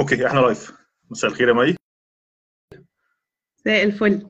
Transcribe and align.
okay 0.00 0.26
إحنا 0.26 0.40
live 0.40 0.72
مساء 1.10 1.30
الخير 1.30 1.48
يا 1.48 1.52
مي 1.52 1.74
مساء 3.58 3.84
الفل. 3.84 4.26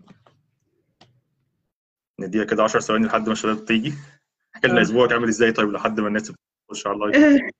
نديها 2.20 2.44
كده 2.44 2.62
10 2.62 2.80
ثواني 2.80 3.06
لحد 3.06 3.26
ما 3.26 3.32
الشباب 3.32 3.64
تيجي. 3.64 3.92
احكي 4.54 4.68
لنا 4.68 4.78
آه. 4.78 4.82
اسبوعك 4.82 5.12
عامل 5.12 5.28
إزاي 5.28 5.52
طيب 5.52 5.68
لحد 5.72 6.00
ما 6.00 6.08
الناس 6.08 6.32
تخش 6.68 6.86
على 6.86 6.96
ال 6.96 7.05
live 7.05 7.40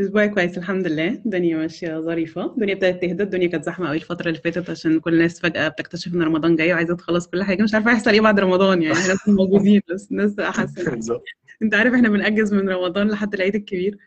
اسبوعي 0.00 0.28
كويس 0.28 0.58
الحمد 0.58 0.86
لله. 0.86 1.08
الدنيا 1.08 1.56
ماشية 1.56 2.00
ظريفة. 2.00 2.44
الدنيا 2.54 2.74
ابتدت 2.74 3.02
تهدى. 3.02 3.22
الدنيا 3.22 3.48
كانت 3.48 3.64
زحمة 3.64 3.86
قوي 3.88 3.96
الفترة 3.96 4.28
اللي 4.28 4.40
فاتت 4.40 4.70
عشان 4.70 5.00
كل 5.00 5.14
الناس 5.14 5.40
فجأة 5.40 5.68
بتكتشف 5.68 6.14
إن 6.14 6.22
رمضان 6.22 6.56
جاي 6.56 6.72
وعايزة 6.72 6.96
تخلص 6.96 7.26
كل 7.26 7.42
حاجة. 7.42 7.62
مش 7.62 7.74
عارفة 7.74 7.90
هيحصل 7.90 8.10
إيه 8.10 8.20
بعد 8.20 8.40
رمضان 8.40 8.82
يعني. 8.82 8.94
إحنا 8.98 9.34
موجودين 9.34 9.80
بس 9.90 10.08
الناس 10.10 10.40
حاسه 10.40 11.20
أنت 11.62 11.74
عارف 11.74 11.94
إحنا 11.94 12.08
بنأجز 12.08 12.54
من 12.54 12.68
رمضان 12.68 13.08
لحد 13.08 13.34
العيد 13.34 13.54
الكبير. 13.54 13.98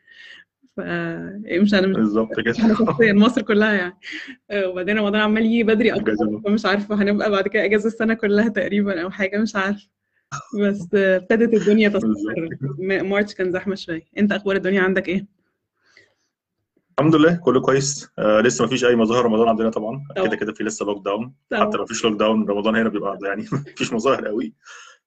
ف 0.80 1.61
مش 1.61 1.73
أنا 1.73 1.88
مش 1.88 1.95
بالظبط 1.95 2.39
كده. 2.39 2.52
إحنا 2.59 2.73
شخصيا 2.75 3.14
مصر 3.14 3.41
كلها 3.41 3.73
يعني. 3.73 3.93
آه، 4.52 4.67
وبعدين 4.67 4.98
رمضان 4.98 5.21
عمال 5.21 5.45
يجي 5.45 5.63
بدري 5.63 5.91
أكتر. 5.94 6.16
فمش 6.45 6.66
عارفة 6.66 6.95
هنبقى 6.95 7.31
بعد 7.31 7.48
كده 7.48 7.66
إجازة 7.66 7.88
السنة 7.88 8.13
كلها 8.13 8.49
تقريبا 8.49 9.04
أو 9.04 9.09
حاجة 9.09 9.38
مش 9.38 9.55
عارفة. 9.55 9.88
بس 10.62 10.88
آه، 10.95 11.18
ابتدت 11.18 11.54
الدنيا 11.54 11.90
تستقر. 11.99 12.07
بالظبط 12.07 12.80
م- 12.80 13.09
March 13.09 13.34
كان 13.35 13.52
زحمة 13.52 13.76
شوية. 13.76 14.02
أنت 14.18 14.31
أخبار 14.31 14.55
الدنيا 14.55 14.81
عندك 14.81 15.07
إيه؟ 15.07 15.26
الحمد 16.99 17.16
لله 17.16 17.35
كله 17.35 17.62
كويس. 17.62 18.09
آه 18.20 18.41
لسه 18.41 18.63
ما 18.63 18.70
فيش 18.70 18.85
أي 18.85 18.96
مظاهر 18.96 19.26
رمضان 19.26 19.48
عندنا 19.48 19.70
طبعا. 19.70 20.04
كده 20.16 20.35
كده 20.35 20.54
في 20.54 20.63
لسه 20.63 20.85
lockdown. 20.86 21.34
حتى 21.54 21.77
لو 21.77 21.85
فيش 21.85 22.04
lockdown 22.05 22.49
رمضان 22.49 22.76
هنا 22.76 22.90
بيبقى 22.90 23.18
يعني. 23.23 23.46
ما 23.52 23.63
فيش 23.76 23.93
مظاهر 23.93 24.27
قوي. 24.27 24.54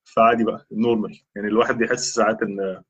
فعادي 0.04 0.44
بقى 0.44 0.66
normal 0.72 1.20
يعني 1.36 1.48
الواحد 1.48 1.78
بيحس 1.78 2.14
ساعات 2.14 2.42
إن 2.42 2.82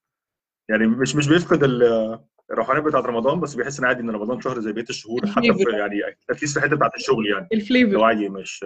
يعني 0.68 0.86
مش 0.86 1.16
مش 1.16 1.28
بيفقد 1.28 1.64
ال- 1.64 2.18
الروحانية 2.52 2.80
بتاعت 2.80 3.04
رمضان 3.04 3.40
بس 3.40 3.54
بيحس 3.54 3.78
إن 3.78 3.84
عادي 3.84 4.00
إن 4.02 4.10
رمضان 4.10 4.40
شهر 4.40 4.60
زي 4.60 4.72
بقية 4.72 4.84
الشهور 4.90 5.26
حتى 5.26 5.54
في 5.54 5.64
يعني 5.70 6.00
اتليست 6.30 6.58
في 6.58 6.64
الحته 6.64 6.76
بتاعت 6.76 6.94
الشغل 6.94 7.26
يعني. 7.26 7.48
لو 7.52 7.58
الفليفر 7.60 8.04
عادي 8.04 8.28
مش 8.28 8.64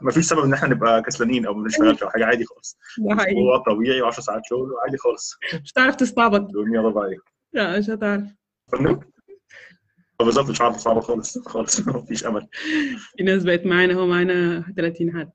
ما- 0.00 0.10
فيش 0.10 0.24
سبب 0.24 0.38
إن 0.44 0.52
إحنا 0.52 0.68
نبقى 0.68 1.02
كسلانين 1.02 1.46
أو 1.46 1.54
ما 1.54 1.62
بنشتغلش 1.62 2.02
أو 2.02 2.10
حاجة 2.10 2.24
عادي 2.26 2.44
خالص. 2.44 2.78
هو 3.36 3.56
طبيعي 3.56 4.02
و10 4.10 4.20
ساعات 4.20 4.42
شغل 4.44 4.72
وعادي 4.72 4.96
خالص. 4.96 5.36
مش 5.62 5.72
هتعرف 5.72 5.96
تستعبط. 5.96 6.40
الدنيا 6.40 6.82
طبيعيه 6.90 7.18
لا 7.52 7.78
مش 7.78 7.90
هتعرف؟ 7.90 8.22
بالظبط 10.18 10.50
مش 10.50 10.60
عارف 10.60 10.76
صعبة 10.76 11.00
خالص 11.00 11.38
خالص 11.48 11.80
مفيش 11.88 12.26
أمل. 12.26 12.48
في 13.16 13.22
ناس 13.24 13.44
بقت 13.44 13.66
معانا 13.66 13.94
هو 13.94 14.06
معانا 14.06 14.64
30 14.76 15.12
حد. 15.18 15.30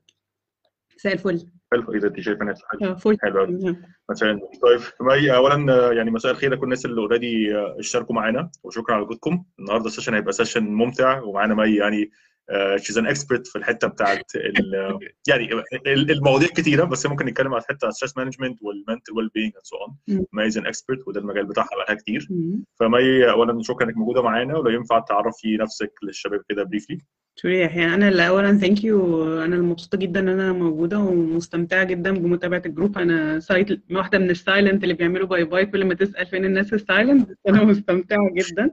مساء 0.98 1.14
الفل. 1.14 1.48
حلو 1.72 1.94
إذا 1.94 2.08
أنت 2.08 2.20
شايفة 2.20 2.46
ناس 2.46 2.62
حاجة 2.66 2.90
آه 2.92 2.94
فل. 2.94 3.18
حلو 3.22 3.40
قوي 3.40 3.76
مثلا 4.10 4.40
طيب 4.62 4.80
مي 5.02 5.36
اولا 5.36 5.74
آه، 5.74 5.94
يعني 5.94 6.12
مساء 6.12 6.32
الخير 6.32 6.52
لكل 6.54 6.64
الناس 6.64 6.86
اللي 6.86 7.02
already 7.02 7.56
اشتركوا 7.58 8.16
معانا 8.16 8.50
وشكرا 8.64 8.96
على 8.96 9.04
وجودكم. 9.04 9.44
النهارده 9.60 9.86
ال 9.88 9.91
session 9.91 10.14
هيبقى 10.14 10.34
session 10.34 10.64
ممتع 10.64 11.22
ومعانا 11.22 11.56
مي 11.56 11.76
يعني 11.76 12.12
she's 12.76 12.98
an 12.98 13.08
expert 13.08 13.48
في 13.48 13.56
الحتة 13.58 13.88
بتاعت 13.88 14.36
ال- 14.36 15.00
يعني 15.30 15.50
ال- 15.88 16.12
المواضيع 16.12 16.48
كتيرة 16.48 16.84
بس 16.84 17.06
ممكن 17.06 17.26
نتكلم 17.26 17.54
على 17.54 17.64
حتة 17.70 17.90
stress 17.90 18.18
management 18.18 18.60
وال 18.62 19.14
mental 19.14 19.30
well-being 19.30 19.52
and 19.56 19.64
so 19.64 19.76
on. 19.78 20.26
مي 20.34 20.46
is 20.48 20.58
an 20.58 20.66
expert 20.68 21.08
وده 21.08 21.20
المجال 21.22 21.46
بتاعها 21.46 21.68
بقالها 21.78 21.96
كتير. 22.02 22.28
فمي 22.80 23.30
اولا 23.30 23.62
شكرا 23.64 23.88
إنك 23.88 23.98
موجودة 23.98 24.22
معانا 24.22 24.58
ولو 24.58 24.70
ينفع 24.70 25.00
تعرفي 25.00 25.58
نفسك 25.58 25.92
للشباب 26.04 26.42
كده 26.50 26.64
briefly 26.64 26.98
Sure 27.40 27.58
يعني 27.60 27.94
أنا 27.94 28.10
اللي 28.10 28.28
اولا 28.28 28.58
thank 28.58 28.84
you 28.84 29.44
أنا 29.44 29.58
مبسوطه 29.58 29.98
جدا 29.98 30.20
إن 30.20 30.28
أنا 30.28 30.54
موجودة 30.54 31.00
ومستمتعة 31.00 31.84
جدا 31.84 32.12
بمتابعة 32.12 32.62
الجروب 32.66 32.98
أنا 32.98 33.40
سايت 33.40 33.68
واحدة 33.92 34.20
من 34.20 34.30
ال 34.30 34.38
silent 34.38 34.84
اللي 34.84 34.94
بيعملوا 34.94 35.28
bye 35.28 35.44
bye 35.44 35.66
كل 35.66 35.86
ما 35.86 35.94
تسأل 35.94 36.26
فين 36.26 36.46
الناس 36.46 36.74
ال 36.74 36.82
silent 36.82 37.30
أنا 37.50 37.64
مستمتعة 37.64 38.30
جدا 38.34 38.72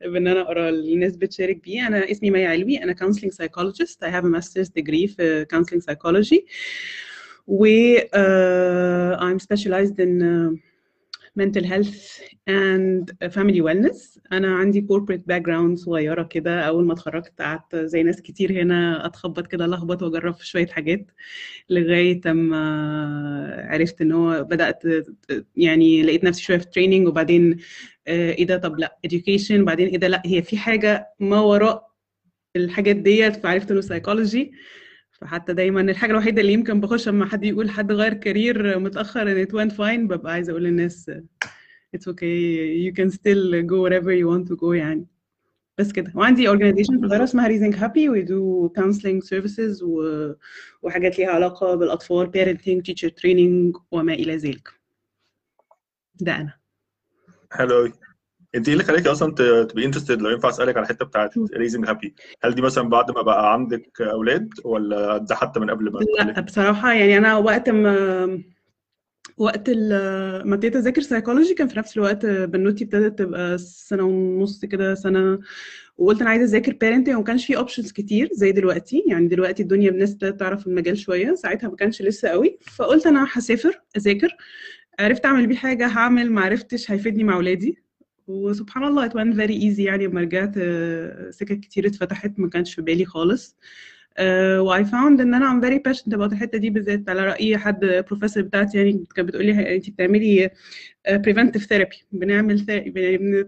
بإن 0.00 0.28
أنا 0.28 0.40
أقرأ 0.40 0.68
الناس 0.68 1.16
بتشارك 1.16 1.62
بيه. 1.64 1.86
أنا 1.86 2.10
اسمي 2.10 2.30
مي 2.30 2.46
علوي 2.46 2.82
أنا 2.82 2.94
psychologist. 2.94 3.98
I 4.02 4.10
have 4.10 4.24
a 4.24 4.28
master's 4.28 4.68
degree 4.68 5.06
في 5.06 5.46
counseling 5.54 5.80
psychology. 5.80 6.44
و 7.46 7.66
uh, 7.96 9.16
I'm 9.20 9.38
specialized 9.38 9.98
in 9.98 10.22
uh, 10.22 10.65
mental 11.40 11.64
health 11.64 12.20
and 12.50 13.32
family 13.34 13.60
wellness. 13.60 14.18
أنا 14.32 14.54
عندي 14.56 14.86
corporate 14.92 15.32
background 15.32 15.74
صغيرة 15.74 16.22
كده. 16.22 16.60
أول 16.60 16.86
ما 16.86 16.92
اتخرجت 16.92 17.40
قعدت 17.40 17.76
زي 17.76 18.02
ناس 18.02 18.22
كتير 18.22 18.52
هنا 18.52 19.06
أتخبط 19.06 19.46
كده 19.46 19.66
لخبط 19.66 20.02
وأجرب 20.02 20.34
في 20.34 20.46
شوية 20.46 20.66
حاجات 20.66 21.10
لغاية 21.70 22.20
أما 22.26 23.66
عرفت 23.68 24.00
إن 24.00 24.12
هو 24.12 24.44
بدأت 24.44 24.82
يعني 25.56 26.02
لقيت 26.02 26.24
نفسي 26.24 26.42
شوية 26.42 26.58
في 26.58 26.66
training 26.66 27.08
وبعدين 27.08 27.56
آه، 28.08 28.32
إيه 28.32 28.46
ده؟ 28.46 28.56
طب 28.56 28.78
لأ 28.78 28.98
education 29.06 29.60
وبعدين 29.60 29.88
إيه 29.88 29.96
ده؟ 29.98 30.08
لأ 30.08 30.22
هي 30.26 30.42
في 30.42 30.58
حاجة 30.58 31.08
ما 31.20 31.40
وراء 31.40 31.86
الحاجات 32.56 32.96
ديت 32.96 33.36
فعرفت 33.36 33.70
إنه 33.70 33.80
psychology. 33.82 34.50
فحتى 35.20 35.52
دايما 35.52 35.80
الحاجة 35.80 36.10
الوحيدة 36.10 36.40
اللي 36.40 36.52
يمكن 36.52 36.80
بخش 36.80 37.08
أما 37.08 37.26
حد 37.26 37.44
يقول 37.44 37.70
حد 37.70 37.92
غير 37.92 38.14
career 38.14 38.78
متأخر 38.78 39.22
إن 39.32 39.46
it 39.46 39.48
went 39.50 39.72
fine 39.76 40.08
ببقى 40.14 40.32
عايزة 40.32 40.50
أقول 40.50 40.64
للناس 40.64 41.10
it's 41.96 42.08
okay 42.12 42.86
you 42.86 42.92
can 42.92 43.10
still 43.10 43.62
go 43.62 43.76
wherever 43.84 44.12
you 44.12 44.26
want 44.28 44.48
to 44.52 44.56
go 44.60 44.72
يعني. 44.72 45.06
بس 45.78 45.92
كده. 45.92 46.12
وعندي 46.14 46.48
organization 46.48 47.08
صغيره 47.08 47.24
اسمها 47.24 47.48
Raising 47.48 47.74
Happy 47.74 48.08
we 48.08 48.28
do 48.28 48.70
counseling 48.82 49.28
services 49.28 49.82
و... 49.82 50.02
وحاجات 50.82 51.18
ليها 51.18 51.28
علاقة 51.30 51.74
بالأطفال 51.74 52.26
parenting 52.32 52.82
teacher 52.90 53.10
training 53.10 53.80
وما 53.90 54.12
إلى 54.14 54.36
ذلك. 54.36 54.68
ده 56.20 56.36
أنا. 56.36 56.52
حلو 57.52 57.92
انت 58.54 58.68
إيه 58.68 58.72
اللي 58.74 58.84
خلاكي 58.84 59.08
أصلا 59.08 59.34
تبقي 59.64 59.84
interested 59.84 60.22
لو 60.22 60.30
ينفع 60.30 60.48
اسألك 60.48 60.76
على 60.76 60.84
الحته 60.84 61.04
بتاعت 61.04 61.30
Raising 61.56 61.88
Happy 61.88 62.14
هل 62.44 62.54
دي 62.54 62.62
مثلا 62.62 62.88
بعد 62.88 63.10
ما 63.10 63.22
بقى 63.22 63.52
عندك 63.52 64.00
أولاد 64.00 64.48
ولا 64.64 65.18
ده 65.18 65.34
حتى 65.34 65.60
من 65.60 65.70
قبل 65.70 65.92
ما 65.92 65.98
لا 66.24 66.40
بصراحة 66.40 66.92
يعني 66.92 67.18
أنا 67.18 67.36
وقت 67.36 67.70
ما 67.70 68.42
وقت 69.38 69.70
ما 69.70 70.54
ابتديت 70.54 70.76
أذاكر 70.76 71.00
سايكولوجي 71.02 71.54
كان 71.54 71.68
في 71.68 71.78
نفس 71.78 71.96
الوقت 71.96 72.26
بنوتي 72.26 72.84
ابتدت 72.84 73.18
تبقى 73.18 73.58
سنة 73.58 74.02
ونص 74.02 74.64
كده 74.64 74.94
سنة 74.94 75.38
وقلت 75.98 76.20
أنا 76.20 76.30
عايزة 76.30 76.44
أذاكر 76.44 76.72
parenting 76.72 77.14
وما 77.14 77.24
كانش 77.24 77.46
في 77.46 77.56
options 77.56 77.92
كتير 77.92 78.28
زي 78.32 78.52
دلوقتي. 78.52 79.04
يعني 79.06 79.28
دلوقتي 79.28 79.62
الدنيا 79.62 79.90
الناس 79.90 80.12
ابتدت 80.12 80.40
تعرف 80.40 80.66
المجال 80.66 80.98
شوية 80.98 81.34
ساعتها 81.34 81.68
ما 81.68 81.76
كانش 81.76 82.02
لسه 82.02 82.28
قوي. 82.28 82.58
فقلت 82.76 83.06
أنا 83.06 83.26
هسافر 83.32 83.80
أذاكر. 83.96 84.36
عرفت 84.98 85.26
أعمل 85.26 85.46
بيه 85.46 85.56
حاجة 85.56 85.86
هعمل 85.86 86.30
ما 86.32 86.40
عرفتش 86.40 86.90
هيفيدني 86.90 87.24
مع 87.24 87.34
أولادي 87.36 87.85
وسبحان 88.26 88.84
الله 88.84 89.08
it 89.08 89.12
went 89.12 89.36
very 89.36 89.60
easy 89.62 89.80
يعني 89.80 90.06
لما 90.06 90.20
رجعت 90.20 90.54
آه، 90.58 91.30
سكك 91.30 91.60
كتير 91.60 91.86
اتفتحت 91.86 92.38
ما 92.38 92.48
كانش 92.48 92.74
في 92.74 92.82
بالي 92.82 93.04
خالص. 93.04 93.56
Uh, 94.16 94.18
و 94.60 94.76
I 94.82 94.84
found 94.86 95.20
إن 95.20 95.34
أنا 95.34 95.46
I'm 95.60 95.64
very 95.64 95.78
passionate 95.90 96.14
about 96.16 96.32
الحتة 96.32 96.58
دي 96.58 96.70
بالذات 96.70 97.08
على 97.08 97.24
رأي 97.24 97.58
حد 97.58 98.04
بروفيسور 98.10 98.42
بتاعتي 98.42 98.78
يعني 98.78 99.04
كانت 99.16 99.28
بتقول 99.28 99.46
لي 99.46 99.76
انت 99.76 99.90
بتعملي 99.90 100.50
preventive 101.08 101.60
therapy 101.62 102.04
بنعمل 102.12 102.64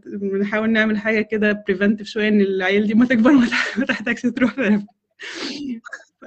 بنحاول 0.07 0.71
نعمل 0.71 0.99
حاجة 0.99 1.21
كده 1.21 1.65
preventive 1.71 2.03
شوية 2.03 2.29
إن 2.29 2.41
العيال 2.41 2.87
دي 2.87 2.95
ما 2.95 3.05
تكبر 3.07 3.31
ما 3.33 3.47
تح- 3.47 3.79
ما 3.79 3.85
تحتاجش 3.85 4.23
تروح 4.23 4.55
therapy 4.55 4.87
ف 6.21 6.25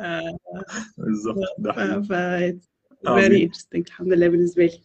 بالظبط 0.98 1.38
ده 1.60 1.72
ف 1.72 1.76
حقيقي. 1.80 2.04
ف 2.04 2.14
it's 2.54 2.68
very 3.10 3.50
interesting 3.50 3.84
الحمد 3.88 4.14
لله 4.14 4.28
بالنسبة 4.28 4.66
لي. 4.66 4.80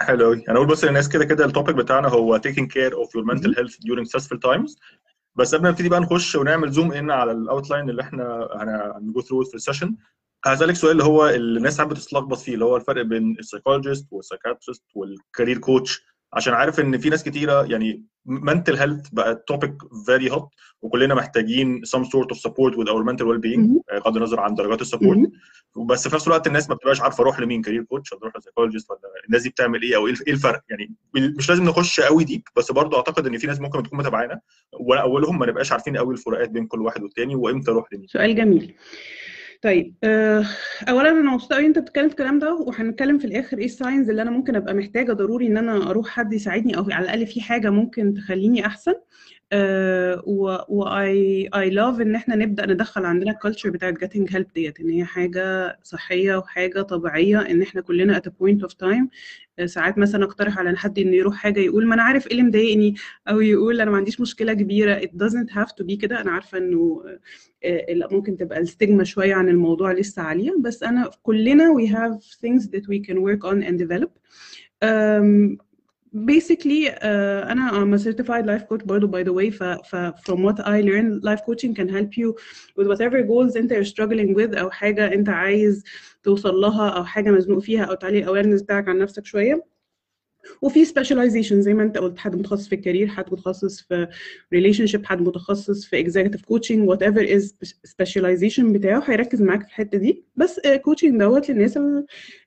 حلو 0.00 0.24
قوي 0.24 0.44
أنا 0.48 0.56
أقول 0.56 0.66
بس 0.68 0.84
للناس 0.84 1.08
كده 1.08 1.24
كده 1.24 1.44
ال 1.44 1.49
topic 1.49 1.76
بتاعنا 1.76 2.08
هو 2.08 2.38
taking 2.38 2.66
care 2.66 2.92
of 2.92 3.08
your 3.08 3.24
mental 3.32 3.54
health 3.54 3.74
during 3.74 4.04
stressful 4.08 4.38
times. 4.38 4.76
بس 5.34 5.54
قبل 5.54 5.64
ما 5.64 5.70
نبتدي 5.70 5.88
بقى 5.88 6.00
نخش 6.00 6.34
ونعمل 6.36 6.70
zoom 6.70 6.92
in 6.92 7.10
على 7.10 7.32
ال 7.32 7.39
outline 7.39 7.90
اللي 7.90 8.02
إحنا 8.02 8.48
هن 8.98 9.09
go 9.09 9.20
through 9.20 9.44
في 9.44 9.54
ال 9.54 9.59
session 9.59 9.96
هسألك 10.46 10.74
سؤال 10.74 10.92
اللي 10.92 11.04
هو 11.04 11.28
الناس 11.28 11.76
ساعات 11.76 11.90
بتتلخبط 11.90 12.38
فيه 12.38 12.54
اللي 12.54 12.64
هو 12.64 12.76
الفرق 12.76 13.02
بين 13.02 13.36
ال 13.38 13.43
psychologist 13.43 14.06
وال 14.10 14.21
psychiatrist 14.21 14.84
وال 14.94 15.10
career 15.10 15.58
coach 15.58 16.02
عشان 16.36 16.54
عارف 16.54 16.80
إن 16.80 16.98
في 16.98 17.10
ناس 17.10 17.24
كتيرة 17.24 17.64
يعني 17.64 18.04
mental 18.28 18.76
health 18.76 19.08
بقى 19.12 19.44
topic 19.46 19.72
very 20.06 20.30
hot 20.30 20.48
وكلنا 20.82 21.14
محتاجين 21.14 21.82
some 21.84 22.04
sort 22.04 22.34
of 22.34 22.38
support 22.38 22.72
with 22.74 22.88
our 22.88 23.02
mental 23.04 23.26
well 23.26 23.40
being 23.46 23.58
مهم. 23.58 23.80
آه، 23.90 23.98
بغض 23.98 24.16
النظر 24.16 24.40
عن 24.40 24.54
درجات 24.54 24.80
ال 24.80 24.84
support. 24.84 25.18
بس 25.86 26.08
في 26.08 26.14
نفس 26.14 26.26
الوقت 26.26 26.46
الناس 26.46 26.68
ما 26.68 26.74
بتبقاش 26.74 27.00
عارفة 27.00 27.22
أروح 27.22 27.40
لمين 27.40 27.62
career 27.62 27.82
coach 27.82 28.12
ولا 28.12 28.22
أروح 28.22 28.36
ل 28.36 28.40
psychologist 28.40 28.90
ولا 28.90 29.00
الناس 29.26 29.42
دي 29.42 29.48
بتعمل 29.48 29.82
إيه 29.82 29.96
أو 29.96 30.06
إيه 30.06 30.14
إيه 30.26 30.32
الفرق 30.32 30.62
يعني 30.68 30.94
مش 31.14 31.48
لازم 31.48 31.64
نخش 31.64 32.00
قوي 32.00 32.24
deep 32.24 32.42
بس 32.56 32.72
برضو 32.72 32.96
أعتقد 32.96 33.26
إن 33.26 33.38
في 33.38 33.46
ناس 33.46 33.60
ممكن 33.60 33.82
تكون 33.82 33.98
متابعانا 33.98 34.40
وأولهم 34.72 35.38
ما 35.38 35.46
نبقاش 35.46 35.72
عارفين 35.72 35.96
قوي 35.96 36.14
الفروقات 36.14 36.50
بين 36.50 36.66
كل 36.66 36.82
واحد 36.82 37.02
والتاني 37.02 37.34
وإمتى 37.34 37.70
أروح 37.70 37.92
لمين 37.92 38.06
سؤال 38.06 38.34
جميل 38.36 38.74
طيب 39.66 39.94
آه، 40.04 40.44
اولا 40.88 41.10
أنا 41.10 41.30
مبسوطة 41.32 41.56
قوي 41.56 41.66
أنت 41.66 41.78
بتتكلم 41.78 42.08
في 42.08 42.12
الكلام 42.14 42.38
ده 42.38 42.54
وهنتكلم 42.54 43.18
في 43.18 43.24
الآخر 43.24 43.58
إيه 43.58 43.64
ال 43.64 43.72
signs 43.72 44.10
اللي 44.10 44.22
أنا 44.22 44.30
ممكن 44.30 44.56
أبقى 44.56 44.74
محتاجة 44.74 45.12
ضروري 45.12 45.46
إن 45.46 45.56
أنا 45.56 45.90
أروح 45.90 46.08
حد 46.08 46.32
يساعدني 46.32 46.76
أو 46.76 46.82
على 46.90 47.04
الأقل 47.04 47.26
في 47.26 47.40
حاجة 47.40 47.70
ممكن 47.70 48.14
تخليني 48.14 48.66
أحسن. 48.66 48.94
آه 49.52 50.22
و 50.26 50.84
I 51.54 51.70
love 51.70 52.00
إن 52.00 52.14
إحنا 52.14 52.36
نبدأ 52.36 52.66
ندخل 52.66 53.04
عندنا 53.04 53.30
ال 53.30 53.35
culture 53.35 53.70
بتاعت 53.70 54.04
getting 54.04 54.32
help 54.32 54.52
ديت 54.54 54.80
إن 54.80 54.88
هي 54.90 55.04
حاجة 55.04 55.78
صحية 55.82 56.36
وحاجة 56.36 56.82
طبيعية 56.82 57.40
إن 57.40 57.62
إحنا 57.62 57.80
كلنا 57.80 58.22
point 58.42 58.66
of 58.66 58.70
time. 58.72 59.06
آه 59.58 59.66
ساعات 59.66 59.98
مثلا 59.98 60.24
أقترح 60.24 60.58
على 60.58 60.76
حد 60.76 60.98
إنه 60.98 61.16
يروح 61.16 61.34
حاجة 61.36 61.60
يقول 61.60 61.86
ما 61.86 61.94
أنا 61.94 62.02
عارف 62.02 62.26
إيه 62.26 62.32
اللي 62.32 62.42
مضايقني 62.42 62.94
أو 63.28 63.40
يقول 63.40 63.80
أنا 63.80 63.90
ما 63.90 63.96
عنديش 63.96 64.20
مشكلة 64.20 64.52
كبيرة. 64.52 65.00
It 65.00 65.10
doesn't 65.24 65.50
have 65.50 65.68
to 65.70 65.84
be 65.88 65.94
كده. 65.96 66.20
أنا 66.20 66.30
عارفة 66.30 66.58
إنه 66.58 67.04
آه 67.64 68.08
ممكن 68.10 68.36
تبقى 68.36 68.58
الستيجما 68.60 69.04
شوية 69.04 69.34
عن 69.34 69.48
الموضوع 69.48 69.92
لسه 69.92 70.22
عالية. 70.22 70.54
بس 70.60 70.82
أنا 70.82 71.10
كلنا 71.22 71.74
we 71.78 71.88
have 71.90 72.22
things 72.24 72.62
that 72.66 72.82
we 72.82 72.98
can 73.08 73.16
work 73.16 73.50
on 73.50 73.62
and 73.68 73.78
develop. 73.78 74.10
Basically 76.16 76.88
uh, 76.88 77.04
أنا 77.50 77.70
I'm 77.70 77.94
a 77.94 78.02
certified 78.02 78.46
life 78.46 78.66
coach 78.68 78.84
برضه 78.84 79.08
by 79.08 79.24
the 79.26 79.32
way 79.32 79.50
ف, 79.50 79.62
from 80.26 80.38
what 80.42 80.60
I 80.60 80.80
learned 80.80 81.22
life 81.24 81.42
coaching 81.46 81.74
can 81.74 81.88
help 81.88 82.16
you 82.16 82.34
with 82.78 82.86
whatever 82.88 83.22
goals 83.22 83.56
أنت 83.56 83.72
you're 83.72 83.92
struggling 83.94 84.34
with 84.34 84.58
أو 84.58 84.70
حاجة 84.70 85.12
أنت 85.14 85.28
عايز 85.28 85.84
توصل 86.22 86.54
لها 86.54 86.88
أو 86.88 87.04
حاجة 87.04 87.30
مزنوق 87.30 87.58
فيها 87.58 87.84
أو 87.84 87.94
تعلي 87.94 88.18
الأويرنس 88.18 88.62
بتاعك 88.62 88.88
عن 88.88 88.98
نفسك 88.98 89.26
شوية 89.26 89.64
وفي 90.62 90.84
specialization 90.86 91.54
زي 91.54 91.74
ما 91.74 91.82
انت 91.82 91.98
قلت 91.98 92.18
حد 92.18 92.36
متخصص 92.36 92.68
في 92.68 92.74
ال 92.74 92.79
career 92.79 93.08
حد 93.08 93.32
متخصص 93.32 93.80
في 93.80 94.06
relationship 94.54 95.04
حد 95.04 95.20
متخصص 95.20 95.84
في 95.84 96.04
executive 96.04 96.40
coaching 96.40 96.88
whatever 96.90 97.22
is 97.28 97.52
specialization 97.90 98.64
بتاعه 98.64 99.02
هيركز 99.06 99.42
معاك 99.42 99.60
في 99.60 99.66
الحته 99.66 99.98
دي 99.98 100.24
بس 100.36 100.60
coaching 100.60 101.18
دوت 101.18 101.50
للناس 101.50 101.76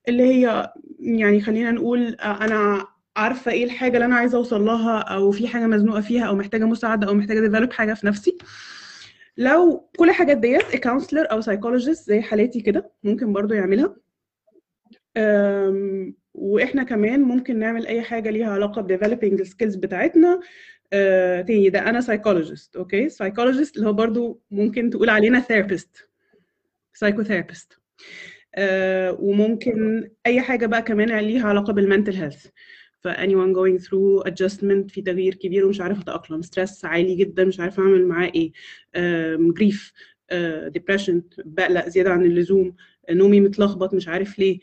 اللي 0.07 0.23
هي 0.23 0.73
يعني 0.99 1.41
خلينا 1.41 1.71
نقول 1.71 2.01
أنا 2.19 2.87
عارفة 3.19 3.51
إيه 3.51 3.63
الحاجة 3.63 3.93
اللي 3.93 4.05
أنا 4.05 4.15
عايزة 4.15 4.37
أوصل 4.37 4.61
لها 4.65 4.99
أو 4.99 5.31
في 5.31 5.47
حاجة 5.47 5.67
مزنوقة 5.67 6.01
فيها 6.01 6.25
أو 6.25 6.35
محتاجة 6.35 6.65
مساعدة 6.65 7.07
أو 7.07 7.13
محتاجة 7.13 7.39
develop 7.39 7.71
حاجة 7.73 7.93
في 7.93 8.07
نفسي؟ 8.07 8.37
لو 9.37 9.89
كل 9.97 10.09
الحاجات 10.09 10.37
ديت 10.37 10.75
counselor 10.83 11.31
أو 11.31 11.41
psychologist 11.41 12.07
زي 12.07 12.21
حالاتي 12.21 12.61
كده 12.61 12.91
ممكن 13.03 13.33
برضو 13.33 13.53
يعملها. 13.53 13.95
وإحنا 16.33 16.83
كمان 16.83 17.19
ممكن 17.21 17.59
نعمل 17.59 17.87
أي 17.87 18.01
حاجة 18.01 18.29
ليها 18.29 18.51
علاقة 18.51 18.81
ب 18.81 18.87
developing 18.87 19.39
ال 19.41 19.46
skills 19.46 19.75
بتاعتنا. 19.75 20.39
آه، 20.93 21.41
تاني 21.41 21.69
ده 21.69 21.79
أنا 21.89 22.01
psychologist 22.01 22.75
okay 22.75 23.09
psychologist 23.09 23.77
اللي 23.77 23.87
هو 23.87 23.93
برضو 23.93 24.41
ممكن 24.51 24.89
تقول 24.89 25.09
علينا 25.09 25.39
therapist 25.39 26.07
psychotherapist 26.93 27.79
آه، 28.55 29.17
وممكن 29.19 30.09
أي 30.25 30.41
حاجة 30.41 30.65
بقى 30.65 30.81
كمان 30.81 31.17
ليها 31.19 31.47
علاقة 31.47 31.73
بال 31.73 31.83
mental 31.83 32.13
health 32.15 32.45
ف 33.01 33.07
anyone 33.07 33.53
going 33.55 33.81
through 33.85 34.29
adjustment 34.31 34.87
في 34.93 35.01
تغيير 35.05 35.35
كبير 35.35 35.65
ومش 35.65 35.81
عارف 35.81 35.99
أتأقلم. 36.01 36.41
stress 36.41 36.85
عالي 36.85 37.15
جدا 37.15 37.45
مش 37.45 37.59
عارف 37.59 37.79
أعمل 37.79 38.05
معاه 38.05 38.31
إيه. 38.35 38.51
grief 39.37 39.93
depression 40.67 41.21
بقلق 41.45 41.87
زيادة 41.89 42.11
عن 42.11 42.25
اللزوم 42.25 42.75
نومي 43.11 43.41
متلخبط 43.41 43.93
مش 43.93 44.07
عارف 44.07 44.39
ليه. 44.39 44.59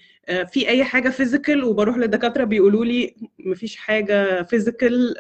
في 0.46 0.68
أي 0.68 0.84
حاجة 0.84 1.08
physical 1.08 1.64
وبروح 1.64 1.96
للدكاترة 1.98 2.44
بيقولوا 2.44 2.84
لي 2.84 3.14
مفيش 3.38 3.76
حاجة 3.76 4.42
physical 4.42 5.14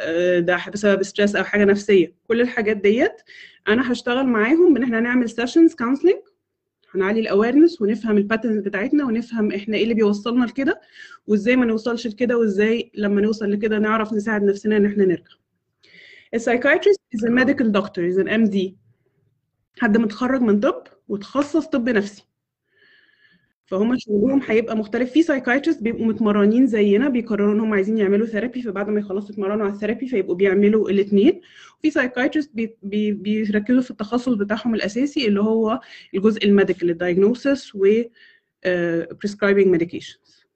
ده 0.46 0.58
بسبب 0.72 1.02
stress 1.02 1.36
أو 1.36 1.44
حاجة 1.44 1.64
نفسية. 1.64 2.14
كل 2.28 2.40
الحاجات 2.40 2.76
ديت 2.76 3.12
أنا 3.68 3.92
هشتغل 3.92 4.26
معاهم 4.26 4.74
بان 4.74 4.82
إحنا 4.82 5.00
نعمل 5.00 5.28
sessions 5.30 5.74
counseling 5.74 6.16
هنعلي 6.96 7.20
ال 7.20 7.26
awareness 7.26 7.80
ونفهم 7.82 8.16
ال 8.16 8.21
patterns 8.21 8.58
بتاعتنا 8.58 9.04
ونفهم 9.04 9.52
إحنا 9.52 9.76
إيه 9.76 9.82
اللي 9.82 9.94
بيوصلنا 9.94 10.44
لكده 10.44 10.80
وازاي 11.26 11.56
ما 11.56 11.66
نوصلش 11.66 12.06
لكده 12.06 12.38
وازاي 12.38 12.90
لما 12.94 13.20
نوصل 13.20 13.50
لكده 13.52 13.78
نعرف 13.78 14.12
نساعد 14.12 14.42
نفسنا 14.42 14.76
ان 14.76 14.86
إحنا 14.86 15.04
نرجع. 15.04 15.32
ال 16.34 16.39
psychiatrist 16.39 17.00
is 17.16 17.20
a 17.20 17.30
medical 17.30 17.70
doctor 17.80 18.02
is 18.14 18.18
an 18.24 18.28
MD 18.28 18.58
حد 19.78 19.96
متخرج 19.98 20.40
من 20.40 20.60
طب 20.60 20.82
وتخصص 21.08 21.66
طب 21.66 21.88
نفسي. 21.88 22.26
فهم 23.66 23.98
شغلهم 23.98 24.42
هيبقى 24.46 24.76
مختلف. 24.76 25.10
في 25.12 25.22
psychiatrist 25.22 25.82
بيبقوا 25.82 26.06
متمرنين 26.06 26.66
زينا 26.66 27.08
بيقرروا 27.08 27.54
إن 27.54 27.60
هم 27.60 27.74
عايزين 27.74 27.98
يعملوا 27.98 28.26
therapy 28.26 28.62
فبعد 28.62 28.90
ما 28.90 29.00
يخلصوا 29.00 29.30
يتمرنوا 29.30 29.64
على 29.64 29.74
ال 29.74 29.78
therapy 29.78 30.08
فيبقوا 30.08 30.34
بيعملوا 30.34 30.90
الاثنين 30.90 31.40
وفي 31.78 31.90
psychiatrist 31.90 32.50
بي 32.54 32.76
بي 32.82 33.12
بيركزوا 33.12 33.80
في 33.82 33.90
التخصص 33.90 34.28
بتاعهم 34.34 34.74
الأساسي 34.74 35.28
اللي 35.28 35.40
هو 35.40 35.80
الجزء 36.14 36.44
ال 36.44 36.50
medical 36.50 36.90
ال 36.90 36.98
diagnosis 36.98 37.74
و 37.74 37.86
prescribing 39.20 39.66
medications 39.66 40.46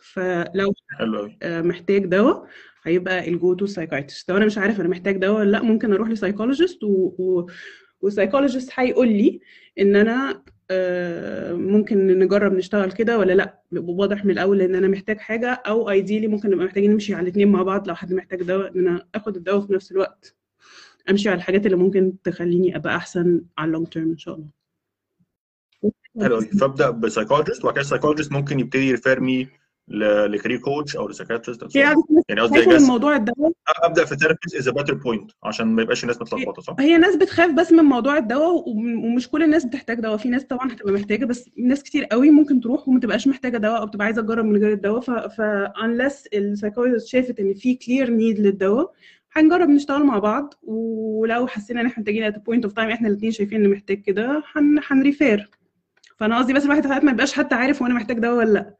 فلو 0.00 0.74
محتاج 1.44 2.04
دواء 2.06 2.46
هيبقى 2.84 3.28
ال 3.28 3.37
go 3.37 3.54
to 3.54 3.66
psychiatrist 3.66 4.30
لو 4.30 4.36
أنا 4.36 4.46
مش 4.46 4.58
عارف 4.58 4.80
أنا 4.80 4.88
محتاج 4.88 5.16
دواء 5.16 5.40
ولا 5.40 5.50
لأ 5.50 5.62
ممكن 5.62 5.92
أروح 5.92 6.08
ل 6.08 6.14
psychologist 6.14 6.84
و, 6.84 7.14
و... 7.18 7.46
وال 8.00 8.10
psychologist 8.10 8.70
هيقول 8.74 9.08
لي 9.08 9.40
إن 9.80 9.96
أنا 9.96 10.42
ممكن 11.52 12.18
نجرب 12.18 12.52
نشتغل 12.52 12.92
كده 12.92 13.18
ولا 13.18 13.32
لأ؟ 13.32 13.62
واضح 13.72 14.24
من 14.24 14.30
الأول 14.30 14.60
إن 14.62 14.74
أنا 14.74 14.88
محتاج 14.88 15.18
حاجة 15.18 15.48
أو 15.50 15.90
ideally 15.90 16.26
ممكن 16.26 16.50
نبقى 16.50 16.66
محتاجين 16.66 16.90
نمشي 16.92 17.14
على 17.14 17.22
الاثنين 17.22 17.52
مع 17.52 17.62
بعض 17.62 17.88
لو 17.88 17.94
حد 17.94 18.12
محتاج 18.12 18.42
دواء 18.42 18.78
إن 18.78 18.88
أنا 18.88 19.06
آخد 19.14 19.36
الدواء 19.36 19.66
في 19.66 19.72
نفس 19.72 19.92
الوقت. 19.92 20.36
أمشي 21.10 21.28
على 21.28 21.36
الحاجات 21.36 21.66
اللي 21.66 21.76
ممكن 21.76 22.22
تخليني 22.22 22.76
أبقى 22.76 22.96
أحسن 22.96 23.44
على 23.58 23.66
ال 23.68 23.72
long 23.72 23.86
term 23.88 24.10
إن 24.10 24.18
شاء 24.18 24.34
الله. 24.34 24.48
حلو 26.20 26.40
فأبدأ 26.40 26.90
ب 26.90 26.96
psychologist 26.96 27.64
وبعد 27.64 27.78
كده 27.78 28.28
ممكن 28.30 28.60
يبتدي 28.60 28.88
ي 28.88 28.96
refer 28.96 29.33
me 29.33 29.48
ل 29.88 29.98
career 29.98 30.58
coach 30.58 30.96
أو 30.96 31.08
ل 31.08 31.13
psychiatrist 31.13 31.76
يعني 31.76 32.40
قصدي 32.40 32.76
الموضوع 32.76 33.16
الدواء. 33.16 33.52
أبدأ 33.82 34.04
في 34.04 34.16
therapist 34.16 34.54
is 34.56 34.68
better 34.68 34.94
point 34.94 35.30
عشان 35.42 35.66
ما 35.66 35.82
يبقاش 35.82 36.02
الناس 36.02 36.20
متلخبطة 36.20 36.62
صح؟ 36.62 36.76
هي 36.78 36.98
ناس 36.98 37.16
بتخاف 37.16 37.50
بس 37.52 37.72
من 37.72 37.84
موضوع 37.84 38.16
الدواء 38.18 38.68
ومش 38.68 39.28
كل 39.28 39.42
الناس 39.42 39.64
بتحتاج 39.64 40.00
دواء. 40.00 40.16
في 40.16 40.28
ناس 40.28 40.44
طبعا 40.44 40.72
هتبقى 40.72 40.92
محتاجة 40.92 41.24
بس 41.24 41.50
ناس 41.58 41.82
كتير 41.82 42.04
قوي 42.04 42.30
ممكن 42.30 42.60
تروح 42.60 42.88
وما 42.88 43.00
تبقاش 43.00 43.28
محتاجة 43.28 43.56
دواء 43.58 43.80
أو 43.80 43.86
تبقى 43.86 44.04
عايزة 44.04 44.22
تجرب 44.22 44.44
من 44.44 44.56
غير 44.56 44.72
الدواء. 44.72 45.00
ف, 45.28 45.40
unless 45.84 46.24
ال 46.34 46.40
psychologist 46.40 47.06
شافت 47.06 47.40
إن 47.40 47.54
في 47.54 47.74
clear 47.74 48.10
need 48.10 48.38
للدواء 48.38 48.92
هنجرب 49.32 49.68
نشتغل 49.68 50.04
مع 50.04 50.18
بعض. 50.18 50.54
ولو 50.62 51.46
حسينا 51.46 51.80
إن 51.80 51.86
إحنا 51.86 51.98
محتاجين 52.02 52.32
at 52.32 52.36
point 52.36 52.68
of 52.70 52.72
time 52.72 52.78
إحنا 52.78 53.08
الاثنين 53.08 53.30
شايفين 53.32 53.64
إن 53.64 53.70
محتاج 53.70 54.02
كده 54.02 54.42
هن 54.90 55.05
refer. 55.05 55.50
فأنا 56.16 56.38
قصدي 56.38 56.52
بس 56.52 56.64
الواحد 56.64 57.04
ما 57.04 57.10
يبقاش 57.10 57.32
حتى 57.32 57.54
عارف 57.54 57.82
هو 57.82 57.86
أنا 57.86 57.94
محتاج 57.94 58.18
دواء 58.18 58.36
ولا 58.36 58.52
لأ. 58.52 58.74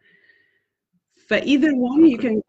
ف 1.29 1.35
either 1.35 1.75
one 1.75 2.07
you 2.07 2.19
كان 2.19 2.41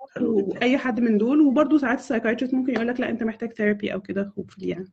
أي 0.62 0.77
حد 0.77 1.00
من 1.00 1.18
دول. 1.18 1.42
وبرده 1.42 1.77
ساعات 1.77 2.00
ال 2.00 2.04
psychiatrist 2.04 2.54
ممكن 2.54 2.74
يقول 2.74 2.88
لك 2.88 3.00
لا 3.00 3.10
أنت 3.10 3.24
محتاج 3.24 3.54
therapy 3.54 3.94
أو 3.94 4.01
كده 4.01 4.33
hopefully 4.38 4.68
يعني. 4.69 4.92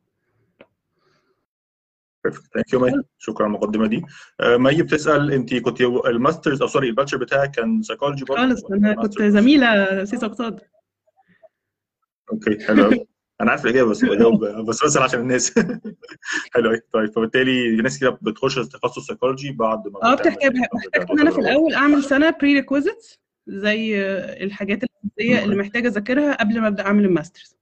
perfect 2.23 2.53
thank 2.53 2.73
you 2.73 2.79
مي 2.79 2.91
شكرا 3.17 3.45
على 3.45 3.55
المقدمة 3.55 3.87
دي. 3.87 4.03
مي 4.41 4.81
بتسأل 4.81 5.31
أنت 5.31 5.53
كنت 5.55 5.81
ال 5.81 5.90
master's 5.90 6.61
أو 6.61 6.67
sorry 6.67 6.89
ال 6.89 6.92
bachelor 6.92 7.17
بتاعك 7.17 7.51
كان 7.51 7.81
سايكولوجي 7.81 8.25
برضه 8.25 8.41
خالص 8.41 8.65
أنا 8.65 8.95
كنت 8.95 9.21
زميلة 9.21 9.85
سياسه 10.05 10.27
اقتصاد 10.27 10.59
okay 12.31 12.65
حلو. 12.65 13.05
أنا 13.41 13.51
عارف 13.51 13.65
الإجابة 13.65 13.89
بس 13.89 14.05
بجاوب 14.05 14.45
بس 14.45 14.83
بسأل 14.83 15.03
عشان 15.03 15.19
الناس. 15.19 15.53
حلو 16.53 16.69
قوي 16.69 16.81
طيب 16.93 17.11
فبالتالي 17.11 17.75
ناس 17.75 17.99
كده 17.99 18.09
بتخش 18.21 18.55
تخصص 18.55 19.07
سايكولوجي 19.07 19.51
بعد 19.51 19.87
ما 19.87 20.03
آه 20.03 20.15
بتحتاج 20.15 20.51
أنا 21.11 21.31
في 21.31 21.39
الأول 21.39 21.73
أعمل 21.73 22.03
سنة 22.03 22.29
prerequisites 22.29 23.22
زي 23.47 24.01
الحاجات 24.43 24.83
الأساسية 24.83 25.43
اللي 25.43 25.55
محتاجة 25.55 25.87
أذاكرها 25.87 26.33
قبل 26.33 26.61
ما 26.61 26.67
أبدأ 26.67 26.85
أعمل 26.85 27.05
ال 27.05 27.10
master's. 27.10 27.57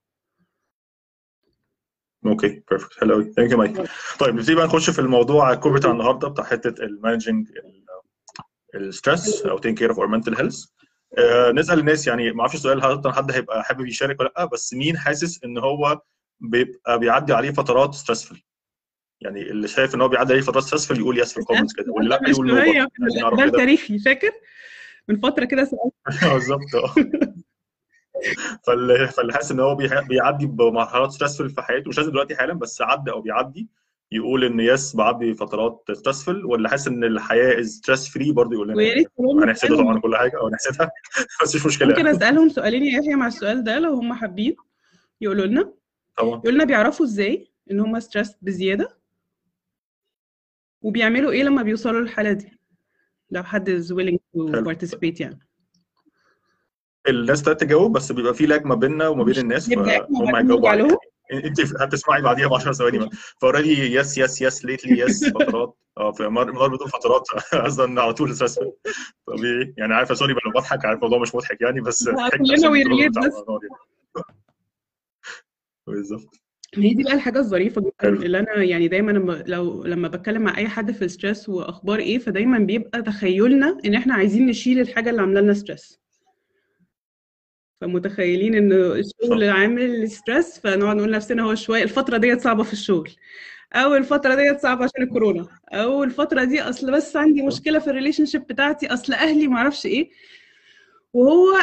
okay 2.26 2.64
perfect 2.70 3.00
حلو 3.00 3.14
قوي 3.14 3.34
thank 3.34 3.52
you 3.52 3.58
مي 3.58 3.82
طيب 4.20 4.36
نبتدي 4.36 4.56
بقى 4.56 4.66
نخش 4.66 4.90
في 4.90 5.00
الموضوع 5.00 5.54
ال 5.54 5.59
core 5.59 5.78
بتاع 5.78 5.92
النهارده 5.92 6.28
بتاع 6.28 6.44
حتة 6.44 6.84
ال 6.84 6.91
managing 6.91 7.48
ال 8.76 8.85
stress 8.85 9.42
أو 9.46 9.58
take 9.58 9.78
care 9.78 9.90
of 9.90 10.00
our 10.00 10.08
mental 10.08 10.36
health 10.36 10.66
نسأل 11.54 11.80
الناس 11.80 12.08
يعني 12.08 12.32
ما 12.32 12.42
أعرفش 12.42 12.56
السؤال 12.56 12.84
هل 12.86 13.14
حد 13.14 13.32
هيبقى 13.32 13.64
حابب 13.64 13.86
يشارك 13.88 14.20
ولا 14.20 14.34
لأ؟ 14.38 14.46
بس 14.46 14.74
مين 14.74 14.98
حاسس 14.98 15.44
إن 15.44 15.58
هو 15.58 16.02
بيبقى 16.40 17.00
بيعدي 17.00 17.34
عليه 17.34 17.52
فترات 17.52 17.94
stressful 17.94 18.44
يعني 19.22 19.42
اللي 19.42 19.68
شايف 19.68 19.96
إن 19.96 20.02
هو 20.02 20.08
بيعدي 20.08 20.34
عليه 20.34 20.42
فترات 20.42 20.64
stressful 20.64 21.00
يقول 21.00 21.20
yes 21.20 21.34
في 21.34 21.40
ال 21.40 21.44
comments 21.44 21.74
كده 21.78 21.92
واللي 21.92 22.10
لأ 22.10 22.30
يقول 22.30 22.48
no 22.48 23.36
ده 23.36 23.50
تاريخي 23.50 24.00
فاكر؟ 24.00 24.32
من 25.08 25.20
فترة 25.20 25.46
كده 25.46 25.64
سألت. 25.64 25.94
بالظبط. 26.34 27.00
فاللي 28.68 29.08
فاللي 29.08 29.34
حاسس 29.34 29.52
إن 29.52 29.60
هو 29.60 29.76
بيعدي 30.10 30.46
بمرحلات 30.46 31.12
stressful 31.12 31.50
في 31.50 31.62
حياته. 31.62 31.90
مش 31.90 31.98
لازم 31.98 32.12
دلوقتي 32.12 32.36
حالا 32.36 32.54
بس 32.54 32.82
عدى 32.82 33.12
أو 33.12 33.22
بيعدي 33.22 33.68
يقول 34.12 34.44
إن 34.44 34.60
yes 34.60 34.96
بعدي 34.96 35.34
فترات 35.34 35.86
stressful 35.92 36.46
ولا 36.46 36.70
حاسس 36.70 36.88
إن 36.88 37.04
الحياة 37.04 37.62
stress 37.62 38.10
free 38.10 38.32
برضه 38.32 38.54
يقول 38.54 38.68
لنا 38.68 38.78
ويا 38.78 38.94
ريت 38.94 39.08
هنحسدها 39.44 39.78
طبعا 39.78 40.00
كل 40.00 40.16
حاجة. 40.16 40.38
أو 40.42 40.50
نحسدها 40.50 40.92
بس 41.44 41.56
مش 41.56 41.66
مشكلة. 41.66 41.88
ممكن 41.88 42.08
أسألهم 42.08 42.50
سؤالين 42.50 42.84
يحيى 42.84 43.16
مع 43.16 43.28
السؤال 43.28 43.64
ده 43.64 43.80
لو 43.80 43.94
هم 43.94 44.14
حابين. 44.14 44.56
يقولوا 45.22 45.46
لنا. 45.46 45.74
طبعا. 46.18 46.30
يقولوا 46.30 46.52
لنا 46.52 46.64
بيعرفوا 46.64 47.06
إزاي 47.06 47.52
إن 47.72 47.80
هم 47.80 48.00
stressed 48.00 48.36
بزيادة؟ 48.42 48.98
وبيعملوا 50.82 51.32
إيه 51.32 51.44
لما 51.44 51.64
بيوصلوا 51.64 52.02
للحالة 52.02 52.32
دي؟ 52.34 52.60
لو 53.32 53.44
حد 53.44 53.70
is 53.70 53.88
willing 53.88 54.18
to 54.38 54.64
participate 54.66 55.22
يعني. 55.22 55.40
الناس 57.10 57.42
تقدر 57.42 57.54
تجاوب 57.54 57.98
بس 57.98 58.12
بيبقى 58.12 58.34
في 58.34 58.46
lag 58.46 58.66
ما 58.66 58.76
بيننا 58.76 59.08
وما 59.08 59.24
بين 59.24 59.38
الناس 59.38 59.70
فهم 59.74 60.36
هيجاوبوا 60.36 60.76
لهم 60.76 60.98
انت 61.34 61.82
هتسمعي 61.82 62.22
بعديها 62.22 62.48
ب 62.48 62.54
10 62.54 62.72
ثواني 62.72 63.10
ف 63.42 63.49
already 63.49 63.96
yes 63.96 64.18
yes 64.18 64.42
yes 64.42 64.66
lately 64.66 65.00
yes 65.00 65.30
فترات. 65.30 65.78
آه 65.98 66.12
في 66.12 66.28
مر 66.28 66.68
بدون 66.68 66.88
فترات. 66.88 67.28
قصدا 67.66 68.02
على 68.02 68.14
طول 68.14 68.36
طبيعي 69.28 69.74
يعني 69.78 69.94
عارفة 69.94 70.16
sorry 70.16 70.34
لو 70.34 70.52
بضحك 70.56 70.86
عارف 70.86 70.98
الموضوع 70.98 71.20
مش 71.20 71.36
مضحك 71.36 71.62
يعني 71.62 71.82
بس 71.82 72.10
كلنا 72.38 72.70
ويريت 72.70 73.12
بس. 73.18 73.34
بالظبط. 75.88 76.42
هي 76.78 76.94
دي 76.94 77.04
بقى 77.04 77.14
الحاجة 77.14 77.40
الظريفة 77.40 77.82
جدا 77.82 78.10
اللي 78.10 78.40
أنا 78.40 78.64
يعني 78.64 78.88
دايما 78.88 79.12
لما 79.12 79.44
لو 79.48 79.84
لما 79.84 80.08
بتكلم 80.08 80.42
مع 80.42 80.58
أي 80.58 80.68
حد 80.68 80.92
في 80.92 81.06
ال 81.06 81.12
stress 81.12 81.50
وأخبار 81.50 82.00
إيه 82.00 82.18
فدايما 82.18 82.60
بيبقى 82.60 83.02
تخيلنا 83.02 83.78
إن 83.86 83.94
إحنا 83.94 84.14
عايزين 84.14 84.46
نشيل 84.46 84.80
الحاجة 84.80 85.10
اللي 85.10 85.22
عاملة 85.22 85.42
لنا 85.42 85.54
stress 85.54 86.00
فمتخيلين 87.82 88.56
إن 88.56 88.72
الشغل 88.72 89.50
عامل 89.50 90.10
stress 90.10 90.60
فنقعد 90.60 90.96
نقول 90.98 91.10
لنفسنا 91.12 91.44
هو 91.44 91.56
شوية 91.56 91.84
الفترة 91.84 92.18
ديت 92.18 92.42
صعبة 92.42 92.64
في 92.64 92.74
الشغل. 92.74 93.10
أو 93.74 93.96
الفترة 93.96 94.36
ديت 94.36 94.60
صعبة 94.60 94.84
عشان 94.84 95.04
الكورونا. 95.04 95.48
أو 95.74 96.04
الفترة 96.04 96.44
دي 96.44 96.62
أصل 96.62 96.92
بس 96.92 97.16
عندي 97.16 97.42
مشكلة 97.42 97.80
في 97.80 97.88
ال 97.90 98.26
relationship 98.26 98.42
بتاعتي 98.48 98.88
أصل 98.94 99.14
أهلي 99.14 99.48
معرفش 99.48 99.86
إيه. 99.86 100.10
وهو 101.14 101.60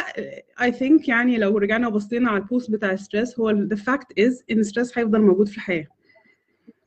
I 0.61 0.71
think 0.71 1.09
يعني 1.09 1.37
لو 1.37 1.57
رجعنا 1.57 1.87
وبصينا 1.87 2.29
على 2.29 2.41
ال 2.41 2.47
post 2.47 2.71
بتاع 2.71 2.91
ال 2.91 2.98
stress 2.98 3.39
هو 3.39 3.53
the 3.53 3.77
fact 3.77 4.13
is 4.19 4.43
إن 4.51 4.59
ال 4.59 4.64
stress 4.64 4.97
هيفضل 4.97 5.21
موجود 5.21 5.47
في 5.47 5.55
الحياة. 5.57 5.87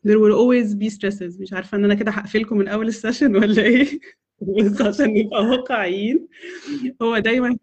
There 0.07 0.19
will 0.19 0.35
always 0.35 0.75
be 0.75 0.95
stresses. 0.95 1.41
مش 1.41 1.53
عارفة 1.53 1.79
إن 1.79 1.85
أنا 1.85 1.95
كده 1.95 2.11
هقفلكم 2.11 2.59
من 2.59 2.69
أول 2.69 2.89
ال 2.89 2.95
session 2.95 3.37
ولا 3.37 3.63
إيه؟ 3.63 4.01
بس 4.65 4.83
عشان 4.83 5.15
نبقى 5.15 5.45
واقعيين. 5.45 6.29
هو 7.03 7.19
دايما 7.19 7.57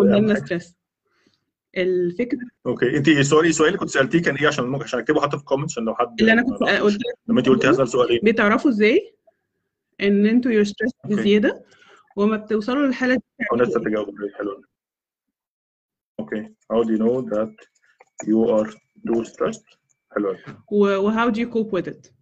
لنا 0.00 0.34
stress 0.34 0.76
الفكرة 1.76 2.38
okay. 2.66 2.96
انت 2.96 3.10
sorry 3.10 3.48
السؤال 3.48 3.68
اللي 3.68 3.78
كنت 3.78 3.90
سألتيه 3.90 4.22
كان 4.22 4.36
إيه؟ 4.36 4.46
عشان 4.46 4.64
ممكن 4.64 4.84
عشان 4.84 4.98
أكتبه 4.98 5.20
حتى 5.20 5.30
في 5.36 5.42
ال 5.42 5.45
comments 5.45 5.72
عشان 5.72 5.84
لو 5.84 5.94
حد 5.94 6.20
اللي 6.20 6.32
أنا 6.32 6.42
كنت 6.42 6.62
قلت 6.62 7.00
لما 7.28 7.38
انت 7.38 7.48
قلتي 7.48 7.70
هسأل 7.70 7.88
سؤال 7.88 8.08
إيه 8.08 8.20
بتعرفوا 8.22 8.70
إزاي 8.70 9.14
إن 10.00 10.26
أنتوا 10.26 10.52
you're 10.52 10.64
stressed 10.64 10.92
okay. 11.04 11.52
وما 12.16 12.36
بتوصلوا 12.36 12.86
للحالة 12.86 13.14
دي 13.14 13.22
أو 13.52 13.56
ناس 13.56 13.68
تتجاوب 13.68 14.14
حلو. 14.38 14.62
okay 16.20 16.54
how 16.72 16.84
do 16.84 16.88
you 16.88 16.98
know 16.98 17.30
that 17.34 17.52
you 18.26 18.48
are 18.56 18.70
too 19.08 19.24
stressed 19.24 19.76
حلو. 20.14 20.36
و 20.72 21.10
how 21.10 21.30
do 21.30 21.36
you 21.38 21.46
cope 21.54 21.72
with 21.78 21.86
it? 21.94 22.12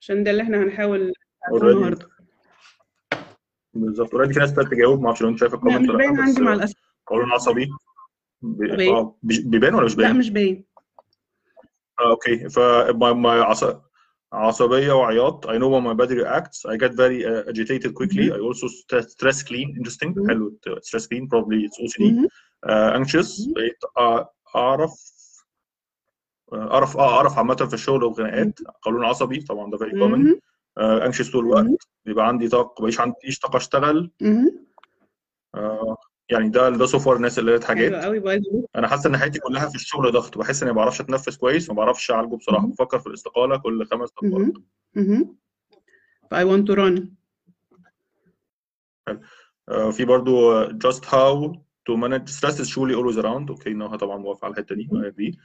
عشان 0.00 0.24
ده 0.24 0.30
اللي 0.30 0.42
إحنا 0.42 0.62
هنحاول. 0.62 1.12
النهارده. 1.62 2.08
بالظبط. 3.74 4.14
already 4.14 4.34
في 4.34 4.40
ناس 4.40 4.52
بدات 4.52 4.66
تجاوب 4.66 5.00
ما 5.00 5.06
أعرفش 5.06 5.22
لو 5.22 5.28
انت 5.28 5.38
شايف 5.38 5.52
لا 5.52 5.58
ال 5.58 5.62
comment 5.62 5.88
ولا 5.88 5.98
باين 5.98 6.16
لا 6.16 6.22
عندي 6.22 6.40
مع 6.40 6.54
الأسف. 6.54 6.76
قولون 7.06 7.32
عصبي. 7.32 7.68
بي- 8.42 9.42
بيبان 9.44 9.74
ولا 9.74 9.84
مش 9.84 9.96
لا 9.96 10.02
باين؟ 10.02 10.18
مش 10.18 10.30
باين. 10.30 10.64
آه 12.00 12.10
okay 12.10 12.48
ف. 12.48 12.58
عصبيه 14.34 14.92
وعياط 14.92 15.46
I 15.46 15.50
know 15.58 15.68
when 15.70 15.84
my 15.84 15.94
body 16.04 16.14
reacts 16.14 16.66
I 16.66 16.76
get 16.76 16.92
very 16.94 17.24
uh, 17.24 17.50
agitated 17.50 17.92
quickly 17.94 18.30
I 18.32 18.38
also 18.38 18.66
st- 18.68 19.10
stress 19.10 19.42
clean 19.42 19.76
interesting 19.78 20.14
مم. 20.16 20.28
حلو 20.28 20.58
stress 20.80 21.02
clean 21.06 21.28
probably 21.28 21.66
it's 21.68 21.78
OCD 21.84 22.02
مهم. 22.02 22.28
uh, 22.66 22.98
anxious 23.00 23.46
مم. 23.48 23.52
بقيت 23.54 23.76
أ- 23.98 24.26
اعرف 24.56 24.92
اعرف 26.52 26.96
آه 26.96 27.16
اعرف 27.16 27.38
عامه 27.38 27.54
في 27.54 27.74
الشغل 27.74 28.04
والخناقات 28.04 28.58
قولون 28.82 29.04
عصبي 29.04 29.40
طبعا 29.40 29.70
ده 29.70 29.78
very 29.78 29.90
common 29.90 30.18
مهم. 30.18 30.40
uh, 30.80 31.08
anxious 31.12 31.32
طول 31.32 31.44
الوقت. 31.44 31.66
بيبقى 32.04 32.28
عندي 32.28 32.48
طاقه 32.48 32.74
مبقاش 32.82 33.00
عنديش 33.00 33.38
طاقه 33.38 33.56
اشتغل 33.56 34.10
uh, 35.56 35.94
يعني 36.30 36.48
ده 36.48 36.68
ده 36.68 36.86
so 36.86 36.98
far 36.98 37.16
الناس 37.16 37.38
اللي 37.38 37.50
قالت 37.50 37.64
حلو 37.64 37.76
حاجات 37.76 38.04
قوي 38.04 38.18
باي 38.18 38.42
أنا 38.76 38.88
حاسس 38.88 39.06
إن 39.06 39.16
حياتي 39.16 39.38
كلها 39.38 39.68
في 39.68 39.74
الشغل 39.74 40.12
ضغط. 40.12 40.38
بحس 40.38 40.62
إني 40.62 40.72
ما 40.72 40.76
بعرفش 40.76 41.00
أتنفس 41.00 41.36
كويس 41.36 41.70
ما 41.70 41.74
بعرفش 41.74 42.10
أعالجه 42.10 42.36
بصراحة. 42.36 42.66
بفكر 42.66 42.98
في 42.98 43.06
الاستقالة 43.06 43.56
كل 43.56 43.86
خمس 43.86 44.10
دقائق 44.10 44.62
I 46.34 46.44
want 46.44 46.66
to 46.66 46.74
run. 46.76 47.02
آه، 49.68 49.90
في 49.90 50.04
برضو 50.04 50.64
just 50.68 51.04
how 51.04 51.52
to 51.90 51.96
manage. 51.96 52.28
Stress 52.28 52.58
is 52.58 52.68
surely 52.68 52.94
always 52.94 53.18
around. 53.18 53.50
أوكي 53.50 53.72
نوها 53.72 53.96
طبعا 53.96 54.16
موافق 54.18 54.44
على 54.44 54.52
الحتة 54.52 54.74
دي. 54.74 54.88
I 54.92 55.12
agree. 55.12 55.36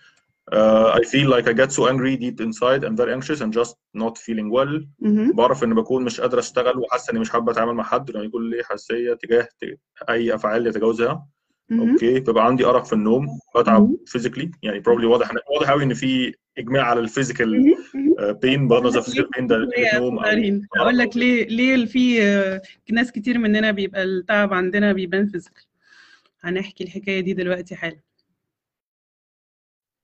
Uh, 0.52 1.00
I 1.00 1.04
feel 1.04 1.28
like 1.36 1.48
I 1.48 1.54
get 1.54 1.72
so 1.72 1.88
angry 1.88 2.18
deep 2.18 2.40
inside. 2.42 2.84
And 2.84 2.98
very 2.98 3.14
anxious 3.14 3.42
and 3.42 3.54
just 3.54 3.76
not 3.94 4.18
feeling 4.18 4.50
well. 4.52 4.86
مهم. 5.00 5.32
بعرف 5.36 5.64
ان 5.64 5.74
بكون 5.74 6.04
مش 6.04 6.22
قادر 6.22 6.40
أشتغل 6.40 6.78
وحاسه 6.78 7.12
إني 7.12 7.20
مش 7.20 7.30
حابة 7.30 7.52
أتعامل 7.52 7.74
مع 7.74 7.84
حد. 7.84 8.12
لما 8.12 8.24
يكون 8.24 8.50
لي 8.50 8.64
حساسية 8.64 9.14
تجاه 9.14 9.48
أي 10.10 10.36
أفعال 10.36 10.68
يتجاوزها. 10.68 11.28
مهم. 11.70 11.90
okay 11.92 12.20
بيبقى 12.20 12.46
عندي 12.46 12.66
أرق 12.66 12.86
في 12.86 12.94
النوم. 12.94 13.28
بتعب 13.56 13.82
مهم. 13.82 13.98
physically 14.06 14.52
يعني 14.64 14.84
probably 14.84 15.04
واضح 15.04 15.32
واضح 15.56 15.72
قوي 15.72 15.84
إن 15.84 15.94
في 15.94 16.34
إجماع 16.58 16.84
على 16.84 17.00
ال 17.00 17.07
physical. 17.07 17.76
بين 18.42 18.68
بغض 18.68 18.82
النظر 18.82 19.00
ال 19.00 19.03
physical 19.03 19.30
بين 19.38 19.48
ده 19.48 19.56
النوم 19.96 20.20
أقول 20.78 20.98
لك 20.98 21.18
ليه 21.18 21.48
ليه 21.48 21.86
في 21.86 22.24
آه، 22.24 22.62
ناس 22.92 23.12
كتير 23.12 23.38
مننا 23.38 23.72
بيبقى 23.72 24.04
التعب 24.04 24.54
عندنا 24.54 24.94
بيبان 24.94 25.28
physical 25.28 25.64
هنحكي 26.42 26.84
الحكاية 26.84 27.20
دي 27.20 27.34
دلوقتي 27.34 27.76
حالا. 27.76 28.00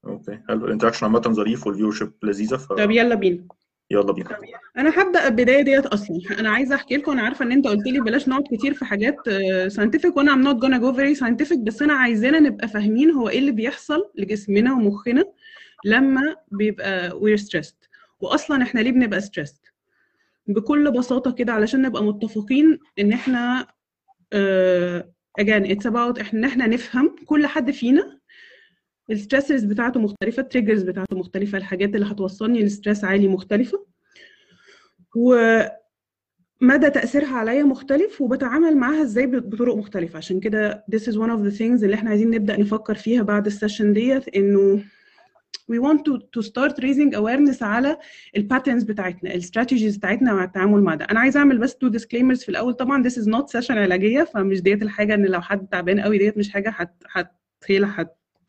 okay. 0.06 0.38
حلو 0.48 0.66
ال 0.66 0.69
interaction 0.69 1.06
عامة 1.06 1.20
ظريف 1.20 1.66
وال 1.66 1.92
viewership 1.92 2.12
لذيذة؟ 2.22 2.56
ف 2.56 2.72
طب 2.72 2.90
يلا 2.90 3.14
بينا. 3.14 3.44
يلا 3.90 4.12
بينا. 4.12 4.38
أنا 4.78 5.02
هبدأ 5.02 5.26
البداية 5.28 5.62
ديت 5.62 5.86
أصلا. 5.86 6.20
أنا 6.38 6.50
عايزة 6.50 6.74
أحكي 6.74 6.96
لكم 6.96 7.12
أنا 7.12 7.22
عارفة 7.22 7.44
إن 7.44 7.52
أنت 7.52 7.66
قلت 7.66 7.86
لي 7.86 8.00
بلاش 8.00 8.28
نقعد 8.28 8.44
كتير 8.52 8.74
في 8.74 8.84
حاجات 8.84 9.16
scientific 9.68 10.16
وأنا 10.16 10.32
I'm 10.32 10.42
not 10.42 10.56
gonna 10.56 10.78
go 10.78 10.92
very 10.92 11.14
scientific 11.14 11.58
بس 11.58 11.82
أنا 11.82 11.92
عايزانا 11.94 12.40
نبقى 12.40 12.68
فاهمين 12.68 13.10
هو 13.10 13.28
إيه 13.28 13.38
اللي 13.38 13.52
بيحصل 13.52 14.10
لجسمنا 14.14 14.72
ومخنا 14.72 15.24
لما 15.84 16.36
بيبقى 16.52 17.16
we're 17.18 17.36
stressed 17.36 17.74
واصلا 18.20 18.62
إحنا 18.62 18.80
ليه 18.80 18.92
بنبقى 18.92 19.20
stressed 19.20 19.60
بكل 20.46 20.90
بساطة 20.90 21.30
كده 21.32 21.52
علشان 21.52 21.82
نبقى 21.82 22.04
متفقين 22.04 22.78
إن 22.98 23.12
إحنا 23.12 23.66
again 25.40 25.64
it's 25.70 25.86
about 25.90 26.20
إحنا 26.20 26.38
إن 26.38 26.44
إحنا 26.44 26.66
نفهم 26.66 27.16
كل 27.26 27.46
حد 27.46 27.70
فينا 27.70 28.15
ال 29.10 29.15
stressors 29.15 29.64
بتاعته 29.64 30.00
مختلفة 30.00 30.42
ال 30.42 30.46
triggers 30.46 30.82
بتاعته 30.82 31.16
مختلفة 31.16 31.58
الحاجات 31.58 31.94
اللي 31.94 32.06
هتوصلني 32.06 32.64
ل 32.64 32.70
stress 32.70 33.04
عالي 33.04 33.28
مختلفة. 33.28 33.86
ومدى 35.16 35.70
تأثيرها 36.94 37.36
عليا 37.36 37.62
مختلف 37.62 38.20
وبتعامل 38.20 38.76
معاها 38.76 39.02
إزاي 39.02 39.26
بطرق 39.26 39.76
مختلفة. 39.76 40.16
عشان 40.16 40.40
كده 40.40 40.84
this 40.96 41.00
is 41.00 41.14
one 41.14 41.30
of 41.30 41.52
the 41.52 41.58
things 41.58 41.82
اللي 41.82 41.94
إحنا 41.94 42.10
عايزين 42.10 42.30
نبدأ 42.30 42.60
نفكر 42.60 42.94
فيها 42.94 43.22
بعد 43.22 43.46
ال 43.46 43.52
session 43.52 43.92
ديت 43.92 44.36
إنه 44.36 44.82
we 45.72 45.74
want 45.78 45.98
to, 45.98 46.12
to 46.36 46.46
start 46.46 46.72
raising 46.80 47.12
awareness 47.16 47.62
على 47.62 47.98
ال 48.36 48.41
patterns 48.41 48.82
بتاعتنا 48.82 49.34
ال 49.34 49.40
strategies 49.40 49.96
بتاعتنا 49.96 50.34
مع 50.34 50.44
التعامل 50.44 50.82
مع 50.82 50.94
ده. 50.94 51.04
أنا 51.04 51.20
عايزه 51.20 51.40
أعمل 51.40 51.58
بس 51.58 51.76
two 51.76 51.90
disclaimers 51.90 52.44
في 52.44 52.48
الأول. 52.48 52.74
طبعا 52.74 53.02
this 53.08 53.12
is 53.12 53.24
not 53.26 53.60
session 53.60 53.70
علاجية 53.70 54.22
فمش 54.22 54.60
ديت 54.62 54.82
الحاجة 54.82 55.14
إن 55.14 55.26
لو 55.26 55.40
حد 55.40 55.66
تعبان 55.66 56.00
قوي 56.00 56.18
ديت 56.18 56.38
مش 56.38 56.50
حاجة 56.50 56.70
هت 56.70 56.94
هت 57.12 57.30
هي 57.66 57.76
اللي 57.76 57.86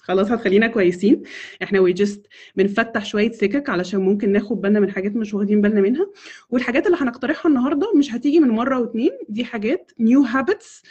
خلاص 0.07 0.31
هتخلينا 0.31 0.67
كويسين. 0.67 1.23
إحنا 1.63 1.79
we 1.79 1.93
just 1.93 2.27
بنفتح 2.55 3.05
شوية 3.05 3.31
سكك 3.31 3.69
علشان 3.69 3.99
ممكن 3.99 4.31
ناخد 4.31 4.61
بالنا 4.61 4.79
من 4.79 4.91
حاجات 4.91 5.15
مش 5.15 5.33
واخدين 5.33 5.61
بالنا 5.61 5.81
منها. 5.81 6.07
والحاجات 6.49 6.85
اللي 6.85 6.97
هنقترحها 7.01 7.49
النهارده 7.49 7.93
مش 7.95 8.13
هتيجي 8.13 8.39
من 8.39 8.49
مرة 8.49 8.79
واتنين 8.79 9.11
دي 9.29 9.45
حاجات 9.45 9.91
new 10.01 10.27
habits 10.33 10.81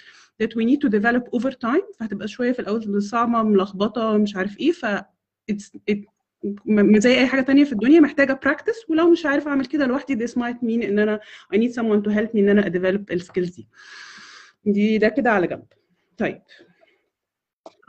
that 0.42 0.49
we 0.49 0.62
need 0.64 0.78
to 0.87 0.90
develop 0.90 1.40
over 1.40 1.50
time. 1.52 1.96
فهتبقى 1.99 2.28
شوية 2.28 2.52
في 2.52 2.58
الأول 2.61 3.02
صعبة 3.02 3.42
ملخبطة 3.42 4.16
مش 4.18 4.37
عارف 4.37 4.58
إيه 4.61 4.73
ف 4.73 4.87
it 5.52 5.56
زي 6.96 7.18
أي 7.18 7.26
حاجة 7.26 7.40
تانية 7.40 7.64
في 7.64 7.73
الدنيا 7.73 8.00
محتاجة 8.00 8.40
practice 8.45 8.90
ولو 8.90 9.11
مش 9.11 9.26
عارف 9.26 9.49
أعمل 9.49 9.66
كده 9.66 9.87
لوحدي 9.87 10.26
this 10.26 10.30
might 10.30 10.56
mean 10.62 10.85
إن 10.85 10.99
أنا 10.99 11.20
I 11.54 11.56
need 11.58 11.70
someone 11.73 12.02
to 12.08 12.14
help 12.14 12.28
me 12.32 12.37
إن 12.38 12.49
أنا 12.49 12.62
develop 12.62 13.00
ال 13.12 13.18
skills 13.18 13.50
دي. 13.50 13.68
دي 14.66 14.99
ده 14.99 15.08
كده 15.08 15.30
على 15.30 15.46
جنب. 15.46 15.62
طيب. 16.18 16.42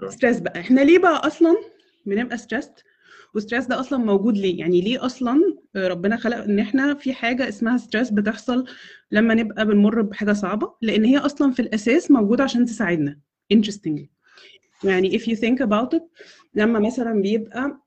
stress 0.10 0.40
بقى. 0.40 0.60
إحنا 0.60 0.82
ليه 0.82 1.00
بقى 1.00 1.28
أصلا 1.28 1.58
بنبقى 2.06 2.38
stressed 2.38 2.72
وال 3.36 3.43
stress 3.43 3.66
ده 3.66 3.80
أصلا 3.80 4.00
موجود 4.00 4.38
ليه؟ 4.38 4.60
يعني 4.60 4.82
ليه 4.82 5.06
أصلا 5.06 5.58
ربنا 5.76 6.18
خلق 6.18 6.38
إن 6.38 6.60
إحنا 6.60 6.94
في 6.94 7.14
حاجة 7.14 7.50
اسمها 7.50 7.78
stress 7.78 8.10
بتحصل 8.10 8.66
لما 9.12 9.34
نبقى 9.34 9.66
بنمر 9.66 10.02
بحاجة 10.02 10.34
صعبة؟ 10.34 10.74
لأن 10.82 11.06
هي 11.06 11.18
أصلا 11.18 11.52
في 11.52 11.62
الأساس 11.62 12.12
موجودة 12.12 12.44
عشان 12.44 12.66
تساعدنا. 12.66 13.20
Interestingly. 13.54 14.06
يعني 14.84 15.20
if 15.20 15.22
you 15.22 15.36
think 15.36 15.66
about 15.68 15.98
it 15.98 16.02
لما 16.56 16.80
مثلا 16.80 17.22
بيبقى 17.22 17.78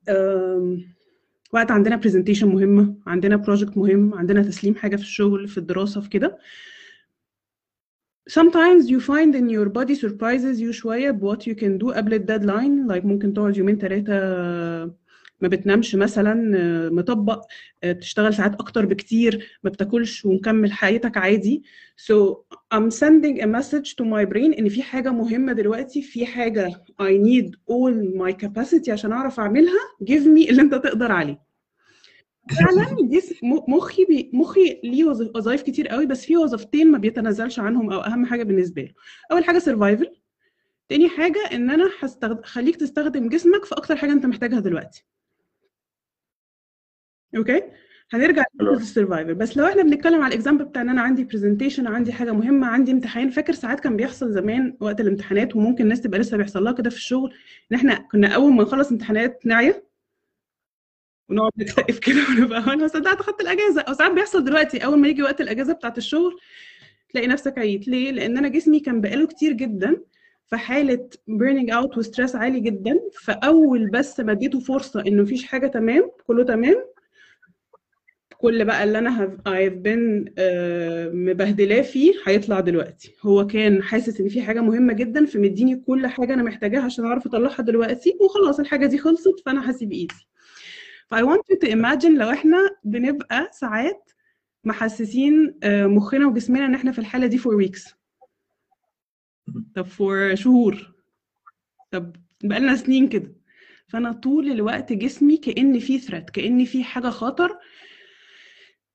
وقت 1.53 1.71
عندنا 1.71 2.01
presentation 2.01 2.43
مهمة 2.43 2.95
عندنا 3.07 3.43
project 3.43 3.77
مهم 3.77 4.13
عندنا 4.13 4.41
تسليم 4.43 4.75
حاجة 4.75 4.95
في 4.95 5.01
الشغل 5.01 5.47
في 5.47 5.57
الدراسة 5.57 6.01
في 6.01 6.09
كده 6.09 6.37
sometimes 8.29 8.89
you 8.89 8.99
find 8.99 9.35
in 9.35 9.49
your 9.49 9.69
body 9.69 9.95
surprises 9.95 10.59
you 10.59 10.71
شوية 10.71 11.11
ب 11.11 11.33
what 11.33 11.39
you 11.39 11.55
can 11.55 11.77
do 11.83 11.93
قبل 11.93 12.13
الديدلاين 12.13 12.87
like 12.91 13.05
ممكن 13.05 13.33
تقعد 13.33 13.57
يومين 13.57 13.77
ثلاثة 13.77 14.13
ما 15.41 15.47
بتنامش 15.47 15.95
مثلا 15.95 16.33
مطبق 16.89 17.45
تشتغل 17.99 18.33
ساعات 18.33 18.53
أكتر 18.53 18.85
بكتير 18.85 19.59
ما 19.63 19.69
بتاكلش 19.69 20.25
ومكمل 20.25 20.71
حياتك 20.71 21.17
عادي. 21.17 21.63
So 21.97 22.15
I'm 22.73 22.91
sending 22.91 23.41
a 23.41 23.47
message 23.47 23.95
to 23.95 24.03
my 24.03 24.25
brain 24.33 24.59
إن 24.59 24.69
في 24.69 24.83
حاجة 24.83 25.11
مهمة 25.11 25.53
دلوقتي 25.53 26.01
في 26.01 26.25
حاجة 26.25 26.69
I 27.01 27.11
need 27.27 27.49
all 27.71 28.21
my 28.21 28.45
capacity 28.45 28.89
عشان 28.89 29.11
أعرف 29.11 29.39
أعملها. 29.39 29.79
Give 30.03 30.23
me 30.23 30.49
اللي 30.49 30.61
أنت 30.61 30.75
تقدر 30.75 31.11
عليه. 31.11 31.50
فعلا 32.49 32.95
دي 33.09 33.21
مخي 33.67 34.05
بي 34.05 34.31
مخي 34.33 34.81
ليه 34.83 35.03
وظ- 35.03 35.31
وظايف 35.35 35.61
كتير 35.61 35.87
قوي 35.87 36.05
بس 36.05 36.25
في 36.25 36.37
وظيفتين 36.37 36.91
ما 36.91 36.97
بيتنازلش 36.97 37.59
عنهم 37.59 37.91
أو 37.93 37.99
أهم 37.99 38.25
حاجة 38.25 38.43
بالنسبة 38.43 38.81
له. 38.81 38.93
أول 39.31 39.43
حاجة 39.45 39.59
survival 39.59 40.21
تاني 40.89 41.09
حاجة 41.09 41.39
إن 41.53 41.69
أنا 41.69 41.89
هستخد... 41.99 42.45
خليك 42.45 42.75
تستخدم 42.75 43.29
جسمك 43.29 43.65
في 43.65 43.75
أكتر 43.75 43.95
حاجة 43.95 44.11
أنت 44.11 44.25
محتاجها 44.25 44.59
دلوقتي. 44.59 45.05
أوكي؟ 47.37 47.61
هنرجع. 48.13 48.43
لل 48.61 48.76
survival 48.76 49.35
بس 49.35 49.57
لو 49.57 49.65
إحنا 49.67 49.83
بنتكلم 49.83 50.21
على 50.21 50.27
ال 50.27 50.32
example 50.32 50.65
بتاع 50.65 50.81
إن 50.81 50.89
أنا 50.89 51.01
عندي 51.01 51.23
presentation 51.23 51.87
عندي 51.87 52.11
حاجة 52.13 52.31
مهمة 52.31 52.67
عندي 52.67 52.91
امتحان 52.91 53.29
فاكر 53.29 53.53
ساعات 53.53 53.79
كان 53.79 53.97
بيحصل 53.97 54.31
زمان 54.31 54.77
وقت 54.79 55.01
الامتحانات 55.01 55.55
وممكن 55.55 55.83
الناس 55.83 56.01
تبقى 56.01 56.19
لسه 56.19 56.37
بيحصل 56.37 56.63
لها 56.63 56.71
كده 56.73 56.89
في 56.89 56.95
الشغل 56.95 57.33
إن 57.71 57.77
إحنا 57.77 57.95
كنا 58.11 58.27
أول 58.35 58.53
ما 58.53 58.63
نخلص 58.63 58.91
امتحانات 58.91 59.45
نعيا 59.45 59.83
ونقعد 61.31 61.51
نكتئب 61.57 61.95
كده 61.95 62.21
ونبقى 62.29 62.59
أنا 62.73 62.87
صدقت 62.87 63.19
اخدت 63.19 63.41
الأجازة. 63.41 63.81
أو 63.81 63.93
ساعات 63.93 64.11
بيحصل 64.11 64.43
دلوقتي 64.43 64.77
أول 64.85 64.99
ما 64.99 65.07
يجي 65.07 65.23
وقت 65.23 65.41
الأجازة 65.41 65.73
بتاعت 65.73 65.97
الشغل 65.97 66.39
تلاقي 67.09 67.27
نفسك 67.27 67.57
عييت. 67.57 67.87
ليه؟ 67.87 68.11
لأن 68.11 68.37
أنا 68.37 68.47
جسمي 68.47 68.79
كان 68.79 69.01
بقاله 69.01 69.27
كتير 69.27 69.53
جدا 69.53 69.97
في 70.47 70.57
حالة 70.57 71.09
burning 71.27 71.71
out 71.71 71.97
و 71.97 72.02
stress 72.02 72.35
عالي 72.35 72.59
جدا. 72.59 72.99
فأول 73.23 73.89
بس 73.89 74.19
ما 74.19 74.31
اديته 74.31 74.59
فرصة 74.59 75.01
إنه 75.07 75.21
مفيش 75.23 75.45
حاجة 75.45 75.67
تمام 75.67 76.11
كله 76.27 76.43
تمام 76.43 76.85
كل 78.37 78.65
بقى 78.65 78.83
اللي 78.83 78.97
أنا 78.99 79.37
I've 79.47 79.83
been 79.87 80.31
آه، 80.37 81.09
مبهدلاه 81.09 81.81
فيه 81.81 82.13
هيطلع 82.25 82.59
دلوقتي. 82.59 83.15
هو 83.21 83.47
كان 83.47 83.83
حاسس 83.83 84.21
إن 84.21 84.29
في 84.29 84.41
حاجة 84.41 84.61
مهمة 84.61 84.93
جدا 84.93 85.25
فمديني 85.25 85.75
كل 85.75 86.07
حاجة 86.07 86.33
أنا 86.33 86.43
محتاجاها 86.43 86.81
عشان 86.81 87.05
أعرف 87.05 87.27
أطلعها 87.27 87.61
دلوقتي 87.61 88.17
وخلاص 88.21 88.59
الحاجة 88.59 88.85
دي 88.85 88.97
خلصت 88.97 89.39
فأنا 89.45 89.71
هسيب 89.71 89.91
إيدي. 89.91 90.13
ف 91.11 91.15
I 91.15 91.19
want 91.23 91.41
you 91.51 91.57
to 91.67 91.71
imagine 91.71 92.17
لو 92.17 92.31
إحنا 92.31 92.57
بنبقى 92.83 93.49
ساعات 93.53 94.11
محسسين 94.63 95.59
آه، 95.63 95.85
مخنا 95.85 96.27
وجسمنا 96.27 96.65
إن 96.65 96.75
إحنا 96.75 96.91
في 96.91 96.99
الحالة 96.99 97.27
دي 97.27 97.39
for 97.39 97.51
weeks. 97.65 97.93
طب 99.75 99.85
for 99.87 100.33
شهور. 100.33 100.93
طب 101.91 102.15
بقالنا 102.43 102.75
سنين 102.75 103.09
كده. 103.09 103.35
فأنا 103.87 104.11
طول 104.11 104.51
الوقت 104.51 104.93
جسمي 104.93 105.37
كان 105.37 105.79
في 105.79 105.99
threat 105.99 106.31
كان 106.33 106.65
في 106.65 106.83
حاجة 106.83 107.07
خطر. 107.09 107.57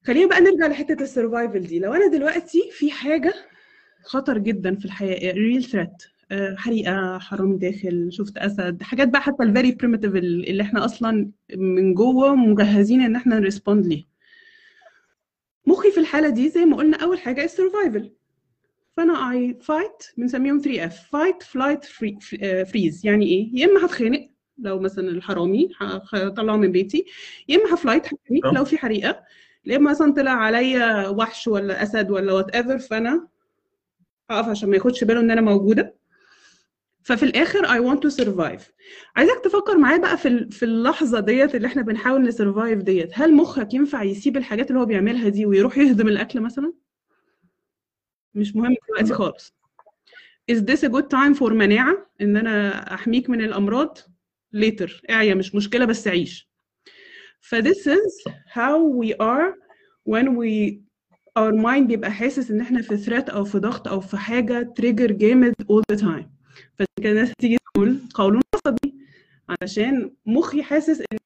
خلينا 0.07 0.29
بقى 0.29 0.41
نرجع 0.41 0.67
لحتة 0.67 1.03
ال 1.03 1.09
survival 1.09 1.61
دي. 1.67 1.79
لو 1.79 1.95
أنا 1.95 2.07
دلوقتي 2.07 2.71
في 2.73 2.91
حاجة 2.91 3.35
خطر 4.05 4.39
جدا 4.39 4.75
في 4.75 4.85
الحياة 4.85 5.33
real 5.33 5.65
threat 5.65 6.16
حريقة 6.33 7.19
حرام 7.19 7.59
داخل 7.59 8.09
شفت 8.13 8.37
أسد 8.39 8.83
حاجات 8.83 9.09
بقى 9.09 9.23
حتى 9.23 9.43
ال 9.43 9.49
very 9.49 9.73
primitive 9.73 10.17
اللي 10.17 10.63
إحنا 10.63 10.85
أصلا 10.85 11.31
من 11.57 11.95
جوه 11.95 12.35
مجهزين 12.35 13.01
إن 13.01 13.17
إحنا 13.17 13.39
ن 13.39 13.45
respond 13.45 13.87
ليه. 13.87 14.05
مخي 15.67 15.91
في 15.91 16.01
الحالة 16.01 16.29
دي 16.29 16.49
زي 16.49 16.65
ما 16.65 16.77
قلنا 16.77 16.97
أول 16.97 17.19
حاجة 17.19 17.45
ال 17.45 17.52
survival 17.52 18.11
فأنا 18.97 19.31
I 19.33 19.59
fight 19.61 20.03
بنسميهم 20.17 20.59
3 20.59 20.85
F 20.87 21.11
fight 21.13 21.43
flight 21.43 21.85
freeze 22.65 23.07
يعني 23.07 23.27
إيه؟ 23.27 23.49
يا 23.53 23.67
إما 23.67 23.87
هتخانق 23.87 24.29
لو 24.59 24.81
مثلا 24.81 25.09
الحرامي 25.09 25.69
هطلعه 26.13 26.57
من 26.57 26.73
بيتي 26.73 27.05
يا 27.49 27.57
إما 27.57 27.75
ه 27.75 27.79
flight 27.79 28.07
آه. 28.07 28.53
لو 28.55 28.65
في 28.65 28.79
حريقة. 28.79 29.23
يا 29.65 29.77
إما 29.77 29.91
مثلا 29.91 30.13
طلع 30.13 30.31
عليا 30.31 31.09
وحش 31.09 31.49
ولا 31.49 31.83
أسد 31.83 32.11
ولا 32.11 32.33
whatever 32.33 32.79
فأنا 32.79 33.29
هقف 34.31 34.49
عشان 34.49 34.69
ما 34.71 34.77
ياخدش 34.77 35.05
باله 35.05 35.21
إن 35.21 35.31
أنا 35.31 35.41
موجودة. 35.41 35.95
ففي 37.07 37.23
الآخر 37.23 37.63
I 37.67 37.81
want 37.89 38.01
to 38.01 38.17
survive. 38.25 38.63
عايزك 39.17 39.41
تفكر 39.45 39.79
معايا 39.79 39.99
بقى 39.99 40.17
في 40.17 40.49
في 40.51 40.65
اللحظة 40.65 41.21
ديت 41.21 41.55
اللي 41.55 41.67
إحنا 41.67 41.83
بنحاول 41.83 42.23
نسرفايف 42.23 42.83
ديت. 42.83 43.11
هل 43.15 43.35
مخك 43.35 43.75
ينفع 43.75 44.03
يسيب 44.03 44.37
الحاجات 44.37 44.69
اللي 44.71 44.81
هو 44.81 44.87
بيعملها 44.87 45.29
دي 45.29 45.47
ويروح 45.47 45.79
يهضم 45.79 46.09
الأكل 46.09 46.41
مثلا؟ 46.41 46.73
مش 48.35 48.57
مهم 48.57 48.75
دلوقتي. 48.89 49.15
خالص. 49.15 49.55
Is 50.53 50.55
this 50.57 50.83
a 50.89 50.89
good 50.89 51.07
time 51.11 51.39
for 51.39 51.53
مناعة؟ 51.53 52.11
إن 52.21 52.37
أنا 52.37 52.95
أحميك 52.95 53.31
من 53.31 53.41
الأمراض؟ 53.41 53.99
Later. 54.57 54.91
اعيا 55.11 55.35
مش 55.35 55.55
مشكلة 55.55 55.85
بس 55.85 56.09
عيش. 56.09 56.51
ف 57.41 57.55
this 57.55 57.87
is 57.87 58.33
how 58.55 58.79
we 59.03 59.11
are 59.23 59.53
when 60.11 60.27
we 60.29 60.81
our 61.39 61.53
mind 61.53 61.83
بيبقى 61.87 62.13
حاسس 62.13 62.51
إن 62.51 62.61
إحنا 62.61 62.83
في 62.83 62.97
threat 63.05 63.31
أو 63.31 63.45
في 63.45 63.59
ضغط 63.59 63.89
أو 63.89 64.01
في 64.01 64.17
حاجة 64.17 64.75
trigger 64.81 65.13
جامد 65.13 65.55
all 65.63 65.95
the 65.97 66.01
time. 66.01 66.36
فكده 66.79 67.11
الناس 67.11 67.33
تيجي 67.39 67.57
تقول 67.75 67.99
قولون 68.15 68.43
عصبي 68.55 68.95
علشان 69.63 70.11
مخي 70.27 70.63
حاسس 70.63 71.01
إن 71.01 71.19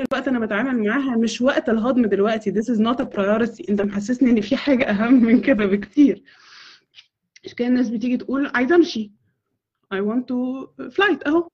الوقت 0.00 0.28
أنا 0.28 0.38
بتعامل 0.38 0.88
معاها 0.88 1.16
مش 1.16 1.40
وقت 1.40 1.68
الهضم 1.68 2.06
دلوقتي. 2.06 2.52
This 2.52 2.64
is 2.64 2.78
not 2.78 2.96
a 3.00 3.04
priority. 3.16 3.70
أنت 3.70 3.80
محسسني 3.82 4.30
إن 4.30 4.40
في 4.40 4.56
حاجة 4.56 4.84
أهم 4.90 5.24
من 5.24 5.40
كده 5.40 5.66
بكتير. 5.66 6.22
مش 7.44 7.54
كده 7.54 7.68
الناس 7.68 7.90
بتيجي 7.90 8.16
تقول 8.16 8.50
عايزة 8.54 8.74
أمشي. 8.74 9.12
I 9.94 9.98
want 9.98 10.20
to 10.22 10.66
flight. 10.94 11.26
أهو. 11.26 11.48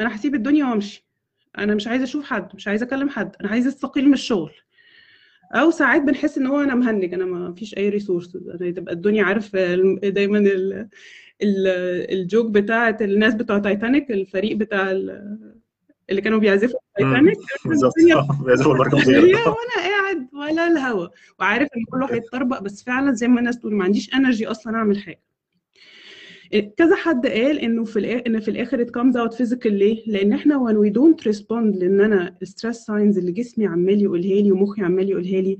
أنا 0.00 0.16
هسيب 0.16 0.34
الدنيا 0.34 0.64
وأمشي. 0.64 1.06
أنا 1.58 1.74
مش 1.74 1.86
عايزة 1.86 2.04
أشوف 2.04 2.24
حد. 2.24 2.48
مش 2.54 2.68
عايزة 2.68 2.86
أكلم 2.86 3.08
حد. 3.08 3.36
أنا 3.40 3.48
عايزة 3.48 3.68
أستقيل 3.68 4.06
من 4.06 4.12
الشغل. 4.12 4.52
أو 5.52 5.70
ساعات 5.70 6.02
بنحس 6.02 6.38
إن 6.38 6.46
هو 6.46 6.60
أنا 6.60 6.74
مهنج. 6.74 7.14
أنا 7.14 7.24
ما 7.24 7.54
فيش 7.54 7.76
أي 7.76 7.88
ريسورسز 7.88 8.48
أنا 8.48 8.70
تبقى 8.70 8.94
الدنيا 8.94 9.24
عارف 9.24 9.56
دايما 10.04 10.38
ال 11.42 11.64
joke 11.64 12.50
بتاعت 12.50 13.02
الناس 13.02 13.34
بتوع 13.34 13.58
تايتانيك 13.58 14.10
الفريق 14.10 14.56
بتاع 14.56 14.90
ال- 14.90 15.54
اللي 16.10 16.20
كانوا 16.20 16.38
بيعزفوا 16.38 16.78
تايتانيك 16.98 17.36
بالظبط. 17.66 17.92
بيعزفوا 18.44 19.52
وأنا 19.54 19.88
قاعد 19.90 20.26
ولا 20.34 20.66
الهوا. 20.66 21.08
وعارف 21.40 21.68
إن 21.76 21.84
كله 21.90 22.14
هيتطربق 22.14 22.62
بس 22.62 22.84
فعلا 22.84 23.12
زي 23.14 23.28
ما 23.28 23.38
الناس 23.40 23.58
تقول 23.58 23.74
ما 23.74 23.84
عنديش 23.84 24.14
energy 24.14 24.46
أصلا 24.46 24.76
أعمل 24.76 24.98
حاجة. 24.98 25.20
كذا 26.76 26.96
حد 26.96 27.26
قال 27.26 27.58
إنه 27.58 27.84
في 27.84 27.98
الآخر 27.98 28.22
إن 28.26 28.40
في 28.40 28.50
الآخر 28.50 28.84
it 28.86 28.88
comes 28.88 29.14
out 29.16 29.34
physical 29.38 29.66
ليه؟ 29.66 30.02
لأن 30.06 30.32
إحنا 30.32 30.54
when 30.66 30.76
we 30.86 30.92
don't 30.98 31.32
respond 31.32 31.76
لأن 31.78 32.00
أنا 32.00 32.36
ال 32.42 32.47
stress 32.47 32.76
signs 32.76 33.18
اللي 33.18 33.32
جسمي 33.32 33.66
عمال 33.66 34.02
يقولها 34.02 34.40
لي 34.42 34.52
ومخي 34.52 34.82
عمال 34.82 35.10
يقولها 35.10 35.40
لي 35.40 35.58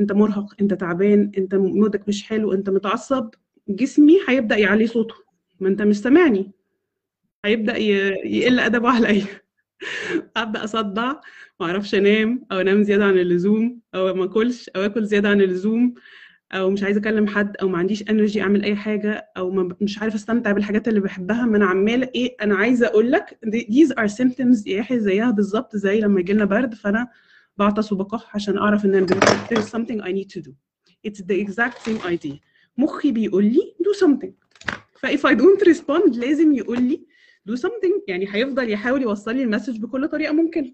أنت 0.00 0.12
مرهق 0.12 0.54
أنت 0.60 0.74
تعبان 0.74 1.32
أنت 1.38 1.54
مودك 1.54 2.08
مش 2.08 2.22
حلو 2.24 2.52
أنت 2.52 2.70
متعصب. 2.70 3.30
جسمي 3.76 4.18
هيبدأ 4.28 4.56
يعلي 4.56 4.86
صوته. 4.86 5.14
ما 5.60 5.68
انت 5.68 5.82
مش 5.82 5.96
سامعني. 6.00 6.50
هيبدأ 7.44 7.76
يقل 7.76 8.60
أدبه 8.60 8.90
عليا. 8.90 9.24
أبدأ 10.36 10.64
أصدع. 10.64 11.12
ما 11.60 11.66
أعرفش 11.66 11.94
أنام 11.94 12.46
أو 12.52 12.60
أنام 12.60 12.82
زيادة 12.82 13.04
عن 13.04 13.18
اللزوم 13.18 13.80
أو 13.94 14.14
ما 14.14 14.24
أكلش 14.24 14.68
أو 14.76 14.82
آكل 14.82 15.04
زيادة 15.06 15.28
عن 15.28 15.40
اللزوم 15.40 15.94
أو 16.52 16.70
مش 16.70 16.82
عايزه 16.82 17.00
أكلم 17.00 17.26
حد 17.26 17.56
أو 17.56 17.68
ما 17.68 17.78
عنديش 17.78 18.10
انرجي 18.10 18.42
أعمل 18.42 18.64
أي 18.64 18.76
حاجة 18.76 19.30
أو 19.36 19.50
ما 19.50 19.76
مش 19.80 19.98
عارفه 19.98 20.16
أستمتع 20.16 20.52
بالحاجات 20.52 20.88
اللي 20.88 21.00
بحبها. 21.00 21.46
ما 21.46 21.56
أنا 21.56 21.66
عمالة 21.66 22.10
إيه 22.14 22.36
أنا 22.42 22.54
عايزة 22.54 22.86
أقول 22.86 23.12
لك 23.12 23.38
these 23.46 23.90
are 24.00 24.08
symptoms 24.16 24.66
يا 24.66 24.86
زيها 24.92 25.30
بالظبط 25.30 25.76
زي 25.76 26.00
لما 26.00 26.20
يجي 26.20 26.32
لنا 26.32 26.44
برد. 26.44 26.74
فأنا 26.74 27.08
بعطس 27.56 27.92
وبكح 27.92 28.34
عشان 28.34 28.58
أعرف 28.58 28.84
إن 28.84 28.94
أنا 28.94 29.06
there 29.06 29.58
is 29.58 29.68
something 29.68 30.00
I 30.00 30.12
need 30.12 30.30
to 30.36 30.40
do. 30.42 30.52
It's 31.08 31.20
the 31.20 31.40
exact 31.40 31.82
same 31.82 32.00
idea. 32.14 32.38
مخي 32.80 33.12
بيقول 33.12 33.44
لي 33.44 33.74
do 33.82 34.06
something 34.06 34.30
ف 35.00 35.06
if 35.06 35.30
I 35.30 35.34
don't 35.34 35.68
respond 35.72 36.16
لازم 36.18 36.52
يقول 36.54 36.82
لي 36.82 37.06
do 37.50 37.52
something 37.54 38.02
يعني 38.08 38.26
هيفضل 38.34 38.70
يحاول 38.70 39.02
يوصل 39.02 39.36
لي 39.36 39.42
ال 39.42 39.46
message 39.46 39.78
بكل 39.80 40.08
طريقة 40.08 40.32
ممكنة 40.32 40.72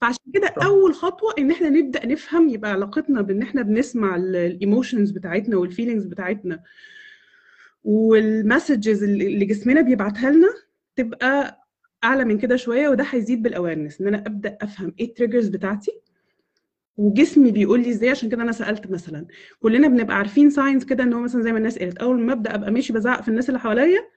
فعشان 0.00 0.22
كده. 0.34 0.54
أول 0.64 0.94
خطوة 0.94 1.34
إن 1.38 1.50
إحنا 1.50 1.68
نبدأ 1.68 2.06
نفهم 2.06 2.48
يبقى 2.48 2.70
علاقتنا 2.70 3.22
بإن 3.22 3.42
إحنا 3.42 3.62
بنسمع 3.62 4.16
ال 4.16 4.26
emotions 4.26 5.10
بتاعتنا 5.10 5.56
وال 5.56 5.66
feelings 5.66 6.04
بتاعتنا 6.04 6.62
وال 7.84 8.08
messages 8.08 9.02
اللي 9.02 9.44
جسمنا 9.44 9.80
بيبعتها 9.80 10.30
لنا 10.30 10.48
تبقى 10.96 11.64
أعلى 12.04 12.24
من 12.24 12.38
كده 12.38 12.56
شوية 12.56 12.88
وده 12.88 13.04
هيزيد 13.10 13.42
بال 13.42 13.53
awareness 13.53 14.00
إن 14.00 14.06
أنا 14.06 14.18
أبدأ 14.26 14.58
أفهم 14.62 14.94
إيه 15.00 15.06
ال 15.06 15.11
triggers 15.11 15.48
بتاعتي 15.48 15.90
وجسمي 16.98 17.50
بيقول 17.50 17.82
لي 17.82 17.90
إزاي؟ 17.90 18.10
عشان 18.10 18.28
كده 18.28 18.42
أنا 18.42 18.52
سألت 18.52 18.90
مثلا. 18.90 19.26
كلنا 19.60 19.88
بنبقى 19.88 20.16
عارفين 20.16 20.50
signs 20.50 20.84
كده 20.84 21.04
إن 21.04 21.12
هو 21.12 21.20
مثلا 21.20 21.42
زي 21.42 21.52
ما 21.52 21.58
الناس 21.58 21.78
قالت 21.78 21.98
أول 21.98 22.20
ما 22.20 22.32
أبدأ 22.32 22.54
أبقى 22.54 22.70
ماشي 22.70 22.92
بزعق 22.92 23.22
في 23.22 23.28
الناس 23.28 23.48
اللي 23.48 23.60
حواليا 23.60 24.08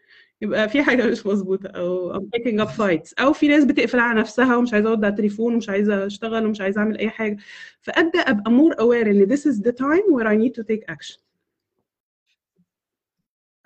يبقى 0.41 0.69
في 0.69 0.83
حاجة 0.83 1.05
مش 1.07 1.25
مظبوطة 1.25 1.67
أو 1.69 2.13
I'm 2.13 2.23
taking 2.23 2.59
up 2.65 2.69
fights. 2.69 3.13
أو 3.19 3.33
في 3.33 3.47
ناس 3.47 3.65
بتقفل 3.65 3.99
على 3.99 4.19
نفسها 4.19 4.55
ومش 4.55 4.73
عايزة 4.73 4.89
ارد 4.89 5.05
على 5.05 5.11
التليفون 5.11 5.53
ومش 5.53 5.69
عايزة 5.69 6.05
أشتغل 6.05 6.45
ومش 6.45 6.61
عايزة 6.61 6.79
أعمل 6.81 6.97
أي 6.97 7.09
حاجة. 7.09 7.37
فأبدأ 7.81 8.19
أبقى 8.19 8.51
more 8.51 8.75
aware 8.75 9.07
إن 9.07 9.27
this 9.35 9.41
is 9.41 9.57
the 9.61 9.71
time 9.71 10.13
where 10.13 10.27
I 10.27 10.35
need 10.35 10.61
to 10.61 10.63
take 10.63 10.93
action. 10.95 11.19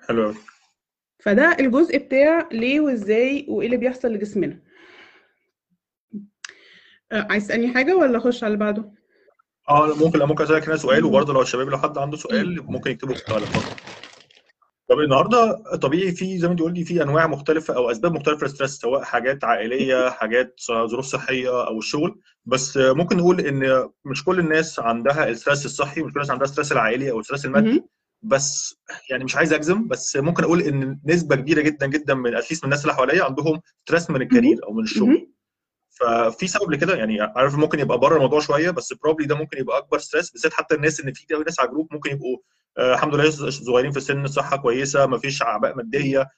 حلو 0.08 0.34
فده 1.18 1.56
الجزء 1.60 1.98
بتاع 1.98 2.48
ليه 2.52 2.80
وإزاي 2.80 3.46
وإيه 3.48 3.66
اللي 3.66 3.76
بيحصل 3.76 4.12
لجسمنا. 4.12 4.58
آه، 7.12 7.26
عايز 7.30 7.46
تسألني 7.46 7.68
حاجة 7.74 7.96
ولا 7.96 8.18
أخش 8.18 8.44
على 8.44 8.54
اللي 8.54 8.64
بعده؟ 8.64 8.95
آه 9.68 9.94
ممكن 9.94 10.18
ممكن 10.18 10.44
أسألك 10.44 10.68
هنا 10.68 10.76
سؤال. 10.76 11.04
وبرضه 11.04 11.32
لو 11.32 11.42
الشباب 11.42 11.68
لو 11.68 11.78
حد 11.78 11.98
عنده 11.98 12.16
سؤال 12.16 12.66
ممكن 12.66 12.90
يكتبه 12.90 13.14
في 13.14 13.20
التعليقات. 13.20 13.62
طب 14.88 14.98
النهارده 15.00 15.52
طبيعي 15.76 16.12
في 16.12 16.38
زي 16.38 16.46
ما 16.46 16.52
انت 16.52 16.62
قلتي 16.62 16.84
في 16.84 17.02
أنواع 17.02 17.26
مختلفة 17.26 17.76
أو 17.76 17.90
أسباب 17.90 18.12
مختلفة 18.12 18.46
لل 18.46 18.52
stress 18.52 18.70
سواء 18.70 19.02
حاجات 19.02 19.44
عائلية 19.44 20.10
حاجات 20.10 20.60
ظروف 20.84 21.04
صحية 21.04 21.66
أو 21.66 21.78
الشغل 21.78 22.20
بس 22.44 22.76
ممكن 22.76 23.16
نقول 23.16 23.40
إن 23.40 23.88
مش 24.04 24.24
كل 24.24 24.38
الناس 24.38 24.80
عندها 24.80 25.28
ال 25.28 25.33
stress 25.33 25.66
الصحي 25.66 26.02
مش 26.02 26.12
كل 26.12 26.20
الناس 26.20 26.30
عندها 26.30 26.44
ال 26.44 26.48
stress 26.48 26.72
العائلي 26.72 27.10
أو 27.10 27.20
ال 27.20 27.23
stress 27.23 27.44
المادي. 27.46 27.84
بس 28.22 28.76
يعني 29.10 29.24
مش 29.24 29.36
عايز 29.36 29.52
أجزم 29.52 29.88
بس 29.88 30.16
ممكن 30.16 30.44
أقول 30.44 30.60
إن 30.60 31.00
نسبة 31.06 31.36
كبيرة 31.36 31.60
جدا 31.60 31.86
جدا 31.86 32.14
من 32.14 32.34
at 32.34 32.43
least 32.43 32.64
من 32.64 32.68
الناس 32.70 32.82
اللي 32.82 32.94
حواليا 32.94 33.24
عندهم 33.24 33.60
stress 33.86 34.10
من 34.10 34.22
ال 34.22 34.27
career 34.27 34.58
أو 34.66 34.72
من 34.72 34.82
الشغل. 34.82 35.28
ففي 36.00 36.46
سبب 36.46 36.70
لكده 36.70 36.94
يعني 36.94 37.20
عارف 37.20 37.54
ممكن 37.54 37.78
يبقى 37.78 37.98
بره 37.98 38.16
الموضوع 38.16 38.40
شوية 38.40 38.70
بس 38.70 38.92
probably 38.92 39.26
ده 39.26 39.34
ممكن 39.34 39.58
يبقى 39.58 39.78
أكبر 39.78 39.98
stress 39.98 40.30
بالذات 40.30 40.52
حتى 40.52 40.74
الناس 40.74 41.00
ان 41.00 41.12
في 41.12 41.24
ناس 41.46 41.60
على 41.60 41.68
الجروب 41.68 41.88
ممكن 41.92 42.10
يبقوا 42.10 42.38
آه 42.78 42.94
الحمد 42.94 43.14
لله 43.14 43.30
صغيرين 43.50 43.90
في 43.90 43.96
السن 43.96 44.24
الصحه 44.24 44.56
كويسة 44.56 45.06
ما 45.06 45.18
فيش 45.18 45.42
أعباء 45.42 45.76
مادية 45.76 46.28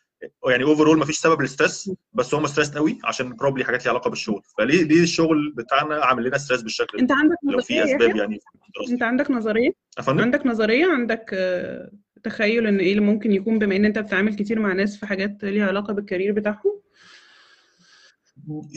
يعني 0.48 0.64
overall 0.64 0.98
ما 0.98 1.04
فيش 1.04 1.18
سبب 1.18 1.40
لل 1.42 1.54
stress 1.54 1.90
بس 2.12 2.34
هم 2.34 2.46
stressed 2.46 2.70
قوي 2.70 2.98
عشان 3.04 3.36
probably 3.36 3.64
حاجات 3.64 3.84
ليها 3.84 3.90
علاقة 3.90 4.10
بالشغل. 4.10 4.42
فليه 4.58 4.82
ليه 4.84 5.02
الشغل 5.02 5.52
بتاعنا 5.56 6.04
عامل 6.04 6.24
لنا 6.24 6.38
stress 6.38 6.62
بالشكل 6.62 6.98
ده؟ 6.98 7.02
أنت 7.02 7.12
عندك 7.12 7.36
لو 7.42 7.60
في 7.60 7.80
نظرية 7.80 7.96
أسباب 7.96 8.16
يعني 8.16 8.40
في 8.86 8.92
أنت 8.92 9.02
عندك 9.02 9.30
نظرية؟ 9.30 9.70
أفندم؟ 9.98 10.22
عندك 10.22 10.46
نظرية؟ 10.46 10.86
عندك 10.86 11.30
آه، 11.34 11.90
تخيل 12.22 12.66
إن 12.66 12.78
إيه 12.78 12.90
اللي 12.92 13.02
ممكن 13.04 13.32
يكون 13.32 13.58
بما 13.58 13.76
إن 13.76 13.84
أنت 13.84 13.98
بتتعامل 13.98 14.34
كتير 14.34 14.60
مع 14.60 14.72
ناس 14.72 14.96
في 14.96 15.06
حاجات 15.06 15.44
ليها 15.44 15.66
علاقة 15.66 15.92
بال 15.92 16.02
career 16.02 16.32
بتاعهم؟ 16.32 16.80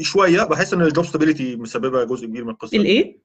شوية 0.01 0.43
بحس 0.43 0.73
إن 0.73 0.81
ال 0.81 0.87
job 0.87 1.05
stability 1.05 1.55
مسببة 1.55 2.03
جزء 2.03 2.25
كبير 2.27 2.43
من 2.43 2.49
القصة. 2.49 2.77
الإيه؟ 2.77 3.19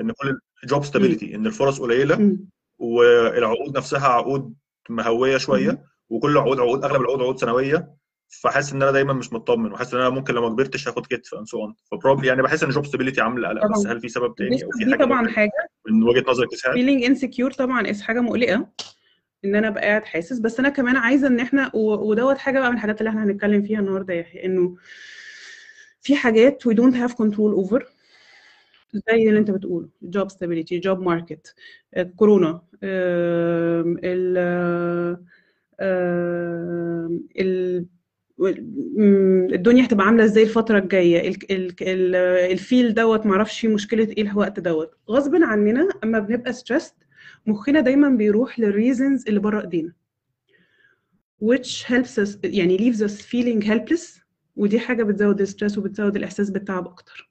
إن 0.00 0.10
كل 0.12 0.38
ال 0.64 0.69
job 0.69 0.84
stability 0.84 1.34
إن 1.34 1.46
الفرص 1.46 1.80
قليلة. 1.80 2.38
والعقود 2.78 3.76
نفسها 3.76 4.08
عقود 4.08 4.54
مهوية. 4.90 5.36
شوية 5.36 5.84
وكل 6.08 6.38
عقود 6.38 6.60
عقود 6.60 6.84
أغلب 6.84 7.00
العقود 7.00 7.20
عقود 7.20 7.38
سنوية. 7.38 7.94
فحاسس 8.42 8.72
إن 8.72 8.82
أنا 8.82 8.90
دايما 8.90 9.12
مش 9.12 9.32
مطمن 9.32 9.72
وحاسس 9.72 9.94
إن 9.94 10.00
أنا 10.00 10.10
ممكن 10.10 10.34
لو 10.34 10.42
ما 10.42 10.48
كبرتش 10.48 10.88
هاخد 10.88 11.06
كتف 11.06 11.34
and 11.34 11.46
so 11.46 11.72
ف 11.90 11.94
probably 11.94 12.28
يعني 12.28 12.42
بحس 12.42 12.62
إن 12.62 12.68
ال 12.68 12.72
job 12.72 12.86
stability 12.86 13.20
عامل 13.20 13.46
قلق 13.46 13.66
بس 13.66 13.86
هل 13.86 14.00
في 14.00 14.08
سبب 14.08 14.34
تاني 14.34 14.64
أو 14.64 14.70
في 14.70 14.84
دي 14.84 14.90
حاجة 14.92 15.04
طبعا 15.04 15.28
حاجة. 15.28 15.50
من 15.90 16.02
وجهة 16.02 16.24
نظرك 16.28 16.50
تساعد؟ 16.50 16.76
feeling 16.76 17.04
insecure 17.08 17.56
طبعا 17.56 17.92
is 17.92 18.00
حاجة 18.00 18.20
مقلقة 18.20 18.68
إن 19.44 19.54
أنا 19.54 19.68
ابقى 19.68 19.82
قاعد 19.82 20.04
حاسس. 20.04 20.38
بس 20.38 20.58
أنا 20.60 20.68
كمان 20.68 20.96
عايزة 20.96 21.26
إن 21.26 21.40
إحنا 21.40 21.70
ودوت 21.76 22.38
حاجة 22.38 22.60
بقى 22.60 22.70
من 22.70 22.76
الحاجات 22.76 23.00
اللي 23.00 23.10
إحنا 23.10 23.24
هنتكلم 23.24 23.62
فيها 23.62 23.80
النهارده 23.80 24.14
يا 24.14 24.20
يحيى 24.20 24.44
إنه 24.44 24.76
في 26.04 26.16
حاجات 26.16 26.68
we 26.68 26.72
don't 26.72 26.94
have 26.94 27.12
control 27.14 27.64
over 27.64 27.82
زي 28.94 29.28
اللي 29.28 29.38
انت 29.38 29.50
بتقوله 29.50 29.88
job 30.16 30.28
stability 30.28 30.80
job 30.86 30.98
market 31.08 31.54
كورونا 32.16 32.62
آم، 32.84 33.96
ال 34.04 34.38
الدنيا 39.54 39.84
هتبقى 39.84 40.06
عاملة 40.06 40.24
إزاي 40.24 40.42
الفترة 40.42 40.78
الجاية؟ 40.78 41.28
ال- 41.28 41.52
ال- 41.52 41.74
ال- 41.82 42.14
الفيل 42.52 42.94
دوت 42.94 43.26
معرفش 43.26 43.60
فيه 43.60 43.68
مشكلة 43.68 44.04
إيه 44.18 44.30
الوقت 44.30 44.60
دوت. 44.60 44.90
غصب 45.10 45.34
عننا 45.34 45.88
أما 46.04 46.18
بنبقى 46.18 46.52
stressed 46.52 46.92
مخنا 47.46 47.80
دايما 47.80 48.08
بيروح 48.08 48.60
لل 48.60 48.74
reasons 48.74 49.24
اللي 49.28 49.40
بره 49.40 49.60
إيدينا 49.60 49.92
which 51.44 51.84
helps 51.86 52.18
us 52.24 52.38
يعني 52.44 52.78
leaves 52.78 52.96
us 52.98 53.12
feeling 53.22 53.64
helpless. 53.66 54.23
ودي 54.56 54.80
حاجة 54.80 55.02
بتزود 55.02 55.40
ال 55.40 55.45
stress 55.45 55.78
وبتزود 55.78 56.16
الإحساس 56.16 56.50
بالتعب 56.50 56.86
أكتر 56.86 57.30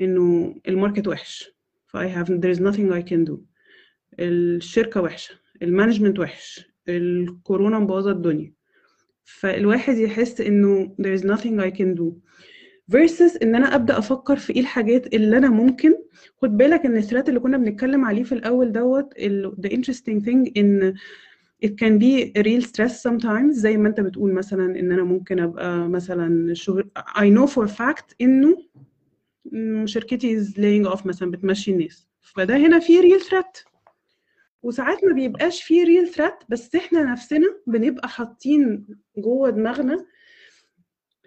إنه 0.00 0.54
ال 0.68 0.74
market 0.74 1.08
وحش 1.08 1.52
ف 1.86 1.96
I 1.96 2.06
have 2.08 2.26
there 2.28 2.56
is 2.56 2.60
nothing 2.60 2.92
I 2.92 3.02
can 3.10 3.30
do. 3.32 3.36
الشركة 4.20 5.00
وحشة 5.00 5.34
ال 5.62 5.67
management 5.67 6.18
وحش 6.18 6.70
الكورونا 6.88 7.78
مبوظة 7.78 8.10
الدنيا. 8.10 8.52
فالواحد 9.24 9.96
يحس 9.96 10.40
إنه 10.40 10.96
there 11.02 11.20
is 11.20 11.24
nothing 11.24 11.60
I 11.60 11.70
can 11.78 11.98
do. 12.00 12.12
Versus 12.92 13.42
إن 13.42 13.54
أنا 13.54 13.74
أبدأ 13.74 13.98
أفكر 13.98 14.36
في 14.36 14.52
إيه 14.52 14.60
الحاجات 14.60 15.14
اللي 15.14 15.36
أنا 15.36 15.50
ممكن. 15.50 15.94
خد 16.42 16.56
بالك 16.56 16.86
إن 16.86 17.02
الثreat 17.02 17.28
اللي 17.28 17.40
كنا 17.40 17.58
بنتكلم 17.58 18.04
عليه 18.04 18.22
في 18.22 18.32
الأول 18.32 18.72
دوت 18.72 19.14
the 19.66 19.68
interesting 19.70 20.24
thing 20.24 20.52
إن 20.56 20.94
it 21.64 21.70
can 21.70 21.98
be 21.98 22.32
real 22.42 22.62
stress 22.62 23.02
sometimes 23.08 23.50
زي 23.50 23.76
ما 23.76 23.88
انت 23.88 24.00
بتقول 24.00 24.32
مثلا 24.32 24.64
إن 24.80 24.92
أنا 24.92 25.02
ممكن 25.04 25.40
أبقى 25.40 25.88
مثلا 25.88 26.54
شغل 26.54 26.90
I 26.98 27.22
know 27.36 27.46
for 27.54 27.66
a 27.68 27.72
fact 27.72 28.14
إنه 28.20 28.56
شركتي 29.84 30.40
is 30.40 30.48
laying 30.48 30.92
off 30.94 31.06
مثلا 31.06 31.30
بتمشي 31.30 31.70
الناس. 31.72 32.08
فده 32.20 32.56
هنا 32.56 32.78
في 32.78 33.00
real 33.02 33.22
threat. 33.22 33.64
وساعات 34.62 35.04
ما 35.04 35.12
بيبقاش 35.14 35.62
في 35.62 35.84
real 35.84 36.14
threat 36.14 36.44
بس 36.48 36.74
إحنا 36.74 37.02
نفسنا 37.12 37.46
بنبقى 37.66 38.08
حاطين 38.08 38.86
جوه 39.18 39.50
دماغنا 39.50 40.04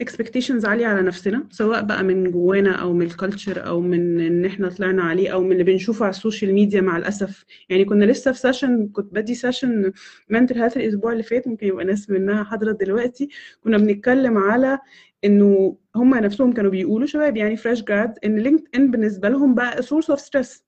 expectations 0.03 0.65
عالية 0.65 0.87
على 0.87 1.01
نفسنا 1.01 1.47
سواء 1.51 1.81
بقى 1.83 2.03
من 2.03 2.31
جوانا 2.31 2.71
أو 2.75 2.93
من 2.93 3.05
ال 3.05 3.13
culture 3.13 3.67
أو 3.67 3.81
من 3.81 4.19
إن 4.19 4.45
إحنا 4.45 4.69
طلعنا 4.69 5.03
عليه 5.03 5.29
أو 5.29 5.43
من 5.43 5.51
اللي 5.51 5.63
بنشوفه 5.63 6.05
على 6.05 6.09
السوشيال 6.11 6.53
ميديا 6.53 6.81
مع 6.81 6.97
الأسف. 6.97 7.45
يعني 7.69 7.85
كنا 7.85 8.05
لسه 8.05 8.31
في 8.31 8.39
session 8.39 8.87
كنت 8.87 9.13
بدي 9.13 9.35
session 9.35 9.91
mental 10.33 10.53
health 10.55 10.77
الأسبوع 10.77 11.11
اللي 11.11 11.23
فات 11.23 11.47
ممكن 11.47 11.67
يبقى 11.67 11.85
ناس 11.85 12.09
منها 12.09 12.43
حضرت 12.43 12.79
دلوقتي. 12.79 13.29
كنا 13.63 13.77
بنتكلم 13.77 14.37
على 14.37 14.79
إنه 15.25 15.77
هم 15.95 16.15
نفسهم 16.15 16.53
كانوا 16.53 16.71
بيقولوا 16.71 17.07
شباب 17.07 17.37
يعني 17.37 17.57
fresh 17.57 17.83
grad 17.83 18.13
إن 18.25 18.39
LinkedIn 18.39 18.91
بالنسبة 18.91 19.29
لهم 19.29 19.55
بقى 19.55 19.83
source 19.83 20.15
of 20.15 20.19
stress. 20.19 20.64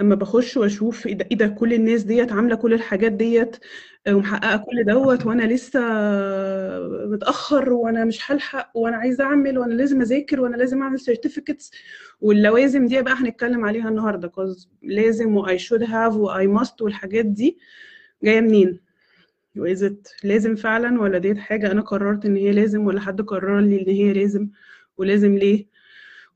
أما 0.00 0.14
بخش 0.14 0.56
وأشوف 0.56 1.06
إيه 1.06 1.14
ده, 1.14 1.28
إيه 1.32 1.46
كل 1.46 1.72
الناس 1.72 2.02
ديت 2.02 2.32
عاملة 2.32 2.56
كل 2.56 2.74
الحاجات 2.74 3.12
ديت 3.12 3.56
ومحققة 4.08 4.56
كل 4.56 4.84
دوت 4.84 5.26
وأنا 5.26 5.42
لسه 5.42 5.80
متأخر 7.06 7.72
وأنا 7.72 8.04
مش 8.04 8.30
هلحق 8.30 8.70
وأنا 8.74 8.96
عايزة 8.96 9.24
أعمل 9.24 9.58
وأنا 9.58 9.74
لازم 9.74 10.00
أذاكر 10.00 10.40
وأنا 10.40 10.56
لازم 10.56 10.82
أعمل 10.82 11.00
certificates 11.00 11.70
واللوازم 12.20 12.86
دي 12.86 13.02
بقى 13.02 13.14
هنتكلم 13.14 13.64
عليها 13.64 13.88
النهارده 13.88 14.28
cause 14.28 14.68
لازم 14.82 15.36
و 15.36 15.46
I 15.46 15.58
should 15.60 15.82
have 15.86 16.14
و 16.14 16.28
I 16.34 16.60
must 16.62 16.80
والحاجات 16.80 17.24
دي 17.26 17.58
جاية 18.24 18.40
منين؟ 18.40 18.80
وإذا 19.56 19.94
لازم 20.24 20.56
فعلا 20.56 21.00
ولا 21.00 21.18
ديت 21.18 21.38
حاجة 21.38 21.72
أنا 21.72 21.80
قررت 21.80 22.24
إن 22.26 22.36
هي 22.36 22.52
لازم 22.52 22.86
ولا 22.86 23.00
حد 23.00 23.20
قرر 23.22 23.60
لي 23.60 23.82
إن 23.82 23.88
هي 23.90 24.12
لازم 24.12 24.48
ولازم 24.98 25.34
ليه؟ 25.38 25.66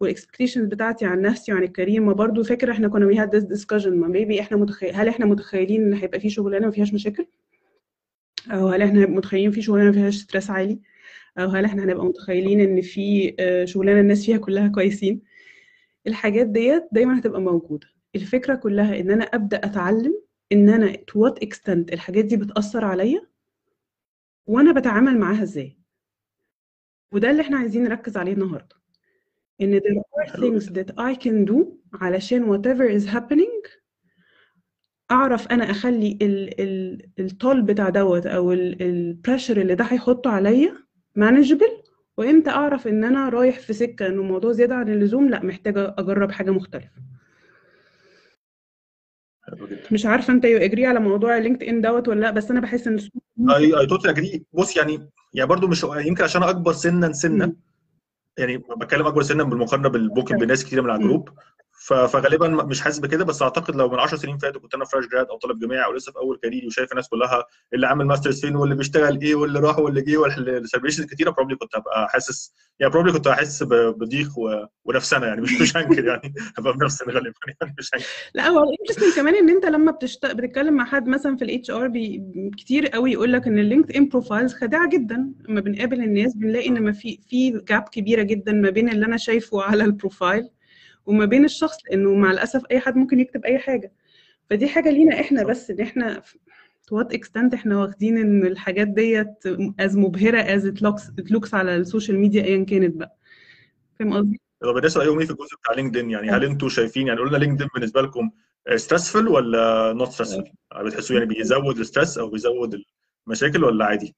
وال 0.01 0.10
expectations 0.10 0.67
بتاعتي 0.67 1.05
عن 1.05 1.21
نفسي 1.21 1.53
وعن 1.53 1.63
ال 1.63 1.68
career 1.68 2.01
ما 2.01 2.13
برضو 2.13 2.43
فاكر 2.45 2.71
إحنا 2.71 2.89
كنا 2.89 3.09
we 3.13 3.17
had 3.17 3.31
this 3.31 3.45
discussion. 3.59 3.87
ما 3.89 4.13
maybe 4.19 4.41
إحنا 4.41 4.57
متخيل 4.57 4.95
هل 4.95 5.09
إحنا 5.09 5.27
متخيلين 5.27 5.83
إن 5.83 5.95
هيبقى 5.95 6.21
في 6.21 6.31
شغلانة 6.31 6.67
ما 6.67 6.73
فيهاش 6.73 6.95
مشاكل؟ 6.95 7.27
أو 8.51 8.69
هل 8.69 8.83
إحنا 8.83 9.07
متخيلين 9.07 9.51
في 9.51 9.63
شغلانة 9.63 9.87
ما 9.87 9.93
فيهاش 9.93 10.17
ستريس 10.17 10.51
عالي؟ 10.51 10.81
أو 11.39 11.49
هل 11.49 11.65
إحنا 11.65 11.85
هنبقى 11.85 12.05
متخيلين 12.05 12.61
إن 12.61 12.81
في 12.83 13.35
آه، 13.41 13.65
شغلانة 13.65 14.01
الناس 14.01 14.27
فيها 14.27 14.37
كلها 14.39 14.69
كويسين؟ 14.69 15.23
الحاجات 16.07 16.47
ديت 16.47 16.89
دايما 16.93 17.19
هتبقى 17.19 17.41
موجودة. 17.41 17.87
الفكرة 18.15 18.55
كلها 18.55 19.01
إن 19.01 19.11
أنا 19.11 19.25
أبدأ 19.25 19.57
أتعلم 19.57 20.15
إن 20.53 20.69
أنا 20.69 20.93
to 20.93 21.15
what 21.21 21.47
extent 21.47 21.93
الحاجات 21.93 22.25
دي 22.25 22.37
بتأثر 22.37 22.85
عليا 22.85 23.27
وأنا 24.47 24.73
بتعامل 24.73 25.19
معاها 25.19 25.43
إزاي. 25.43 25.77
وده 27.13 27.31
اللي 27.31 27.43
إحنا 27.43 27.59
عايزين 27.59 27.83
نركز 27.85 28.17
عليه 28.17 28.33
النهارده. 28.33 28.80
إن 29.63 29.81
there 29.81 30.23
are 30.23 30.37
things 30.37 30.67
that 30.73 30.91
I 30.99 31.15
can 31.25 31.45
do 31.53 31.65
علشان 32.03 32.45
whatever 32.57 33.01
is 33.01 33.07
happening 33.15 33.81
أعرف 35.11 35.49
أنا 35.49 35.71
أخلي 35.71 36.19
ال 36.23 36.61
ال 36.61 37.07
الطول 37.19 37.63
بتاع 37.63 37.89
دوت 37.89 38.27
أو 38.27 38.53
ال 38.53 38.64
pressure 38.64 39.57
اللي 39.61 39.75
ده 39.75 39.85
هيحطه 39.85 40.31
عليا 40.31 40.75
manageable 41.19 41.91
وإمتى 42.17 42.51
أعرف 42.51 42.89
إن 42.89 43.05
أنا 43.05 43.29
رايح 43.29 43.59
في 43.59 43.73
سكة 43.73 44.07
إنه 44.07 44.23
الموضوع 44.23 44.53
زيادة 44.53 44.75
عن 44.75 44.89
اللزوم؟ 44.89 45.29
لأ 45.29 45.45
محتاجة 45.45 45.95
أجرب 45.99 46.31
حاجة 46.33 46.51
مختلفة. 46.51 46.91
مش 49.93 50.07
عارفة 50.07 50.33
أنت 50.33 50.45
you 50.45 50.59
agree 50.59 50.87
على 50.87 51.01
موضوع 51.01 51.39
LinkedIn 51.39 51.81
دوت 51.81 52.09
ولا 52.09 52.21
لأ 52.21 52.31
بس 52.31 52.51
أنا 52.51 52.61
بحس 52.61 52.87
إن 52.87 52.99
I 53.51 53.81
I 53.81 53.87
totally 53.87 54.11
agree 54.13 54.45
بص 54.53 54.77
يعني 54.77 55.11
يعني 55.35 55.49
برضو 55.49 55.69
مش 55.69 55.85
يمكن 55.85 56.25
عشان 56.25 56.43
أكبر 56.43 56.73
سنا 56.73 57.13
سنه. 57.13 57.53
يعني 58.39 58.59
بتكلم 58.59 59.07
أكبر 59.07 59.23
سنا 59.23 59.43
بالمقارنة 59.43 59.89
بالممكن 59.89 60.37
بناس 60.37 60.65
كتير 60.65 60.83
من 60.83 60.91
على. 60.91 61.03
الجروب 61.03 61.29
فغالبا 61.95 62.49
مش 62.49 62.81
حاسس 62.81 62.99
بكده 62.99 63.25
بس 63.25 63.43
أعتقد 63.43 63.77
لو 63.77 63.89
من 63.89 63.99
10 63.99 64.19
سنين 64.19 64.39
فاتوا 64.39 64.61
كنت 64.61 64.75
أنا 64.75 64.85
fresh 64.85 65.07
grad 65.07 65.27
أو 65.27 65.39
طالب 65.39 65.59
جامعي 65.59 65.85
أو 65.85 65.93
لسه 65.93 66.13
في 66.13 66.19
أول 66.19 66.39
career 66.43 66.63
ي 66.63 66.67
وشايف 66.67 66.91
الناس 66.91 67.09
كلها 67.09 67.45
اللي 67.75 67.87
عامل 67.87 68.07
masters 68.07 68.41
فين 68.41 68.57
واللي 68.57 68.75
بيشتغل 68.75 69.21
إيه 69.21 69.35
واللي 69.35 69.59
راح 69.59 69.79
واللي 69.79 70.03
جه 70.03 70.17
وال 70.17 70.28
certifications 70.28 71.07
كتيره 71.07 71.31
probably 71.31 71.57
كنت 71.57 71.77
هبقى 71.77 72.09
حاسس 72.09 72.55
يعني 72.81 72.93
probably 72.93 73.13
كنت 73.13 73.29
هحس 73.29 73.63
بضيق. 73.63 74.31
ونفسنا 74.85 75.27
يعني 75.27 75.41
مش 75.41 75.61
مش 75.61 75.77
هنكر 75.77 76.05
يعني. 76.07 76.35
هبقى 76.59 76.73
بنفسنا 76.73 77.13
غالبا 77.13 77.33
يعني 77.61 77.75
مش 77.79 77.91
هنكر. 77.95 78.07
لا 78.35 78.49
هو 78.49 78.65
ال 78.65 78.69
interesting 78.69 79.15
كمان 79.17 79.35
إن 79.35 79.51
أنت 79.51 79.67
لما 79.67 79.93
بتشت... 79.93 80.27
بتتكلم 80.27 80.75
مع 80.75 80.85
حد 80.85 81.09
مثلا 81.09 81.37
في 81.37 81.45
ال 81.45 81.71
HR 81.71 81.89
بي... 81.89 82.23
كتير 82.59 82.87
قوي 82.87 83.13
يقول 83.13 83.33
لك 83.33 83.47
إن 83.47 83.59
ال 83.59 83.97
LinkedIn 83.97 84.09
profiles 84.09 84.55
خادعه 84.55 84.89
جدا. 84.89 85.33
لما 85.49 85.61
بنقابل 85.61 86.01
الناس 86.01 86.37
بنلاقي 86.37 86.69
إن 86.69 86.83
ما 86.83 86.93
في 86.93 87.21
في 87.29 87.51
gap 87.51 87.83
كبيرة 87.83 88.23
جدا 88.23 88.53
ما 88.53 88.71
بين 88.71 88.89
اللي 88.89 89.07
أنا 89.07 89.17
شايفه 89.17 89.63
على 89.63 89.85
ال 89.85 89.93
profile 89.93 90.51
وما 91.07 91.25
بين 91.25 91.45
الشخص 91.45 91.77
لأنه 91.91 92.15
مع 92.15 92.31
الأسف 92.31 92.63
أي 92.71 92.81
حد 92.81 92.97
ممكن 92.97 93.21
يكتب 93.21 93.45
أي 93.45 93.59
حاجة 93.59 93.93
فدي 94.51 94.69
حاجة 94.69 94.91
لينا 94.91 95.21
إحنا 95.21 95.45
بس 95.45 95.71
إن 95.71 95.81
إحنا 95.81 96.23
to 96.91 96.97
what 96.97 97.17
extent 97.17 97.55
إحنا 97.55 97.79
واخدين 97.79 98.19
إن 98.19 98.47
الحاجات 98.47 98.89
ديت 98.89 99.47
as 99.81 99.97
مبهرة 99.97 100.41
as 100.41 100.67
it 100.69 100.81
looks, 100.81 101.03
it 101.21 101.37
looks 101.37 101.55
على 101.55 101.77
السوشيال 101.77 102.19
ميديا 102.19 102.45
ايا 102.45 102.65
كانت 102.65 102.97
بقى 102.97 103.17
فاهم 103.99 104.13
قصدي؟ 104.13 104.41
طب 104.61 104.75
بالنسبة 104.75 105.01
رايهم 105.03 105.19
إيه 105.19 105.27
في 105.27 105.33
الجزء 105.33 105.57
بتاع 105.63 105.75
LinkedIn 105.75 106.11
يعني 106.11 106.31
هل 106.31 106.45
أنتوا 106.45 106.69
شايفين 106.69 107.07
يعني 107.07 107.21
قلنا 107.21 107.37
LinkedIn 107.37 107.69
بالنسبة 107.75 108.03
لكم 108.03 108.31
stressful 108.77 109.29
ولا 109.29 109.93
not 109.93 110.09
stressful؟ 110.09 110.51
بتحسوا 110.85 111.17
يعني 111.17 111.29
بيزود 111.29 111.79
ال 111.79 111.84
stress 111.84 112.19
أو 112.19 112.31
بيزود 112.31 112.83
المشاكل 113.27 113.65
ولا 113.65 113.85
عادي؟ 113.85 114.15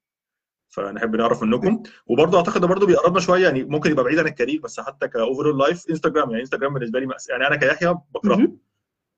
فنحب 0.73 1.17
نعرف 1.17 1.43
منكم. 1.43 1.83
وبرضه 2.07 2.39
أعتقد 2.39 2.61
ده 2.61 2.67
برضه 2.67 2.87
بيقربنا 2.87 3.21
شوية 3.21 3.45
يعني 3.45 3.65
ممكن 3.65 3.91
يبقى 3.91 4.05
بعيد 4.05 4.19
عن 4.19 4.27
ال 4.27 4.32
career 4.32 4.61
بس 4.61 4.81
حتى 4.81 5.09
ك 5.09 5.15
overall 5.15 5.59
life 5.59 5.91
انستجرام 5.91 6.31
يعني 6.31 6.41
انستجرام 6.41 6.75
بالنسبة 6.75 7.01
لي 7.01 7.07
مأس... 7.07 7.29
يعني 7.29 7.47
أنا 7.47 7.57
كيحيى 7.57 7.95
بكرهه. 8.15 8.53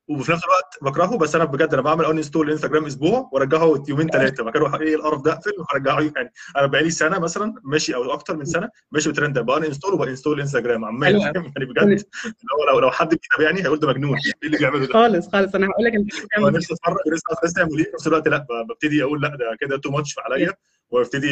وفي 0.09 0.33
نفس 0.33 0.43
الوقت 0.45 0.79
بكرهه 0.83 1.19
بس 1.19 1.35
أنا 1.35 1.45
بجد 1.45 1.73
أنا 1.73 1.83
بعمل 1.83 2.05
اون 2.05 2.17
انستول 2.17 2.51
انستجرام 2.51 2.87
أسبوع 2.87 3.31
وأرجعه 3.33 3.85
يومين 3.89 4.09
ثلاثة 4.09 4.45
بعد 4.45 4.55
كده 4.55 4.81
إيه 4.81 4.95
القرف 4.95 5.23
ده 5.23 5.33
اقفل 5.33 5.53
وارجعه 5.59 6.01
يعني 6.17 6.33
أنا 6.57 6.67
بقالي 6.67 6.91
سنة 6.91 7.19
مثلا 7.19 7.55
ماشي 7.63 7.95
أو 7.95 8.13
أكتر 8.13 8.37
من 8.37 8.45
سنة 8.45 8.69
ماشي 8.93 9.11
بترند 9.11 9.39
بقى 9.39 9.59
انستول 9.59 9.95
وبقى 9.95 10.09
انستول 10.09 10.41
انستجرام 10.41 10.85
عمال. 10.85 11.17
يعني 11.21 11.53
بجد 11.57 12.05
لو 12.25 12.73
لو 12.73 12.81
لو 12.81 12.91
حد 12.91 13.09
بيتابعني 13.09 13.63
هيقول 13.63 13.79
ده 13.79 13.89
مجنون. 13.89 14.17
إيه 14.17 14.33
اللي 14.47 14.59
بيعمله 14.59 14.87
ده؟ 14.87 14.93
خالص 14.93 15.29
خالص. 15.29 15.55
أنا 15.55 15.67
هقول 15.67 15.85
لك 15.85 15.93
هو 16.39 16.49
نفسي 16.49 16.75
أتفرج 16.75 16.97
لسه 17.13 17.25
عايز 17.43 17.53
تعمل 17.53 17.79
إيه؟ 17.79 17.85
في 17.85 17.91
نفس 17.95 18.07
الوقت 18.07 18.29
لا 18.29 18.47
ببتدي 18.69 19.03
أقول 19.03 19.23
لا 19.23 19.29
ده 19.29 19.57
كده 19.61 19.77
تو 19.77 19.91
ماتش 19.91 20.15
عليا. 20.19 20.55
وابتدي 20.91 21.29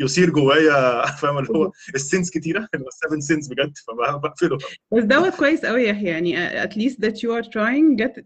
يصير 0.00 0.30
جوايا 0.30 1.02
فاهم 1.20 1.38
اللي 1.38 1.48
هو 1.50 1.72
السنس 1.94 2.30
كتيرة 2.30 2.68
السفن 2.74 3.20
سنس 3.20 3.48
بجد 3.48 3.72
فبقفله. 3.88 4.58
بس 4.92 5.04
دوت 5.04 5.34
كويس 5.34 5.64
قوي 5.64 5.82
يا 5.82 5.92
يعني 5.92 6.62
at 6.62 6.70
least 6.70 6.96
that 6.96 7.14
you 7.14 7.30
are 7.40 7.48
trying 7.48 8.02
get 8.02 8.22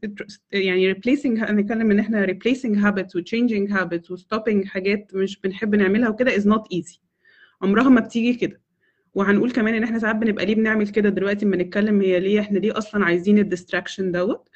يعني 0.53 0.95
replacing 0.95 1.27
هنتكلم 1.51 1.91
إن 1.91 1.99
إحنا 1.99 2.27
replacing 2.27 2.75
habits 2.77 3.17
و 3.17 3.21
changing 3.21 3.71
habits 3.73 4.11
و 4.11 4.17
stopping 4.17 4.67
حاجات 4.67 5.11
مش 5.15 5.41
بنحب 5.41 5.75
نعملها 5.75 6.09
وكده 6.09 6.31
is 6.37 6.45
not 6.45 6.63
easy. 6.79 6.99
عمرها 7.63 7.89
ما 7.89 8.01
بتيجي 8.01 8.35
كده. 8.35 8.61
وهنقول 9.15 9.51
كمان 9.51 9.75
إن 9.75 9.83
إحنا 9.83 9.99
ساعات 9.99 10.17
بنبقى 10.17 10.47
ليه 10.47 10.55
بنعمل 10.55 10.89
كده 10.89 11.09
دلوقتي 11.09 11.45
لما 11.45 11.57
نتكلم 11.57 12.01
هي 12.01 12.21
ليه 12.21 12.41
إحنا 12.41 12.59
ليه 12.59 12.79
أصلا 12.79 13.05
عايزين 13.05 13.39
الديستراكشن 13.39 14.13
دوت. 14.13 14.49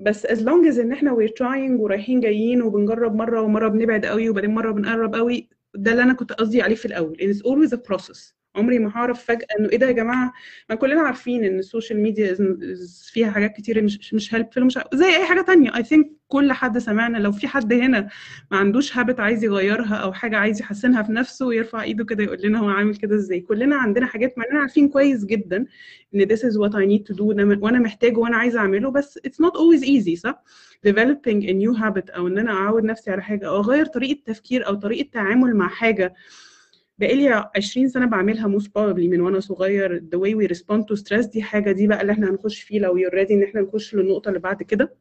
بس 0.00 0.26
as 0.26 0.38
long 0.38 0.66
as 0.72 0.78
إن 0.78 0.92
إحنا 0.92 1.14
we're 1.16 1.32
trying 1.32 1.80
ورايحين 1.80 2.20
جايين 2.20 2.62
وبنجرب 2.62 3.14
مرة 3.14 3.40
ومرة 3.42 3.68
بنبعد 3.68 4.06
قوي 4.06 4.28
وبعدين 4.28 4.50
مرة 4.54 4.72
بنقرب 4.72 5.14
قوي 5.14 5.48
ده 5.74 5.90
اللي 5.92 6.02
أنا 6.02 6.12
كنت 6.12 6.32
قصدي 6.32 6.62
عليه 6.62 6.74
في 6.74 6.84
الأول. 6.86 7.16
It's 7.20 7.40
always 7.42 7.72
a 7.72 7.78
process. 7.90 8.32
عمري 8.56 8.78
ما 8.78 8.90
هعرف 8.94 9.24
فجأة 9.24 9.46
إنه 9.60 9.68
إيه 9.68 9.78
ده 9.78 9.86
يا 9.86 9.92
جماعة؟ 9.92 10.32
ما 10.70 10.76
كلنا 10.76 11.00
عارفين 11.00 11.44
إن 11.44 11.58
السوشيال 11.58 12.00
ميديا 12.00 12.36
فيها 13.12 13.30
حاجات 13.30 13.52
كتير 13.56 13.82
مش 13.82 14.14
مش 14.14 14.34
helpful 14.34 14.58
مش 14.58 14.78
زي 14.94 15.06
أي 15.16 15.24
حاجة 15.26 15.40
تانية. 15.40 15.70
I 15.70 15.82
think 15.82 16.06
كل 16.28 16.52
حد 16.52 16.78
سمعنا 16.78 17.18
لو 17.18 17.32
في 17.32 17.48
حد 17.48 17.72
هنا 17.72 18.08
ما 18.50 18.56
عندوش 18.58 18.96
habit 18.98 19.20
عايز 19.20 19.44
يغيرها 19.44 19.94
أو 19.94 20.12
حاجة 20.12 20.36
عايز 20.36 20.60
يحسنها 20.60 21.02
في 21.02 21.12
نفسه 21.12 21.46
ويرفع 21.46 21.82
إيده 21.82 22.04
كده 22.04 22.24
يقول 22.24 22.38
لنا 22.42 22.58
هو 22.58 22.68
عامل 22.68 22.96
كده 22.96 23.14
إزاي. 23.16 23.40
كلنا 23.40 23.76
عندنا 23.76 24.06
حاجات 24.06 24.38
مع 24.38 24.44
اننا 24.50 24.60
عارفين 24.60 24.88
كويس 24.88 25.24
جدا 25.24 25.66
إن 26.14 26.26
this 26.28 26.40
is 26.40 26.52
what 26.58 26.72
I 26.72 26.86
need 26.86 27.12
to 27.14 27.18
do 27.18 27.22
وأنا 27.62 27.78
محتاجه 27.78 28.18
وأنا 28.18 28.36
عايزه 28.36 28.58
أعمله 28.60 28.90
بس 28.90 29.18
it's 29.26 29.44
not 29.46 29.52
always 29.52 29.84
easy 29.84 30.14
صح؟ 30.20 30.42
developing 30.88 31.42
a 31.42 31.52
new 31.52 31.80
habit 31.82 32.14
أو 32.16 32.28
إن 32.28 32.38
أنا 32.38 32.52
أعود 32.52 32.84
نفسي 32.84 33.10
على 33.10 33.22
حاجة 33.22 33.48
أو 33.48 33.60
أغير 33.60 33.86
طريقة 33.86 34.20
تفكير 34.26 34.66
أو 34.66 34.74
طريقة 34.74 35.08
تعامل 35.12 35.56
مع 35.56 35.68
حاجة 35.68 36.14
بقالي 36.98 37.50
20 37.56 37.88
سنة 37.88 38.06
بعملها 38.06 38.58
most 38.58 38.64
probably 38.64 39.08
من 39.08 39.20
وأنا 39.20 39.40
صغير. 39.40 39.98
The 40.14 40.18
way 40.18 40.34
we 40.34 40.56
respond 40.56 40.80
to 40.82 41.00
stress 41.02 41.30
دي 41.30 41.42
حاجة 41.42 41.72
دي 41.72 41.86
بقى 41.86 42.00
اللي 42.00 42.12
إحنا 42.12 42.30
هنخش 42.30 42.62
فيه 42.62 42.78
لو 42.78 42.98
you're 42.98 43.12
ready 43.12 43.30
إن 43.30 43.42
إحنا 43.42 43.60
نخش 43.60 43.94
للنقطة 43.94 44.28
اللي 44.28 44.38
بعد 44.40 44.62
كده. 44.62 44.94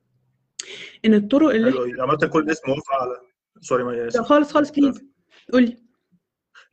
إن 1.06 1.14
الطرق 1.14 1.50
اللي 1.50 2.02
عملت 2.02 2.26
كل 2.26 2.40
الناس 2.40 2.62
موافقه 2.68 2.96
على 2.96 3.18
sorry 3.62 3.84
ما 3.84 4.10
خالص 4.24 4.52
خالص 4.52 4.72
please 4.72 5.02
قولي. 5.54 5.85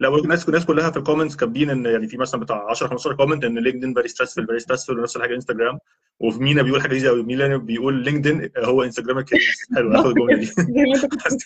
لا 0.03 0.17
الناس 0.19 0.49
الناس 0.49 0.65
كلها 0.65 0.91
في 0.91 0.97
ال 0.97 1.01
comments 1.01 1.37
كاتبين 1.37 1.71
إن 1.71 1.87
يعني 1.87 2.09
في 2.09 2.17
مثلا 2.17 2.41
بتاع 2.41 2.71
10 2.71 2.87
15 2.89 3.17
comment 3.17 3.45
إن 3.45 3.59
LinkedIn 3.59 3.95
very 3.95 4.09
stressful 4.09 4.47
very 4.47 4.61
stressful 4.61 4.91
ونفس 4.91 5.17
الحاجة 5.17 5.35
انستجرام 5.35 5.79
وفي 6.21 6.43
مينا 6.43 6.63
بيقول 6.63 6.83
حاجة 6.83 7.09
قوي 7.09 7.23
مينا 7.23 7.57
بيقول 7.57 8.05
LinkedIn 8.05 8.51
هو 8.59 8.83
انستجرام 8.83 9.19
ال 9.19 9.22
careers 9.22 9.43
حلو 9.75 9.95
آخد 9.95 10.07
الجملة 10.07 10.37
دي. 10.37 10.51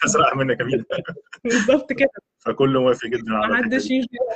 اسرع 0.05 0.35
منك 0.35 0.61
يا 0.61 0.65
مينا 0.65 0.85
بالظبط 1.45 1.93
كده. 1.93 2.11
فكله 2.39 2.81
موافق 2.81 3.07
جدا 3.07 3.33
على 3.33 3.53
محدش 3.53 3.89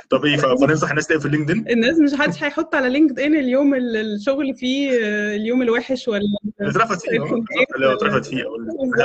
طب 0.09 0.25
إيه 0.25 0.37
فننصح 0.57 0.89
الناس 0.89 1.07
تقفل 1.07 1.31
LinkedIn 1.31 1.65
الناس 1.69 1.99
مش 1.99 2.19
حدش 2.19 2.43
هيحط 2.43 2.75
على 2.75 2.89
LinkedIn 2.89 3.35
اليوم 3.35 3.73
الشغل 3.75 4.55
فيه 4.55 4.91
اليوم 5.35 5.61
الوحش 5.61 6.07
ولا 6.07 6.21
اترفد 6.61 6.99
فيه 6.99 7.17
لو 7.81 7.91
اترفد 7.93 8.23
فيه 8.29 8.43
أو 8.43 8.55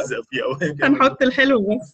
هزق 0.00 0.20
فيه 0.31 0.42
أو 0.44 0.59
هنحط 0.87 1.22
الحلو 1.22 1.61
بس. 1.61 1.92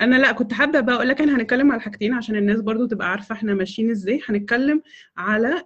أنا 0.00 0.16
لا 0.16 0.32
كنت 0.32 0.52
حابة 0.52 0.80
بقى 0.80 0.94
أقول 0.94 1.08
لك 1.08 1.20
إحنا 1.20 1.36
هنتكلم 1.36 1.72
على 1.72 1.80
حاجتين 1.80 2.12
عشان 2.14 2.36
الناس 2.36 2.60
برضو 2.60 2.86
تبقى 2.86 3.10
عارفة 3.10 3.32
إحنا 3.32 3.54
ماشيين 3.54 3.90
إزاي. 3.90 4.20
هنتكلم 4.26 4.82
على 5.16 5.62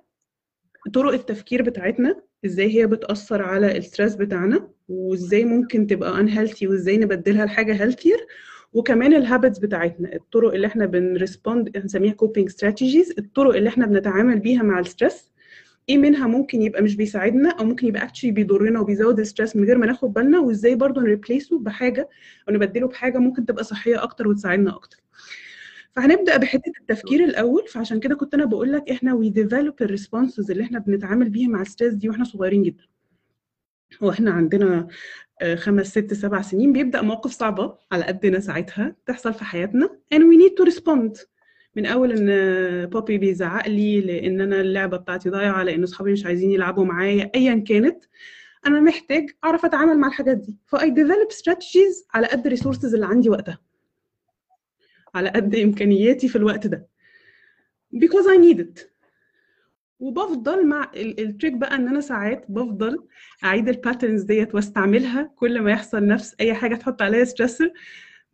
طرق 0.93 1.13
التفكير 1.13 1.63
بتاعتنا 1.63 2.23
إزاي 2.45 2.77
هي 2.81 2.87
بتأثر 2.87 3.43
على 3.43 3.77
ال 3.79 3.84
stress 3.84 4.15
بتاعنا 4.15 4.69
وإزاي 4.89 5.45
ممكن 5.45 5.87
تبقى 5.87 6.27
unhealthy 6.27 6.63
وإزاي 6.63 6.97
نبدلها 6.97 7.45
لحاجة 7.47 7.79
healthier 7.91 8.21
وكمان 8.73 9.15
ال 9.15 9.21
habits 9.21 9.59
بتاعتنا 9.59 10.15
الطرق 10.15 10.55
اللي 10.55 10.67
إحنا 10.67 10.87
بن 10.87 11.07
respond 11.07 11.77
هنسميها 11.77 12.13
coping 12.13 12.47
strategies 12.49 13.15
الطرق 13.19 13.55
اللي 13.57 13.69
إحنا 13.69 13.87
بنتعامل 13.87 14.39
بيها 14.39 14.63
مع 14.63 14.79
ال 14.79 14.86
stress 14.86 15.32
إيه 15.89 15.99
منها 15.99 16.27
ممكن 16.27 16.63
يبقى 16.63 16.83
مش 16.83 16.97
بيساعدنا 16.97 17.51
أو 17.51 17.65
ممكن 17.65 17.87
يبقى 17.87 18.03
actually 18.05 18.31
بيضرنا 18.31 18.81
وبيزود 18.81 19.21
ال 19.21 19.26
stress 19.26 19.57
من 19.57 19.65
غير 19.65 19.79
ما 19.79 19.87
ناخد 19.87 20.13
بالنا 20.13 20.41
وازاي 20.41 20.75
برضه 20.75 21.01
ن 21.01 21.07
replace 21.07 21.52
ه 21.52 21.59
بحاجة 21.59 22.09
أو 22.49 22.55
نبدله 22.55 22.89
بحاجة 22.89 23.19
ممكن 23.19 23.47
تبقى 23.47 23.65
صحية 23.65 24.03
أكتر 24.03 24.29
وتساعدنا 24.29 24.75
أكتر. 24.77 24.99
فهنبدأ 25.93 26.37
بحتة 26.37 26.73
التفكير 26.81 27.25
الأول. 27.25 27.69
فعشان 27.69 28.01
كده 28.01 28.15
كنت 28.15 28.35
أنا 28.35 28.45
بقول 28.45 28.73
لك 28.73 28.91
إحنا 28.91 29.15
we 29.15 29.31
develop 29.31 29.75
ال 29.83 29.89
responses 29.89 30.51
اللي 30.51 30.63
إحنا 30.63 30.79
بنتعامل 30.79 31.29
بيها 31.29 31.49
مع 31.49 31.63
ال 31.63 31.67
stress 31.67 31.95
دي 31.95 32.09
وإحنا 32.09 32.25
صغيرين 32.25 32.63
جدا. 32.63 32.85
وإحنا 34.01 34.31
عندنا 34.31 34.89
خمس 35.55 35.87
ست 35.87 36.15
سبع 36.15 36.43
سنين. 36.43 36.73
بيبدأ 36.73 37.03
مواقف 37.03 37.31
صعبة 37.31 37.75
على 37.93 38.05
قدنا 38.05 38.41
ساعتها 38.41 38.97
تحصل 39.07 39.35
في 39.35 39.45
حياتنا. 39.45 39.91
And 40.15 40.19
we 40.19 40.37
need 40.37 40.63
to 40.63 40.73
respond. 40.75 41.27
من 41.77 41.87
أول 41.87 42.13
إن 42.13 42.27
بابي 42.87 43.19
بيزعق 43.19 43.69
لي 43.69 44.01
لأن 44.01 44.41
أنا 44.41 44.61
اللعبة 44.61 44.97
بتاعتي 44.97 45.31
ضايعة 45.31 45.63
لأن 45.63 45.83
أصحابي 45.83 46.13
مش 46.13 46.27
عايزين 46.27 46.51
يلعبوا 46.51 46.85
معايا 46.85 47.31
ايا 47.35 47.65
كانت. 47.69 48.05
أنا 48.67 48.81
محتاج 48.81 49.31
أعرف 49.45 49.65
أتعامل 49.65 49.99
مع 49.99 50.09
الحاجات 50.09 50.37
دي. 50.37 50.57
ف 50.67 50.91
I 50.91 50.95
develop 50.96 51.29
strategies 51.31 52.07
على 52.15 52.27
قد 52.27 52.45
ال 52.47 52.52
resources 52.52 52.95
اللي 52.95 53.07
عندي 53.07 53.31
وقتها. 53.31 53.59
على 55.15 55.29
قد 55.29 55.55
إمكانياتي 55.55 56.29
في 56.29 56.37
الوقت 56.37 56.67
ده. 56.67 56.87
Because 57.97 58.27
I 58.27 58.39
need 58.53 58.59
it. 58.61 58.93
وبفضل 59.99 60.67
مع 60.67 60.91
ال 60.97 61.06
trick 61.06 61.53
بقى 61.53 61.75
إن 61.75 61.89
أنا 61.89 62.01
ساعات 62.01 62.45
بفضل 62.49 63.07
أعيد 63.45 63.69
ال 63.69 63.75
patterns 63.75 64.23
ديت 64.23 64.55
وأستعملها 64.55 65.23
كل 65.37 65.61
ما 65.61 65.71
يحصل 65.71 66.07
نفس 66.07 66.35
أي 66.41 66.55
حاجة 66.55 66.75
تحط 66.75 67.03
عليا 67.03 67.25
stressor 67.25 67.73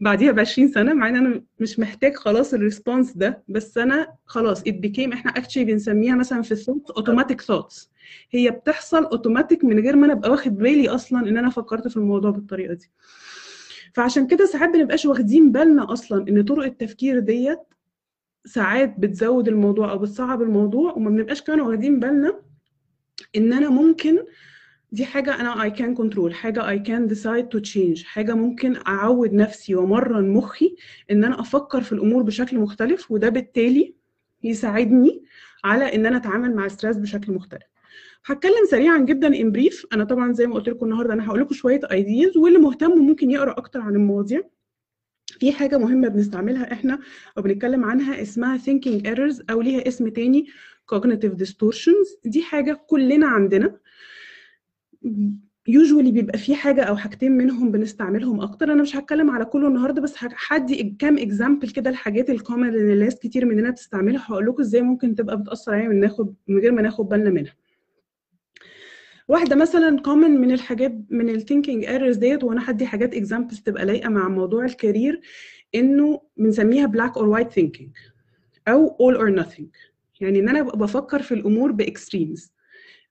بعديها 0.01 0.33
ب 0.33 0.39
20 0.41 0.69
سنة 0.69 0.95
مع 0.95 1.09
إن 1.09 1.17
أنا 1.17 1.43
مش 1.61 1.79
محتاج 1.79 2.15
خلاص 2.15 2.55
ال 2.55 2.61
response 2.61 3.13
ده 3.13 3.43
بس 3.49 3.79
أنا 3.79 4.15
خلاص 4.27 4.63
it 4.63 4.73
became 4.87 5.13
إحنا 5.13 5.31
actually 5.31 5.65
بنسميها 5.65 6.15
مثلا 6.15 6.43
في 6.43 6.53
ال 6.53 6.57
thoughts 6.57 6.91
automatic 6.91 7.41
thoughts 7.41 7.91
هي 8.31 8.51
بتحصل 8.51 9.05
اوتوماتيك 9.05 9.65
من 9.65 9.79
غير 9.81 9.97
ما 9.97 10.07
أنا 10.07 10.13
أبقى 10.13 10.31
واخد 10.31 10.59
بالي 10.59 10.89
أصلا 10.89 11.29
إن 11.29 11.37
أنا 11.37 11.51
فكرت 11.51 11.89
في 11.89 11.97
الموضوع 11.97 12.31
بالطريقة 12.31 12.75
دي. 12.75 12.91
فعشان 13.95 14.27
كده 14.27 14.47
ساعات 14.47 14.71
بنبقاش 14.71 15.07
واخدين 15.07 15.53
بالنا 15.53 15.93
أصلا 15.93 16.29
إن 16.29 16.43
طرق 16.45 16.65
التفكير 16.65 17.19
ديت 17.19 17.59
ساعات 18.45 18.95
بتزود 18.99 19.49
الموضوع 19.49 19.91
أو 19.91 19.99
بتصعب 19.99 20.43
الموضوع 20.43 20.93
وما 20.93 21.11
بنبقاش 21.11 21.43
كمان 21.43 21.61
واخدين 21.61 22.01
بالنا 22.01 22.41
إن 23.37 23.53
أنا 23.53 23.69
ممكن 23.71 24.19
دي 24.93 25.05
حاجة 25.05 25.41
أنا 25.41 25.69
I 25.69 25.73
can 25.73 25.99
control 26.03 26.33
حاجة 26.33 26.77
I 26.77 26.79
can 26.81 27.15
decide 27.15 27.47
to 27.57 27.61
change 27.73 28.05
حاجة 28.05 28.35
ممكن 28.35 28.77
أعود 28.87 29.33
نفسي 29.33 29.75
وأمرن 29.75 30.31
مخي 30.31 30.77
إن 31.11 31.25
أنا 31.25 31.41
أفكر 31.41 31.81
في 31.81 31.93
الأمور 31.93 32.23
بشكل 32.23 32.59
مختلف 32.59 33.11
وده 33.11 33.29
بالتالي 33.29 33.95
يساعدني 34.45 35.23
على 35.65 35.95
إن 35.95 36.07
أنا 36.07 36.17
أتعامل 36.17 36.55
مع 36.55 36.67
ال 36.67 36.71
stress 36.71 36.97
بشكل 36.97 37.33
مختلف. 37.33 37.63
هتكلم 38.25 38.65
سريعا 38.71 38.99
جدا 38.99 39.27
in 39.27 39.53
brief 39.53 39.87
أنا 39.93 40.05
طبعا 40.05 40.33
زي 40.33 40.47
ما 40.47 40.55
قلت 40.55 40.69
لكم 40.69 40.85
النهارده 40.87 41.15
أنا 41.15 41.27
هقول 41.29 41.41
لكم 41.41 41.55
شوية 41.55 41.81
ideas 41.93 42.37
واللي 42.37 42.59
مهتم 42.59 42.91
ممكن 42.99 43.31
يقرأ 43.31 43.51
أكتر 43.51 43.81
عن 43.81 43.95
المواضيع. 43.95 44.41
في 45.41 45.53
حاجة 45.53 45.79
مهمة 45.79 46.09
بنستعملها 46.09 46.73
إحنا 46.73 46.99
أو 47.39 47.43
بنتكلم 47.43 47.85
عنها 47.85 48.23
اسمها 48.23 48.59
thinking 48.59 49.03
errors 49.07 49.43
أو 49.51 49.61
ليها 49.61 49.89
اسم 49.89 50.09
تاني 50.09 50.47
cognitive 50.95 51.45
distortions. 51.45 52.19
دي 52.25 52.43
حاجة 52.43 52.81
كلنا 52.87 53.27
عندنا 53.27 53.77
usually 55.69 56.13
بيبقى 56.13 56.39
في 56.39 56.55
حاجة 56.55 56.83
أو 56.83 56.97
حاجتين 56.97 57.33
منهم 57.33 57.73
بنستعملهم 57.73 58.41
أكتر. 58.41 58.73
أنا 58.73 58.83
مش 58.83 58.97
هتكلم 58.97 59.31
على 59.31 59.45
كله 59.45 59.69
النهارده 59.69 60.01
بس 60.03 60.15
هدي 60.49 60.97
كام 60.99 61.19
example 61.19 61.69
كده 61.71 61.91
الحاجات 61.91 62.31
ال 62.31 62.36
common 62.36 62.69
اللي 62.69 62.93
الناس 62.93 63.19
كتير 63.19 63.45
مننا 63.47 63.71
بتستعملها. 63.71 64.25
هقول 64.27 64.47
لكم 64.47 64.61
إزاي 64.63 64.83
ممكن 64.83 65.15
تبقى 65.15 65.41
بتأثر 65.41 65.75
علينا 65.75 65.89
من 65.89 66.01
ناخد 66.01 66.35
من 66.49 66.59
غير 66.59 66.73
ما 66.73 66.83
ناخد 66.83 67.09
بالنا 67.09 67.31
منها. 67.31 67.55
واحدة 69.29 69.57
مثلا 69.57 70.01
common 70.01 70.31
من 70.31 70.53
الحاجات 70.53 70.95
من 71.11 71.29
ال 71.29 71.35
thinking 71.35 71.85
errors 71.85 72.17
ديت 72.17 72.45
وأنا 72.45 72.71
هدي 72.71 72.87
حاجات 72.87 73.15
examples 73.15 73.61
تبقى 73.61 73.85
لايقة 73.87 74.09
مع 74.09 74.29
موضوع 74.29 74.65
ال 74.65 74.73
career 74.73 75.21
إنه 75.75 76.21
بنسميها 76.37 76.87
black 76.87 77.17
or 77.17 77.29
white 77.29 77.51
thinking 77.53 77.91
أو 78.69 78.97
all 78.97 79.17
or 79.21 79.43
nothing. 79.45 79.65
يعني 80.21 80.39
إن 80.41 80.49
أنا 80.49 80.63
بفكر 80.63 81.23
في 81.23 81.35
الأمور 81.35 81.73
ب 81.73 81.82
extremes 81.82 82.53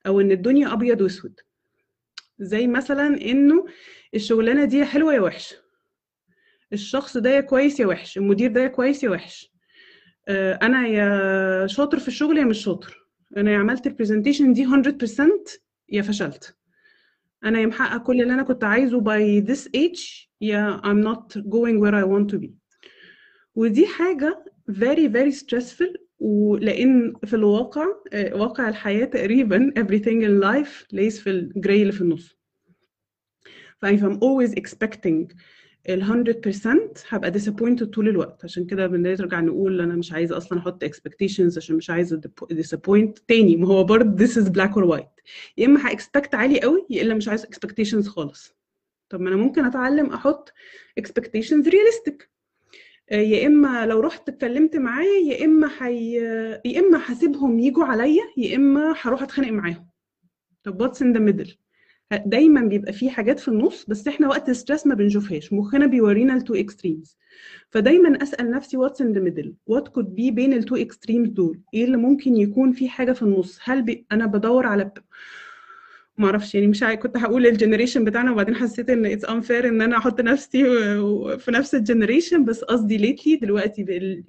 أو 0.06 0.20
إن 0.20 0.30
الدنيا 0.32 0.72
أبيض 0.72 1.00
وأسود. 1.00 1.40
زي 2.40 2.66
مثلا 2.66 3.06
إنه 3.06 3.64
الشغلانة 4.14 4.64
دي 4.64 4.84
حلوة 4.84 5.14
يا 5.14 5.20
وحشه 5.20 5.56
الشخص 6.72 7.16
ده 7.16 7.30
يا 7.30 7.40
كويس 7.40 7.80
يا 7.80 7.86
وحش. 7.86 8.18
المدير 8.18 8.52
ده 8.52 8.60
يا 8.62 8.68
كويس 8.68 9.02
يا 9.04 9.10
وحش. 9.10 9.52
أنا 10.62 10.86
يا 10.86 11.66
شاطر 11.66 11.98
في 11.98 12.08
الشغل 12.08 12.38
يا 12.38 12.44
مش 12.44 12.58
شاطر. 12.64 12.96
أنا 13.36 13.50
يا 13.52 13.58
عملت 13.58 13.86
ال 13.86 13.91
presentation 13.91 14.52
دي 14.52 14.66
100% 14.66 15.58
يا 15.88 16.02
فشلت. 16.02 16.56
أنا 17.44 17.60
يا 17.60 17.66
محقق 17.66 18.02
كل 18.02 18.20
اللي 18.22 18.34
أنا 18.34 18.42
كنت 18.42 18.64
عايزه 18.64 19.00
by 19.00 19.44
this 19.46 19.68
age 19.76 20.28
يا 20.40 20.80
I'm 20.84 21.04
not 21.04 21.40
going 21.42 21.80
where 21.80 21.94
I 21.94 22.04
want 22.04 22.34
to 22.34 22.38
be. 22.38 22.50
ودي 23.54 23.86
حاجة 23.86 24.44
very 24.70 25.08
very 25.08 25.32
stressful 25.32 26.07
ولأن 26.20 27.12
في 27.24 27.36
الواقع 27.36 27.86
واقع 28.32 28.68
الحياة 28.68 29.04
تقريبا 29.04 29.72
everything 29.78 30.22
in 30.24 30.44
life 30.44 30.86
lays 30.96 31.20
في 31.22 31.30
الجراي 31.30 31.82
اللي 31.82 31.92
في 31.92 32.00
النص. 32.00 32.38
ف 33.78 33.86
if 33.86 34.00
I'm 34.00 34.18
always 34.18 34.52
expecting 34.54 35.34
ال 35.88 36.02
100% 36.04 37.04
هبقى 37.08 37.32
disappointed 37.32 37.84
طول 37.84 38.08
الوقت. 38.08 38.44
عشان 38.44 38.66
كده 38.66 38.86
بنرجع 38.86 39.40
نقول 39.40 39.80
أنا 39.80 39.94
مش 39.94 40.12
عايزة 40.12 40.36
أصلا 40.36 40.58
أحط 40.58 40.84
expectations 40.84 41.56
عشان 41.56 41.76
مش 41.76 41.90
عايزة 41.90 42.20
disappoint 42.52 43.12
تاني. 43.28 43.56
ما 43.56 43.68
هو 43.68 43.84
برضه 43.84 44.26
this 44.26 44.30
is 44.30 44.48
black 44.48 44.72
or 44.74 44.96
white. 44.96 45.22
يا 45.56 45.66
إما 45.66 45.86
هاكسبكت 45.90 46.34
عالي 46.34 46.60
قوي 46.60 46.86
يا 46.90 47.02
إلا 47.02 47.14
مش 47.14 47.28
عايز 47.28 47.44
expectations 47.46 48.06
خالص. 48.08 48.54
طب 49.08 49.20
ما 49.20 49.28
أنا 49.28 49.36
ممكن 49.36 49.64
أتعلم 49.64 50.06
أحط 50.06 50.52
expectations 51.00 51.64
realistic. 51.66 52.26
يا 53.10 53.46
إما 53.46 53.86
لو 53.86 54.00
رحت 54.00 54.28
اتكلمت 54.28 54.76
معاه 54.76 55.04
يا 55.26 55.44
إما 55.44 55.68
حي... 55.68 56.14
يا 56.64 56.78
إما 56.80 57.00
هسيبهم 57.06 57.58
يجوا 57.58 57.84
عليا 57.84 58.22
يا 58.36 58.56
إما 58.56 58.94
هروح 59.00 59.22
اتخانق 59.22 59.48
معاهم. 59.50 59.88
طب 60.64 60.82
what's 60.82 60.96
in 60.98 61.16
the 61.16 61.20
middle 61.32 61.54
دايما 62.26 62.60
بيبقى 62.62 62.92
في 62.92 63.10
حاجات 63.10 63.40
في 63.40 63.48
النص 63.48 63.84
بس 63.88 64.08
إحنا 64.08 64.28
وقت 64.28 64.48
ال 64.48 64.53
stress 64.53 64.86
ما 64.86 64.94
بنشوفهاش. 64.94 65.52
مخنا 65.52 65.86
بيورينا 65.86 66.34
ال 66.34 66.39
two 66.39 66.54
extremes 66.54 67.16
فدايما 67.70 68.22
أسأل 68.22 68.50
نفسي 68.50 68.76
what's 68.76 69.00
in 69.00 69.12
the 69.12 69.20
middle 69.20 69.54
what 69.66 69.88
could 69.88 70.14
be 70.14 70.30
بين 70.30 70.52
ال 70.52 70.58
two 70.58 70.76
extremes 70.76 71.28
دول؟ 71.28 71.60
إيه 71.74 71.84
اللي 71.84 71.96
ممكن 71.96 72.36
يكون 72.36 72.72
في 72.72 72.88
حاجة 72.88 73.12
في 73.12 73.22
النص؟ 73.22 73.58
هل 73.62 73.82
بي... 73.82 74.06
أنا 74.12 74.26
بدور 74.26 74.66
على. 74.66 74.92
ما 76.18 76.26
أعرفش 76.26 76.54
يعني 76.54 76.66
مش 76.66 76.84
كنت 76.84 77.16
هقول 77.16 77.46
ال 77.46 77.51
generation 77.51 78.04
بتاعنا 78.04 78.32
وبعدين 78.32 78.54
حسيت 78.54 78.90
إن 78.90 79.06
it's 79.06 79.24
unfair 79.24 79.68
إن 79.68 79.82
أنا 79.82 79.96
أحط 79.96 80.20
نفسي 80.20 80.64
في 81.38 81.50
نفس 81.50 81.74
ال 81.74 81.80
generation 81.80 82.44
بس 82.44 82.64
قصدي 82.64 82.96
lately 82.96 83.36
دلوقتي 83.36 83.82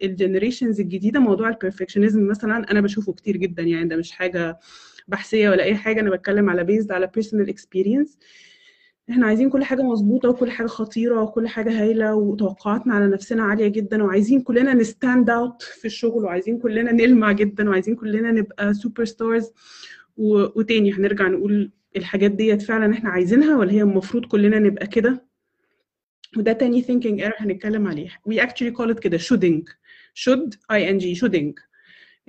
ال 0.04 0.10
generations 0.10 0.80
الجديدة 0.80 1.19
موضوع 1.19 1.49
ال 1.50 1.55
perfectionism 1.55 2.28
مثلا 2.28 2.71
أنا 2.71 2.82
بشوفه 2.82 3.13
كتير 3.13 3.38
جدا 3.38 3.63
يعني 3.63 3.88
ده 3.89 3.95
مش 3.95 4.12
حاجة 4.12 4.60
بحثية 5.08 5.49
ولا 5.49 5.63
أي 5.63 5.75
حاجة 5.75 5.99
أنا 6.02 6.10
بتكلم 6.10 6.49
على 6.49 6.63
based 6.63 6.92
على 6.91 7.10
personal 7.15 7.50
experience 7.50 8.18
إحنا 9.10 9.25
عايزين 9.25 9.49
كل 9.49 9.63
حاجة 9.63 9.82
مظبوطة 9.82 10.30
وكل 10.30 10.52
حاجة 10.52 10.67
خطيرة 10.67 11.21
وكل 11.21 11.47
حاجة 11.47 11.82
هايلة 11.82 12.15
وتوقعاتنا 12.15 12.93
على 12.93 13.08
نفسنا 13.08 13.43
عالية 13.43 13.67
جدا 13.67 14.04
وعايزين 14.04 14.41
كلنا 14.41 14.73
ن 14.74 14.83
stand 14.83 15.30
out 15.30 15.62
في 15.62 15.86
الشغل 15.86 16.23
وعايزين 16.23 16.58
كلنا 16.58 16.91
نلمع 16.91 17.32
جدا 17.32 17.69
وعايزين 17.69 17.95
كلنا 17.95 18.32
نبقى 18.32 18.73
superstars 18.74 19.52
وتاني 20.17 20.93
هنرجع 20.93 21.28
نقول 21.28 21.71
الحاجات 22.00 22.32
ديت 22.32 22.62
فعلا 22.62 22.94
إحنا 22.94 23.10
عايزينها 23.10 23.58
ولا 23.58 23.72
هي 23.72 23.82
المفروض 23.82 24.26
كلنا 24.26 24.60
نبقى 24.60 24.88
كده؟ 24.88 25.26
وده 26.38 26.54
تاني 26.54 26.84
thinking 26.84 27.22
error 27.26 27.42
هنتكلم 27.42 27.88
عليه. 27.88 28.10
We 28.30 28.34
actually 28.36 28.72
call 28.78 28.94
it 28.96 29.00
كده 29.00 29.18
shoulding. 29.18 29.64
Should 30.14 30.56
ing 30.72 31.20
shoulding. 31.22 31.54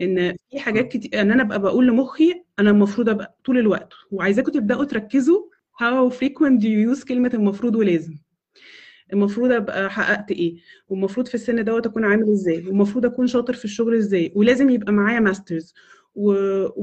إن 0.00 0.36
في 0.50 0.58
حاجات 0.60 0.88
كتير 0.88 1.20
إن 1.20 1.30
أنا 1.30 1.42
أبقى 1.42 1.60
بقول 1.62 1.86
لمخي 1.86 2.42
أنا 2.58 2.70
المفروض 2.70 3.08
أبقى 3.08 3.38
طول 3.44 3.58
الوقت. 3.58 3.92
وعايزاكم 4.10 4.52
تبدأوا 4.52 4.84
تركزوا 4.84 5.42
how 5.82 6.10
frequent 6.14 6.60
do 6.60 6.66
you 6.66 6.96
use 6.98 7.04
كلمة 7.08 7.30
المفروض 7.34 7.76
ولازم. 7.76 8.14
المفروض 9.12 9.52
أبقى 9.52 9.90
حققت 9.90 10.30
إيه؟ 10.30 10.56
والمفروض 10.88 11.26
في 11.28 11.34
السن 11.34 11.64
دوت 11.64 11.86
أكون 11.86 12.04
عامل 12.04 12.30
إزاي؟ 12.30 12.66
والمفروض 12.66 13.06
أكون 13.06 13.26
شاطر 13.26 13.52
في 13.54 13.64
الشغل 13.64 13.94
إزاي؟ 13.94 14.32
ولازم 14.36 14.70
يبقى 14.70 14.92
معايا 14.92 15.20
ماسترز 15.20 15.74
و... 16.14 16.32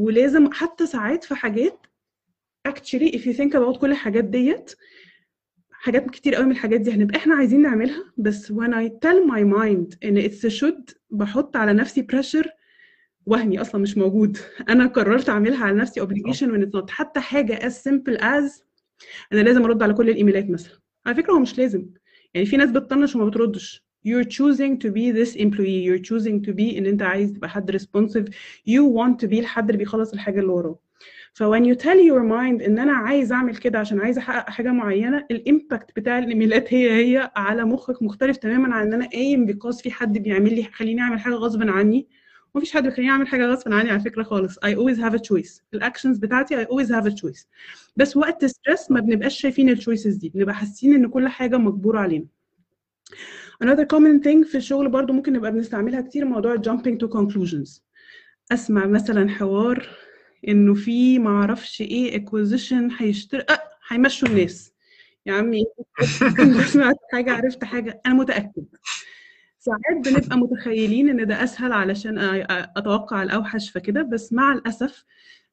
ولازم 0.06 0.50
حتى 0.52 0.86
ساعات 0.88 1.24
في 1.24 1.36
حاجات 1.36 1.87
actually 2.72 3.12
if 3.18 3.22
you 3.26 3.34
think 3.38 3.54
about 3.54 3.78
كل 3.80 3.92
الحاجات 3.92 4.24
ديت 4.24 4.76
حاجات 5.72 6.10
كتير 6.10 6.36
قوي 6.36 6.46
من 6.46 6.52
الحاجات 6.52 6.82
دي 6.82 6.92
هنبقى 6.92 7.18
إحنا 7.18 7.36
عايزين 7.36 7.62
نعملها 7.62 8.14
بس 8.18 8.52
when 8.52 8.72
I 8.74 8.90
tell 9.06 9.30
my 9.32 9.42
mind 9.58 9.98
إن 10.04 10.30
it's 10.30 10.48
should 10.60 10.94
بحط 11.10 11.56
على 11.56 11.74
نفسي 11.74 12.08
pressure 12.14 12.48
وهمي 13.26 13.62
أصلا 13.62 13.82
مش 13.82 13.98
موجود. 13.98 14.38
أنا 14.70 14.88
قررت 14.88 15.30
أعملها 15.30 15.66
على 15.66 15.78
نفسي 15.78 16.02
obligation 16.02 16.48
when 16.52 16.62
it's 16.68 16.80
not. 16.82 16.90
حتى 16.90 17.20
حاجة 17.20 17.70
as 17.70 17.74
simple 17.74 18.18
as 18.22 18.62
أنا 19.34 19.42
لازم 19.42 19.64
أرد 19.64 19.84
على 19.84 19.94
كل 19.94 20.10
الإيميلات 20.10 20.50
مثلا. 20.50 20.80
على 21.06 21.16
فكرة 21.16 21.34
هو 21.34 21.40
مش 21.40 21.58
لازم. 21.58 21.86
يعني 22.34 22.46
في 22.46 22.58
ناس 22.58 22.70
بتطنش 22.72 23.16
وما 23.16 23.26
بتردش. 23.26 23.88
You're 24.08 24.26
choosing 24.26 24.78
to 24.84 24.90
be 24.90 25.12
this 25.12 25.36
employee. 25.36 25.84
You're 25.88 26.04
choosing 26.10 26.42
to 26.48 26.54
be 26.54 26.78
إن 26.78 26.86
أنت 26.86 27.02
عايز 27.02 27.34
تبقى 27.34 27.50
حد 27.50 27.78
responsive. 27.78 28.26
You 28.70 28.84
want 28.98 29.26
to 29.26 29.30
be 29.30 29.40
الحد 29.40 29.70
اللي 29.70 29.78
بيخلص 29.78 30.14
الحاجة 30.14 30.40
اللي 30.40 30.52
وراه. 30.52 30.80
ف 31.38 31.44
when 31.44 31.64
you 31.66 31.76
tell 31.76 32.00
your 32.10 32.24
mind 32.24 32.64
إن 32.66 32.80
أنا 32.80 32.94
عايز 32.94 33.32
أعمل 33.32 33.56
كده 33.58 33.80
عشان 33.80 34.00
عايز 34.00 34.18
أحقق 34.18 34.50
حاجة 34.50 34.72
معينة 34.72 35.26
ال 35.32 35.40
impact 35.40 35.92
بتاع 35.96 36.20
الإيميلات 36.20 36.74
هي 36.74 36.92
هي 36.92 37.32
على 37.36 37.66
مخك 37.66 38.04
مختلف 38.04 38.38
تماما 38.38 38.76
عن 38.76 38.88
إن 38.88 38.94
أنا 38.94 39.10
قايم 39.10 39.46
because 39.46 39.82
في 39.82 39.92
حد 39.92 40.18
بيعمل 40.18 40.56
لي 40.56 40.64
بيخليني 40.64 41.02
أعمل 41.02 41.20
حاجة 41.20 41.34
غصب 41.34 41.70
عني. 41.70 42.08
مفيش 42.56 42.74
حد 42.74 42.84
بيخليني 42.84 43.12
أعمل 43.12 43.28
حاجة 43.28 43.46
غصب 43.46 43.74
عني 43.74 43.90
على 43.90 44.00
فكرة 44.00 44.24
خالص. 44.24 44.60
I 44.60 44.70
always 44.70 44.98
have 45.00 45.14
a 45.14 45.22
choice. 45.22 45.62
ال 45.74 45.79
actions 45.79 46.18
بتاعتي 46.18 46.66
I 46.66 46.68
always 46.68 46.88
have 46.88 47.06
a 47.08 47.16
choice. 47.16 47.46
بس 47.96 48.18
وقت 48.18 48.46
stress 48.46 48.92
ما 48.92 49.00
بنبقاش 49.00 49.42
شايفين 49.42 49.70
ال 49.70 49.75
choices 49.76 50.16
دي. 50.16 50.30
بنبقى 50.30 50.56
حاسين 50.56 50.94
إن 50.94 51.08
كل 51.08 51.28
حاجة 51.28 51.58
مجبوره 51.58 52.00
علينا. 52.00 52.26
Another 53.64 53.86
common 53.94 54.24
thing 54.24 54.48
في 54.52 54.56
الشغل 54.56 54.90
برضو 54.90 55.14
ممكن 55.14 55.34
نبقى 55.34 55.52
بنستعملها 55.52 56.02
كتير 56.02 56.26
موضوع 56.26 56.56
jumping 56.56 56.98
to 57.04 57.08
conclusions. 57.08 57.82
أسمع 58.52 58.86
مثلا 58.86 59.30
حوار 59.30 59.88
إنه 60.48 60.74
في 60.74 61.20
ما 61.20 61.30
أعرفش 61.30 61.82
إيه 61.82 62.26
acquisition 62.26 62.92
هيشتري 63.02 63.44
هيمشوا 63.88 64.28
الناس. 64.28 64.74
يا 65.26 65.34
عمي 65.34 65.64
سمعت 66.74 66.96
حاجة 67.14 67.32
عرفت 67.34 67.64
حاجة. 67.64 68.02
أنا 68.06 68.14
متأكد. 68.14 68.66
ساعات 69.60 70.06
بنبقى 70.06 70.38
متخيلين 70.38 71.10
إن 71.10 71.28
ده 71.28 71.44
أسهل 71.44 71.72
علشان 71.72 72.18
أتوقع 72.78 73.24
الأوحش 73.24 73.70
فكده 73.70 74.02
بس 74.02 74.34
مع 74.34 74.54
الأسف 74.54 75.04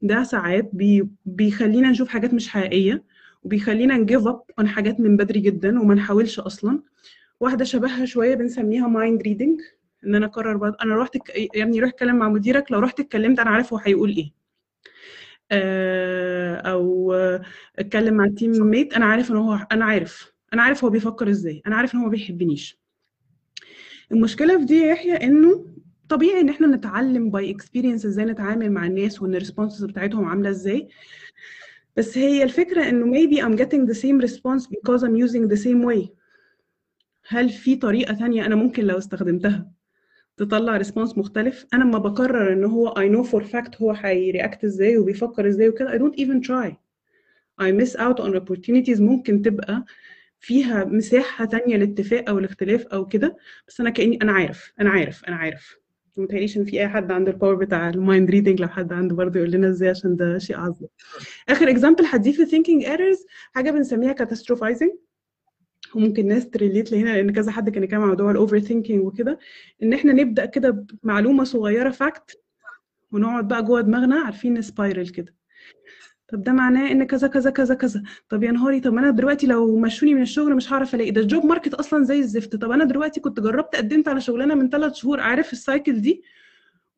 ده 0.02 0.22
ساعات 0.22 0.70
بي 0.72 1.08
بيخلينا 1.26 1.90
نشوف 1.90 2.08
حاجات 2.08 2.34
مش 2.34 2.48
حقيقية 2.48 3.04
وبيخلينا 3.42 3.96
ن 3.96 4.02
give 4.02 4.26
up 4.26 4.42
عن 4.58 4.68
حاجات 4.68 5.00
من 5.00 5.16
بدري 5.16 5.40
جدا 5.40 5.80
وما 5.80 5.94
نحاولش 5.94 6.40
أصلا. 6.40 6.82
واحدة 7.40 7.64
شبهها 7.64 8.04
شوية 8.04 8.34
بنسميها 8.34 8.88
mind 8.88 9.22
reading 9.22 9.60
إن 10.06 10.14
أنا 10.14 10.26
أقرر 10.26 10.74
أنا 10.82 10.96
رحت. 10.96 11.16
يا 11.54 11.62
ابني 11.64 11.80
روح 11.80 11.90
اتكلم 11.90 12.16
مع 12.16 12.28
مديرك 12.28 12.72
لو 12.72 12.78
رحت 12.78 13.00
اتكلمت 13.00 13.38
أنا 13.38 13.50
عارف 13.50 13.72
هو 13.72 13.78
هيقول 13.78 14.10
إيه. 14.10 14.43
أو 16.66 17.12
أتكلم 17.78 18.14
مع 18.14 18.24
ال 18.24 18.66
teammate 18.66 18.94
أنا 18.94 19.04
عارف 19.04 19.30
إن 19.30 19.36
هو 19.36 19.66
أنا 19.72 19.84
عارف 19.84 20.32
أنا 20.52 20.62
عارف 20.62 20.84
هو 20.84 20.90
بيفكر 20.90 21.30
إزاي 21.30 21.62
أنا 21.66 21.76
عارف 21.76 21.94
إن 21.94 21.98
هو 21.98 22.04
ما 22.04 22.10
بيحبنيش. 22.10 22.78
المشكلة 24.12 24.58
في 24.58 24.64
دي 24.64 24.74
يا 24.74 24.86
يحيى 24.86 25.12
إنه 25.12 25.66
طبيعي 26.08 26.40
إن 26.40 26.48
إحنا 26.48 26.66
نتعلم 26.66 27.30
by 27.30 27.50
experience 27.50 28.06
إزاي 28.06 28.24
نتعامل 28.24 28.72
مع 28.72 28.86
الناس 28.86 29.22
وإن 29.22 29.34
ال 29.34 29.39
responses 29.39 29.84
بتاعتهم 29.84 30.24
عاملة 30.24 30.50
إزاي. 30.50 30.88
بس 31.96 32.18
هي 32.18 32.42
الفكرة 32.42 32.88
إنه 32.88 33.06
maybe 33.06 33.40
I'm 33.42 33.58
getting 33.58 33.86
the 33.86 33.98
same 34.00 34.20
response 34.28 34.66
because 34.66 35.02
I'm 35.02 35.16
using 35.16 35.48
the 35.48 35.62
same 35.64 35.84
way. 35.88 36.08
هل 37.28 37.50
في 37.50 37.76
طريقة 37.76 38.14
ثانية 38.14 38.46
أنا 38.46 38.54
ممكن 38.54 38.84
لو 38.84 38.98
استخدمتها؟ 38.98 39.73
تطلع 40.36 40.76
response 40.76 41.18
مختلف. 41.18 41.66
أنا 41.74 41.84
لما 41.84 41.98
بقرر 41.98 42.52
إن 42.52 42.64
هو 42.64 42.94
I 42.94 43.12
know 43.12 43.30
for 43.30 43.42
fact 43.44 43.82
هو 43.82 43.90
هي 43.90 44.12
react 44.12 44.64
إزاي 44.64 44.96
وبيفكر 44.98 45.48
إزاي 45.48 45.68
وكده 45.68 45.90
I 45.90 46.00
don't 46.00 46.16
even 46.18 46.46
try. 46.48 46.72
I 47.62 47.70
miss 47.72 47.96
out 47.96 48.18
on 48.20 48.34
opportunities 48.40 49.00
ممكن 49.00 49.42
تبقى 49.42 49.84
فيها 50.40 50.84
مساحة 50.84 51.44
تانية 51.44 51.76
للاتفاق 51.76 52.28
أو 52.28 52.38
الاختلاف 52.38 52.86
أو 52.86 53.06
كده 53.06 53.36
بس 53.68 53.80
أنا 53.80 53.90
كأني 53.90 54.18
أنا 54.22 54.32
عارف 54.32 54.72
أنا 54.80 54.90
عارف 54.90 55.24
أنا 55.24 55.36
عارف. 55.36 55.76
متهيأليش 56.16 56.56
إن 56.56 56.64
في 56.64 56.80
أي 56.80 56.88
حد 56.88 57.12
عنده 57.12 57.32
ال 57.32 57.36
power 57.36 57.54
بتاع 57.54 57.88
ال 57.88 57.97
mind 57.97 58.30
reading 58.30 58.60
لو 58.60 58.68
حد 58.68 58.92
عنده 58.92 59.14
برضه 59.16 59.38
يقول 59.40 59.50
لنا 59.50 59.68
إزاي 59.68 59.88
عشان 59.88 60.16
ده 60.16 60.38
شيء 60.38 60.56
عظيم. 60.58 60.88
آخر 61.48 61.70
example 61.70 62.04
هديه 62.04 62.32
في 62.32 62.44
thinking 62.46 62.86
errors 62.86 63.26
حاجة 63.54 63.70
بنسميها 63.70 64.14
catastrophizing. 64.14 64.96
وممكن 65.96 66.28
ناس 66.28 66.50
ت 66.50 66.56
relate 66.56 66.92
لهنا 66.92 67.10
لأن 67.10 67.32
كذا 67.32 67.50
حد 67.52 67.70
كان 67.70 67.84
يتكلم 67.84 68.00
عن 68.02 68.08
موضوع 68.08 68.30
ال 68.30 68.58
overthinking 68.58 69.04
وكده 69.06 69.38
إن 69.82 69.92
إحنا 69.92 70.12
نبدأ 70.12 70.44
كده 70.46 70.86
بمعلومة 71.02 71.44
صغيرة 71.44 71.90
fact 71.90 72.40
ونقعد 73.12 73.48
بقى 73.48 73.62
جوه 73.64 73.80
دماغنا 73.80 74.16
عارفين 74.20 74.62
spiral 74.62 75.08
كده. 75.08 75.34
طب 76.28 76.42
ده 76.42 76.52
معناه 76.52 76.90
إن 76.92 77.04
كذا 77.04 77.28
كذا 77.28 77.50
كذا 77.50 77.74
كذا. 77.74 78.02
طب 78.28 78.42
يا 78.42 78.52
نهاري 78.52 78.80
طب 78.80 78.96
أنا 78.98 79.10
دلوقتي 79.10 79.46
لو 79.46 79.78
مشوني 79.78 80.14
من 80.14 80.22
الشغل 80.22 80.54
مش 80.56 80.72
هعرف 80.72 80.94
ألاقي. 80.94 81.10
ده 81.10 81.20
ال 81.20 81.26
job 81.26 81.44
market 81.46 81.74
أصلا 81.74 82.04
زي 82.04 82.18
الزفت. 82.18 82.56
طب 82.56 82.70
أنا 82.70 82.84
دلوقتي 82.84 83.20
كنت 83.20 83.40
جربت 83.40 83.76
قدمت 83.76 84.08
على 84.08 84.20
شغلانة 84.20 84.54
من 84.54 84.68
ثلاث 84.70 84.94
شهور 84.94 85.20
عارف 85.20 85.52
ال 85.52 85.60
cycle 85.60 86.00
دي؟ 86.00 86.22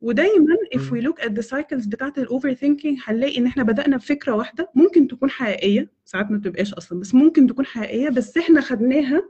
ودايما 0.01 0.57
if 0.77 0.81
we 0.81 1.01
look 1.07 1.25
at 1.25 1.29
the 1.31 1.43
cycles 1.49 1.89
بتاعت 1.89 2.19
ال 2.19 2.55
overthinking 2.55 2.99
هنلاقي 3.05 3.39
إن 3.39 3.47
إحنا 3.47 3.63
بدأنا 3.63 3.97
بفكره 3.97 4.33
واحدة 4.33 4.71
ممكن 4.75 5.09
تكون 5.09 5.31
حقيقية. 5.31 5.91
ساعات 6.05 6.31
ما 6.31 6.39
بتبقاش 6.39 6.75
أصلا 6.75 7.01
بس 7.01 7.15
ممكن 7.15 7.47
تكون 7.47 7.67
حقيقية 7.67 8.09
بس 8.09 8.37
إحنا 8.37 8.61
خدناها 8.61 9.23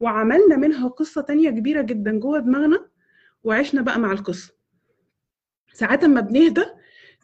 وعملنا 0.00 0.56
منها 0.56 0.88
قصة 0.88 1.20
تانية 1.20 1.50
كبيرة 1.50 1.82
جدا 1.82 2.18
جوه 2.18 2.38
دماغنا 2.38 2.86
وعشنا 3.44 3.82
بقى 3.82 3.98
مع 4.00 4.12
القصة. 4.12 4.52
ساعات 5.72 6.04
اما 6.04 6.20
بنهدى 6.20 6.64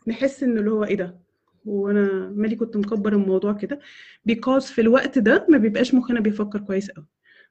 نحس 0.07 0.43
ان 0.43 0.59
اللي 0.59 0.71
هو 0.71 0.85
إيه 0.85 0.97
ده؟ 0.97 1.19
وأنا 1.65 2.33
مالي 2.37 2.57
كنت 2.57 2.77
مكبر 2.77 3.13
الموضوع 3.13 3.53
كده؟ 3.53 3.81
because 4.31 4.61
في 4.73 4.81
الوقت 4.81 5.19
ده 5.19 5.47
ما 5.49 5.59
بيبقاش 5.59 5.95
مخنا 5.95 6.21
بيفكر 6.21 6.59
كويس 6.61 6.91
قوي 6.91 7.07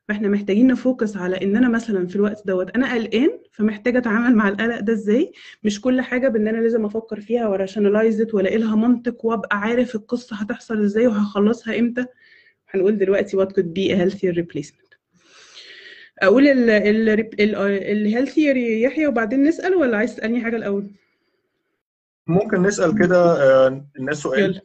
فاحنا 0.08 0.28
محتاجين 0.28 0.68
ن 0.68 0.76
focus 0.76 1.18
على 1.18 1.36
ان 1.42 1.56
أنا 1.56 1.70
مثلا 1.70 2.08
في 2.08 2.16
الوقت 2.16 2.48
دوت 2.48 2.70
أنا 2.76 2.94
قلقان 2.94 3.40
فمحتاجة 3.52 3.98
أتعامل 3.98 4.36
مع 4.36 4.50
القلق 4.50 4.80
ده 4.80 4.94
إزاي؟ 4.94 5.32
مش 5.64 5.82
كل 5.82 6.02
حاجة 6.02 6.28
بإن 6.28 6.48
أنا 6.48 6.58
لازم 6.58 6.86
أفكر 6.86 7.20
فيها 7.22 7.48
و 7.48 7.55
rationalize 7.55 8.34
وألاقي 8.34 8.58
لها 8.58 8.76
منطق 8.76 9.26
وأبقى 9.26 9.58
عارف 9.60 9.96
القصة 9.96 10.36
هتحصل 10.36 10.84
إزاي 10.84 11.08
وهخلصها 11.08 11.80
إمتى. 11.80 12.06
هنقول 12.70 12.98
دلوقتي 12.98 13.38
what 13.38 13.50
could 13.50 13.66
be 13.78 13.92
a 13.92 13.96
healthier 14.02 14.36
replacement. 14.42 14.96
أقول 16.20 16.48
ال 16.48 16.70
ال 16.70 17.56
ال 17.92 17.98
healthier 17.98 18.52
يا 18.52 18.58
يحيى 18.58 19.08
وبعدين 19.08 19.44
نسأل 19.44 19.76
ولا 19.76 19.98
عايز 19.98 20.16
تسألني 20.16 20.42
حاجة 20.44 20.56
الأول؟ 20.56 20.88
ممكن 22.28 22.62
نسأل 22.62 23.00
كده 23.00 23.44
آه، 23.44 23.86
الناس 24.00 24.18
سؤال. 24.18 24.62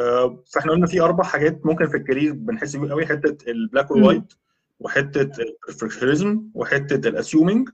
آه، 0.00 0.42
فإحنا 0.54 0.72
قلنا 0.72 0.86
في 0.86 1.00
أربع 1.00 1.24
حاجات 1.24 1.66
ممكن 1.66 1.88
في 1.88 1.96
ال 1.96 2.01
career 2.01 2.32
بنحس 2.32 2.76
بيهم 2.76 2.90
قوي 2.90 3.06
حتة 3.06 3.50
ال 3.50 3.56
black. 3.56 3.90
وال 3.90 4.02
white 4.02 4.32
وحتة 4.80 5.42
ال 5.42 5.49
perfectionism 5.49 6.42
وحتة 6.54 7.08
ال 7.08 7.15
assuming 7.15 7.68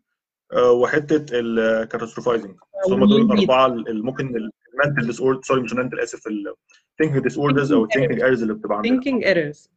وحتة 0.59 1.27
ال 1.33 1.40
catastrophizing 1.41 2.57
هم 2.89 3.05
دول. 3.05 3.21
الاربعه 3.33 3.67
اللي 3.67 4.03
ممكن 4.03 4.27
ال 4.27 5.07
mental 5.07 5.21
disorder 5.21 5.43
sorry 5.43 5.61
مش 5.63 5.73
ال 5.73 5.77
mental 5.77 6.01
آسف 6.01 6.21
ال 6.27 7.23
thinking 7.23 7.39
disorders 7.39 7.73
أو 7.73 7.85
ال 7.85 7.89
thinking 7.89 8.21
errors 8.23 8.43
اللي 8.43 8.55
بتبقى 8.55 8.77
عندنا. 8.79 9.01
Thinking 9.01 9.25
errors. 9.25 9.69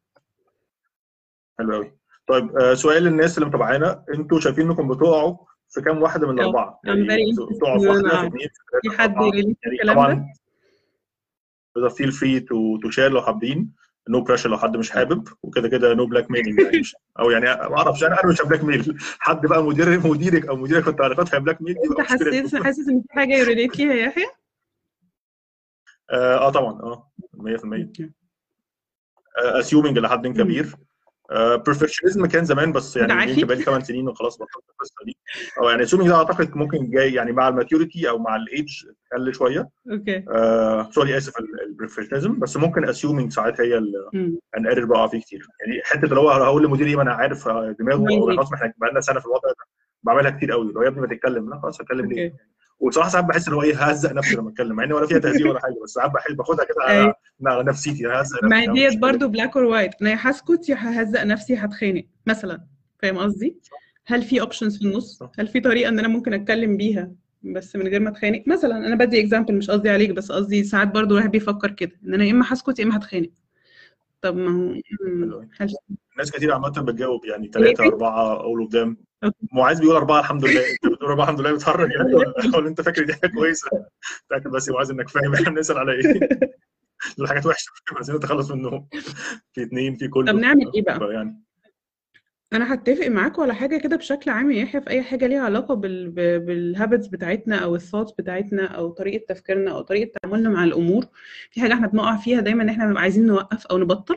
حلو 1.60 1.74
قوي 1.74 1.92
طيب 2.28 2.58
آه، 2.58 2.74
سؤال 2.74 3.04
للناس 3.04 3.38
اللي 3.38 3.50
متابعانا 3.50 4.06
أنتوا 4.14 4.40
شايفين 4.40 4.70
انكم 4.70 4.88
بتقعوا 4.88 5.38
في 5.70 5.82
كام 5.82 6.02
واحدة 6.02 6.28
من 6.28 6.40
الأربعة؟ 6.40 6.80
يعني 6.84 7.04
بتقعوا 7.52 7.80
في 7.80 7.88
واحدة 7.88 8.10
في 8.10 8.28
اثنين 8.28 8.50
في 8.82 8.98
حد 8.98 9.16
يعني 9.22 9.94
طبعا 9.94 10.34
feel 11.90 12.12
free 12.12 12.40
to 12.40 12.78
to 12.78 12.90
share 12.90 13.12
لو 13.12 13.22
حابين. 13.22 13.72
no 14.10 14.22
pressure 14.22 14.50
لو 14.49 14.57
حد 14.57 14.78
مش 14.78 14.91
حابب 14.91 15.28
وكده 15.43 15.68
كده 15.70 15.93
no 15.94 16.06
blackmailing 16.06 16.60
يعني. 16.60 16.82
أو 17.20 17.30
يعني 17.30 17.45
ما 17.45 17.78
أعرفش 17.78 18.03
أنا 18.03 18.24
أنا 18.24 18.32
مش 18.32 18.41
blackmail 18.42 18.98
حد 19.20 19.41
بقى 19.45 19.64
مدير 19.64 20.07
مديرك 20.07 20.47
أو 20.47 20.55
مديرك 20.55 20.84
في 20.84 20.89
التعليقات 20.89 21.36
هي 21.36 21.39
blackmail 21.40 21.76
انت 21.78 22.01
حسيت 22.01 22.28
مشكلته 22.28 22.64
حاسس 22.64 22.89
إن 22.89 23.01
في 23.01 23.14
حاجة 23.14 23.34
ي 23.34 23.40
relate 23.40 23.78
ليها 23.78 23.93
يا 23.93 24.05
يحيى؟ 24.05 24.26
آه 26.12 26.38
آه، 26.47 26.49
طبعا 26.49 26.72
آه 26.72 27.12
100% 27.34 27.86
okay. 27.86 28.12
assuming 29.38 30.00
لحد 29.99 30.28
كبير. 30.28 30.76
perfectionism 31.66 32.26
كان 32.26 32.46
زمان 32.46 32.72
بس 32.72 32.98
يعني 32.98 33.14
متعافي. 33.14 33.32
يمكن 33.32 33.48
بقالي 33.48 33.64
8 33.64 33.84
سنين 33.84 34.08
وخلاص 34.08 34.36
بطلت 34.36 34.64
القصة 34.70 35.06
دي. 35.06 35.18
أو 35.62 35.70
يعني 35.70 35.84
assuming 35.84 36.10
ده 36.12 36.16
أعتقد 36.16 36.58
ممكن 36.58 36.90
جاي 36.90 37.14
يعني 37.14 37.32
مع 37.32 37.48
ال 37.48 37.54
maturity 37.54 38.10
أو 38.10 38.18
مع 38.18 38.36
الايدج 38.36 38.86
قل 39.14 39.34
شوية. 39.34 39.70
okay. 39.92 40.26
آه 40.30 40.90
sorry 40.92 41.18
آسف 41.18 41.34
ال 41.68 41.73
perfectionism 41.73 42.40
بس 42.40 42.58
ممكن 42.58 42.90
assuming 42.90 43.32
ساعات 43.32 43.62
هي. 43.62 43.78
أنا 44.58 44.70
قادر 44.70 44.86
بقى 44.86 45.10
فيه 45.10 45.20
كتير. 45.22 45.48
يعني 45.66 45.82
حتة 45.84 46.06
اللي 46.06 46.20
هو 46.20 46.30
هقول 46.30 46.64
لمديري 46.64 46.96
ما 46.96 47.02
أنا 47.02 47.12
عارف 47.14 47.48
آه، 47.48 47.76
دماغه 47.80 48.10
أو. 48.12 48.28
خلاص 48.28 48.54
إحنا 48.54 48.74
بقى 48.78 48.92
لنا 48.92 49.02
سنة 49.02 49.20
في 49.20 49.26
الوضع 49.26 49.50
ده. 49.50 49.56
بعملها 50.04 50.32
كتير 50.32 50.52
قوي. 50.52 50.72
لو 50.74 50.82
يا 50.82 50.88
ابني 50.88 51.02
ما 51.02 51.08
تتكلم. 51.08 51.50
لا 51.50 51.60
خلاص 51.60 51.82
هتكلم 51.82 52.06
ليه؟ 52.12 52.34
وبصراحه 52.80 53.10
ساعات 53.10 53.26
بحس 53.26 53.48
ان 53.48 53.54
هو 53.54 53.64
إيه 53.64 53.76
ههزق 53.76 54.12
نفسي 54.14 54.36
لما 54.36 54.50
أتكلم 54.50 54.76
مع 54.76 54.84
ان 54.84 54.94
ولا 54.94 55.08
فيها 55.08 55.20
تهزيق 55.20 55.50
ولا 55.50 55.60
حاجة 55.60 55.76
بس 55.84 55.90
ساعات 55.90 56.12
بحس 56.12 56.32
باخدها 56.32 56.66
كده 56.66 56.84
على 57.46 57.64
نفسيتي 57.64 58.08
ههزق 58.08 58.44
ما 58.44 58.66
نفسي 58.66 58.72
هي 58.82 58.90
ديت 58.90 59.00
برضه 59.00 59.28
black 59.28 59.58
or 59.58 59.66
white 59.66 59.92
أنا 60.02 60.10
يا 60.10 60.18
هسكت 60.20 60.70
يا 60.70 60.76
ههزق 60.76 61.24
نفسي 61.24 61.56
هتخانق 61.56 62.04
مثلا 62.26 62.66
فاهم 63.02 63.18
قصدي؟ 63.18 63.58
هل 64.06 64.22
في 64.22 64.42
options 64.42 64.78
في 64.78 64.86
النص. 64.86 65.24
هل 65.40 65.48
في 65.48 65.60
طريقة 65.60 65.90
إن 65.90 66.00
أنا 66.00 66.08
ممكن 66.08 66.34
أتكلم 66.34 66.78
بيها 66.78 67.12
بس 67.44 67.76
من 67.76 67.88
غير 67.88 68.00
ما 68.00 68.10
أتخانق؟ 68.10 68.44
مثلا 68.48 68.78
أنا 68.78 68.96
بدي 68.96 69.20
example 69.20 69.56
مش 69.56 69.72
قصدي 69.72 69.90
عليك 69.90 70.10
بس 70.12 70.32
قصدي 70.32 70.64
ساعات 70.64 70.88
برضه 70.88 71.16
الواحد 71.16 71.32
بيفكر 71.32 71.72
كده 71.72 71.92
إن 72.08 72.14
أنا 72.14 72.24
يا 72.26 72.32
إما 72.32 72.46
هسكت 72.54 72.80
يا 72.80 72.84
إما 72.84 72.98
هتخانق. 72.98 73.30
طب 74.22 74.36
ما 74.36 74.52
هو 74.52 75.44
ناس 76.18 76.32
كتير 76.32 76.52
عامة 76.54 76.70
بتجاوب 76.70 77.26
يعني 77.26 77.48
ثلاثة 77.54 77.84
أربعة 77.86 78.42
all 78.44 78.60
of 78.62 78.74
them 78.76 78.98
okay. 79.24 79.38
معاذ 79.54 79.80
بيقول 79.80 79.96
أربعة 79.96 80.20
الحمد 80.20 80.46
لله. 80.46 80.62
أنت 80.72 80.94
بتقول 80.94 81.10
أربعة 81.10 81.24
الحمد 81.24 81.42
لله 81.42 81.54
بتهرج 81.54 81.92
يعني. 81.92 82.16
ولا 82.58 82.68
أنت 82.68 82.82
فاكر 82.82 83.04
دي 83.04 83.14
حاجة 83.14 83.32
كويسة. 83.32 83.70
تاكد 84.30 84.48
بس 84.48 84.68
يا 84.68 84.74
معاذ 84.74 84.92
إنك 84.92 85.10
فاهم 85.10 85.34
إحنا 85.34 85.50
بنسال 85.50 85.78
على 85.78 85.92
إيه. 85.92 86.30
دول 87.18 87.28
حاجات 87.28 87.46
وحشه 87.46 87.72
عايزين 87.96 88.16
نتخلص 88.16 88.52
منهم. 88.52 88.88
في 89.54 89.64
اثنين 89.64 89.96
في 89.96 90.08
كله. 90.08 90.32
طب 90.32 90.38
نعمل 90.40 90.72
إيه 90.76 90.82
بقى؟ 90.84 91.14
يعني. 91.14 91.44
أنا 92.54 92.74
هتفق 92.74 93.08
معاكم 93.08 93.41
على 93.41 93.56
حاجة 93.56 93.78
كده 93.78 93.95
بشكل 93.95 94.32
عام 94.32 94.52
يا 94.52 94.62
يحيى 94.62 94.82
في 94.82 94.89
أي 94.89 95.02
حاجة 95.02 95.28
ليها 95.28 95.39
علاقة 95.41 95.74
بال 95.76 96.10
بال 96.40 96.57
habits 96.57 97.08
بتاعتنا 97.08 97.56
أو 97.56 97.76
ال 97.76 97.80
thoughts 97.80 98.12
بتاعتنا 98.12 98.66
أو 98.66 98.89
طريقة 98.89 99.26
تفكيرنا 99.34 99.72
أو 99.72 99.82
طريقة 99.82 100.12
تعاملنا 100.22 100.50
مع 100.50 100.64
الأمور. 100.64 101.06
في 101.52 101.62
حاجة 101.62 101.74
إحنا 101.74 101.88
بنقع 101.88 102.18
فيها 102.18 102.41
دايما 102.41 102.64
إن 102.64 102.70
إحنا 102.70 102.86
بنبقى 102.86 103.02
عايزين 103.02 103.26
نوقف 103.28 103.66
أو 103.68 103.78
نبطل 103.78 104.16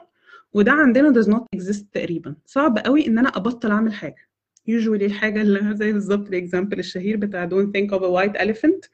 وده 0.53 0.73
عندنا 0.73 1.23
does 1.23 1.27
not 1.27 1.43
exist 1.57 1.85
تقريبا. 1.93 2.35
صعب 2.47 2.79
قوي 2.79 3.07
إن 3.07 3.19
أنا 3.19 3.29
أبطل 3.29 3.71
أعمل 3.71 3.93
حاجة. 3.93 4.29
Usually 4.71 5.03
الحاجة 5.03 5.43
اللي 5.43 5.77
زي 5.77 5.93
بالظبط 5.93 6.29
ال 6.29 6.35
example 6.35 6.79
الشهير 6.79 7.17
بتاع 7.17 7.49
don't 7.49 7.71
think 7.77 7.91
of 7.91 8.03
a 8.03 8.11
white 8.17 8.41
elephant. 8.41 8.89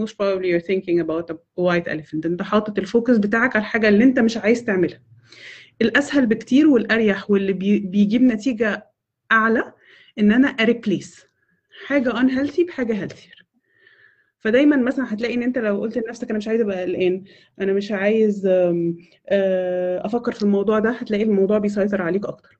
Most 0.00 0.12
probably 0.12 0.48
you're 0.52 0.66
thinking 0.66 1.00
about 1.00 1.30
a 1.30 1.36
white 1.60 1.88
elephant. 1.88 2.26
أنت 2.26 2.42
حاطط 2.42 2.78
ال 2.78 2.84
focus 2.84 3.16
بتاعك 3.16 3.56
على 3.56 3.62
الحاجة 3.62 3.88
اللي 3.88 4.04
أنت 4.04 4.18
مش 4.18 4.36
عايز 4.36 4.64
تعملها. 4.64 5.00
الأسهل 5.82 6.26
بكتير 6.26 6.68
والأريح 6.68 7.30
واللي 7.30 7.52
بي 7.52 7.78
بيجيب 7.78 8.22
نتيجة 8.22 8.90
أعلى 9.32 9.72
إن 10.18 10.32
أنا 10.32 10.48
أ 10.48 10.58
replace 10.58 11.26
حاجة 11.86 12.10
unhealthy 12.10 12.66
بحاجة 12.66 13.06
healthier. 13.06 13.44
فدايما 14.38 14.76
مثلا 14.76 15.14
هتلاقي 15.14 15.34
إن 15.34 15.42
أنت 15.42 15.58
لو 15.58 15.80
قلت 15.80 15.98
لنفسك 15.98 16.28
أنا 16.30 16.38
مش 16.38 16.48
عايزة 16.48 16.64
أبقى 16.64 16.82
قلقان 16.82 17.24
أنا 17.60 17.72
مش 17.72 17.92
عايز 17.92 18.46
آه، 18.46 20.06
أفكر 20.06 20.32
في 20.32 20.42
الموضوع 20.42 20.78
ده 20.78 20.90
هتلاقي 20.90 21.22
الموضوع 21.22 21.58
بيسيطر 21.58 22.02
عليك 22.02 22.26
أكتر. 22.26 22.58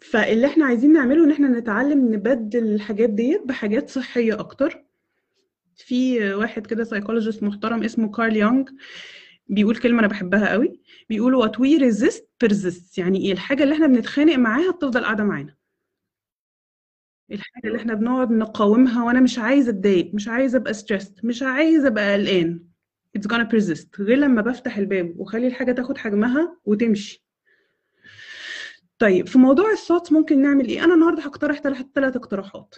فاللي 0.00 0.46
إحنا 0.46 0.64
عايزين 0.64 0.92
نعمله 0.92 1.24
إن 1.24 1.30
إحنا 1.30 1.48
نتعلم 1.48 2.14
نبدل 2.14 2.74
الحاجات 2.74 3.10
ديت 3.10 3.42
بحاجات 3.46 3.90
صحية 3.90 4.40
أكتر. 4.40 4.84
في 5.76 6.34
واحد 6.34 6.66
كده 6.66 6.84
سايكولوجيست 6.84 7.42
محترم 7.42 7.82
اسمه 7.82 8.10
كارل 8.10 8.36
يونغ 8.36 8.64
بيقول 9.46 9.76
كلمة 9.76 9.98
أنا 10.00 10.06
بحبها 10.08 10.50
قوي 10.52 10.80
بيقول 11.08 11.42
what 11.42 11.52
we 11.56 11.80
resist 11.82 12.22
persists. 12.44 12.98
يعني 12.98 13.26
إيه؟ 13.26 13.32
الحاجة 13.32 13.62
اللي 13.62 13.74
إحنا 13.74 13.86
بنتخانق 13.86 14.34
معاها 14.36 14.70
بتفضل 14.70 15.04
قاعدة 15.04 15.24
معانا. 15.24 15.56
الحاجة 17.32 17.66
اللي 17.66 17.78
إحنا 17.78 17.94
بنقعد 17.94 18.30
نقاومها 18.30 19.04
وأنا 19.04 19.20
مش 19.20 19.38
عايزة 19.38 19.70
أتضايق 19.70 20.14
مش 20.14 20.28
عايزة 20.28 20.58
أبقى 20.58 20.74
stressed 20.74 21.24
مش 21.24 21.42
عايزة 21.42 21.88
أبقى 21.88 22.12
قلقان 22.14 22.64
it's 23.18 23.22
gonna 23.30 23.46
persist. 23.52 24.00
غير 24.00 24.18
لما 24.18 24.42
بفتح 24.42 24.76
الباب 24.76 25.14
وأخلي 25.20 25.46
الحاجة 25.46 25.72
تاخد 25.72 25.98
حجمها 25.98 26.56
وتمشي. 26.64 27.24
طيب 28.98 29.28
في 29.28 29.38
موضوع 29.38 29.70
ال 29.72 29.76
thoughts 29.76 30.12
ممكن 30.12 30.42
نعمل 30.42 30.68
إيه؟ 30.68 30.84
أنا 30.84 30.94
النهارده 30.94 31.22
هقترح 31.22 31.60
ثلاث 31.94 32.16
اقتراحات. 32.16 32.74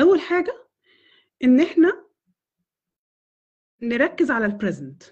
أول 0.00 0.20
حاجة 0.20 0.52
إن 1.44 1.60
إحنا 1.60 2.04
نركز 3.82 4.30
على 4.30 4.46
ال 4.46 4.53
present 4.53 5.02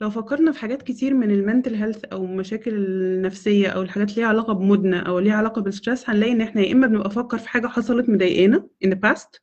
لو 0.00 0.10
فكرنا 0.10 0.52
في 0.52 0.58
حاجات 0.58 0.82
كتير 0.82 1.14
من 1.14 1.30
ال 1.30 1.36
mental 1.36 1.74
health 1.74 2.04
أو 2.04 2.26
مشاكل 2.26 2.74
النفسية 2.74 3.68
أو 3.68 3.82
الحاجات 3.82 4.08
اللي 4.10 4.20
ليها 4.20 4.28
علاقة 4.28 4.52
بمودنا 4.52 5.00
أو 5.00 5.18
ليها 5.18 5.34
علاقة 5.34 5.62
بال 5.62 5.74
stress 5.74 6.10
هنلاقي 6.10 6.32
إن 6.32 6.40
إحنا 6.40 6.62
يا 6.62 6.72
إما 6.72 6.86
بنبقى 6.86 7.08
نفكر 7.08 7.38
في 7.38 7.48
حاجة 7.48 7.66
حصلت 7.66 8.08
مضايقانا 8.08 8.68
in 8.84 8.88
the 8.88 8.94
past 9.06 9.40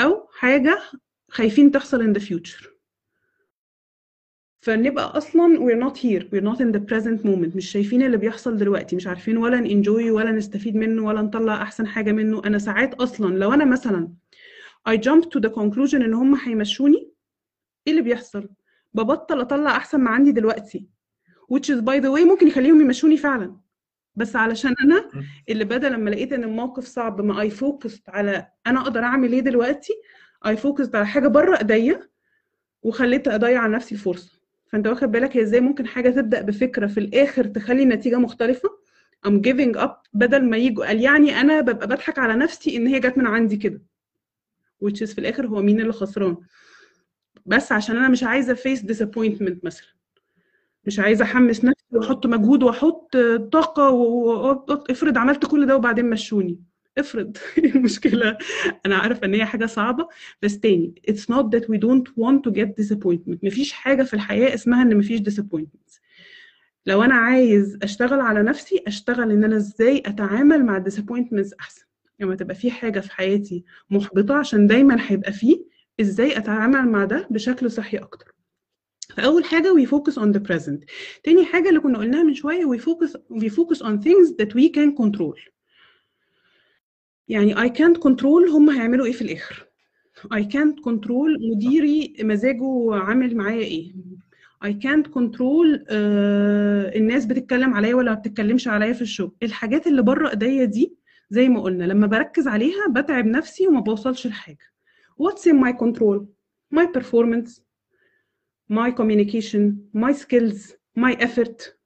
أو 0.00 0.28
حاجة 0.32 0.78
خايفين 1.28 1.70
تحصل 1.70 2.12
in 2.14 2.16
the 2.18 2.22
future. 2.22 2.66
فنبقى 4.60 5.04
أصلا 5.18 5.58
we're 5.58 5.84
not 5.88 5.96
here 5.98 6.22
we're 6.32 6.44
not 6.52 6.60
in 6.60 6.72
the 6.76 6.80
present 6.92 7.24
moment 7.24 7.56
مش 7.56 7.70
شايفين 7.70 8.02
اللي 8.02 8.16
بيحصل 8.16 8.56
دلوقتي 8.56 8.96
مش 8.96 9.06
عارفين 9.06 9.36
ولا 9.36 9.64
نenjoy 9.68 9.88
ولا 10.10 10.32
نستفيد 10.32 10.76
منه 10.76 11.04
ولا 11.06 11.22
نطلع 11.22 11.62
أحسن 11.62 11.86
حاجة 11.86 12.12
منه. 12.12 12.42
أنا 12.44 12.58
ساعات 12.58 12.94
أصلا 12.94 13.38
لو 13.38 13.52
أنا 13.54 13.64
مثلا 13.64 14.08
I 14.88 14.92
jump 14.92 15.24
to 15.24 15.40
the 15.48 15.52
conclusion 15.54 15.94
إن 15.94 16.14
هم 16.14 16.34
هيمشوني 16.34 17.09
إيه 17.90 17.98
اللي 17.98 18.10
بيحصل؟ 18.10 18.48
ببطل 18.94 19.40
أطلع 19.40 19.76
أحسن 19.76 20.00
ما 20.00 20.10
عندي 20.10 20.32
دلوقتي. 20.32 20.86
Which 21.54 21.66
is 21.74 21.80
by 21.80 22.00
the 22.00 22.10
way 22.16 22.26
ممكن 22.26 22.48
يخليهم 22.48 22.80
يمشوني 22.80 23.16
فعلا. 23.16 23.56
بس 24.16 24.36
علشان 24.36 24.74
أنا 24.84 25.10
اللي 25.48 25.64
بدل 25.64 25.92
لما 25.92 26.10
لقيت 26.10 26.32
إن 26.32 26.44
الموقف 26.44 26.84
صعب 26.84 27.20
ما 27.20 27.40
I 27.40 27.50
focused 27.50 28.08
على 28.08 28.46
أنا 28.66 28.80
أقدر 28.80 29.02
أعمل 29.02 29.32
إيه 29.32 29.40
دلوقتي 29.40 29.92
I 30.46 30.56
focused 30.56 30.94
على 30.94 31.06
حاجة 31.06 31.28
بره 31.28 31.56
إيديا 31.58 32.08
وخليت 32.82 33.28
أضيع 33.28 33.60
على 33.60 33.72
نفسي 33.72 33.94
الفرصة. 33.94 34.40
فأنت 34.66 34.86
واخد 34.86 35.12
بالك 35.12 35.36
هي 35.36 35.42
إزاي 35.42 35.60
ممكن 35.60 35.86
حاجة 35.86 36.10
تبدأ 36.10 36.40
بفكرة 36.42 36.86
في 36.86 37.00
الآخر 37.00 37.44
تخلي 37.44 37.82
النتيجه 37.82 38.16
مختلفة؟ 38.18 38.68
I'm 39.26 39.40
giving 39.48 39.80
up 39.80 39.90
بدل 40.12 40.44
ما 40.50 40.56
يجوا 40.56 40.86
قال 40.86 41.00
يعني 41.00 41.40
أنا 41.40 41.60
ببقى 41.60 41.86
بضحك 41.86 42.18
على 42.18 42.34
نفسي 42.36 42.76
إن 42.76 42.86
هي 42.86 43.00
جت 43.00 43.18
من 43.18 43.26
عندي 43.26 43.56
كده. 43.56 43.82
Which 44.84 44.96
is 45.02 45.14
في 45.14 45.18
الآخر 45.18 45.46
هو 45.46 45.62
مين 45.62 45.80
اللي 45.80 45.92
خسران؟ 45.92 46.36
بس 47.50 47.72
عشان 47.72 47.96
أنا 47.96 48.08
مش 48.08 48.22
عايزة 48.22 48.54
face 48.54 48.78
disappointment 48.80 49.56
مثلا. 49.62 49.88
مش 50.86 50.98
عايزة 50.98 51.24
أحمس 51.24 51.64
نفسي 51.64 51.84
وأحط 51.92 52.26
مجهود 52.26 52.62
وأحط 52.62 53.16
طاقة 53.52 53.90
وافرض 53.90 55.18
عملت 55.18 55.46
كل 55.46 55.66
ده 55.66 55.76
وبعدين 55.76 56.10
مشوني. 56.10 56.58
افرض. 56.98 57.36
المشكلة؟ 57.74 58.38
أنا 58.86 58.96
عارفة 58.96 59.24
إن 59.26 59.34
هي 59.34 59.44
حاجة 59.44 59.66
صعبة. 59.66 60.08
بس 60.42 60.60
تاني 60.60 60.94
it's 61.10 61.24
not 61.34 61.44
that 61.44 61.64
we 61.64 61.76
don't 61.78 62.08
want 62.24 62.50
to 62.50 62.54
get 62.54 62.84
disappointment. 62.84 63.38
مفيش 63.42 63.72
حاجة 63.72 64.02
في 64.02 64.14
الحياة 64.14 64.54
اسمها 64.54 64.82
إن 64.82 64.96
مفيش 64.96 65.20
disappointment 65.20 66.00
لو 66.86 67.02
أنا 67.02 67.14
عايز 67.14 67.78
أشتغل 67.82 68.20
على 68.20 68.42
نفسي 68.42 68.82
أشتغل 68.86 69.30
إن 69.32 69.44
أنا 69.44 69.56
إزاي 69.56 70.02
أتعامل 70.06 70.64
مع 70.64 70.76
الديسابوينتمنتس 70.76 71.52
أحسن. 71.60 71.84
لما 72.20 72.34
تبقى 72.34 72.54
في 72.54 72.70
حاجة 72.70 73.00
في 73.00 73.12
حياتي 73.12 73.64
محبطة 73.90 74.34
عشان 74.36 74.66
دايما 74.66 74.96
هيبقى 75.00 75.32
فيه 75.32 75.69
إزاي 76.00 76.36
أتعامل 76.38 76.88
مع 76.88 77.04
ده 77.04 77.26
بشكل 77.30 77.70
صحي 77.70 77.96
أكتر. 77.96 78.34
فأول 79.16 79.44
حاجة 79.44 79.74
we 79.74 79.86
focus 79.88 80.14
on 80.14 80.32
the 80.36 80.40
present. 80.40 80.84
تاني 81.24 81.44
حاجة 81.44 81.68
اللي 81.68 81.80
كنا 81.80 81.98
قلناها 81.98 82.22
من 82.22 82.34
شوية 82.34 82.64
we 82.64 82.78
focus 82.78 83.16
we 83.32 83.48
focus 83.48 83.82
on 83.82 83.98
things 84.02 84.36
that 84.40 84.54
we 84.54 84.68
can 84.68 85.02
control. 85.02 85.50
يعني 87.28 87.54
I 87.54 87.68
can't 87.68 87.98
control 88.02 88.50
هم 88.50 88.70
هيعملوا 88.70 89.06
إيه 89.06 89.12
في 89.12 89.22
الآخر. 89.22 89.66
I 90.34 90.40
can't 90.42 90.84
control 90.90 91.50
مديري 91.54 92.16
مزاجه 92.20 92.94
عامل 92.94 93.36
معايا 93.36 93.64
إيه. 93.64 93.92
I 94.64 94.68
can't 94.68 95.06
control 95.08 95.78
uh, 95.78 95.90
الناس 96.96 97.26
بتتكلم 97.26 97.74
عليا 97.74 97.94
ولا 97.94 98.10
ما 98.10 98.16
بتتكلمش 98.16 98.68
عليا 98.68 98.92
في 98.92 99.02
الشغل. 99.02 99.32
الحاجات 99.42 99.86
اللي 99.86 100.02
بره 100.02 100.30
إيديا 100.30 100.64
دي 100.64 100.94
زي 101.30 101.48
ما 101.48 101.60
قلنا 101.60 101.84
لما 101.84 102.06
بركز 102.06 102.48
عليها 102.48 102.88
بتعب 102.88 103.26
نفسي 103.26 103.66
وما 103.66 103.80
بوصلش 103.80 104.26
لحاجة. 104.26 104.70
What's 105.22 105.44
in 105.46 105.56
my 105.64 105.72
control? 105.82 106.18
My 106.78 106.86
performance 106.96 107.50
my 108.80 108.90
communication 109.00 109.62
my 110.04 110.12
skills 110.22 110.58
my 110.96 111.12
effort. 111.26 111.76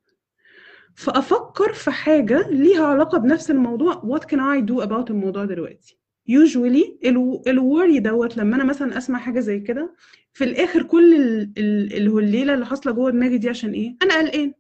فأفكر 0.94 1.72
في 1.72 1.90
حاجة 1.90 2.48
ليها 2.48 2.86
علاقة 2.86 3.18
بنفس 3.18 3.50
الموضوع. 3.50 3.94
What 3.94 4.22
can 4.22 4.38
I 4.38 4.60
do 4.70 4.86
about 4.86 5.10
الموضوع 5.10 5.44
دلوقتي؟ 5.44 5.98
Usually 6.30 7.06
الوري 7.48 7.98
دوت 7.98 8.36
لما 8.36 8.56
أنا 8.56 8.64
مثلا 8.64 8.98
أسمع 8.98 9.18
حاجة 9.18 9.40
زي 9.40 9.60
كده 9.60 9.94
في 10.32 10.44
الآخر 10.44 10.82
كل 10.82 11.14
الهليلة 11.92 12.54
اللي 12.54 12.66
حاصلة 12.66 12.92
جوه 12.92 13.10
دماغي 13.10 13.38
دي 13.38 13.48
عشان 13.48 13.72
إيه؟ 13.72 13.96
أنا 14.02 14.18
قلقان. 14.18 14.52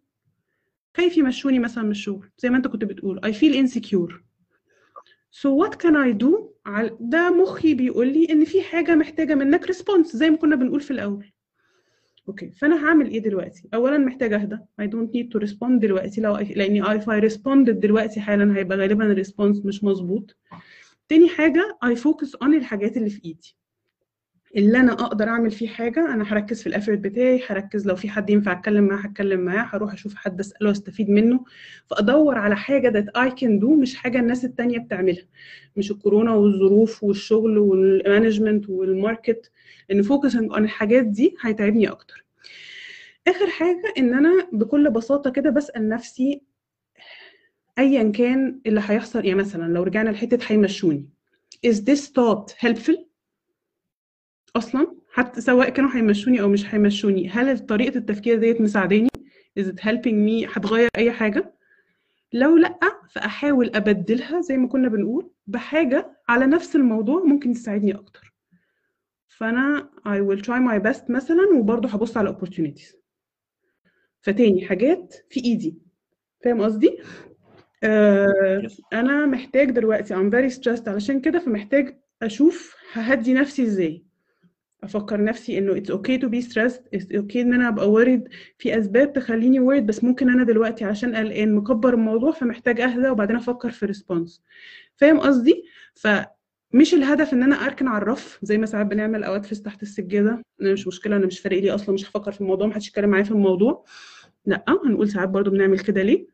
خايف 0.96 1.16
يمشوني 1.16 1.58
مثلا 1.58 1.84
من 1.84 1.90
الشغل. 1.90 2.30
زي 2.38 2.50
ما 2.50 2.56
أنت 2.56 2.66
كنت 2.66 2.84
بتقول. 2.84 3.20
I 3.26 3.28
feel 3.28 3.54
insecure. 3.54 4.14
So 5.40 5.48
what 5.60 5.72
can 5.82 5.94
I 5.96 6.12
do? 6.24 6.30
ده 7.00 7.30
مخي 7.30 7.74
بيقول 7.74 8.08
لي 8.12 8.26
إن 8.30 8.44
في 8.44 8.62
حاجة 8.62 8.94
محتاجة 8.94 9.34
منك 9.34 9.66
response 9.66 10.16
زي 10.16 10.30
ما 10.30 10.36
كنا 10.36 10.56
بنقول 10.56 10.80
في 10.80 10.90
الأول. 10.90 11.32
okay 12.28 12.50
فأنا 12.50 12.86
هعمل 12.86 13.08
إيه 13.10 13.18
دلوقتي؟ 13.18 13.68
اولا 13.74 13.98
محتاجه 13.98 14.36
أهدى. 14.42 14.56
I 14.82 14.84
don't 14.84 15.10
need 15.16 15.28
to 15.34 15.46
respond 15.48 15.78
دلوقتي. 15.80 16.20
لو 16.20 16.36
لأني 16.36 16.84
if 16.84 17.02
I 17.02 17.30
responded 17.32 17.70
دلوقتي 17.70 18.20
حالا 18.20 18.56
هيبقى 18.56 18.78
غالبا 18.78 19.04
ال 19.04 19.11
response 19.11 19.64
مش 19.66 19.84
مظبوط. 19.84 20.36
تاني 21.08 21.28
حاجة 21.28 21.78
I 21.84 21.96
focus 21.98 22.30
on 22.44 22.46
الحاجات 22.46 22.96
اللي 22.96 23.10
في 23.10 23.24
إيدي. 23.24 23.56
اللي 24.56 24.80
أنا 24.80 24.92
أقدر 24.92 25.28
أعمل 25.28 25.50
فيه 25.50 25.68
حاجة 25.68 26.14
أنا 26.14 26.32
هركز 26.32 26.60
في 26.62 26.66
ال 26.66 26.71
effort 26.71 26.98
بتاعي 26.98 27.42
هركز 27.46 27.86
لو 27.86 27.96
في 27.96 28.08
حد 28.08 28.30
ينفع 28.30 28.52
أتكلم 28.52 28.84
معاه 28.84 28.98
هتكلم 28.98 29.40
معاه 29.40 29.64
هروح 29.64 29.92
أشوف 29.92 30.14
حد 30.14 30.40
أسأله 30.40 30.68
واستفيد 30.68 31.10
منه 31.10 31.44
فأدور 31.90 32.38
على 32.38 32.56
حاجة 32.56 32.90
that 33.00 33.20
I 33.20 33.30
can 33.30 33.60
do 33.62 33.64
مش 33.66 33.94
حاجة 33.96 34.18
الناس 34.18 34.44
التانية 34.44 34.78
بتعملها. 34.78 35.24
مش 35.76 35.90
الكورونا 35.90 36.34
والظروف 36.34 37.04
والشغل 37.04 37.58
وال 37.58 37.76
management 37.76 38.68
وال 38.68 38.89
market 38.89 39.50
لأن 39.88 40.02
focusing 40.02 40.52
on 40.52 40.56
الحاجات 40.58 41.04
دي 41.04 41.36
هيتعبني 41.42 41.88
أكتر. 41.88 42.24
آخر 43.28 43.46
حاجة 43.50 43.94
إن 43.98 44.14
أنا 44.14 44.48
بكل 44.52 44.90
بساطة 44.90 45.30
كده 45.30 45.50
بسأل 45.50 45.88
نفسي 45.88 46.42
ايا 47.78 48.10
كان 48.12 48.60
اللي 48.66 48.80
هيحصل 48.86 49.24
يعني 49.24 49.38
مثلا 49.38 49.72
لو 49.72 49.82
رجعنا 49.82 50.10
لحتة 50.10 50.38
هيمشوني. 50.46 51.06
Is 51.66 51.74
this 51.76 52.00
thought 52.08 52.66
helpful 52.66 53.13
أصلا 54.56 54.96
حتى 55.12 55.40
سواء 55.40 55.68
كانوا 55.68 55.90
هيمشوني 55.94 56.40
أو 56.40 56.48
مش 56.48 56.74
هيمشوني 56.74 57.28
هل 57.28 57.58
طريقة 57.58 57.98
التفكير 57.98 58.38
ديت 58.38 58.60
مساعداني؟ 58.60 59.08
Is 59.60 59.62
it 59.62 59.80
helping 59.80 60.28
me 60.28 60.56
هتغير 60.56 60.88
أي 60.96 61.12
حاجة؟ 61.12 61.54
لو 62.32 62.56
لأ 62.56 62.78
فأحاول 63.10 63.70
أبدلها 63.74 64.40
زي 64.40 64.56
ما 64.56 64.68
كنا 64.68 64.88
بنقول 64.88 65.30
بحاجة 65.46 66.20
على 66.28 66.46
نفس 66.46 66.76
الموضوع 66.76 67.24
ممكن 67.24 67.52
تساعدني 67.52 67.94
أكتر. 67.94 68.34
فأنا 69.28 69.90
I 70.08 70.18
will 70.20 70.42
try 70.42 70.58
my 70.70 70.84
best 70.88 71.10
مثلا 71.10 71.48
وبرضه 71.58 71.88
هبص 71.88 72.16
على 72.16 72.36
opportunities. 72.36 72.96
فتاني 74.22 74.66
حاجات 74.66 75.14
في 75.30 75.44
إيدي. 75.44 75.78
فاهم 76.44 76.62
قصدي؟ 76.62 76.98
آه 77.84 78.68
أنا 78.92 79.26
محتاج 79.26 79.70
دلوقتي 79.70 80.14
I'm 80.14 80.32
very 80.32 80.54
stressed 80.56 80.88
علشان 80.88 81.20
كده 81.20 81.38
فمحتاج 81.38 81.98
أشوف 82.22 82.76
ههدي 82.92 83.34
نفسي 83.34 83.62
إزاي. 83.62 84.04
أفكر 84.84 85.24
نفسي 85.24 85.58
انه 85.58 85.74
it's 85.74 85.88
okay 85.98 86.20
to 86.20 86.28
be 86.28 86.46
stressed 86.50 86.80
it's 86.96 87.16
okay 87.16 87.36
ان 87.36 87.54
أنا 87.54 87.68
ابقى 87.68 87.86
worried 87.94 88.30
في 88.58 88.78
اسباب 88.78 89.12
تخليني 89.12 89.60
worried 89.60 89.82
بس 89.84 90.04
ممكن 90.04 90.30
أنا 90.30 90.44
دلوقتي 90.44 90.84
عشان 90.84 91.16
قلقان 91.16 91.54
مكبر 91.54 91.94
الموضوع 91.94 92.32
فمحتاج 92.32 92.80
اهدى 92.80 93.08
وبعدين 93.08 93.36
أفكر 93.36 93.70
في 93.70 93.86
ريسبونس 93.86 94.42
فاهم 94.96 95.20
قصدي؟ 95.20 95.64
فمش 95.94 96.94
الهدف 96.94 97.32
ان 97.32 97.42
أنا 97.42 97.56
اركن 97.56 97.88
على 97.88 98.02
الرف 98.02 98.38
زي 98.42 98.58
ما 98.58 98.66
ساعات 98.66 98.86
بنعمل 98.86 99.24
اوقات 99.24 99.54
تحت 99.54 99.82
السجادة. 99.82 100.42
أنا 100.62 100.72
مش 100.72 100.86
مشكلة 100.86 101.16
أنا 101.16 101.26
مش 101.26 101.38
فارق 101.40 101.58
لي 101.58 101.70
أصلا 101.70 101.94
مش 101.94 102.10
هفكر 102.10 102.32
في 102.32 102.40
الموضوع 102.40 102.66
محدش 102.66 102.88
يتكلم 102.88 103.10
معايا 103.10 103.24
في 103.24 103.30
الموضوع. 103.30 103.84
لأ 104.46 104.64
هنقول 104.86 105.08
ساعات 105.08 105.28
برضو 105.28 105.50
بنعمل 105.50 105.78
كده 105.78 106.02
ليه؟ 106.02 106.33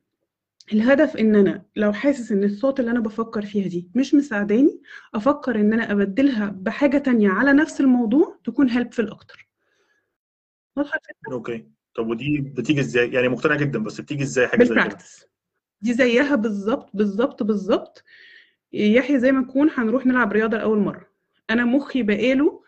الهدف 0.73 1.17
إن 1.17 1.35
أنا 1.37 1.63
لو 1.77 1.93
حاسس 1.93 2.33
إن 2.33 2.45
الصوت 2.45 2.81
اللي 2.81 2.91
أنا 2.91 3.01
بفكر 3.01 3.43
فيها 3.47 3.69
دي 3.69 3.91
مش 3.95 4.15
مساعداني 4.15 4.81
أفكر 5.15 5.57
إن 5.61 5.73
أنا 5.73 5.93
أبدلها 5.93 6.47
بحاجة 6.57 6.99
تانية 6.99 7.29
على 7.31 7.53
نفس 7.53 7.81
الموضوع 7.81 8.39
تكون 8.45 8.71
helpful 8.71 9.09
أكتر. 9.09 9.49
واضحة 10.77 10.97
الفكرة؟ 10.99 11.33
okay. 11.35 11.67
طب 11.95 12.09
ودي 12.09 12.39
بتيجي 12.41 12.81
إزاي؟ 12.81 13.13
يعني 13.13 13.29
مقتنع 13.29 13.57
جدا 13.57 13.79
بس 13.79 14.01
بتيجي 14.01 14.23
إزاي 14.23 14.49
حاجة 14.49 14.65
زي 14.65 14.75
كده؟ 14.75 14.99
دي 15.81 15.93
زيها 15.95 16.35
بالظبط 16.35 16.91
بالظبط 16.95 17.43
بالظبط. 17.43 18.05
يحيى 18.73 19.19
زي 19.19 19.33
ما 19.33 19.41
نكون 19.41 19.71
هنروح 19.75 20.07
نلعب 20.07 20.33
رياضة 20.33 20.57
لأول 20.57 20.79
مرة. 20.79 21.07
أنا 21.51 21.65
مخي 21.65 22.03
بقاله 22.03 22.60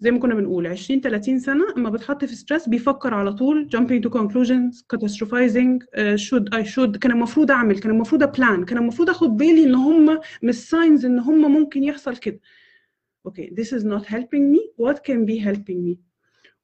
زي 0.00 0.10
ما 0.10 0.18
كنا 0.18 0.34
بنقول 0.34 0.66
20 0.66 1.00
30 1.00 1.38
سنة 1.38 1.64
أما 1.76 1.90
بتحط 1.90 2.24
في 2.24 2.34
stress 2.36 2.68
بيفكر 2.68 3.14
على 3.14 3.32
طول 3.32 3.68
jumping 3.76 4.08
to 4.08 4.12
conclusions 4.12 4.82
catastrophizing 4.94 5.78
uh, 5.82 6.16
should 6.16 6.54
I 6.54 6.62
should 6.74 6.98
كان 6.98 7.10
المفروض 7.12 7.50
أعمل 7.50 7.78
كان 7.78 7.90
المفروض 7.90 8.22
أ 8.22 8.30
plan 8.30 8.64
كان 8.64 8.78
المفروض 8.78 9.10
أخد 9.10 9.36
بالي 9.36 9.64
إن 9.64 9.74
هم 9.74 10.20
مش 10.42 10.54
signs 10.54 11.04
إن 11.06 11.18
هم 11.18 11.52
ممكن 11.52 11.82
يحصل 11.84 12.16
كده. 12.16 12.40
okay 13.26 13.46
okay, 13.46 13.54
this 13.60 13.68
is 13.68 13.84
not 13.84 14.04
helping 14.06 14.54
me. 14.54 14.60
What 14.86 14.96
can 14.96 15.26
be 15.26 15.44
helping 15.46 15.84
me 15.90 15.96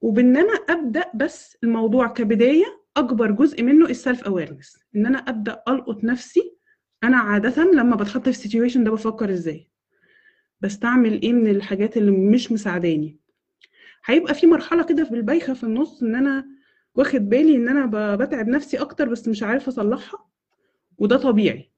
وبإن 0.01 0.37
أنا 0.37 0.53
أبدأ 0.53 1.05
بس 1.15 1.57
الموضوع 1.65 2.07
كبداية 2.07 2.65
أكبر 2.97 3.31
جزء 3.31 3.63
منه 3.63 3.87
ال 3.87 3.95
self 3.95 4.25
awareness 4.25 4.79
إن 4.97 5.07
أنا 5.07 5.19
أبدأ 5.19 5.63
ألقط 5.69 6.05
نفسي 6.05 6.57
أنا 7.05 7.17
عادة 7.17 7.65
لما 7.65 7.97
بتحط 7.97 8.29
في 8.29 8.49
situation 8.49 8.79
ده 8.79 8.91
بفكر 8.91 9.31
إزاي؟ 9.31 9.69
بستعمل 10.61 11.23
إيه 11.23 11.33
من 11.33 11.47
الحاجات 11.51 11.97
اللي 11.97 12.11
مش 12.11 12.53
مساعداني؟ 12.53 13.19
هيبقى 14.07 14.35
في 14.35 14.47
مرحلة 14.47 14.83
كده 14.85 15.05
في 15.05 15.15
البايخة 15.15 15.55
في 15.55 15.65
النص 15.65 16.03
إن 16.03 16.15
أنا 16.15 16.47
واخد 16.95 17.29
بالي 17.29 17.57
إن 17.57 17.69
أنا 17.69 18.17
بتعب 18.17 18.49
نفسي 18.49 18.77
أكتر 18.77 19.09
بس 19.09 19.29
مش 19.29 19.43
عارفة 19.43 19.69
أصلحها. 19.69 20.27
وده 20.99 21.17
طبيعي. 21.17 21.71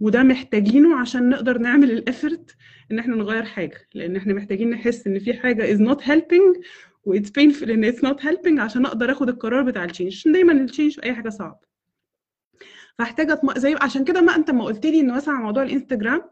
وده 0.00 0.22
محتاجينه 0.22 1.00
عشان 1.00 1.28
نقدر 1.28 1.58
نعمل 1.58 1.90
ال 1.90 1.99
effort 1.99 2.56
إن 2.90 2.98
إحنا 2.98 3.16
نغير 3.16 3.44
حاجة. 3.44 3.88
لأن 3.94 4.16
إحنا 4.16 4.34
محتاجين 4.34 4.70
نحس 4.70 5.06
إن 5.06 5.18
في 5.18 5.34
حاجة 5.34 5.76
is 5.76 5.80
not 5.80 6.00
helping 6.02 6.60
و 7.04 7.16
it's 7.18 7.28
painful 7.28 7.68
إن 7.70 7.92
it's 7.92 7.98
not 7.98 8.20
helping 8.22 8.58
عشان 8.60 8.86
أقدر 8.86 9.12
آخد 9.12 9.28
القرار 9.28 9.62
بتاع 9.62 9.84
ال 9.84 9.88
change 9.88 10.12
عشان 10.12 10.32
دايما 10.32 10.52
ال 10.52 10.58
change 10.58 10.94
في 10.94 11.02
أي 11.02 11.14
حاجة 11.14 11.28
صعب. 11.28 11.60
فاحتاج 12.98 13.30
أطم... 13.30 13.52
زي 13.58 13.76
عشان 13.80 14.04
كده 14.04 14.20
ما 14.20 14.36
أنت 14.36 14.50
ما 14.50 14.64
قلت 14.64 14.86
لي 14.86 15.00
انه 15.00 15.14
مثلا 15.14 15.34
موضوع 15.34 15.62
الإنستجرام 15.62 16.22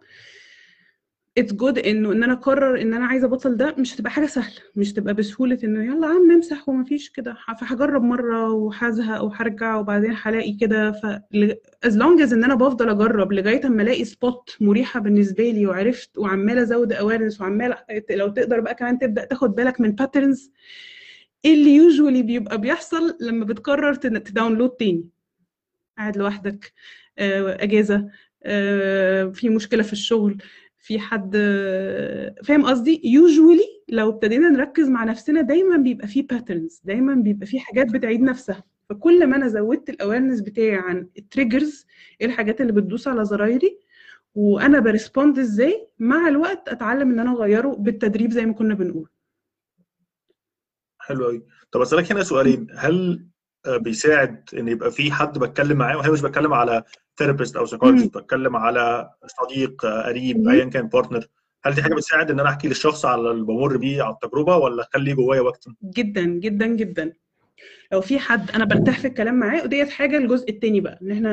it's 1.39 1.53
good 1.53 1.79
انه 1.78 2.12
إن 2.12 2.22
أنا 2.22 2.32
أقرر 2.32 2.80
إن 2.80 2.95
أنا 2.95 3.07
عايزة 3.07 3.26
أبطل 3.26 3.57
ده 3.57 3.74
مش 3.78 3.95
هتبقى 3.95 4.11
حاجة 4.11 4.26
سهلة 4.26 4.57
مش 4.76 4.93
هتبقى 4.93 5.14
بسهولة 5.14 5.59
إنه 5.64 5.84
يلا 5.84 6.07
عم 6.07 6.32
نمسح 6.32 6.68
ومفيش 6.68 7.11
كده. 7.11 7.37
فهجرب 7.61 8.03
مرة 8.03 8.51
وهزهق 8.53 9.22
وهرجع 9.24 9.76
وبعدين 9.76 10.14
هلاقي 10.22 10.53
كده. 10.53 10.93
ف 10.93 11.07
as 11.87 11.93
long 11.93 12.20
as 12.28 12.32
إن 12.32 12.45
أنا 12.45 12.55
بفضل 12.55 12.89
أجرب 12.89 13.32
لغاية 13.32 13.66
أما 13.66 13.82
ألاقي 13.82 14.05
spot 14.05 14.57
مريحة 14.61 15.01
بالنسبة 15.01 15.51
لي 15.51 15.66
وعرفت 15.66 16.18
وعمالة 16.18 16.62
أزود 16.62 16.93
awareness 16.93 17.41
وعمالة 17.41 17.76
لو 18.11 18.28
تقدر 18.28 18.61
بقى 18.61 18.74
كمان 18.74 18.99
تبدأ 18.99 19.24
تاخد 19.24 19.55
بالك 19.55 19.80
من 19.80 19.93
patterns 19.93 20.53
اللي 21.45 21.74
usually 21.74 22.22
بيبقى 22.22 22.61
بيحصل 22.61 23.16
لما 23.20 23.45
بتقرر 23.45 23.95
ت 23.95 24.03
download 24.03 24.70
تاني. 24.70 25.09
قاعد 25.99 26.16
لوحدك 26.16 26.72
آه، 27.18 27.57
أجازة 27.62 28.09
آه، 28.45 29.24
في 29.24 29.49
مشكلة 29.49 29.82
في 29.82 29.93
الشغل 29.93 30.37
في 30.87 30.99
حد 30.99 31.37
فاهم 32.45 32.66
قصدي؟ 32.66 33.01
usually 33.05 33.83
لو 33.89 34.09
ابتدينا 34.11 34.49
نركز 34.49 34.89
مع 34.89 35.05
نفسنا 35.05 35.41
دايما 35.41 35.76
بيبقى 35.76 36.07
في 36.09 36.22
patterns 36.22 36.81
دايما 36.84 37.14
بيبقى 37.14 37.47
في 37.47 37.61
حاجات 37.61 37.87
بتعيد 37.93 38.20
نفسها. 38.20 38.64
فكل 38.91 39.26
ما 39.26 39.37
أنا 39.37 39.49
زودت 39.49 39.91
ال 39.91 39.95
awareness 39.95 40.41
بتاعي 40.41 40.74
عن 40.74 41.09
ال 41.18 41.26
triggers 41.26 41.87
إيه 42.20 42.26
الحاجات 42.26 42.61
اللي 42.61 42.72
بتدوس 42.72 43.09
على 43.09 43.24
زرايري؟ 43.24 43.78
وأنا 44.34 44.80
ب 44.81 44.88
respond 44.88 45.39
إزاي؟ 45.39 45.89
مع 45.99 46.28
الوقت 46.28 46.68
أتعلم 46.68 47.11
إن 47.11 47.18
أنا 47.20 47.32
أغيره 47.32 47.68
بالتدريب 47.68 48.30
زي 48.30 48.47
ما 48.47 48.53
كنا 48.53 48.74
بنقول. 48.74 49.09
حلو 50.99 51.24
قوي 51.24 51.47
طب 51.72 51.80
أسألك 51.80 52.12
هنا 52.12 52.22
سؤالين. 52.22 52.66
هل 52.76 53.26
بيساعد 53.69 54.51
إن 54.59 54.69
يبقى 54.69 54.91
في 54.91 55.12
حد 55.12 55.39
بتكلم 55.39 55.79
معاه 55.79 55.97
وهي 55.97 56.11
مش 56.11 56.21
بتكلم 56.21 56.55
على 56.55 56.83
therapist 57.18 57.57
أو 57.57 57.67
psychologist 57.66 58.18
بتكلم 58.19 58.57
على 58.57 59.11
صديق 59.43 59.87
قريب. 59.87 60.49
ايا 60.49 60.64
كان 60.64 60.89
partner 60.89 61.27
هل 61.64 61.75
دي 61.75 61.83
حاجة 61.83 61.95
بتساعد 61.95 62.31
إن 62.31 62.41
أنا 62.41 62.49
أحكي 62.49 62.69
للشخص 62.69 63.05
على 63.05 63.31
اللي 63.31 63.45
بمر 63.45 63.77
بيه 63.77 64.03
على 64.03 64.14
التجربة 64.14 64.57
ولا 64.57 64.83
أخليه 64.83 65.14
جوايا 65.14 65.41
واكتم 65.41 65.75
جدا 65.85 66.23
جدا 66.25 66.67
جدا. 66.67 67.12
لو 67.93 68.01
في 68.01 68.19
حد 68.19 68.51
أنا 68.51 68.65
برتاح 68.65 68.99
في 68.99 69.07
الكلام 69.07 69.35
معاه 69.35 69.63
وديت 69.65 69.91
حاجة 69.91 70.17
الجزء 70.19 70.51
التاني 70.51 70.81
بقى 70.81 70.99
إن 71.03 71.11
إحنا 71.11 71.31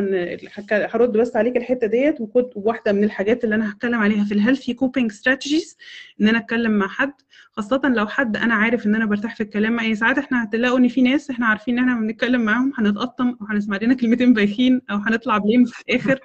هرد 0.72 1.12
بس 1.18 1.36
عليك 1.36 1.58
الحتة 1.58 1.88
ديت 1.88 2.22
وكنت 2.22 2.52
واحدة 2.56 2.92
من 2.92 3.04
الحاجات 3.04 3.44
اللي 3.44 3.56
أنا 3.56 3.72
هتكلم 3.72 4.00
عليها 4.00 4.24
في 4.26 4.34
ال 4.34 4.39
healthy 4.39 4.74
coping 4.74 5.12
strategies 5.12 5.78
إن 6.22 6.28
أنا 6.28 6.38
أتكلم 6.38 6.72
مع 6.72 6.88
حد 6.88 7.14
خاصه 7.52 7.82
لو 7.86 8.08
حد 8.08 8.38
أنا 8.38 8.54
عارف 8.56 8.86
إن 8.86 8.96
أنا 8.96 9.06
برتاح 9.06 9.36
في 9.36 9.44
الكلام 9.44 9.78
يعني 9.80 9.96
ساعات 9.96 10.18
إحنا 10.18 10.44
هتلاقوا 10.44 10.78
ان 10.78 10.88
في 10.88 11.02
ناس 11.02 11.30
إحنا 11.30 11.46
عارفين 11.46 11.80
إن 11.80 11.90
إحنا 11.90 12.02
بنتكلم 12.02 12.42
معاهم 12.42 12.72
هنتقطم 12.78 13.38
وهنسمع 13.42 13.78
لنا 13.82 13.94
كلمتين 13.94 14.34
بايخين 14.34 14.82
أو 14.92 14.96
هنطلع 14.98 15.38
blame 15.38 15.66
في 15.66 15.82
الآخر 15.90 16.20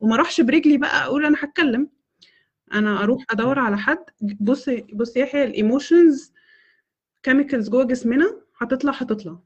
وما 0.00 0.14
أروحش 0.14 0.40
برجلي 0.40 0.76
بقى 0.78 1.04
أقول 1.04 1.26
أنا 1.26 1.36
هتكلم. 1.40 1.88
أنا 2.74 3.02
أروح 3.02 3.24
أدور 3.30 3.58
على 3.58 3.78
حد 3.78 4.04
بص 4.20 4.70
بص 4.92 5.16
يحيى 5.16 5.44
ال 5.44 5.54
emotions 5.54 6.32
chemicals 7.22 7.68
جوه 7.68 7.84
جسمنا 7.84 8.40
هتطلع 8.58 8.92
هتطلع. 8.92 9.38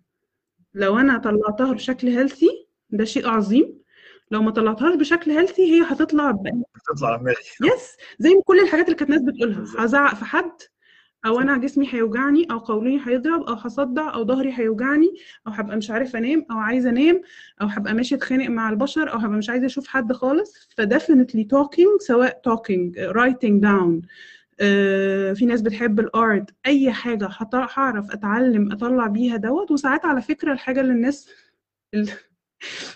لو 0.74 0.98
أنا 0.98 1.18
طلعتها 1.18 1.72
بشكل 1.72 2.08
healthy 2.08 2.66
ده 2.90 3.04
شيء 3.04 3.28
عظيم. 3.28 3.80
لو 4.30 4.42
ما 4.42 4.50
طلعتهاش 4.50 4.94
بشكل 4.94 5.30
healthy 5.30 5.62
هي 5.72 5.82
هتطلع 5.82 6.30
ب... 6.30 6.42
بتطلع 6.74 7.08
على 7.08 7.18
دماغي 7.18 7.36
yes 7.74 7.96
زي 8.18 8.34
ما 8.34 8.42
كل 8.44 8.60
الحاجات 8.60 8.84
اللي 8.84 8.96
كانت 8.96 9.10
الناس 9.10 9.22
بتقولها. 9.34 9.84
هزعق 9.84 10.14
في 10.14 10.24
حد 10.24 10.52
أو 11.26 11.40
أنا 11.40 11.58
جسمي 11.58 11.88
هيوجعني 11.94 12.46
أو 12.50 12.58
قولوني 12.58 13.00
هيضرب 13.06 13.42
أو 13.42 13.54
هصدع 13.54 14.14
أو 14.14 14.24
ظهري 14.24 14.52
هيوجعني 14.58 15.14
أو 15.46 15.52
هبقى 15.52 15.76
مش 15.76 15.90
عارف 15.90 16.16
أنام 16.16 16.46
أو 16.50 16.56
عايزة 16.58 16.90
أنام 16.90 17.22
أو 17.62 17.66
هبقى 17.66 17.94
ماشي 17.94 18.14
أتخانق 18.14 18.48
مع 18.48 18.70
البشر 18.70 19.12
أو 19.12 19.18
هبقى 19.18 19.38
مش 19.38 19.50
عايزة 19.50 19.66
أشوف 19.66 19.86
حد 19.88 20.12
خالص. 20.12 20.68
ف 20.76 20.82
definitely 20.82 21.44
talking 21.44 22.00
سواء 22.00 22.40
talking 22.44 22.98
writing 22.98 23.62
down 23.62 24.02
في 25.34 25.46
ناس 25.46 25.60
بتحب 25.62 26.00
الأرت 26.00 26.50
أي 26.66 26.92
حاجة 26.92 27.28
هعرف 27.52 28.10
أتعلم 28.10 28.72
أطلع 28.72 29.06
بيها 29.06 29.36
دوت. 29.36 29.70
وساعات 29.70 30.04
على 30.04 30.22
فكرة 30.22 30.52
الحاجة 30.52 30.80
اللي 30.80 30.92
الناس 30.92 31.28
ال- 31.94 32.10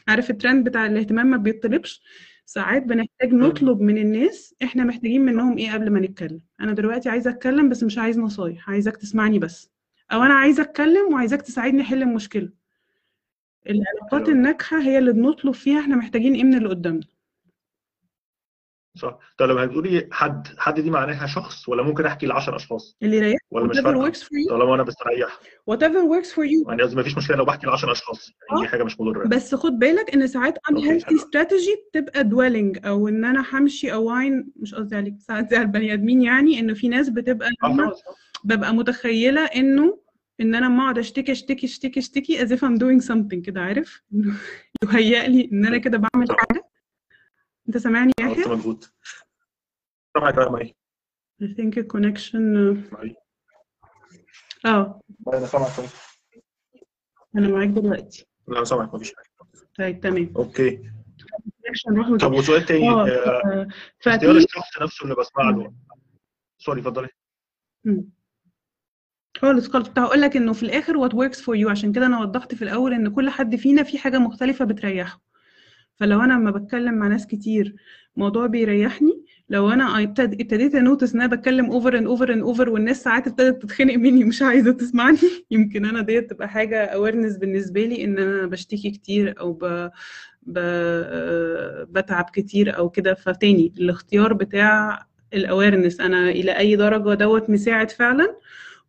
عارف 0.08 0.30
الترند 0.30 0.68
بتاع 0.68 0.86
الاهتمام 0.86 1.26
ما 1.26 1.36
بيطلبش. 1.36 2.02
ساعات 2.46 2.82
بنحتاج 2.82 3.32
نطلب 3.34 3.80
من 3.80 3.98
الناس 3.98 4.54
إحنا 4.62 4.84
محتاجين 4.84 5.20
منهم 5.24 5.58
إيه 5.58 5.72
قبل 5.72 5.90
ما 5.90 6.00
نتكلم. 6.00 6.40
أنا 6.60 6.72
دلوقتي 6.72 7.08
عايزة 7.08 7.30
أتكلم 7.30 7.68
بس 7.68 7.82
مش 7.82 7.98
عايز 7.98 8.18
نصايح 8.18 8.70
عايزك 8.70 8.96
تسمعني 8.96 9.38
بس. 9.38 9.70
أو 10.12 10.22
أنا 10.22 10.34
عايزة 10.34 10.62
أتكلم 10.62 11.12
وعايزاك 11.14 11.42
تساعدني 11.42 11.82
أحل 11.82 12.02
المشكلة. 12.02 12.48
العلاقات. 13.70 14.28
الناجحة 14.28 14.80
هي 14.82 14.98
اللي 14.98 15.12
بنطلب 15.12 15.54
فيها 15.54 15.80
إحنا 15.80 15.96
محتاجين 15.96 16.34
إيه 16.34 16.44
من 16.44 16.54
اللي 16.54 16.68
قدامنا؟ 16.68 17.06
صح. 18.96 19.18
طب 19.38 19.46
لما 19.46 19.64
هتقولي 19.64 20.08
حد 20.12 20.48
حد 20.58 20.80
دي 20.80 20.90
معناها 20.90 21.26
شخص 21.26 21.68
ولا 21.68 21.82
ممكن 21.82 22.06
أحكي 22.06 22.26
ل 22.26 22.32
10 22.32 22.56
أشخاص؟ 22.56 22.96
اللي 23.02 23.16
يريحك. 23.16 23.40
ولا 23.50 23.64
مش 23.66 23.78
فارقة؟ 23.80 24.12
طالما 24.50 24.74
أنا 24.74 24.82
بستريح. 24.82 25.40
Whatever 25.70 26.02
works 26.14 26.28
for 26.28 26.44
you. 26.44 26.68
يعني 26.68 26.82
قصدي 26.82 26.96
مفيش 26.96 27.16
مشكلة 27.16 27.36
لو 27.36 27.44
بحكي 27.44 27.66
ل 27.66 27.70
10 27.70 27.92
أشخاص 27.92 28.28
يعني 28.50 28.60
دي 28.60 28.66
آه. 28.66 28.70
حاجة 28.70 28.82
مش 28.84 29.00
مضرة. 29.00 29.28
بس 29.28 29.54
خد 29.54 29.72
بالك 29.78 30.14
إن 30.14 30.26
ساعات 30.26 30.58
unhealthy 30.70 31.04
حلو. 31.04 31.18
strategy 31.18 31.78
بتبقى 31.90 32.24
dwelling 32.24 32.86
أو 32.86 33.08
إن 33.08 33.24
أنا 33.24 33.44
همشي 33.52 33.92
اواين 33.92 34.52
مش 34.56 34.74
قصدي 34.74 34.96
عليك 34.96 35.14
ساعات 35.20 35.50
زي 35.50 35.56
البني 35.62 35.92
آدمين 35.92 36.22
يعني 36.22 36.60
انه 36.60 36.74
في 36.74 36.88
ناس 36.88 37.08
بتبقى 37.08 37.50
خلاص. 37.62 38.02
ببقى 38.44 38.74
متخيلة 38.74 39.44
إنه 39.44 39.98
إن 40.40 40.54
أنا 40.54 40.68
ما 40.68 40.82
أقعد 40.82 40.98
أشتكي 40.98 41.32
أشتكي 41.32 41.66
أشتكي 41.66 42.00
أشتكي 42.00 42.38
as 42.46 42.50
if 42.50 42.60
I'm 42.60 42.78
doing 42.78 43.06
something 43.12 43.40
كده 43.44 43.60
عارف؟ 43.60 44.02
يهيأ 44.84 45.28
لي 45.28 45.48
إن 45.52 45.66
أنا 45.66 45.78
كده 45.78 45.98
بعمل 45.98 46.26
حاجة. 46.30 46.64
انت 47.68 47.76
سامعني 47.78 48.12
يا 48.20 48.26
يحيى؟ 48.26 48.44
مجهود 48.44 48.84
سامعك 50.14 50.34
يا 50.36 50.74
I 51.42 51.46
think 51.46 51.74
a 51.78 51.82
connection 51.82 52.76
آه. 54.66 55.00
أنا 55.28 55.46
سامعك 55.46 55.76
كويس. 55.76 55.94
أنا 57.36 57.48
معاك 57.48 57.68
دلوقتي. 57.68 58.26
لا 58.48 58.64
سامعك 58.64 58.94
مفيش 58.94 59.14
حاجة. 59.14 59.50
طيب 59.78 60.00
تمام. 60.00 60.32
أوكي. 60.36 60.90
طب. 62.20 62.32
وسؤال 62.32 62.66
تاني 62.66 62.88
آه 62.88 63.08
آه، 63.08 63.42
آه، 63.46 63.68
اختيار 64.06 64.36
الشخص 64.36 64.82
نفسه 64.82 65.04
اللي 65.04 65.14
بسمع 65.14 65.50
له. 65.50 65.74
سوري 66.58 66.80
اتفضلي. 66.80 67.08
خالص 69.36 69.68
خالص. 69.68 69.88
كنت 69.88 69.98
هقول 69.98 70.20
لك 70.20 70.36
إنه 70.36 70.52
في 70.52 70.62
الآخر 70.62 71.08
what 71.08 71.12
works 71.12 71.38
for 71.38 71.54
you. 71.64 71.70
عشان 71.70 71.92
كده 71.92 72.06
أنا 72.06 72.20
وضحت 72.20 72.54
في 72.54 72.62
الأول 72.62 72.92
إن 72.92 73.14
كل 73.14 73.30
حد 73.30 73.56
فينا 73.56 73.82
في 73.82 73.98
حاجة 73.98 74.18
مختلفة 74.18 74.64
بتريحه. 74.64 75.23
فلو 75.96 76.20
أنا 76.20 76.32
لما 76.32 76.50
بتكلم 76.50 76.94
مع 76.94 77.08
ناس 77.08 77.26
كتير 77.26 77.74
موضوع 78.16 78.46
بيريحني 78.46 79.24
لو 79.48 79.70
أنا 79.70 80.02
ابتد- 80.02 80.40
ابتديت 80.40 80.74
أ 80.74 80.80
notice 80.80 81.14
إن 81.14 81.20
أنا 81.20 81.36
بتكلم 81.36 81.64
over 81.70 81.98
and 81.98 82.06
over 82.06 82.32
and 82.32 82.42
over 82.42 82.70
والناس 82.70 83.02
ساعات 83.02 83.26
ابتدت 83.28 83.62
تتخنق 83.62 83.94
مني 83.94 84.24
مش 84.24 84.42
عايزة 84.42 84.72
تسمعني 84.72 85.18
يمكن 85.50 85.84
أنا 85.84 86.00
ديت 86.02 86.30
تبقى 86.30 86.48
حاجة 86.48 86.84
awareness 86.84 87.36
بالنسبة 87.36 87.84
لي 87.84 88.04
إن 88.04 88.18
أنا 88.18 88.46
بشتكي 88.46 88.90
كتير 88.90 89.40
أو 89.40 89.52
ب... 89.52 89.90
ب... 90.42 90.58
بتعب 91.92 92.24
كتير 92.32 92.76
أو 92.76 92.90
كده. 92.90 93.14
فتاني 93.14 93.72
الاختيار 93.78 94.32
بتاع 94.32 95.06
ال 95.34 95.41
awareness 95.41 96.00
أنا 96.00 96.28
إلى 96.30 96.58
أي 96.58 96.76
درجة 96.76 97.14
دوت 97.14 97.50
مساعد 97.50 97.90
فعلا؟ 97.90 98.36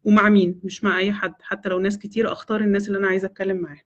ومع 0.04 0.30
مين؟ 0.30 0.60
مش 0.64 0.84
مع 0.84 0.98
أي 1.00 1.14
حد 1.14 1.34
حتى 1.42 1.70
لو 1.70 1.80
ناس 1.80 1.98
كتير 1.98 2.32
أختار 2.32 2.62
الناس 2.62 2.88
اللي 2.88 3.00
أنا 3.00 3.08
عايزة 3.08 3.26
أتكلم 3.26 3.58
معاها 3.58 3.84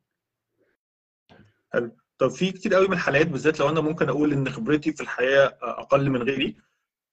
طب 2.19 2.27
في 2.29 2.51
كتير 2.51 2.73
قوي 2.73 2.87
من 2.87 2.93
الحالات 2.93 3.27
بالذات 3.27 3.59
لو 3.59 3.69
أنا 3.69 3.81
ممكن 3.81 4.09
أقول 4.09 4.33
إن 4.33 4.49
خبرتي 4.49 4.93
في 4.93 5.01
الحياة 5.01 5.57
أقل 5.61 6.09
من 6.09 6.23
غيري 6.23 6.55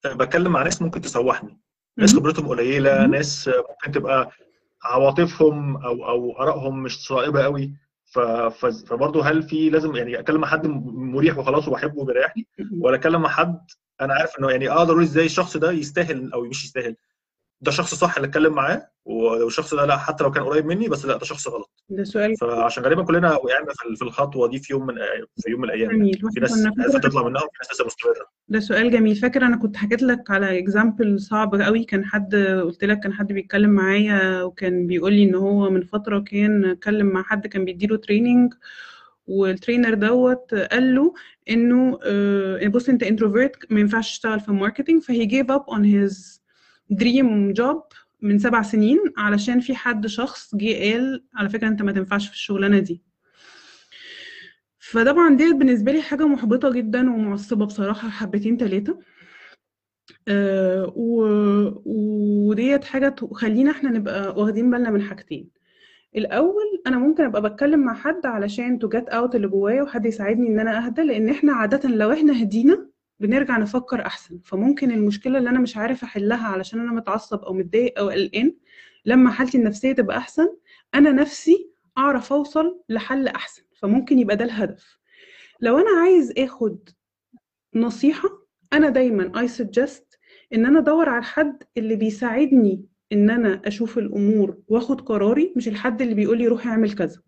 بتكلم 0.07 0.53
مع 0.53 0.63
ناس 0.63 0.83
ممكن 0.83 1.01
تسوحني. 1.01 1.59
ناس. 1.99 2.17
خبرتهم 2.17 2.49
قليلة. 2.49 3.07
ناس 3.07 3.51
ممكن 3.71 3.93
تبقى 3.93 4.31
عواطفهم 4.85 5.77
أو 5.77 6.09
أو 6.09 6.33
آرائهم 6.43 6.83
مش 6.83 7.07
صائبة 7.07 7.43
قوي. 7.43 7.73
فبرضه 8.87 9.25
هل 9.25 9.43
في 9.43 9.71
لازم 9.71 9.97
يعني 9.97 10.19
اتكلم 10.21 10.41
مع 10.41 10.49
حد 10.49 10.67
مريح 10.87 11.39
وخلاص 11.39 11.69
وبحبه 11.69 12.01
وبيريحني؟ 12.01 12.47
ولا 12.81 12.97
اتكلم 12.97 13.23
مع 13.23 13.29
حد 13.29 13.59
أنا 14.01 14.15
عارف 14.15 14.39
إنه 14.39 14.51
يعني 14.51 14.71
أقدر 14.71 14.91
أقول 14.93 15.03
إزاي 15.03 15.27
الشخص 15.27 15.57
ده 15.57 15.71
يستاهل 15.73 16.33
أو 16.33 16.45
مش 16.45 16.65
يستاهل؟ 16.65 16.97
ده 17.61 17.71
شخص 17.71 17.95
صح 17.95 18.17
اللي 18.17 18.29
أتكلم 18.29 18.53
معاه؟ 18.53 18.89
ولو 19.07 19.47
الشخص 19.47 19.75
ده 19.75 19.87
لا 19.87 19.97
حتى 19.97 20.25
لو 20.25 20.31
كان 20.31 20.45
قريب 20.45 20.67
مني 20.67 20.89
بس 20.89 21.07
لا 21.07 21.17
ده 21.17 21.25
شخص 21.25 21.49
غلط. 21.49 21.71
ده 21.89 22.05
سؤال 22.05 22.37
فعشان 22.37 22.85
غالبا 22.85 23.05
كلنا 23.05 23.33
وقعنا 23.35 23.73
في 23.73 23.97
في 23.97 24.03
الخطوة 24.03 24.49
دي 24.49 24.59
في 24.59 24.73
يوم 24.73 24.87
من 24.87 24.95
في 25.43 25.51
يوم 25.51 25.61
من 25.61 25.65
الأيام 25.65 25.91
يعني. 25.91 26.11
جميل. 26.11 26.33
في 26.35 26.41
ناس 26.41 26.67
عرفت 26.67 26.93
فاكرة 26.93 27.09
تطلع 27.09 27.23
منها 27.29 27.43
وفي 27.43 27.59
ناس 27.63 27.73
لسه 27.73 27.87
مستمرة. 27.87 28.27
ده 28.49 28.61
سؤال 28.61 28.91
جميل. 28.91 29.17
فاكر 29.17 29.43
أنا 29.43 29.57
كنت 29.57 29.77
حكيت 29.77 30.03
لك 30.03 30.31
على 30.31 30.59
example 30.59 31.21
صعب 31.21 31.55
قوي؟ 31.55 31.85
كان 31.85 32.05
حد 32.05 32.35
قلت 32.65 32.85
لك 32.85 33.01
كان 33.01 33.13
حد 33.13 33.33
بيتكلم 33.33 33.71
معايا 33.71 34.43
وكان 34.43 34.87
بيقول 34.87 35.13
لي 35.13 35.23
إن 35.23 35.35
هو 35.35 35.71
من 35.71 35.83
فترة 35.83 36.19
كان 36.19 36.65
اتكلم 36.65 37.07
مع 37.07 37.23
حد 37.23 37.47
كان 37.47 37.65
بيديله 37.65 37.97
training 37.97 38.55
وال 39.27 39.42
trainer 39.42 39.95
دوت 39.95 40.55
قال 40.55 40.95
له 40.95 41.15
إنه 41.51 41.99
آه، 42.05 42.69
بص 42.69 42.89
أنت 42.89 43.03
introvert 43.03 43.57
ما 43.71 43.81
ينفعش 43.81 44.11
تشتغل 44.11 44.41
في 44.41 44.49
ال 44.49 44.54
marketing 44.54 45.03
ف 45.03 45.25
he 45.27 45.35
gave 45.35 45.51
up 45.51 45.65
on 45.69 45.85
his 45.85 46.43
dream 46.91 47.53
job 47.53 47.83
من 48.23 48.39
سبع 48.39 48.63
سنين 48.63 48.99
علشان 49.17 49.61
في 49.61 49.75
حد 49.75 50.07
شخص 50.07 50.55
جه 50.55 50.93
قال 50.93 51.25
على 51.35 51.49
فكرة 51.49 51.69
أنت 51.69 51.83
ما 51.83 51.93
تنفعش 51.93 52.27
في 52.29 52.33
الشغلانة 52.35 52.79
دي. 52.79 53.03
فطبعا 54.79 55.37
ديت 55.37 55.55
بالنسبة 55.55 55.93
لي 55.93 56.03
حاجة 56.03 56.27
محبطة 56.27 56.71
جدا 56.73 57.11
ومعصبة 57.11 57.67
بصراحة 57.67 58.09
حبتين 58.09 58.57
تلاتة. 58.57 58.99
آه، 60.29 60.93
وديت 61.87 62.85
حاجة 62.85 63.09
تخلينا 63.09 63.71
إحنا 63.71 63.91
نبقى 63.91 64.35
واخدين 64.41 64.71
بالنا 64.71 64.91
من 64.91 65.03
حاجتين. 65.03 65.51
الأول 66.17 66.83
أنا 66.87 66.99
ممكن 66.99 67.25
أبقى 67.25 67.43
بتكلم 67.43 67.81
مع 67.81 67.95
حد 67.95 68.27
علشان 68.27 68.79
to 68.79 68.89
get 68.89 69.09
out 69.09 69.35
اللي 69.35 69.49
جوايا 69.49 69.83
وحد 69.83 70.07
يساعدني 70.07 70.49
إن 70.49 70.61
أنا 70.61 70.87
أهدى 70.87 71.03
لأن 71.03 71.29
إحنا 71.29 71.53
عاده 71.53 71.89
لو 71.89 72.13
إحنا 72.13 72.43
هدينا 72.43 72.89
بنرجع 73.21 73.59
نفكر 73.59 74.07
أحسن. 74.07 74.39
فممكن 74.45 74.91
المشكلة 74.91 75.39
اللي 75.39 75.51
أنا 75.51 75.59
مش 75.61 75.77
عارف 75.77 76.03
أحلها 76.05 76.47
علشان 76.49 76.81
أنا 76.81 76.93
متعصب 76.93 77.39
أو 77.45 77.53
متضايق 77.53 77.99
أو 77.99 78.09
قلقان 78.09 78.55
لما 79.05 79.31
حالتي 79.31 79.59
النفسية 79.59 79.93
تبقى 79.93 80.17
أحسن 80.17 80.47
أنا 80.95 81.13
نفسي 81.13 81.71
أعرف 81.99 82.33
أوصل 82.33 82.81
لحل 82.89 83.29
أحسن. 83.29 83.63
فممكن 83.77 84.19
يبقى 84.19 84.37
ده 84.37 84.45
الهدف. 84.45 84.99
لو 85.61 85.79
أنا 85.79 86.01
عايز 86.01 86.33
آخد 86.39 86.89
نصيحة 87.75 88.29
أنا 88.73 88.89
دايما 88.91 89.41
اي 89.41 89.49
suggest 89.49 90.03
إن 90.53 90.67
أنا 90.67 90.79
أدور 90.79 91.09
على 91.09 91.19
الحد 91.19 91.63
اللي 91.77 91.97
بيساعدني 91.97 92.85
إن 93.13 93.31
أنا 93.31 93.63
أشوف 93.65 93.99
الأمور 93.99 94.59
وآخد 94.69 95.01
قراري 95.01 95.53
مش 95.57 95.69
الحد 95.69 96.03
اللي 96.03 96.15
بيقول 96.15 96.39
لي 96.39 96.47
روح 96.47 96.67
اعمل 96.67 96.93
كذا. 96.95 97.21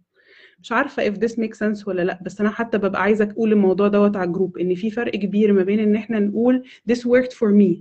مش 0.63 0.73
عارفة 0.73 1.11
if 1.11 1.15
this 1.15 1.33
makes 1.35 1.59
sense 1.59 1.89
ولا 1.89 2.03
لأ 2.03 2.19
بس 2.23 2.41
أنا 2.41 2.51
حتى 2.51 2.79
ببقى 2.79 3.03
عايزة 3.03 3.25
أقول 3.31 3.53
الموضوع 3.53 3.89
دوت 3.89 4.17
على 4.17 4.27
الجروب 4.29 4.59
إن 4.59 4.75
في 4.75 4.91
فرق 4.91 5.13
كبير 5.17 5.53
ما 5.53 5.63
بين 5.63 5.81
إن 5.81 5.97
إحنا 5.97 6.19
نقول 6.21 6.65
this 6.93 6.99
worked 6.99 7.33
for 7.33 7.53
me. 7.53 7.77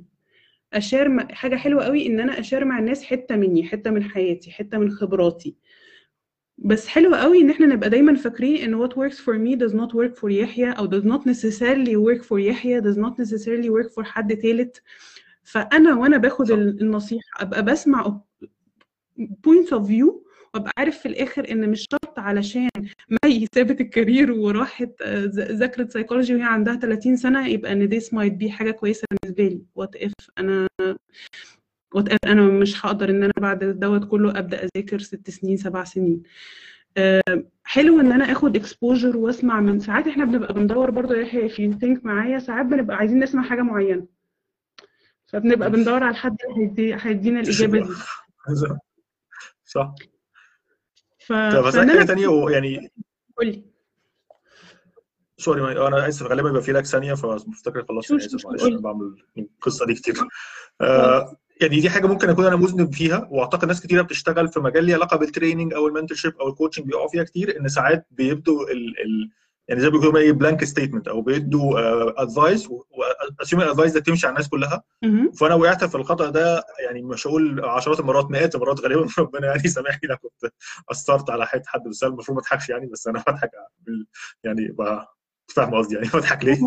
أشار 0.73 1.09
مع- 1.09 1.27
حاجة 1.31 1.55
حلوة 1.55 1.83
قوي 1.83 2.07
إن 2.07 2.19
أنا 2.19 2.39
أشار 2.39 2.65
مع 2.65 2.79
الناس 2.79 3.03
حتة 3.03 3.35
مني 3.35 3.63
حتة 3.63 3.91
من 3.91 4.03
حياتي 4.03 4.51
حتة 4.51 4.77
من 4.77 4.91
خبراتي. 4.91 5.55
بس 6.57 6.87
حلو 6.87 7.15
قوي 7.15 7.41
إن 7.41 7.49
إحنا 7.49 7.65
نبقى 7.65 7.89
دايما 7.89 8.15
فاكرين 8.15 8.57
إن 8.73 8.87
what 8.87 8.91
works 8.91 9.15
for 9.17 9.33
me 9.37 9.55
does 9.65 9.73
not 9.73 9.93
work 9.95 10.19
for 10.19 10.25
يحيى 10.29 10.71
أو 10.71 10.89
does 10.89 11.03
not 11.03 11.21
necessarily 11.27 11.95
work 11.95 12.23
for 12.23 12.33
يحيى 12.39 12.81
does 12.81 12.97
not 12.97 13.13
necessarily 13.19 13.69
work 13.69 13.91
for 13.93 14.03
حد 14.03 14.37
تالت. 14.37 14.81
فأنا 15.43 15.95
وأنا 15.95 16.17
باخد 16.17 16.51
النصيحة 16.51 17.41
أبقى 17.41 17.65
بسمع 17.65 18.21
points 19.19 19.69
of 19.71 19.87
view 19.87 20.13
وأبقى 20.53 20.71
عارف 20.77 20.97
في 20.97 21.07
الآخر 21.07 21.51
إن 21.51 21.69
مش 21.69 21.85
شرط 22.17 22.25
علشان 22.25 22.69
مي 23.25 23.47
سابت 23.55 23.81
ال 23.81 23.88
career 23.88 24.31
وراحت 24.31 25.01
آه، 25.01 25.31
ذاكرت 25.35 25.91
سايكولوجي 25.91 26.35
وهي 26.35 26.43
عندها 26.43 26.75
30 26.75 27.17
سنة 27.17 27.47
يبقى 27.47 27.71
إن 27.71 27.89
this 27.89 28.03
might 28.03 28.43
be 28.43 28.49
حاجة 28.49 28.71
كويسة 28.71 29.05
بالنسبة 29.11 29.43
لي. 29.47 29.61
What 29.79 29.99
if 30.07 30.11
أنا 30.39 30.67
what 31.97 32.03
if 32.03 32.17
أنا 32.27 32.41
مش 32.41 32.85
هقدر 32.85 33.09
إن 33.09 33.23
أنا 33.23 33.33
بعد 33.37 33.63
دوت 33.63 34.05
كله 34.09 34.39
أبدأ 34.39 34.63
أذاكر 34.75 34.99
ست 34.99 35.29
سنين 35.29 35.57
سبع 35.57 35.83
سنين. 35.83 36.23
آه، 36.97 37.21
حلو 37.63 37.99
إن 37.99 38.11
أنا 38.11 38.31
آخد 38.31 38.55
اكسبوجر 38.55 39.17
وأسمع 39.17 39.59
من 39.61 39.79
ساعات 39.79 40.07
إحنا 40.07 40.25
بنبقى 40.25 40.53
بندور 40.53 40.91
برضه 40.91 41.15
يا 41.15 41.21
يحيى 41.21 41.49
في 41.49 41.73
ثينك 41.73 42.05
معايا. 42.05 42.39
ساعات 42.39 42.65
بنبقى 42.65 42.97
عايزين 42.97 43.19
نسمع 43.19 43.43
حاجة 43.43 43.61
معينة. 43.61 44.05
فبنبقى 45.27 45.71
بندور 45.71 46.03
على 46.03 46.11
الحد 46.11 46.37
اللي 46.49 46.65
هيدي- 46.67 46.95
هيدينا 47.01 47.39
الإجابة 47.39 47.79
دي. 47.79 47.93
صح. 49.65 49.95
ف... 51.27 51.31
طب 51.33 51.65
اسالك 51.65 51.89
حاجة 51.91 52.05
ثانية 52.05 52.27
ويعني 52.27 52.91
قول 53.37 53.47
لي 53.47 53.63
سوري 55.37 55.61
ما- 55.61 55.87
أنا 55.87 56.07
آسف 56.07 56.25
غالبا 56.27 56.49
يبقى 56.49 56.61
في 56.61 56.71
لك 56.71 56.85
ثانية 56.85 57.13
فمفتكر 57.13 57.85
خلصت 57.89 58.11
أنا 58.11 58.25
آسف 58.25 58.45
معلش. 58.45 58.63
أنا 58.63 58.79
بعمل 58.79 59.15
القصة 59.37 59.85
دي 59.85 59.93
كتير 59.93 60.15
آه 60.81 61.35
يعني 61.61 61.79
دي 61.79 61.89
حاجة 61.89 62.07
ممكن 62.07 62.29
أكون 62.29 62.45
أنا 62.45 62.55
مذنب 62.55 62.93
فيها 62.93 63.27
وأعتقد 63.31 63.65
ناس 63.67 63.81
كتيرة 63.81 64.01
بتشتغل 64.01 64.47
في 64.47 64.59
مجال 64.59 64.83
ليه 64.83 64.93
علاقة 64.95 65.17
بال 65.17 65.28
training 65.28 65.73
أو 65.73 65.87
ال 65.87 65.91
mentorship 65.91 66.33
أو 66.41 66.47
ال 66.49 66.53
coaching 66.53 66.85
بيقعوا 66.85 67.09
فيها 67.09 67.23
كتير 67.23 67.59
إن 67.59 67.67
ساعات 67.67 68.07
بيبدوا 68.11 68.63
ال 68.71 68.99
ال 69.01 69.29
يعني 69.67 69.81
زي 69.81 69.89
ما 69.89 69.97
بيقولوا 69.99 70.19
إيه 70.19 70.31
blanket 70.31 70.63
statement 70.63 71.07
أو 71.07 71.21
بيدوا 71.21 72.21
advice 72.21 72.69
و 73.39 73.42
assume 73.42 73.61
ال 73.61 73.65
advice 73.65 73.91
ده 73.91 73.99
تمشي 73.99 74.27
على 74.27 74.33
الناس 74.33 74.49
كلها. 74.49 74.83
فأنا 75.31 75.55
وقعت 75.55 75.83
في 75.85 75.95
الخطأ 75.95 76.29
ده 76.29 76.63
يعني 76.85 77.01
مش 77.01 77.27
هقول 77.27 77.65
عشرات 77.65 77.99
المرات 77.99 78.31
مئات 78.31 78.55
المرات 78.55 78.79
غالبا 78.79 79.07
ربنا 79.19 79.47
يعني 79.47 79.67
سامحني 79.67 79.99
أنا 80.03 80.15
كنت 80.15 80.53
قصرت 80.87 81.29
على 81.29 81.45
حتة 81.47 81.63
حد 81.67 81.83
بس 81.83 82.03
المفروض 82.03 82.37
ما 82.37 82.41
أضحكش 82.41 82.69
يعني 82.69 82.85
بس 82.85 83.07
أنا 83.07 83.19
بضحك 83.27 83.51
يعني 84.43 84.75
فاهم 85.57 85.75
قصدي 85.75 85.95
يعني؟ 85.95 86.07
بضحك 86.13 86.45
ليه؟ 86.45 86.57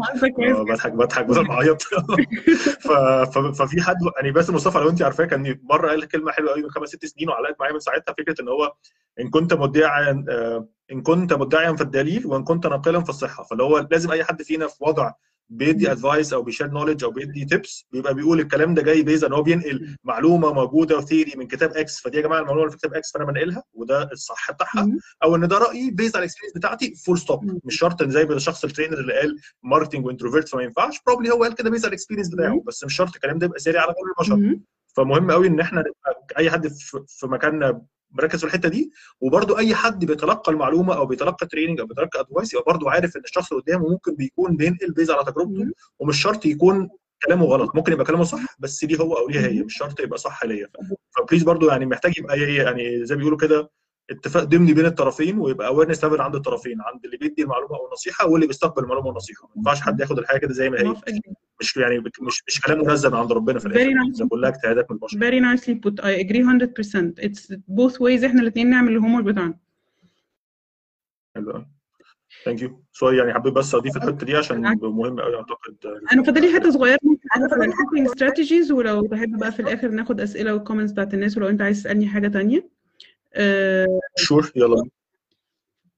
آه، 0.59 0.63
بضحك 0.63 0.93
بضحك 0.93 1.25
بدل 1.25 1.47
ما 1.47 1.55
اعيط 1.55 1.83
ف- 1.83 2.93
ف- 3.39 3.63
ففي 3.63 3.83
حد 3.83 3.97
يعني 4.17 4.33
باسم 4.33 4.55
مصطفى 4.55 4.79
لو 4.79 4.91
انت 4.91 5.03
عارفاه 5.03 5.25
كان 5.25 5.59
مرة 5.63 5.89
قال 5.89 6.09
كلمة 6.09 6.33
حلوة 6.33 6.51
قوي 6.53 6.63
من 6.63 6.71
خمس 6.71 6.89
ست 6.89 7.05
سنين 7.07 7.29
وعلقت 7.29 7.57
معايا 7.61 7.73
من 7.73 7.79
ساعتها 7.81 8.13
فكرة 8.19 8.43
إن 8.43 8.49
هو 8.49 8.73
إن 9.21 9.31
كنت 9.31 9.55
مدعيا 9.55 10.25
آه، 10.29 10.69
إن 10.93 11.03
كنت 11.03 11.33
مدعيا 11.33 11.73
في 11.73 11.83
الدليل 11.83 12.27
وإن 12.27 12.45
كنت 12.45 12.67
ناقلا 12.67 13.01
في 13.05 13.11
الصحة. 13.11 13.45
فاللي 13.45 13.63
هو 13.63 13.87
لازم 13.91 14.11
أي 14.13 14.25
حد 14.25 14.43
فينا 14.43 14.67
في 14.67 14.77
وضع 14.81 15.13
بيدي 15.53 15.93
advice 15.93 16.33
أو 16.33 16.43
بي 16.43 16.51
share 16.51 16.71
knowledge 16.71 17.05
أو 17.05 17.11
بيدي 17.11 17.45
tips 17.45 17.87
بيبقى 17.93 18.15
بيقول 18.15 18.41
الكلام 18.41 18.75
ده 18.75 18.83
جاي 18.83 19.03
based 19.03 19.25
ان 19.25 19.33
هو 19.33 19.43
بينقل 19.43 19.97
معلومة 20.05 20.53
موجودة 20.53 20.97
و 20.99 21.04
theory 21.04 21.33
من 21.37 21.47
كتاب 21.47 21.73
X 21.77 22.01
فدي 22.01 22.17
يا 22.17 22.23
جماعة 22.23 22.39
المعلومة 22.41 22.61
اللي 22.63 22.71
في 22.73 22.77
كتاب 22.79 22.95
X 22.95 23.13
فأنا 23.13 23.25
بنقلها 23.25 23.63
وده 23.75 24.03
الصح 24.13 24.51
بتاعها. 24.53 24.83
أو 25.23 25.37
إن 25.37 25.49
ده 25.49 25.59
رأيي 25.59 25.91
based 25.91 26.17
على 26.17 26.23
ال 26.25 26.28
experience 26.28 26.57
بتاعتي 26.57 26.95
full 26.95 27.19
stop. 27.19 27.61
مش 27.65 27.79
شرط 27.79 28.03
إن 28.03 28.11
زي 28.11 28.25
ما 28.25 28.35
الشخص 28.35 28.65
ال 28.65 28.69
trainer 28.69 28.99
اللي 29.01 29.13
قال 29.21 29.37
marketing 29.63 30.07
و 30.07 30.11
introvert 30.11 30.49
فما 30.49 30.63
ينفعش 30.63 31.01
probably 31.07 31.31
هو 31.31 31.43
قال 31.45 31.55
كده 31.55 31.71
based 31.71 31.85
على 31.85 31.89
ال 31.89 31.93
experience 31.93 32.29
بتاعه. 32.29 32.63
بس 32.67 32.85
مش 32.85 32.97
شرط 32.97 33.15
الكلام 33.15 33.39
ده 33.39 33.47
يبقى 33.47 33.59
ساري 33.61 33.79
على 33.79 33.93
كل 33.93 34.11
البشر 34.19 34.37
مهم. 34.37 34.65
فمهم 34.97 35.31
قوي 35.31 35.47
إن 35.47 35.61
إحنا 35.61 35.81
نبقى 35.81 36.27
أي 36.39 36.51
حد 36.51 36.69
في 37.09 37.27
مكاننا 37.27 37.83
مركز 38.13 38.39
في 38.41 38.47
الحتة 38.47 38.69
دي 38.69 38.93
وبرده 39.21 39.59
أي 39.59 39.75
حد 39.75 40.05
بيتلقى 40.05 40.53
المعلومة 40.53 40.95
أو 40.97 41.07
بيتلقى 41.07 41.47
training 41.47 41.81
أو 41.81 41.87
بيتلقى 41.87 42.21
advice 42.21 42.55
يبقى 42.55 42.65
برده 42.67 42.91
عارف 42.91 43.17
إن 43.17 43.23
الشخص 43.25 43.53
اللي 43.53 43.63
قدامه 43.63 43.89
ممكن 43.89 44.15
بيكون 44.15 44.57
بينقل 44.57 44.93
based 44.93 45.11
على 45.11 45.25
تجربته. 45.25 45.73
ومش 45.99 46.23
شرط 46.23 46.47
يكون 46.47 46.89
كلامه 47.27 47.45
غلط 47.45 47.77
ممكن 47.77 47.93
يبقى 47.93 48.05
كلامه 48.05 48.25
صح 48.25 48.57
بس 48.59 48.85
ليه 48.85 48.97
هو 48.99 49.15
أو 49.15 49.29
ليها 49.29 49.47
هي 49.49 49.63
مش 49.63 49.77
شرط 49.77 50.01
يبقى 50.01 50.19
صح 50.19 50.45
ليا 50.45 50.69
ف 51.17 51.21
please 51.21 51.43
برضو 51.43 51.69
يعني 51.69 51.87
محتاج 51.87 52.19
يبقى 52.19 52.41
يعني 52.41 53.05
زي 53.07 53.15
ما 53.15 53.19
بيقولوا 53.19 53.39
كده 53.39 53.71
اتفاق 54.11 54.45
ضمني 54.45 54.73
بين 54.75 54.87
الطرفين 54.87 55.39
ويبقى 55.39 55.67
awareness 55.67 56.05
level 56.05 56.21
عند 56.21 56.35
الطرفين 56.35 56.81
عند 56.81 57.05
اللي 57.05 57.17
بيدي 57.17 57.43
المعلومة 57.43 57.77
أو 57.77 57.87
النصيحة 57.87 58.27
واللي 58.27 58.47
بيستقبل 58.47 58.83
المعلومة 58.83 59.07
والنصيحه 59.07 59.45
ما 59.49 59.53
ينفعش 59.57 59.81
حد 59.81 60.01
ياخد 60.01 60.19
الحاجة 60.19 60.39
كده 60.39 60.53
زي 60.53 60.71
ما 60.71 60.81
هي. 60.81 60.95
مش 61.61 61.77
يعني 61.77 61.99
مش 61.99 62.43
مش 62.47 62.61
كلام 62.61 62.79
منزل 62.87 63.11
من 63.11 63.17
عند 63.17 63.33
ربنا 63.33 63.59
في 63.59 63.67
الآخر. 63.67 63.93
ده 64.19 64.29
كلها 64.29 64.51
اجتهادات 64.51 64.91
من 64.91 64.97
البشر 64.97 65.19
very 65.19 65.43
nicely 65.59 65.75
put. 65.75 66.05
I 66.05 66.25
agree 66.25 66.43
100% 66.43 67.27
it's 67.27 67.57
both 67.69 67.95
ways. 68.01 68.25
إحنا 68.25 68.41
الاثنين 68.43 68.71
نعمل 68.71 68.93
ال 68.93 68.97
homework 68.97 69.25
بتاعنا. 69.25 69.55
حلو 71.37 71.53
قوي 71.53 71.67
thank 72.45 72.63
you 72.63 72.83
sorry 72.93 73.17
يعني 73.19 73.35
حبيت 73.35 73.53
بس 73.53 73.75
أضيف 73.75 73.97
الحتة 73.97 74.27
دي 74.27 74.37
عشان 74.37 74.61
مهم 74.83 75.21
قوي 75.21 75.37
أعتقد. 75.37 75.77
أنا 76.13 76.23
فاضل 76.23 76.41
لي 76.41 76.55
حتة 76.55 76.71
صغيرة. 76.71 76.99
ال 77.65 77.71
coping 77.71 78.09
strategies 78.09 78.73
ولو 78.73 79.07
تحب 79.07 79.39
بقى 79.39 79.53
في 79.53 79.61
الآخر 79.63 79.89
ناخد 79.89 80.21
أسئلة 80.21 80.55
وال 80.55 80.62
comments 80.62 80.93
بتاعت 80.93 81.15
الناس 81.15 81.37
ولو 81.37 81.49
أنت 81.49 81.63
عايز 81.63 81.81
تسألني 81.83 82.07
حاجة 82.09 82.29
تانية. 82.29 82.59
آه، 82.59 82.80
sure 84.19 84.53
يلا 84.57 84.85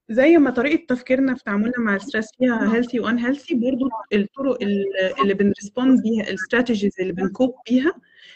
زي 0.08 0.36
ما 0.38 0.50
طريقة 0.50 0.86
تفكيرنا 0.88 1.34
في 1.34 1.44
تعاملنا 1.44 1.78
مع 1.78 1.96
ال 1.96 2.01
stress 2.01 2.26
فيها 2.38 2.74
healthy 2.74 3.00
و 3.00 3.18
unhealthy 3.18 3.54
برضو 3.54 3.88
الطرق 4.12 4.62
ال- 4.62 5.20
اللي 5.22 5.34
بن 5.34 5.49
respond 5.49 6.02
بيها 6.02 6.22
ال 6.28 6.34
strategies 6.34 6.92
اللي 7.00 7.12
بن 7.12 7.26
cope 7.26 7.54
بيها 7.70 7.92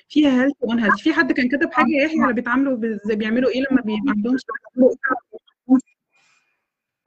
فيها 0.08 0.42
healthy 0.42 0.56
و 0.60 0.78
unhealthy 0.78 1.02
في 1.02 1.12
حد 1.12 1.32
كان 1.32 1.48
كتب 1.48 1.72
حاجة 1.72 1.86
يحيى 2.04 2.20
على 2.20 2.32
بيتعاملوا 2.32 2.78
بيعملوا 3.06 3.50
إيه 3.50 3.60
لما 3.70 3.80
بيبقى 3.82 4.02
عندهم 4.16 4.36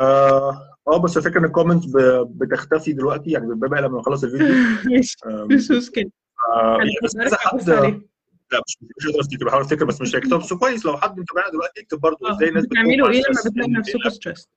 آه 0.01 0.75
آه، 0.87 0.97
بس 0.97 1.17
الفكرة 1.17 1.39
إن 1.39 1.45
ال 1.45 1.49
comments 1.49 1.85
بتختفي 2.25 2.93
دلوقتي 2.93 3.31
يعني 3.31 3.55
بتبقى 3.55 3.81
لما 3.81 3.99
نخلص 3.99 4.23
الفيديو. 4.23 4.47
مش 5.45 5.71
مشكلة. 5.71 6.11
آه، 6.55 6.77
بس 7.03 7.33
حد. 7.33 8.01
لا 8.51 8.61
مش 8.67 8.77
مش 8.97 9.05
قادر 9.05 9.19
افتكر 9.19 9.45
بحاول 9.45 9.61
افتكر 9.61 9.85
بس 9.85 10.01
مش 10.01 10.15
هيكتب 10.15 10.39
بس 10.39 10.53
كويس 10.53 10.85
لو 10.85 10.97
حد 10.97 11.19
متابعنا 11.19 11.51
دلوقتي 11.51 11.81
يكتب 11.81 11.99
برضه 11.99 12.29
آه 12.29 12.35
إزاي 12.35 12.49
الناس 12.49 12.65
بتعملوا 12.65 13.09
إيه 13.09 13.21
لما 13.21 13.41
بتلاقي 13.45 13.71
نفسكم 13.71 14.09
stressed 14.09 14.49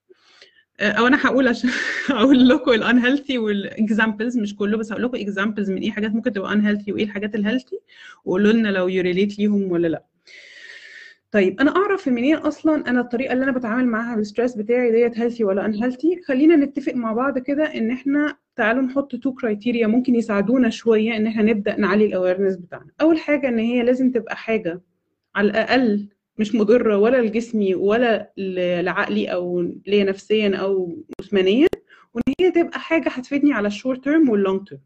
أو 0.79 1.07
أنا 1.07 1.27
هقول 1.27 1.47
عشان 1.47 1.69
أقول 2.09 2.49
لكم 2.49 2.71
ال 2.71 2.99
unhealthy 2.99 3.37
وال 3.37 3.57
examples 3.57 4.37
مش 4.37 4.55
كله 4.55 4.77
بس 4.77 4.91
هقول 4.91 5.03
لكم 5.03 5.17
examples 5.17 5.71
من 5.71 5.81
إيه 5.81 5.91
حاجات 5.91 6.11
ممكن 6.11 6.33
تبقى 6.33 6.53
unhealthy 6.53 6.91
وإيه 6.91 7.03
الحاجات 7.03 7.35
ال 7.35 7.40
healthy 7.40 7.79
وقولوا 8.25 8.51
لنا 8.51 8.67
لو 8.69 8.87
you 8.87 9.01
relate 9.03 9.39
ليهم 9.39 9.71
ولا 9.71 9.87
لأ. 9.87 10.03
طيب 11.33 11.59
أنا 11.61 11.75
أعرف 11.75 12.07
منين 12.07 12.35
أصلا 12.35 12.89
أنا 12.89 13.01
الطريقة 13.01 13.33
اللي 13.33 13.43
أنا 13.43 13.51
بتعامل 13.51 13.85
معاها 13.87 14.15
بال 14.15 14.25
stress 14.25 14.55
بتاعي 14.55 14.91
ديت 14.91 15.19
healthy 15.19 15.43
ولا 15.43 15.65
unhealthy 15.65 16.21
خلينا 16.27 16.55
نتفق 16.55 16.93
مع 16.93 17.13
بعض 17.13 17.39
كده 17.39 17.63
إن 17.63 17.91
إحنا 17.91 18.35
تعالوا 18.55 18.81
نحط 18.81 19.15
two 19.15 19.33
criteria 19.33 19.87
ممكن 19.87 20.15
يساعدونا 20.15 20.69
شوية 20.69 21.15
إن 21.17 21.27
إحنا 21.27 21.43
نبدأ 21.43 21.79
نعلي 21.79 22.05
ال 22.05 22.10
awareness 22.10 22.55
بتاعنا. 22.55 22.91
أول 23.01 23.17
حاجة 23.17 23.47
إن 23.47 23.59
هي 23.59 23.83
لازم 23.83 24.11
تبقى 24.11 24.35
حاجة 24.35 24.81
على 25.35 25.47
الأقل 25.49 26.07
مش 26.37 26.55
مضرة 26.55 26.97
ولا 26.97 27.21
لجسمي 27.21 27.75
ولا 27.75 28.33
لعقلي 28.81 29.27
أو 29.27 29.61
ليا 29.87 30.03
نفسيا 30.03 30.55
أو 30.55 30.97
جسمانيا 31.21 31.67
وإن 32.13 32.23
هي 32.39 32.51
تبقى 32.51 32.79
حاجة 32.79 33.09
هتفيدني 33.09 33.53
على 33.53 33.67
ال 33.67 33.73
short 33.73 34.03
term 34.03 34.29
وال 34.29 34.42
long 34.42 34.67
term 34.67 34.81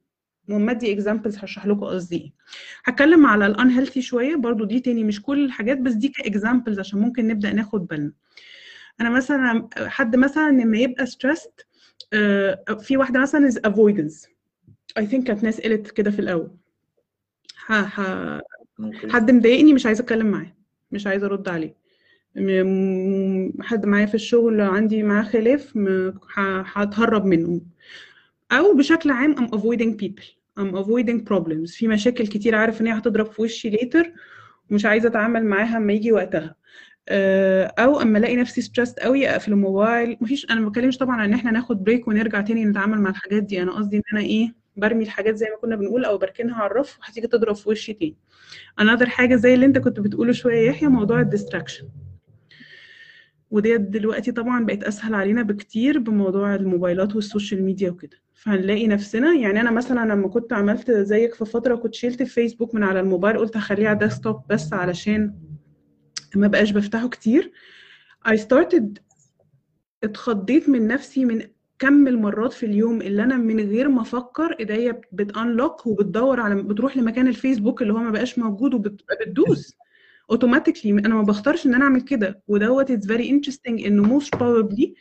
وما 0.49 0.71
ادي 0.71 0.91
examples 0.93 1.37
هشرح 1.37 1.65
لكم 1.67 1.85
قصدي 1.85 2.15
إيه. 2.17 2.33
هتكلم 2.85 3.25
على 3.25 3.45
ال 3.45 3.69
unhealthy 3.69 4.01
شوية 4.01 4.35
برضو 4.35 4.63
دي 4.65 4.79
تاني 4.79 5.03
مش 5.03 5.21
كل 5.21 5.45
الحاجات 5.45 5.77
بس 5.77 5.93
دي 5.93 6.07
ك 6.07 6.15
examples 6.15 6.79
عشان 6.79 6.99
ممكن 6.99 7.27
نبدأ 7.27 7.53
ناخد 7.53 7.87
بالنا. 7.87 8.11
أنا 9.01 9.09
مثلا 9.09 9.67
حد 9.77 10.15
مثلا 10.15 10.51
لما 10.51 10.77
يبقى 10.77 11.05
stressed 11.05 11.51
في 12.79 12.97
واحدة 12.97 13.19
مثلا 13.19 13.47
is 13.47 13.59
avoidance 13.65 14.27
I 14.97 15.07
think 15.07 15.27
كانت 15.27 15.43
ناس 15.43 15.61
قالت 15.61 15.91
كده 15.91 16.11
في 16.11 16.19
الأول. 16.19 16.51
ها 17.67 17.91
ها 17.93 18.41
حد 19.09 19.31
مضايقني 19.31 19.73
مش 19.73 19.85
عايزه 19.85 20.01
أتكلم 20.03 20.27
معاه 20.27 20.55
مش 20.91 21.07
عايزه 21.07 21.25
أرد 21.25 21.49
عليه. 21.49 21.75
حد 23.61 23.85
معايا 23.85 24.05
في 24.05 24.15
الشغل 24.15 24.61
عندي 24.61 25.03
معاه 25.03 25.23
خلاف 25.23 25.77
هتهرب 26.37 27.25
منه. 27.25 27.61
أو 28.51 28.73
بشكل 28.73 29.11
عام 29.11 29.35
I'm 29.35 29.49
avoiding 29.51 30.03
people. 30.03 30.36
I'm 30.57 30.75
avoiding 30.75 31.21
problems. 31.29 31.77
في 31.77 31.87
مشاكل 31.87 32.27
كتير 32.27 32.55
عارف 32.55 32.81
إن 32.81 32.87
هي 32.87 32.93
هتضرب 32.93 33.25
في 33.25 33.41
وشي 33.41 33.71
later 33.71 34.07
ومش 34.71 34.85
عايزة 34.85 35.09
أتعامل 35.09 35.45
معاها 35.45 35.77
اما 35.77 35.93
يجي 35.93 36.11
وقتها. 36.11 36.55
أو 37.79 38.01
أما 38.01 38.19
ألاقي 38.19 38.35
نفسي 38.35 38.61
stressed 38.61 38.99
قوي 38.99 39.29
أقفل 39.29 39.51
الموبايل. 39.51 40.17
مفيش 40.21 40.51
أنا 40.51 40.59
ما 40.59 40.69
بتكلمش 40.69 40.97
طبعا 40.97 41.15
عن 41.15 41.27
إن 41.27 41.33
إحنا 41.33 41.51
ناخد 41.51 41.83
break 41.83 42.07
ونرجع 42.07 42.41
تاني 42.41 42.65
نتعامل 42.65 43.01
مع 43.01 43.09
الحاجات 43.09 43.43
دي. 43.43 43.61
أنا 43.61 43.71
قصدي 43.71 43.97
إن 43.97 44.01
أنا 44.13 44.21
إيه 44.21 44.55
برمي 44.75 45.03
الحاجات 45.03 45.35
زي 45.35 45.45
ما 45.45 45.57
كنا 45.61 45.75
بنقول 45.75 46.05
أو 46.05 46.17
بركنها 46.17 46.55
على 46.55 46.71
الرف 46.71 46.99
وهتيجي 46.99 47.27
تضرب 47.27 47.55
في 47.55 47.69
وشي 47.69 47.93
تاني. 47.93 48.15
Another 48.81 49.07
حاجة 49.07 49.35
زي 49.35 49.53
اللي 49.53 49.65
أنت 49.65 49.77
كنت 49.77 49.99
بتقوله 49.99 50.31
شوية 50.31 50.69
يحيى 50.69 50.89
موضوع 50.89 51.21
ال 51.21 51.27
distraction 51.27 51.87
وديت 53.51 53.81
دلوقتي 53.81 54.31
طبعا 54.31 54.65
بقت 54.65 54.83
أسهل 54.83 55.13
علينا 55.15 55.41
بكتير 55.41 55.99
بموضوع 55.99 56.55
الموبايلات 56.55 57.15
وال 57.15 57.27
social 57.27 57.63
media 57.63 57.89
وكده. 57.89 58.17
فهنلاقي 58.33 58.87
نفسنا 58.87 59.33
يعني 59.33 59.61
أنا 59.61 59.71
مثلا 59.71 60.13
لما 60.13 60.27
كنت 60.27 60.53
عملت 60.53 60.91
زيك 60.91 61.33
في 61.33 61.45
فترة 61.45 61.75
كنت 61.75 61.93
شلت 61.95 62.21
الفيسبوك 62.21 62.75
من 62.75 62.83
على 62.83 62.99
الموبايل 62.99 63.37
قلت 63.37 63.57
هخليه 63.57 63.87
على 63.87 63.99
desktop 63.99 64.41
بس 64.49 64.73
علشان 64.73 65.33
ما 66.35 66.47
بقاش 66.47 66.71
بفتحه 66.71 67.09
كتير. 67.09 67.51
I 68.27 68.31
started 68.37 68.83
اتخضيت 70.03 70.69
من 70.69 70.87
نفسي 70.87 71.25
من 71.25 71.41
كم 71.79 72.07
المرات 72.07 72.53
في 72.53 72.65
اليوم 72.65 73.01
اللي 73.01 73.23
أنا 73.23 73.37
من 73.37 73.59
غير 73.59 73.89
ما 73.89 74.01
أفكر 74.01 74.55
إيديا 74.59 75.01
بت 75.11 75.30
unlock 75.30 75.87
وبتدور 75.87 76.39
على 76.39 76.63
بتروح 76.63 76.97
لمكان 76.97 77.27
الفيسبوك 77.27 77.81
اللي 77.81 77.93
هو 77.93 77.97
ما 77.97 78.11
بقاش 78.11 78.39
موجود 78.39 78.73
وبتدوس 78.73 79.77
automatically 80.31 80.91
أنا 80.91 81.15
ما 81.15 81.21
بختارش 81.21 81.65
إن 81.65 81.73
أنا 81.75 81.83
أعمل 81.83 82.01
كده. 82.01 82.41
ودوت 82.47 82.91
it's 82.91 83.07
very 83.07 83.29
interesting 83.29 83.85
إنه 83.85 84.03
most 84.03 84.35
probably 84.35 84.93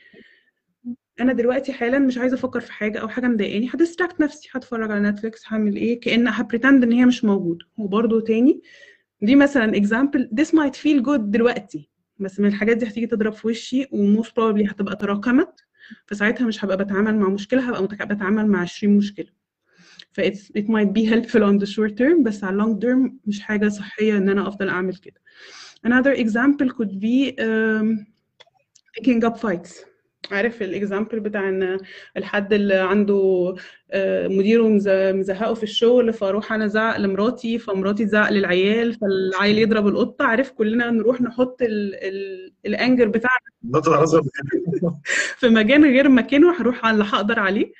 أنا 1.20 1.32
دلوقتي 1.32 1.72
حالا 1.72 1.98
مش 1.98 2.18
عايزة 2.18 2.34
أفكر 2.36 2.60
في 2.60 2.72
حاجة 2.72 2.98
أو 2.98 3.08
حاجة 3.08 3.26
مضايقاني. 3.26 3.70
ه 3.74 3.79
distract 3.79 4.20
نفسي 4.20 4.48
هتفرج 4.52 4.90
على 4.90 5.10
نتفليكس 5.10 5.42
هعمل 5.48 5.76
إيه؟ 5.76 6.00
كان 6.00 6.28
ه 6.28 6.35
pretend 6.35 6.82
إن 6.82 6.92
هي 6.92 7.04
مش 7.06 7.24
موجوده 7.24 7.66
وبرده 7.78 8.20
تاني 8.20 8.60
دي 9.22 9.36
مثلا 9.36 9.76
example 9.76 10.30
this 10.40 10.46
might 10.48 10.74
feel 10.76 11.06
good 11.06 11.20
دلوقتي. 11.20 11.90
بس 12.18 12.40
من 12.40 12.48
الحاجات 12.48 12.76
دي 12.76 12.86
هتيجي 12.88 13.06
تضرب 13.06 13.32
في 13.32 13.46
وشي 13.48 13.86
و 13.92 14.01
most 14.01 14.36
probably 14.36 14.66
هتبقى 14.66 14.96
تراكمت. 14.96 15.60
فساعتها 16.06 16.46
مش 16.46 16.64
هبقى 16.64 16.76
بتعامل 16.76 17.16
مع 17.18 17.28
مشكلة 17.28 17.68
هبقى 17.68 18.06
بتعامل 18.06 18.46
مع 18.46 18.60
20 18.60 18.96
مشكلة. 18.96 19.35
ف 20.16 20.20
it 20.60 20.66
might 20.68 20.92
be 20.98 21.04
helpful 21.04 21.42
on 21.42 21.58
the 21.58 21.66
short 21.66 21.96
term 21.98 22.22
بس 22.22 22.44
على 22.44 22.62
long 22.62 22.78
term 22.84 23.12
مش 23.26 23.40
حاجة 23.40 23.68
صحية 23.68 24.16
إن 24.16 24.28
أنا 24.28 24.48
أفضل 24.48 24.68
أعمل 24.68 24.96
كده. 24.96 25.20
Another 25.86 26.14
example 26.14 26.68
could 26.78 27.00
be 27.00 27.34
um, 27.38 28.06
picking 28.98 29.24
up 29.28 29.38
fights. 29.38 29.86
عارف 30.30 30.62
ال 30.62 30.69
example 30.70 31.20
بتاع 31.20 31.48
إن 31.48 31.78
الحد 32.16 32.52
اللي 32.52 32.74
عنده 32.74 33.54
مديره 34.28 34.68
مزهقه 35.12 35.54
في 35.54 35.62
الشغل 35.62 36.12
فأروح 36.12 36.52
أنا 36.52 36.64
أزعق 36.64 36.96
لمراتي 36.98 37.58
فمراتي 37.58 38.04
تزعق 38.04 38.30
للعيال 38.30 38.94
فالعيل 38.94 39.58
يضرب 39.58 39.88
القطة 39.88 40.24
عارف 40.24 40.50
كلنا 40.50 40.90
نروح 40.90 41.20
نحط 41.20 41.62
ال 41.62 41.94
ال 41.94 42.52
ال 42.66 42.73
anger 42.73 43.08
بتاعنا 43.08 43.46
في 45.40 45.48
مكان 45.48 45.84
غير 45.84 46.08
مكانه 46.08 46.60
هروح 46.60 46.84
على 46.84 46.94
اللي 46.94 47.04
هقدر 47.12 47.38
عليه 47.38 47.72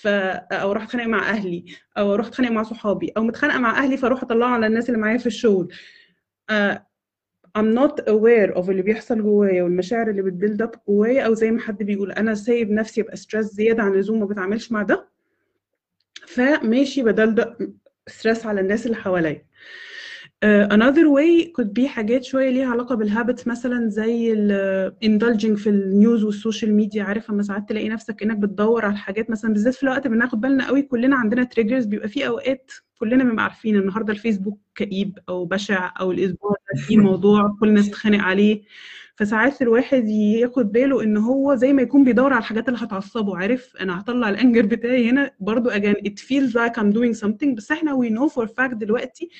ف 0.00 0.06
أو 0.06 0.70
أروح 0.70 0.82
اتخانق 0.82 1.06
مع 1.06 1.30
أهلي 1.30 1.64
أو 1.98 2.14
أروح 2.14 2.26
اتخانق 2.26 2.50
مع 2.50 2.62
صحابي 2.62 3.12
أو 3.16 3.22
متخانقة 3.22 3.58
مع 3.58 3.78
أهلي 3.78 3.96
فأروح 3.96 4.22
اطلعه 4.22 4.48
على 4.48 4.66
الناس 4.66 4.88
اللي 4.88 5.00
معايا 5.00 5.18
في 5.18 5.26
الشغل. 5.26 5.72
uh, 6.52 6.76
I'm 7.58 7.74
not 7.78 7.94
aware 8.04 8.54
of 8.56 8.68
اللي 8.68 8.82
بيحصل 8.82 9.22
جوايا 9.22 9.62
والمشاعر 9.62 10.10
اللي 10.10 10.22
بت 10.22 10.33
build 10.33 10.62
up 10.62 10.74
جوايا 10.88 11.22
أو 11.22 11.34
زي 11.34 11.50
ما 11.50 11.60
حد 11.60 11.82
بيقول 11.82 12.12
أنا 12.12 12.34
سايب 12.34 12.70
نفسي 12.70 13.00
أبقى 13.00 13.16
stressed 13.16 13.46
زيادة 13.46 13.82
عن 13.82 13.92
اللزوم 13.92 14.20
ما 14.20 14.26
بتعاملش 14.26 14.72
مع 14.72 14.82
ده. 14.82 15.08
فماشي 16.26 17.02
بدل 17.02 17.34
ده 17.34 17.58
stress 18.06 18.46
على 18.46 18.60
الناس 18.60 18.86
اللي 18.86 18.96
حواليا. 18.96 19.44
Another 20.44 21.08
way 21.10 21.52
could 21.52 21.72
be 21.80 21.86
حاجات 21.86 22.24
شوية 22.24 22.50
ليها 22.50 22.66
علاقة 22.66 22.94
بال 22.94 23.07
habits 23.07 23.46
مثلا 23.46 23.88
زي 23.88 24.32
ال 24.32 24.92
indulging 25.04 25.54
في 25.56 25.66
ال 25.68 25.79
news 25.79 26.24
وال 26.24 26.36
social 26.36 26.74
media 26.74 27.02
عارف 27.02 27.30
اما 27.30 27.42
ساعات 27.42 27.68
تلاقي 27.68 27.88
نفسك 27.88 28.22
إنك 28.22 28.36
بتدور 28.36 28.84
على 28.84 28.92
الحاجات 28.92 29.30
مثلا 29.30 29.52
بالذات 29.52 29.74
في 29.74 29.82
الوقت 29.82 30.06
بناخد 30.06 30.40
بالنا 30.40 30.66
قوي 30.66 30.82
كلنا 30.82 31.16
عندنا 31.16 31.44
triggers 31.44 31.84
بيبقى 31.84 32.08
في 32.08 32.26
أوقات 32.26 32.70
كلنا 32.98 33.24
بنبقى 33.24 33.44
عارفين 33.44 33.76
النهارده 33.76 34.12
الفيسبوك 34.12 34.58
كئيب 34.74 35.18
أو 35.28 35.44
بشع 35.44 35.92
أو 36.00 36.12
الأسبوع 36.12 36.50
ده 36.50 36.80
في 36.80 36.96
موضوع 37.08 37.56
كل 37.60 37.68
الناس 37.68 37.88
تتخانق 37.88 38.18
عليه. 38.24 38.62
فساعات 39.16 39.62
الواحد 39.62 40.08
ياخد 40.08 40.72
باله 40.72 41.02
إن 41.02 41.16
هو 41.16 41.54
زي 41.54 41.72
ما 41.72 41.82
يكون 41.82 42.04
بيدور 42.04 42.32
على 42.32 42.40
الحاجات 42.40 42.68
اللي 42.68 42.78
هتعصبه. 42.80 43.36
عارف؟ 43.36 43.72
أنا 43.80 44.00
هطلع 44.00 44.28
ال 44.28 44.34
anger 44.34 44.66
بتاعي 44.66 45.10
هنا. 45.10 45.30
برضو 45.40 45.70
again 45.70 45.96
it 46.08 46.18
feels 46.20 46.52
like 46.52 46.80
I'm 46.80 46.92
doing 46.94 47.20
something. 47.26 47.54
بس 47.56 47.70
إحنا 47.70 47.98
we 48.02 48.10
know 48.10 48.32
for 48.34 48.46
fact 48.48 48.74
دلوقتي 48.74 49.30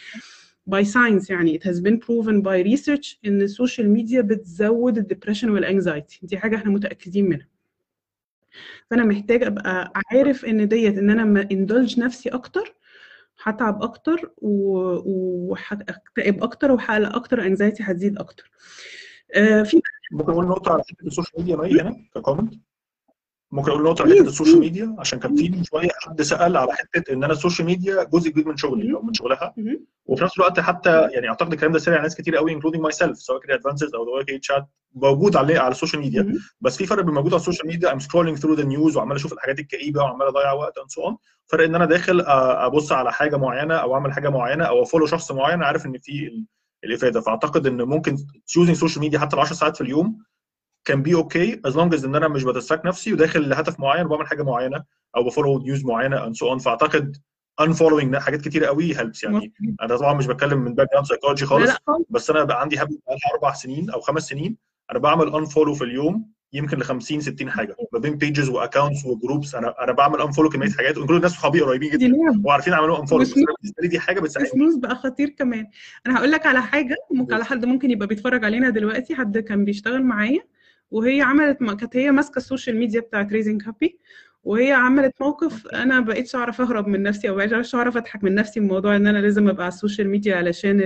by 0.71 0.85
science 0.85 1.31
يعني. 1.31 1.59
It 1.59 1.63
has 1.63 1.81
been 1.81 1.99
proven 1.99 2.43
by 2.43 2.63
research 2.77 3.17
إن 3.27 3.43
ال 3.43 3.49
social 3.49 3.91
media 3.91 4.21
بتزود 4.21 4.99
ال 4.99 5.03
depression 5.03 5.51
وال 5.51 5.66
anxiety 5.66 6.21
دي 6.23 6.39
حاجة 6.39 6.57
إحنا 6.57 6.71
متأكدين 6.71 7.29
منها. 7.29 7.49
فأنا 8.91 9.05
محتاج 9.05 9.43
أبقى 9.43 9.93
عارف 10.13 10.45
إن 10.45 10.69
ديت 10.69 10.99
إن 10.99 11.11
أنا 11.11 11.25
ما 11.25 11.49
indulge 11.53 12.01
نفسي 12.01 12.29
أكتر 12.29 12.75
هتعب 13.43 13.83
أكتر 13.83 14.31
وهكتئب 14.39 16.43
أكتر 16.43 16.73
وهقلق 16.73 17.17
أكتر 17.17 17.43
anxiety 17.47 17.83
هتزيد 17.83 18.19
أكتر. 18.19 18.51
آه 19.35 19.63
في 19.63 19.81
ممكن 20.13 20.33
نقطة 20.33 20.73
على 20.73 20.83
ال 21.07 21.11
social 21.11 21.35
media 21.39 21.57
مي 21.57 21.81
هنا 21.81 21.97
ك 22.15 22.20
comment 22.20 22.55
ممكن 23.53 23.71
أقول 23.71 23.83
نقطة 23.83 24.03
على 24.03 24.15
حتة 24.15 24.29
ال 24.29 24.33
social 24.33 24.59
media 24.61 24.97
عشان 24.99 25.19
كان 25.19 25.37
في 25.37 25.65
شوية 25.65 25.89
حد 26.03 26.23
سأل 26.23 26.57
على 26.57 26.73
حتة 26.73 27.13
إن 27.13 27.25
أنا 27.25 27.33
ال 27.33 27.38
social 27.38 27.67
media 27.67 28.05
جزء 28.05 28.31
كبير 28.31 28.49
من 28.49 28.57
شغلي 28.57 28.95
أو 28.95 29.03
من 29.03 29.15
شغلها. 29.15 29.55
وفي 30.07 30.25
نفس 30.25 30.39
الوقت 30.39 30.61
حتى 30.61 31.09
يعني 31.11 31.29
أعتقد 31.29 31.53
الكلام 31.53 31.73
ده 31.73 31.79
سري 31.79 31.99
على 31.99 32.03
ناس 32.03 32.17
كتير 32.17 32.37
قوي 32.37 32.53
including 32.53 32.83
myself 32.83 33.19
سواء 33.19 33.41
كده 33.41 33.55
audience 33.55 33.95
أو 33.95 34.05
سواء 34.05 34.39
شات 34.43 34.67
موجود 34.95 35.37
على 35.37 35.59
على 35.59 35.73
ال 35.73 35.77
social 35.77 36.03
media. 36.03 36.35
بس 36.61 36.77
في 36.77 36.87
فرق 36.87 37.03
بين 37.05 37.15
موجود 37.15 37.33
على 37.33 37.41
ال 37.41 37.44
social 37.44 37.67
media 37.67 37.93
I'm 37.93 37.99
scrolling 37.99 38.39
through 38.39 38.55
the 38.55 38.65
news 38.65 38.97
وعمال 38.97 39.17
أشوف 39.17 39.33
الحاجات 39.33 39.59
الكئيبة 39.59 40.03
وعمال 40.03 40.27
أضيع 40.27 40.53
وقت 40.53 40.79
and 40.79 40.91
so 40.91 41.05
on 41.05 41.17
فرق 41.47 41.65
إن 41.65 41.75
أنا 41.75 41.85
داخل 41.85 42.21
أبص 42.27 42.93
على 42.93 43.13
حاجة 43.13 43.37
معينة 43.37 43.75
أو 43.75 43.95
أعمل 43.95 44.13
حاجة 44.13 44.29
معينة 44.29 44.65
أو 44.65 44.83
أ 44.83 44.86
follow 44.86 45.07
شخص 45.07 45.33
معين 45.33 45.63
عارف 45.63 45.87
إن 45.87 45.99
في 45.99 46.45
الإفادة. 46.85 47.21
فأعتقد 47.21 47.67
إن 47.67 47.83
ممكن 47.83 48.17
choosing 48.47 48.77
social 48.77 49.01
media 49.01 49.19
حتى 49.19 49.37
ل 49.37 49.41
10 49.41 49.55
ساعات 49.55 49.77
في 49.77 49.81
اليوم 49.81 50.19
كان 50.89 51.03
be 51.03 51.15
okay 51.15 51.61
as 51.65 51.77
long 51.77 51.95
as 51.95 52.05
إن 52.05 52.15
أنا 52.15 52.29
مش 52.29 52.45
ب 52.45 52.49
distract 52.49 52.87
نفسي 52.87 53.13
وداخل 53.13 53.49
لهدف 53.49 53.81
معين 53.81 54.07
وبعمل 54.07 54.27
حاجة 54.27 54.43
معينة 54.43 54.85
أو 55.17 55.25
ب 55.25 55.30
follow 55.30 55.59
news 55.59 55.85
معينة 55.85 56.27
and 56.27 56.35
so 56.35 56.49
on 56.49 56.59
فأعتقد 56.59 57.17
unfollowing 57.63 58.17
حاجات 58.17 58.41
كتير 58.41 58.65
قوي 58.65 58.99
helps 58.99 59.25
يعني. 59.25 59.53
أنا 59.83 59.97
طبعا 59.97 60.15
مش 60.15 60.27
بتكلم 60.27 60.59
من 60.59 60.75
background 60.75 61.07
psychology 61.07 61.47
خالص 61.47 61.73
بس 62.11 62.31
أنا 62.31 62.45
بقى 62.45 62.61
عندي 62.61 62.79
هابت 62.79 62.99
أربع 63.35 63.53
سنين 63.53 63.91
أو 63.91 64.01
خمس 64.01 64.23
سنين. 64.23 64.57
أنا 64.91 64.99
بعمل 64.99 65.35
انفولو 65.35 65.75
في 65.75 65.85
اليوم 65.85 66.31
يمكن 66.53 66.79
ل 66.79 66.83
50 66.85 67.21
60 67.21 67.51
حاجة 67.51 67.77
ما 67.93 67.99
بين 67.99 68.17
بيجز 68.17 68.49
واكونتس 68.49 69.07
وجروبس 69.07 69.55
أنا 69.55 69.85
أنا 69.85 69.93
بعمل 69.93 70.21
انفولو 70.21 70.49
كمية 70.49 70.71
حاجات 70.71 70.99
وكل 70.99 71.17
الناس 71.17 71.33
صحابي 71.33 71.61
قريبين 71.61 71.91
جدا 71.91 72.13
وعارفين 72.45 72.73
يعملوا 72.73 73.01
انفولو 73.01 73.23
بس 73.23 73.33
بالنسبة 73.33 73.83
لي 73.83 73.89
دي 73.89 73.99
حاجة 73.99 74.21
بتساعدني. 74.21 74.53
الفلوس 74.53 74.77
بقى 74.77 74.95
خطير 74.95 75.29
كمان. 75.29 75.67
أنا 76.07 76.19
هقول 76.19 76.33
لك 76.33 76.47
على 76.47 76.63
حاجة 76.63 76.97
ممكن 77.11 77.35
على 77.35 77.45
حد 77.45 77.65
ممكن 77.65 77.91
يبقى 77.91 78.07
بيتفرج 78.07 78.45
علينا 78.45 78.71
دلوقتي. 78.71 79.15
حد 79.15 79.39
كان 79.39 79.65
بيشتغل 79.65 80.03
معايا. 80.03 80.41
وهي 80.91 81.21
عملت 81.23 81.59
كانت 81.59 81.97
هي 81.97 82.11
ماسكة 82.11 82.37
السوشيال 82.37 82.77
ميديا 82.77 83.01
بتاعت 83.01 83.33
ريزنج 83.33 83.63
هابي 83.67 83.99
وهي 84.45 84.73
عملت 84.73 85.15
موقف 85.21 85.67
أنا 85.67 86.01
بقيتش 86.01 86.35
أعرف 86.37 86.61
أهرب 86.61 86.89
من 86.89 87.03
نفسي 87.03 87.29
أو 87.29 87.35
بقيتش 87.35 87.75
أعرف 87.75 87.97
أضحك 87.97 88.25
من 88.25 88.35
نفسي 88.35 88.61
من 88.61 88.69
موضوع 88.69 88.97
إن 88.97 89.07
أنا 89.07 89.19
لازم 89.19 89.49
أبقى 89.49 89.65
على 89.65 89.73
السوشيال 89.73 90.09
ميديا 90.09 90.37
علشان 90.37 90.81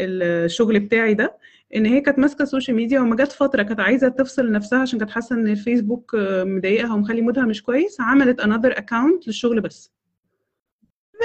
الشغل 0.00 0.80
بتاعي 0.80 1.14
ده. 1.14 1.36
إن 1.76 1.86
هي 1.86 2.00
كانت 2.00 2.18
ماسكة 2.18 2.42
ال 2.42 2.47
social 2.47 2.76
media 2.76 3.00
وما 3.00 3.16
جت 3.16 3.32
فترة 3.32 3.62
كانت 3.62 3.80
عايزة 3.80 4.08
تفصل 4.08 4.52
نفسها 4.52 4.78
عشان 4.78 4.98
كانت 4.98 5.10
حاسة 5.10 5.36
إن 5.36 5.48
الفيسبوك 5.48 6.14
مضايقها 6.44 6.94
ومخلي 6.94 7.20
mood 7.20 7.39
ها 7.39 7.44
مش 7.44 7.62
كويس 7.62 8.00
عملت 8.00 8.40
another 8.40 8.78
account 8.78 9.26
للشغل 9.26 9.60
بس. 9.60 9.92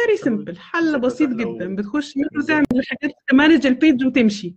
very 0.05 0.17
simple 0.17 0.57
حل 0.57 0.99
بسيط 0.99 1.29
جدا 1.29 1.75
بتخش 1.75 2.13
تعمل 2.47 2.65
الحاجات 2.73 3.11
ت 3.29 3.35
manage 3.35 3.67
ال 3.67 3.75
page 3.75 4.05
وتمشي. 4.05 4.55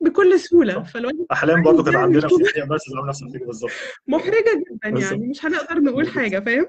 بكل 0.00 0.40
سهولة. 0.40 0.82
فالواحد 0.82 1.16
أحلام 1.32 1.62
برضه 1.62 1.84
كانت 1.84 1.96
عندنا 1.96 2.28
في 2.28 2.34
الحقيقة 2.34 2.68
بس 2.68 2.82
نفس 3.08 3.22
الفكرة 3.22 3.46
بالظبط. 3.46 3.70
محرجة 4.06 4.62
جدا 4.84 4.98
يعني. 4.98 5.26
مش 5.28 5.44
هنقدر 5.44 5.80
نقول 5.80 6.08
حاجة 6.08 6.40
فاهم؟ 6.40 6.66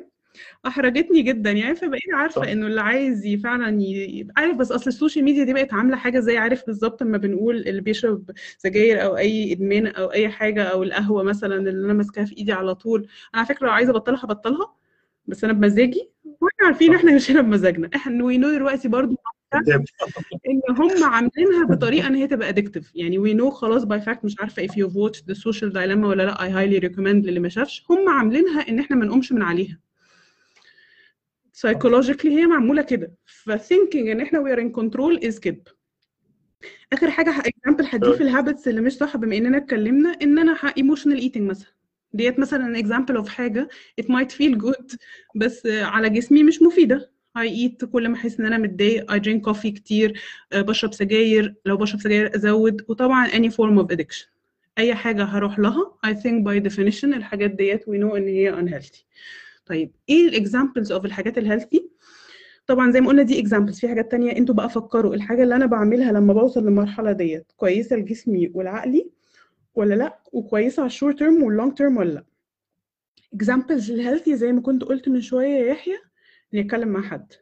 أحرجتني 0.68 1.22
جدا 1.22 1.52
يعني. 1.52 1.76
فبقيت 1.76 2.14
عارفة 2.14 2.52
إنه 2.52 2.68
اللي 2.68 2.82
عايز 2.82 3.28
فعلا 3.44 3.82
يبقى 3.82 4.34
عارف 4.38 4.56
بس 4.58 4.72
أصل 4.72 4.88
ال 4.90 4.95
social 4.95 5.26
media 5.26 5.44
دي 5.44 5.54
بقت 5.54 5.74
عاملة 5.74 5.98
حاجة 5.98 6.20
زي 6.20 6.38
عارف 6.38 6.66
بالظبط 6.68 7.04
لما 7.04 7.18
بنقول 7.18 7.56
اللي 7.58 7.82
بيشرب 7.82 8.32
سجاير 8.58 9.04
أو 9.04 9.18
أي 9.18 9.54
إدمان 9.54 9.88
أو 9.88 10.12
أي 10.12 10.30
حاجة 10.30 10.64
أو 10.64 10.84
القهوة 10.84 11.24
مثلا 11.24 11.56
اللي 11.56 11.86
أنا 11.86 11.94
ماسكاها 11.94 12.26
في 12.26 12.38
إيدي 12.38 12.52
على 12.54 12.76
طول. 12.76 13.00
أنا 13.02 13.10
على 13.34 13.46
فكرة 13.46 13.66
لو 13.68 13.74
عايزة 13.74 13.92
أبطلها 13.92 14.26
هبطلها 14.26 14.76
بس 15.28 15.44
أنا 15.44 15.54
بمزاجي. 15.54 16.10
وإحنا 16.42 16.66
عارفين 16.66 16.96
إحنا 16.96 17.16
مش 17.16 17.32
هنا 17.32 17.42
بمزاجنا. 17.42 17.90
إحنا 17.96 18.24
we 18.24 18.38
know 18.38 18.52
دلوقتي 18.52 18.88
برضو 18.88 19.16
إن 19.56 20.62
هم 20.76 21.04
عاملينها 21.04 21.66
بطريقة 21.70 22.08
إن 22.08 22.16
هي 22.16 22.28
تبقى 22.28 22.50
addictive 22.50 22.92
يعني 22.96 23.18
we 23.18 23.34
know 23.34 23.50
خلاص 23.50 23.84
by 23.84 24.02
fact 24.02 24.26
مش 24.26 24.36
عارفة 24.40 24.68
if 24.68 24.70
you've 24.72 24.94
watched 24.94 25.22
the 25.32 25.36
social 25.36 25.74
dilemma 25.74 26.06
ولا 26.06 26.24
لأ. 26.24 26.36
I 26.36 26.50
highly 26.52 26.84
recommend 26.90 27.26
للي 27.26 27.40
ما 27.40 27.50
شافش. 27.50 27.86
هم 27.90 28.10
عاملينها 28.10 28.70
إن 28.70 28.80
إحنا 28.80 28.96
ما 28.96 29.06
نقومش 29.06 29.32
من 29.32 29.42
عليها. 29.42 29.80
Psychologically 31.58 32.26
هي 32.26 32.46
معمولة 32.46 32.82
كده. 32.82 33.12
فتhinking 33.50 33.96
إن 33.96 34.22
إحنا 34.22 34.44
we 34.44 34.56
are 34.58 34.60
in 34.62 34.82
control 34.82 35.30
is 35.30 35.40
كده 35.40 35.64
آخر 36.94 37.12
حاجة 37.12 37.30
example 37.40 37.86
هديه 37.90 38.12
في 38.12 38.24
ال 38.24 38.30
habits 38.30 38.68
اللي 38.68 38.82
مش 38.82 38.94
صح 38.94 39.18
بما 39.18 39.38
إننا 39.38 39.58
اتكلمنا 39.58 40.10
إن 40.22 40.40
أنا 40.40 40.54
emotional 40.78 41.18
eating 41.18 41.50
مثلا. 41.50 41.72
ديت 42.14 42.40
مثلا 42.40 42.80
example 42.80 43.16
of 43.16 43.30
حاجة. 43.30 43.70
It 44.02 44.06
might 44.06 44.32
feel 44.32 44.56
good 44.62 44.98
بس 45.36 45.66
على 45.68 46.10
جسمي 46.10 46.44
مش 46.44 46.62
مفيدة. 46.62 47.12
I 47.46 47.50
eat 47.52 47.86
كل 47.86 48.08
ما 48.10 48.16
أحس 48.16 48.40
إن 48.40 48.46
أنا 48.46 48.58
متضايق. 48.58 49.12
I 49.12 49.20
drink 49.20 49.52
coffee 49.54 49.68
كتير. 49.68 50.20
بشرب 50.56 50.94
سجاير. 50.94 51.56
لو 51.66 51.78
بشرب 51.78 52.00
سجاير 52.02 52.36
أزود. 52.36 52.86
وطبعا 52.88 53.28
any 53.28 53.50
form 53.50 53.84
of 53.86 53.96
addiction. 53.96 54.28
أي 54.78 54.96
حاجة 54.96 55.24
هروح 55.24 55.60
لها 55.60 55.98
I 56.06 56.10
think 56.10 56.44
by 56.46 56.70
definition 56.72 57.04
الحاجات 57.04 57.52
ديت 57.52 57.84
we 57.84 57.94
know 58.02 58.16
إن 58.16 58.28
هي 58.28 58.56
unhealthy. 58.56 59.04
طيب 59.66 59.92
إيه 60.10 60.28
ال 60.28 60.35
examples 60.35 60.92
of 60.92 61.06
الحاجات 61.06 61.38
ال 61.38 61.44
healthy 61.44 61.90
طبعا 62.68 62.92
زي 62.92 63.02
ما 63.02 63.08
قلنا 63.08 63.24
دي 63.24 63.40
examples 63.40 63.80
في 63.80 63.88
حاجات 63.88 64.12
تانية 64.12 64.32
أنتوا 64.38 64.56
بقى 64.56 64.70
فكروا 64.70 65.16
الحاجة 65.16 65.44
اللي 65.44 65.56
أنا 65.56 65.66
بعملها 65.66 66.12
لما 66.12 66.34
بوصل 66.34 66.64
للمرحله 66.64 67.12
ديت 67.12 67.52
كويسة 67.58 67.96
لجسمي 67.96 68.52
ولعقلي 68.54 69.10
ولا 69.76 69.96
لأ؟ 69.96 70.20
وكويسة 70.32 70.82
على 70.82 70.88
ال 70.88 70.93
short 70.93 71.18
term 71.20 71.44
وال 71.44 71.54
long 71.54 71.74
term 71.74 71.98
ولا 71.98 72.10
لأ؟ 72.10 72.24
examples 73.34 73.92
ال 73.92 73.97
healthy 73.97 74.36
زي 74.36 74.52
ما 74.52 74.62
كنت 74.62 74.84
قلت 74.84 75.10
من 75.10 75.22
شوية 75.22 75.48
يا 75.48 75.66
يحيى. 75.66 75.98
اني 76.54 76.62
اتكلم 76.62 76.88
مع 76.88 77.02
حد. 77.02 77.34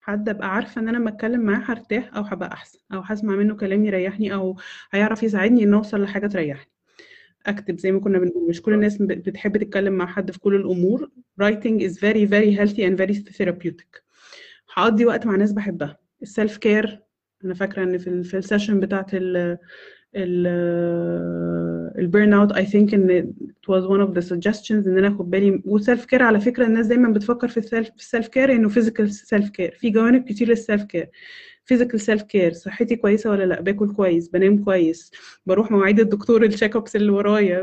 حد 0.00 0.28
أبقى 0.28 0.54
عارفة 0.54 0.80
إن 0.80 0.88
أنا 0.88 0.96
لما 0.96 1.10
أتكلم 1.10 1.40
معاه 1.40 1.58
هرتاح 1.58 2.16
أو 2.16 2.22
هبقى 2.22 2.52
أحسن 2.52 2.78
أو 2.92 3.00
هسمع 3.00 3.36
منه 3.36 3.54
كلام 3.56 3.84
يريحني 3.84 4.34
أو 4.34 4.56
هيعرف 4.90 5.22
يساعدني 5.22 5.64
ان 5.64 5.74
أوصل 5.74 6.02
لحاجة 6.02 6.26
تريحني. 6.26 6.70
أكتب 7.46 7.78
زي 7.78 7.92
ما 7.92 8.00
كنا 8.00 8.18
بنقول 8.18 8.48
مش 8.48 8.62
كل 8.62 8.74
الناس 8.74 8.96
بتحب 9.02 9.56
تتكلم 9.56 9.92
مع 9.92 10.06
حد 10.06 10.30
في 10.30 10.38
كل 10.40 10.54
الأمور. 10.54 11.10
Writing 11.42 11.80
is 11.82 11.92
very 11.94 12.26
very 12.30 12.56
healthy 12.58 12.80
and 12.80 12.96
very 13.00 13.32
therapeutic. 13.38 14.02
هقضي 14.74 15.04
وقت 15.04 15.26
مع 15.26 15.36
ناس 15.36 15.52
بحبها. 15.52 15.98
ال 16.22 16.29
self 16.29 16.56
care 16.56 17.02
أنا 17.44 17.54
فاكرة 17.54 17.82
إن 17.82 17.98
في 18.22 18.36
ال 18.36 18.41
session 18.41 18.80
بتاعت 18.80 19.10
ال 21.98 22.32
burnout 22.32 22.52
I 22.52 22.66
think 22.66 22.94
إن 22.94 23.32
it 23.50 23.72
was 23.72 23.84
one 23.84 24.00
of 24.08 24.14
the 24.14 24.22
suggestions 24.28 24.86
إن 24.86 24.98
أنا 24.98 25.08
آخد 25.08 25.30
بالي. 25.30 25.62
وال 25.64 25.77
self 25.77 26.04
care 26.04 26.22
على 26.22 26.40
فكرة 26.40 26.66
الناس 26.66 26.86
دايما 26.86 27.08
بتفكر 27.12 27.48
في 27.48 27.56
ال 27.56 27.63
self 27.63 27.90
ال 27.98 28.04
self 28.04 28.28
care 28.28 28.52
إنه 28.52 28.68
physical 28.68 29.10
self 29.12 29.50
care 29.50 29.76
في 29.80 29.90
جوانب 29.90 30.24
كتير 30.24 30.48
لل 30.48 30.59
self 30.59 30.82
care 30.84 31.08
physical 31.64 32.00
self 32.00 32.22
care 32.22 32.52
صحتي 32.52 32.96
كويسة 32.96 33.30
ولا 33.30 33.44
لأ؟ 33.44 33.60
باكل 33.60 33.92
كويس 33.94 34.28
بنام 34.28 34.64
كويس 34.64 35.12
بروح 35.46 35.70
مواعيد 35.70 36.00
الدكتور 36.00 36.42
ال 36.44 36.49
check 36.49 36.76
ups 36.76 36.96
اللي 36.96 37.12
ورايا. 37.12 37.62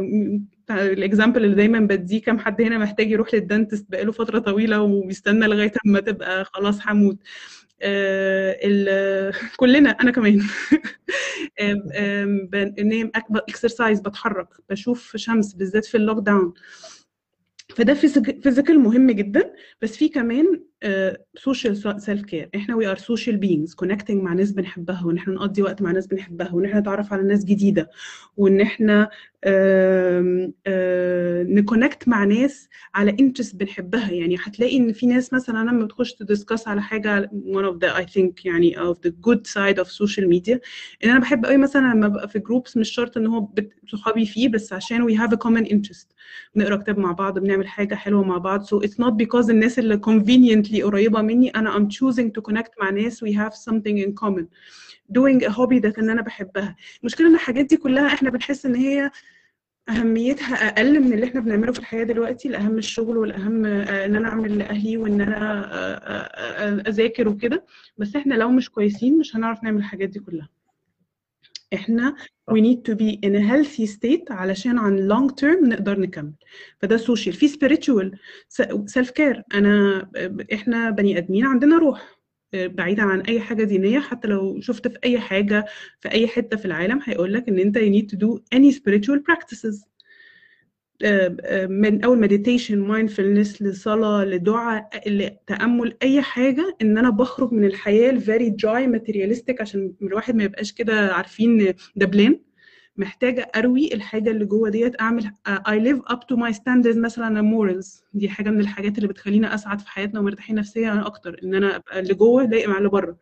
ال 0.70 0.79
example 0.79 1.44
اللي 1.46 1.56
دايما 1.56 1.80
بديه 1.80 2.22
كم 2.22 2.40
حد 2.40 2.62
هنا 2.62 2.78
محتاج 2.78 3.12
يروح 3.12 3.34
لل 3.34 3.45
dentist 3.45 3.86
بقاله 3.92 4.12
فترة 4.12 4.40
طويلة 4.40 4.82
وبيستنى 4.82 5.48
لغاية 5.48 5.72
أما 5.88 6.00
تبقى 6.00 6.46
خلاص 6.46 6.80
هموت. 6.88 7.18
كلنا 9.58 9.90
أنا 9.90 10.12
كمان. 10.12 10.42
بنام 12.52 13.12
exercise 13.16 14.00
بتحرك 14.00 14.48
بشوف 14.70 15.18
شمس 15.18 15.54
بالذات 15.54 15.86
في 15.86 15.98
ال 15.98 16.20
lockdown 16.20 16.54
فده 17.78 17.94
physical 17.94 18.80
مهم 18.80 19.12
جدا 19.12 19.54
بس 19.82 19.98
في 19.98 20.10
كمان 20.10 20.62
social 21.36 22.02
self 22.02 22.22
care 22.26 22.50
إحنا 22.56 22.76
we 22.76 22.88
are 22.88 22.98
social 22.98 23.38
beings 23.38 23.74
connecting 23.74 24.24
مع 24.24 24.34
ناس 24.34 24.52
بنحبها 24.52 25.06
وإن 25.06 25.18
إحنا 25.18 25.34
نقضي 25.34 25.62
وقت 25.62 25.82
مع 25.82 25.92
ناس 25.92 26.08
بنحبها 26.08 26.52
وإن 26.54 26.66
إحنا 26.66 26.80
نتعرف 26.80 27.14
على 27.14 27.24
ناس 27.24 27.46
جديدة 27.46 27.90
وإن 28.38 28.62
إحنا 28.62 29.10
ن 31.56 31.62
connect 31.62 32.08
مع 32.08 32.24
ناس 32.24 32.70
على 32.96 33.12
interest 33.20 33.56
بنحبها. 33.56 34.12
يعني 34.12 34.38
هتلاقي 34.44 34.78
إن 34.78 34.92
في 34.94 35.06
ناس 35.06 35.34
مثلا 35.34 35.58
لما 35.70 35.86
بتخش 35.86 36.14
ت 36.14 36.20
discuss 36.20 36.68
على 36.68 36.82
حاجة 36.82 37.32
one 37.46 37.66
of 37.74 37.76
the 37.86 37.94
I 37.94 38.06
think 38.14 38.46
يعني 38.46 38.76
of 38.78 38.96
the 39.08 39.12
good 39.12 39.48
side 39.48 39.84
of 39.84 39.88
social 39.88 40.26
media 40.34 40.58
إن 41.04 41.10
أنا 41.10 41.20
بحب 41.20 41.46
قوي 41.46 41.58
مثلا 41.58 41.82
لما 41.94 42.06
أبقى 42.06 42.30
في 42.30 42.40
groups 42.40 42.78
مش 42.78 42.90
شرط 42.92 43.18
إن 43.18 43.28
هو 43.28 43.50
صحابي 43.88 44.26
فيه 44.26 44.50
بس 44.50 44.74
عشان 44.74 45.08
we 45.10 45.20
have 45.20 45.32
a 45.32 45.38
common 45.38 45.66
interest. 45.70 46.17
بنقرا 46.56 46.76
كتاب 46.76 47.00
مع 47.00 47.12
بعض 47.12 47.40
بنعمل 47.40 47.68
حاجة 47.68 47.96
حلوة 47.96 48.24
مع 48.24 48.38
بعض. 48.38 48.66
So 48.66 48.88
it's 48.88 48.96
not 49.04 49.14
because 49.24 49.50
الناس 49.50 49.80
اللي 49.80 50.00
conveniently 50.06 50.82
قريبة 50.84 51.22
مني 51.22 51.50
أنا 51.50 51.74
I'm 51.78 51.90
choosing 51.92 52.32
to 52.38 52.42
connect 52.52 52.72
مع 52.82 52.90
ناس 52.90 53.24
we 53.24 53.28
have 53.28 53.54
something 53.54 53.98
in 54.06 54.14
common. 54.26 54.46
Doing 55.18 55.44
a 55.46 55.50
hobby 55.50 55.80
that 55.80 56.00
ان 56.00 56.10
أنا 56.10 56.22
بحبها. 56.22 56.76
المشكلة 57.02 57.28
إن 57.28 57.34
الحاجات 57.36 57.66
دي 57.66 57.78
كلها 57.78 58.08
إحنا 58.08 58.30
بنحس 58.30 58.66
إن 58.66 58.76
هي 58.76 59.12
أهميتها 59.90 60.56
أقل 60.56 61.00
من 61.00 61.14
اللي 61.14 61.26
إحنا 61.26 61.42
بنعمله 61.42 61.72
في 61.72 61.80
الحياة 61.80 62.04
دلوقتي 62.04 62.48
الاهم 62.48 62.78
الشغل 62.78 63.18
والأهم 63.18 63.66
إن 63.66 64.16
أنا 64.16 64.28
أعمل 64.30 64.58
لأهلي 64.58 64.98
وإن 64.98 65.22
أنا 65.22 65.70
أذاكر 66.90 67.30
وكده. 67.30 67.66
بس 67.98 68.16
إحنا 68.16 68.34
لو 68.34 68.52
مش 68.52 68.70
كويسين 68.70 69.18
مش 69.20 69.36
هنعرف 69.36 69.64
نعمل 69.64 69.78
الحاجات 69.78 70.10
دي 70.10 70.20
كلها. 70.20 70.50
إحنا 71.74 72.16
we 72.52 72.56
need 72.56 72.92
to 72.92 72.96
be 72.96 73.20
in 73.26 73.36
a 73.36 73.42
healthy 73.42 73.86
state 73.86 74.32
علشان 74.32 74.78
عن 74.78 75.10
long 75.10 75.32
term 75.32 75.64
نقدر 75.68 76.00
نكمل. 76.00 76.34
فده 76.82 76.98
social. 76.98 77.32
في 77.32 77.48
spiritual. 77.48 78.18
self 79.00 79.08
care 79.08 79.42
أنا 79.54 80.10
إحنا 80.54 80.90
بني 80.90 81.18
آدمين 81.18 81.46
عندنا 81.46 81.78
روح. 81.78 82.18
بعيدا 82.54 83.04
عن 83.04 83.22
أي 83.22 83.40
حاجة 83.40 83.64
دينية. 83.64 84.00
حتى 84.00 84.28
لو 84.28 84.62
شفت 84.62 84.88
في 84.88 84.98
أي 85.04 85.20
حاجة 85.20 85.66
في 86.00 86.12
أي 86.12 86.28
حتة 86.28 86.58
في 86.58 86.66
العالم 86.66 87.00
هيقول 87.04 87.34
لك 87.34 87.50
إن 87.50 87.60
أنت 87.60 87.78
you 87.78 87.82
need 87.82 88.16
to 88.16 88.20
do 88.20 88.42
any 88.58 88.72
spiritual 88.72 89.20
practices. 89.20 89.97
من 91.70 92.04
أول 92.04 92.30
meditation 92.30 92.74
mindfulness 92.92 93.62
لصلاة 93.62 94.24
لدعاء 94.26 94.90
لتأمل 95.10 95.98
أي 96.04 96.22
حاجة 96.22 96.78
إن 96.82 96.98
أنا 96.98 97.10
بخرج 97.10 97.54
من 97.54 97.66
الحياة 97.66 98.10
ال 98.10 98.19
very 98.19 98.56
dry 98.64 98.88
materialistic 99.00 99.62
عشان 99.62 99.94
الواحد 100.02 100.36
ما 100.36 100.44
يبقاش 100.44 100.72
كده 100.72 101.14
عارفين 101.14 101.74
دبلان 101.96 102.40
محتاجة 102.98 103.52
أروي 103.56 103.94
الحاجة 103.94 104.32
اللي 104.32 104.46
جوه 104.46 104.70
ديت 104.70 105.02
أعمل 105.02 105.32
I 105.48 105.72
live 105.74 106.14
up 106.14 106.20
to 106.20 106.38
my 106.40 106.54
standards 106.58 106.98
مثلا 106.98 107.42
morals. 107.52 108.04
دي 108.14 108.30
حاجة 108.30 108.50
من 108.50 108.60
الحاجات 108.60 108.98
اللي 108.98 109.08
بتخلينا 109.08 109.56
أسعد 109.56 109.80
في 109.82 109.90
حياتنا 109.90 110.20
ومرتاحين 110.20 110.56
نفسيا 110.56 111.04
أكتر 111.06 111.40
إن 111.44 111.56
أنا 111.56 111.76
أبقى 111.76 112.00
اللي 112.00 112.14
جوه 112.14 112.44
لايق 112.44 112.70
مع 112.70 112.78
اللي 112.78 112.90
بره. 112.90 113.18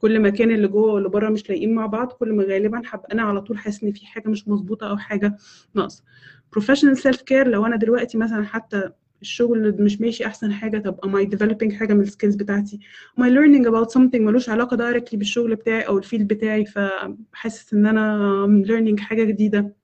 كل 0.00 0.18
ما 0.18 0.30
كان 0.30 0.50
اللي 0.50 0.68
جوه 0.68 0.92
واللي 0.92 1.08
بره 1.08 1.28
مش 1.28 1.48
لايقين 1.50 1.74
مع 1.74 1.86
بعض 1.86 2.12
كل 2.12 2.32
ما 2.32 2.44
غالبا 2.44 2.82
هبقى 2.86 3.08
أنا 3.12 3.22
على 3.22 3.40
طول 3.40 3.58
حاسس 3.58 3.82
إن 3.84 3.92
في 3.92 4.06
حاجة 4.06 4.28
مش 4.28 4.48
مظبوطة 4.48 4.90
أو 4.90 4.96
حاجة 4.96 5.36
ناقصة. 5.74 6.02
Professional 6.58 6.96
self 7.02 7.18
care 7.30 7.46
لو 7.46 7.66
أنا 7.66 7.76
دلوقتي 7.76 8.18
مثلا 8.18 8.44
حتى 8.44 8.90
الشغل 9.22 9.82
مش 9.82 10.00
ماشي 10.00 10.26
أحسن 10.26 10.52
حاجة 10.52 10.78
طب 10.78 11.00
am 11.06 11.08
I 11.08 11.36
developing 11.36 11.72
حاجة 11.74 11.94
من 11.94 12.00
ال 12.00 12.05
skills 12.05 12.34
بتاعتي؟ 12.34 12.80
Am 13.20 13.22
I 13.22 13.26
learning 13.26 13.66
about 13.66 13.92
something 13.94 14.20
ملوش 14.20 14.48
علاقة 14.48 14.76
directly 14.76 15.14
بالشغل 15.16 15.54
بتاعي 15.54 15.82
أو 15.82 15.98
ال 15.98 16.03
field 16.03 16.28
بتاعي؟ 16.32 16.64
فحاسس 16.64 17.74
إن 17.74 17.86
أنا 17.86 18.64
learning 18.66 19.00
حاجة 19.00 19.24
جديدة. 19.24 19.74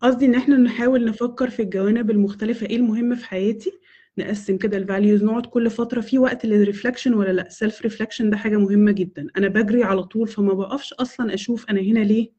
قصدي 0.00 0.26
إن 0.26 0.34
إحنا 0.34 0.56
نحاول 0.56 1.04
نفكر 1.04 1.50
في 1.50 1.62
الجوانب 1.62 2.10
المختلفة. 2.10 2.66
إيه 2.66 2.76
المهم 2.76 3.14
في 3.14 3.24
حياتي؟ 3.26 3.72
نقسم 4.18 4.56
كده 4.56 4.76
ال 4.76 4.83
values 4.83 5.24
نقعد 5.24 5.46
كل 5.46 5.70
فترة 5.70 6.00
في 6.00 6.18
وقت 6.18 6.46
لل 6.46 6.57
reflection 6.57 7.14
ولا 7.14 7.32
لأ؟ 7.32 7.48
self 7.48 7.82
reflection 7.82 8.30
ده 8.30 8.36
حاجة 8.36 8.56
مهمة 8.56 8.92
جدا. 8.92 9.26
أنا 9.36 9.48
بجري 9.48 9.84
على 9.84 10.02
طول 10.02 10.28
فما 10.28 10.54
بقفش 10.54 10.92
أصلا 10.92 11.34
أشوف 11.34 11.70
أنا 11.70 11.80
هنا 11.80 12.00
ليه؟ 12.00 12.30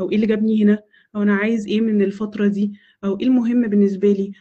أو 0.00 0.10
إيه 0.10 0.16
اللي 0.16 0.26
جابني 0.26 0.62
هنا؟ 0.64 0.78
أو 1.16 1.22
أنا 1.22 1.34
عايز 1.34 1.66
إيه 1.66 1.80
من 1.80 2.02
الفترة 2.02 2.46
دي 2.46 2.72
أو 3.04 3.18
إيه 3.20 3.26
المهم 3.26 3.68
بالنسبة 3.68 4.12
لي. 4.12 4.32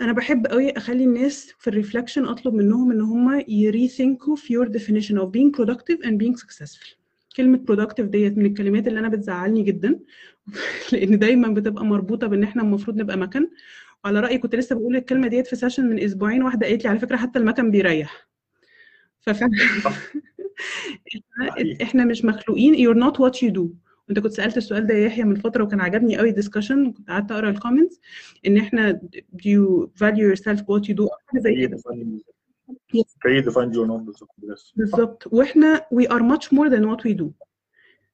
أنا 0.00 0.12
بحب 0.12 0.46
قوي 0.46 0.70
أخلي 0.70 1.04
الناس 1.04 1.52
في 1.58 1.70
ال 1.70 1.75
reflection 1.75 2.24
أطلب 2.24 2.54
منهم 2.54 2.92
إن 2.92 3.00
هم 3.00 3.44
ي 3.48 3.58
rethink 3.58 4.26
وا 4.26 4.36
في 4.36 4.54
your 4.54 4.66
definition 4.68 5.16
of 5.22 5.26
being 5.30 5.50
productive 5.60 6.06
and 6.06 6.12
being 6.12 6.36
successful. 6.36 6.96
كلمة 7.36 7.64
productive 7.70 8.02
ديت 8.02 8.38
من 8.38 8.46
الكلمات 8.46 8.88
اللي 8.88 9.00
أنا 9.00 9.08
بتزعلني 9.08 9.62
جدا 9.62 10.00
لأن 10.92 11.18
دايما 11.18 11.48
بتبقى 11.48 11.84
مربوطة 11.84 12.26
بإن 12.26 12.42
إحنا 12.42 12.62
المفروض 12.62 12.96
نبقى 12.96 13.16
مكن 13.16 13.48
وعلى 14.04 14.20
رأيي 14.20 14.38
كنت 14.38 14.54
لسه 14.54 14.76
بقول 14.76 14.96
الكلمة 14.96 15.28
ديت 15.28 15.46
في 15.46 15.56
session 15.56 15.86
من 15.86 16.00
أسبوعين 16.00 16.42
واحدة 16.42 16.66
قالت 16.66 16.84
لي 16.84 16.90
على 16.90 16.98
فكرة 16.98 17.16
حتى 17.16 17.38
المكن 17.38 17.70
بيريح. 17.70 18.28
ففعلا 19.20 19.52
إحنا 21.82 22.04
مش 22.04 22.24
مخلوقين 22.24 22.74
you're 22.74 22.98
not 22.98 23.16
what 23.16 23.42
you 23.42 23.50
do. 23.50 23.89
انت 24.10 24.18
كنت 24.18 24.32
سألت 24.32 24.56
السؤال 24.56 24.86
ده 24.86 24.94
يا 24.94 25.06
يحيى 25.06 25.24
من 25.24 25.34
فترة 25.34 25.64
وكان 25.64 25.80
عجبني 25.80 26.16
قوي 26.18 26.32
discussion 26.32 26.92
كنت 26.92 27.10
قعدت 27.10 27.32
أقرأ 27.32 27.50
ال 27.50 27.56
comments 27.56 28.00
إن 28.46 28.56
إحنا 28.56 29.00
do 29.36 29.44
you 29.44 29.88
value 29.98 30.34
yourself 30.34 30.58
what 30.60 30.82
you 30.88 30.94
do 30.94 31.06
حاجة 31.26 31.40
زي 31.40 31.66
كده. 31.66 31.76
بالظبط. 34.76 35.26
وإحنا 35.32 35.86
we 35.94 36.06
are 36.06 36.22
much 36.22 36.46
more 36.56 36.70
than 36.70 36.84
what 36.90 37.04
we 37.10 37.14
do. 37.22 37.26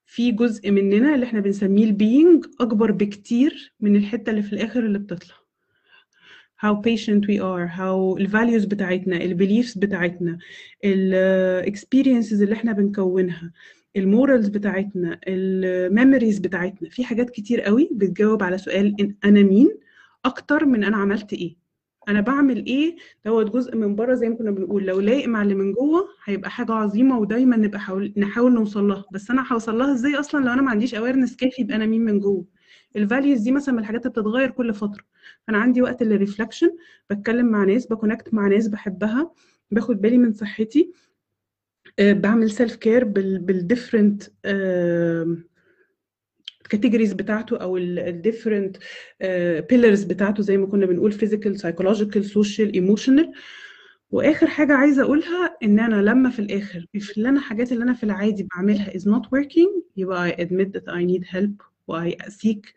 في 0.07 0.32
جزء 0.32 0.70
مننا 0.70 1.14
اللي 1.14 1.26
إحنا 1.26 1.40
بنسميه 1.40 1.84
ال 1.85 1.95
being 1.95 2.47
أكبر 2.61 2.90
بكتير 2.92 3.74
من 3.80 3.97
الحتة 3.97 4.30
اللي 4.30 4.42
في 4.42 4.53
الآخر 4.53 4.86
اللي 4.86 4.99
بتطلع. 4.99 5.34
How 6.64 6.74
patient 6.74 7.22
we 7.28 7.38
are 7.38 7.68
how 7.78 8.16
ال 8.20 8.28
values 8.30 8.66
بتاعتنا 8.68 9.16
ال 9.16 9.36
beliefs 9.38 9.78
بتاعتنا 9.78 10.38
ال 10.84 11.74
experiences 11.74 12.32
اللي 12.32 12.53
إحنا 12.55 12.72
بنكونها. 12.72 13.53
ال 13.97 14.04
morals 14.04 14.49
بتاعتنا 14.49 15.20
ال 15.29 15.41
memories 15.41 16.39
بتاعتنا 16.38 16.88
في 16.88 17.05
حاجات 17.05 17.30
كتير 17.30 17.61
قوي 17.61 17.88
بتجاوب 17.92 18.42
على 18.42 18.59
سؤال 18.59 19.14
أنا 19.24 19.42
مين 19.42 19.70
أكتر 20.24 20.64
من 20.66 20.84
أنا 20.84 20.97
عملت 20.97 21.32
إيه. 21.32 21.57
أنا 22.09 22.20
بعمل 22.20 22.66
إيه 22.66 22.97
دوت 23.24 23.51
جزء 23.55 23.76
من 23.76 23.97
بره 23.97 24.14
زي 24.14 24.28
ما 24.28 24.34
كنا 24.36 24.51
بنقول 24.51 24.84
لو 24.86 25.01
لايق 25.01 25.28
مع 25.28 25.42
اللي 25.42 25.55
من 25.55 25.72
جوه 25.72 26.09
هيبقى 26.24 26.51
حاجة 26.51 26.72
عظيمة 26.72 27.18
ودايما 27.18 27.57
نبقى 27.57 27.80
حاول 27.80 28.12
نحاول 28.16 28.53
نوصل 28.55 28.88
لها. 28.88 29.05
بس 29.12 29.30
أنا 29.30 29.44
هوصل 29.53 29.78
لها 29.78 29.92
إزاي 29.92 30.14
أصلا 30.14 30.44
لو 30.44 30.53
أنا 30.53 30.62
ما 30.62 30.70
عنديش 30.70 30.94
awareness 30.95 31.37
كافي 31.36 31.62
يبقى 31.62 31.76
أنا 31.76 31.86
مين 31.86 32.05
من 32.05 32.20
جوه؟ 32.20 32.44
ال 32.97 33.03
values 33.03 33.41
دي 33.40 33.53
مثلا 33.53 33.74
من 33.74 33.80
الحاجات 33.80 34.01
اللي 34.07 34.12
بتتغير 34.12 34.51
كل 34.51 34.74
فترة. 34.74 35.05
فانا 35.47 35.59
عندي 35.59 35.82
وقت 35.82 36.03
لل 36.03 36.14
reflection 36.14 36.70
بتكلم 37.11 37.47
مع 37.47 37.64
ناس 37.64 37.86
ب 37.87 37.93
connect 37.93 38.35
مع 38.34 38.49
ناس 38.49 38.68
بحبها 38.68 39.30
باخد 39.70 40.01
بالي 40.01 40.18
من 40.18 40.32
صحتي 40.32 40.92
بعمل 42.01 42.51
self 42.51 42.77
care 42.77 43.05
بال 43.05 43.26
different 43.26 44.22
ال 46.64 46.69
categories 46.69 47.12
بتاعته 47.12 47.57
أو 47.57 47.76
ال 47.77 47.87
different 47.87 48.77
pillars 49.70 50.03
بتاعته 50.05 50.42
زي 50.42 50.57
ما 50.57 50.66
كنا 50.66 50.86
بنقول 50.86 51.12
physical 51.12 51.61
psychological 51.61 52.24
social 52.24 52.72
emotional 52.72 53.33
وآخر 54.11 54.47
حاجة 54.47 54.72
عايزة 54.72 55.03
أقولها 55.03 55.57
إن 55.62 55.78
أنا 55.80 56.03
لما 56.03 56.30
في 56.30 56.38
الآخر 56.38 56.86
if 56.99 57.16
اللي 57.16 57.28
أنا 57.28 57.40
حاجات 57.40 57.72
اللي 57.72 57.84
أنا 57.84 57.92
في 57.94 58.05
العادي 58.05 58.49
بعملها 58.55 58.90
is 58.90 59.03
not 59.03 59.22
working 59.38 59.82
يبقى 59.97 60.30
I 60.30 60.34
admit 60.34 60.68
that 60.78 60.92
I 60.92 61.05
need 61.05 61.24
help 61.36 61.62
و 61.88 62.11
I 62.11 62.12
seek 62.28 62.74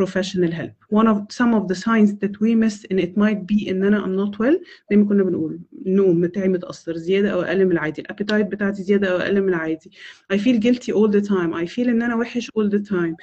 professional 0.00 0.52
help. 0.60 0.74
One 1.00 1.08
of 1.12 1.18
some 1.40 1.52
of 1.58 1.62
the 1.70 1.74
signs 1.86 2.10
that 2.22 2.34
we 2.42 2.50
miss 2.64 2.76
and 2.90 2.98
it 3.06 3.12
might 3.16 3.40
be 3.46 3.68
ان 3.70 3.84
أنا 3.84 4.04
I'm 4.04 4.16
not 4.26 4.38
well 4.38 4.56
زي 4.90 4.96
ما 4.96 5.04
كنا 5.04 5.22
بنقول 5.22 5.60
النوم 5.86 6.20
بتاعي 6.20 6.48
متأثر 6.48 6.96
زيادة 6.96 7.30
أو 7.32 7.42
أقل 7.42 7.64
من 7.64 7.72
العادي. 7.72 8.00
الأبيتايت 8.00 8.46
بتاعتي 8.46 8.82
زيادة 8.82 9.12
أو 9.12 9.16
أقل 9.16 9.42
من 9.42 9.48
العادي. 9.48 9.90
I 10.32 10.36
feel 10.36 10.58
guilty 10.60 10.92
all 10.92 11.10
the 11.12 11.28
time. 11.28 11.54
I 11.54 11.66
feel 11.74 11.88
إن 11.88 12.02
أنا 12.02 12.14
وحش 12.16 12.50
all 12.50 12.70
the 12.70 12.82
time. 12.88 13.14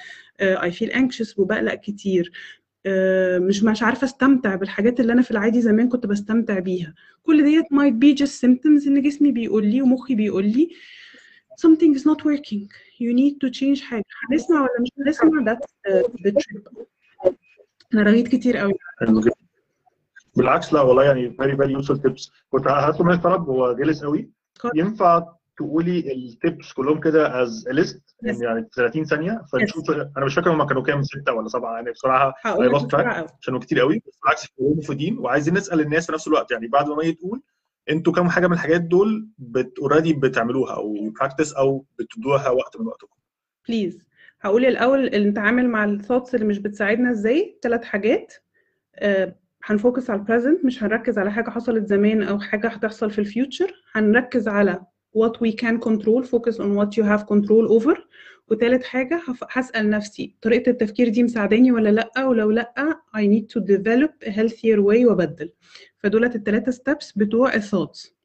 Uh, 0.42 0.60
I 0.60 0.70
feel 0.70 0.90
anxious 0.92 1.38
وبقلق 1.38 1.74
كتير. 1.74 2.32
Uh, 2.86 2.88
مش 3.40 3.62
مش 3.62 3.82
عارفة 3.82 4.04
أستمتع 4.04 4.54
بالحاجات 4.54 5.00
اللي 5.00 5.12
أنا 5.12 5.22
في 5.22 5.30
العادي 5.30 5.60
زمان 5.60 5.88
كنت 5.88 6.06
بستمتع 6.06 6.58
بيها. 6.58 6.94
كل 7.22 7.44
ديت 7.44 7.64
might 7.64 7.94
be 8.04 8.24
just 8.24 8.40
symptoms 8.40 8.86
إن 8.86 9.02
جسمي 9.02 9.32
بيقول 9.32 9.66
لي 9.66 9.82
ومخي 9.82 10.14
بيقول 10.14 10.44
لي. 10.44 10.70
Something 11.56 11.94
is 11.94 12.04
not 12.04 12.20
working. 12.24 12.68
You 12.98 13.12
need 13.14 13.34
to 13.42 13.50
change 13.50 13.82
حاجة. 13.82 14.04
هنسمع 14.30 14.60
ولا 14.60 14.80
مش 14.80 14.88
هنسمع؟ 14.98 15.54
That's 15.54 15.66
the, 15.88 16.08
the 16.26 16.32
trip 16.32 16.84
أنا 17.94 18.02
رغيت 18.02 18.28
كتير 18.28 18.56
قوي. 18.56 18.72
بالعكس 20.36 20.72
لا 20.72 20.80
والله 20.80 21.04
يعني 21.04 21.36
very 21.42 21.56
very 21.56 21.82
useful 21.82 21.96
tips. 21.96 22.30
كنت 22.50 22.66
هطلب 22.66 23.06
منك 23.06 23.22
طلب 23.22 23.42
هو 23.42 23.72
selfish 23.72 24.04
قوي. 24.04 24.30
ينفع 24.74 25.26
تقولي 25.56 26.12
ال 26.12 26.24
tips 26.24 26.72
كلهم 26.72 27.00
كده 27.00 27.42
as 27.42 27.68
list. 27.68 28.02
يعني 28.22 28.68
30 28.74 29.04
ثانية؟ 29.04 29.42
فنشوف 29.52 29.90
أنا 29.90 30.24
مش 30.26 30.34
فاكر 30.34 30.50
هم 30.52 30.66
كانوا 30.66 30.82
كام 30.82 31.02
ستة 31.02 31.32
ولا 31.32 31.48
سبعة 31.48 31.74
يعني 31.74 31.90
بصراحة 31.90 32.34
هقول 32.44 32.74
عشان 33.40 33.58
كتير 33.58 33.80
قوي. 33.80 34.02
بالعكس 34.22 34.46
مفيدين 34.60 35.18
وعايزين 35.18 35.54
نسأل 35.54 35.80
الناس 35.80 36.06
في 36.06 36.12
نفس 36.12 36.28
الوقت. 36.28 36.50
يعني 36.50 36.66
بعد 36.66 36.88
ما 36.88 36.96
مي 36.96 37.12
تقول 37.12 37.42
أنتوا 37.90 38.12
كام 38.12 38.28
حاجة 38.28 38.46
من 38.46 38.52
الحاجات 38.52 38.80
دول 38.80 39.28
بت 39.38 39.78
already 39.78 40.12
بتعملوها 40.12 40.74
أو 40.74 41.10
practice 41.10 41.52
أو 41.52 41.84
بتدوها 41.98 42.50
وقت 42.50 42.80
من 42.80 42.86
وقتكم؟ 42.86 43.16
please 43.68 44.06
هقول 44.40 44.64
الأول 44.64 45.06
نتعامل 45.06 45.68
مع 45.68 45.84
ال 45.84 45.90
thoughts 45.90 46.34
اللي 46.34 46.46
مش 46.46 46.58
بتساعدنا 46.58 47.10
إزاي. 47.10 47.58
ثلاث 47.62 47.84
حاجات. 47.84 48.34
آه، 48.96 49.34
هن 49.64 49.77
focus 49.77 50.10
على 50.10 50.20
ال 50.20 50.26
present 50.26 50.64
مش 50.64 50.82
هنركز 50.82 51.18
على 51.18 51.32
حاجة 51.32 51.50
حصلت 51.50 51.86
زمان 51.86 52.22
أو 52.22 52.38
حاجة 52.38 52.68
هتحصل 52.68 53.10
في 53.10 53.18
ال 53.18 53.26
future 53.26 53.72
هنركز 53.92 54.48
على 54.48 54.80
what 55.18 55.32
we 55.46 55.50
can 55.52 55.78
control 55.88 56.24
focus 56.24 56.54
on 56.58 56.76
what 56.78 56.96
you 56.98 57.04
have 57.04 57.24
control 57.26 57.80
over. 57.80 57.98
وتالت 58.48 58.84
حاجة 58.84 59.22
هسأل 59.50 59.90
نفسي 59.90 60.36
طريقة 60.42 60.70
التفكير 60.70 61.08
دي 61.08 61.22
مساعداني 61.22 61.72
ولا 61.72 61.88
لأ؟ 61.88 62.24
ولو 62.24 62.50
لأ 62.50 62.74
I 63.16 63.20
need 63.20 63.44
to 63.56 63.64
develop 63.64 64.28
a 64.28 64.30
healthier 64.30 64.78
way 64.78 65.04
وأبدل. 65.06 65.52
فدولت 66.06 66.34
التلاتة 66.36 66.72
steps 66.72 67.12
بتوع 67.16 67.54
ال 67.54 67.61
thoughts 67.61 68.16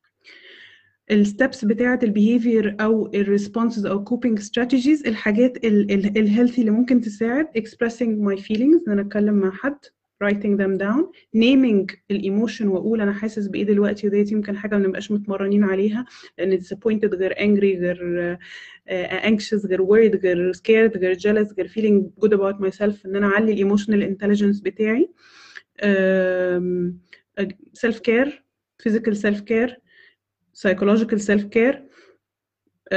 ال 1.12 1.21
steps 1.21 1.66
بتاعة 1.66 2.00
ال 2.04 2.12
behavior 2.12 2.76
أو 2.82 3.12
ال 3.14 3.21
responses 3.21 3.86
أو 3.86 4.06
coping 4.06 4.40
strategies 4.42 5.08
الحاجات 5.08 5.66
ال 5.66 5.78
healthy 5.78 6.62
اللي 6.62 6.72
ممكن 6.72 7.02
تساعد 7.02 7.48
expressing 7.58 8.30
my 8.30 8.42
feelings 8.42 8.88
إن 8.88 8.92
أنا 8.92 9.02
أتكلم 9.02 9.34
مع 9.34 9.52
حد 9.52 9.78
writing 10.24 10.58
them 10.58 10.82
down 10.82 11.04
naming 11.38 11.96
ال 12.12 12.19
emotion 12.19 12.68
وأقول 12.68 13.02
أنا 13.02 13.14
حاسس 13.14 13.48
بإيه 13.48 13.64
دلوقتي 13.64 14.08
وديت 14.08 14.32
يمكن 14.32 14.58
حاجة 14.58 14.78
ما 14.78 14.88
نبقاش 14.88 15.12
متمرنين 15.12 15.64
عليها 15.64 16.06
لأن 16.38 16.60
disappointed 16.60 17.14
غير 17.16 17.34
angry 17.34 17.80
غير 17.80 18.38
uh, 18.90 19.26
anxious 19.26 19.66
غير 19.66 19.86
worried 19.86 20.22
غير 20.24 20.54
scared 20.54 20.98
غير 20.98 21.16
jealous 21.16 21.54
غير 21.58 21.68
feeling 21.68 22.26
good 22.26 22.32
about 22.32 22.66
myself 22.68 23.06
إن 23.06 23.16
أنا 23.16 23.28
أعلي 23.28 23.52
ال 23.52 23.57
emotional 23.57 24.04
intelligence 24.04 24.60
بتاعي. 24.60 25.10
um, 25.82 26.94
self 27.74 27.98
care 28.08 28.32
physical 28.84 29.16
self 29.16 29.40
care 29.52 29.72
psychological 30.62 31.20
self 31.30 31.44
care 31.56 31.78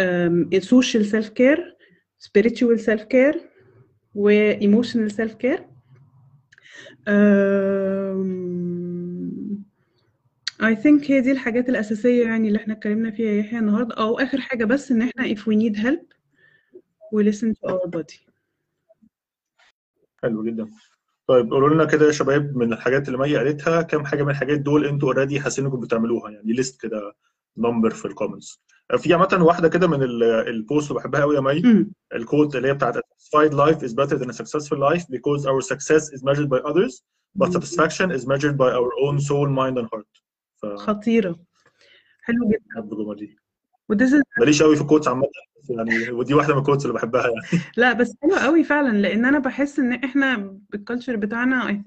um, 0.01 0.37
social 0.75 1.05
self 1.15 1.29
care 1.41 1.63
spiritual 2.27 2.79
self 2.89 3.03
care 3.15 3.37
و 4.15 4.31
emotional 4.61 5.11
self 5.21 5.33
care 5.45 5.61
um, 7.09 8.25
I 10.61 10.75
think 10.75 11.11
هي 11.11 11.21
دي 11.21 11.33
الحاجات 11.33 11.69
الأساسية 11.69 12.25
يعني 12.25 12.49
اللي 12.49 12.59
إحنا 12.59 12.75
اتكلمنا 12.75 13.11
فيها 13.11 13.33
يحيى 13.33 13.59
النهاردة 13.59 13.95
أو 13.95 14.19
آخر 14.19 14.41
حاجة 14.41 14.65
بس 14.65 14.91
إن 14.93 15.03
إحنا 15.03 15.35
if 15.35 15.39
we 15.39 15.55
need 15.57 15.77
help 15.77 16.15
we 17.15 17.23
listen 17.25 17.55
to 17.55 17.69
our 17.71 17.89
body 17.89 18.29
حلو 20.23 20.45
جدا 20.45 20.69
طيب 21.27 21.51
قولوا 21.51 21.69
لنا 21.75 21.85
كده 21.85 22.07
يا 22.07 22.13
شباب 22.13 22.57
من 22.57 22.73
الحاجات 22.73 23.09
اللي 23.09 23.19
مي 23.19 23.37
قالتها 23.37 23.83
كام 23.83 24.05
حاجة 24.07 24.23
من 24.23 24.31
الحاجات 24.31 24.59
دول 24.61 24.87
أنتوا 24.87 25.09
already 25.13 25.41
حاسين 25.41 25.65
انكم 25.65 25.81
بتعملوها؟ 25.81 26.31
يعني 26.31 26.53
list 26.53 26.81
كده 26.83 27.13
number 27.57 27.91
في 27.91 28.05
ال 28.05 28.11
comments 28.11 28.63
في 28.99 29.15
عامة 29.15 29.45
واحدة 29.45 29.69
كده 29.69 29.87
من 29.87 30.03
ال- 30.03 30.23
البوست 30.23 30.91
اللي 30.91 31.01
بحبها 31.01 31.21
قوي 31.21 31.35
يا 31.35 31.41
مي. 31.41 31.87
ال 32.15 32.22
quote 32.22 32.57
اللي 32.57 32.69
هي 32.69 32.75
بتاعت 32.75 32.97
satisfied 32.97 33.51
life 33.53 33.79
is 33.79 33.93
better 33.93 34.19
than 34.19 34.29
a 34.31 34.35
successful 34.35 34.79
life 34.79 35.03
because 35.03 35.47
our 35.47 35.61
success 35.73 36.03
is 36.13 36.23
measured 36.23 36.49
by 36.49 36.59
others 36.71 37.03
but 37.39 37.49
satisfaction 37.53 38.11
is 38.19 38.23
measured 38.27 38.57
by 38.57 38.71
our 38.79 38.91
own 39.07 39.19
soul 39.21 39.49
mind 39.49 39.79
and 39.79 39.89
heart. 39.93 40.23
ف 40.63 40.67
خطيرة. 40.67 41.37
حلو 42.23 42.49
جدا. 42.49 42.81
الجمله 42.85 43.15
دي. 43.15 43.37
ماليش 44.39 44.63
قوي 44.63 44.77
في 44.77 44.83
ال 44.83 44.86
quotes 44.86 45.09
عامة. 45.09 45.27
يعني 45.71 46.11
ودي 46.11 46.35
واحدة 46.35 46.55
من 46.55 46.61
ال 46.61 46.64
quotes 46.64 46.83
اللي 46.87 46.95
بحبها 46.95 47.23
يعني. 47.23 47.63
لا 47.77 47.93
بس 47.93 48.17
حلو 48.23 48.35
قوي 48.35 48.65
فعلا 48.65 48.99
لأن 48.99 49.25
أنا 49.25 49.39
بحس 49.39 49.79
إن 49.79 49.93
إحنا 49.93 50.57
بال 50.71 50.81
culture 50.81 51.17
بتاعنا 51.17 51.83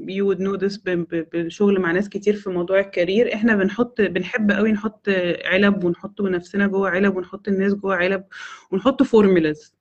you 0.00 0.24
would 0.34 0.38
know 0.38 0.60
this 0.60 0.80
ب- 0.84 0.90
ب- 0.90 1.26
بالشغل 1.32 1.80
مع 1.80 1.92
ناس 1.92 2.08
كتير 2.08 2.34
في 2.36 2.50
موضوع 2.50 2.80
ال 2.80 2.88
career 2.88 3.34
إحنا 3.34 3.56
بنحط 3.56 4.00
بنحب 4.00 4.50
قوي 4.50 4.72
نحط 4.72 5.08
علب 5.44 5.84
ونحط 5.84 6.20
نفسنا 6.20 6.66
جوه 6.66 6.90
علب 6.90 7.16
ونحط 7.16 7.48
الناس 7.48 7.74
جوه 7.74 7.94
علب 7.94 8.24
ونحط 8.70 9.02
formulas 9.02 9.74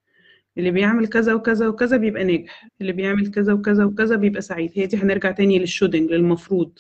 اللي 0.58 0.72
بيعمل 0.72 1.08
كذا 1.08 1.34
وكذا 1.34 1.68
وكذا 1.68 1.98
بيبقى 1.98 2.24
ناجح 2.24 2.70
اللي 2.82 2.92
بيعمل 2.92 3.32
كذا 3.32 3.54
وكذا 3.54 3.84
وكذا 3.86 4.16
بيبقى 4.16 4.42
سعيد. 4.42 4.72
هي 4.76 4.86
دي 4.86 4.98
هنرجع 4.98 5.32
تاني 5.32 5.60
لل 5.60 5.69
shoulding 5.69 6.12
للمفروض. 6.12 6.80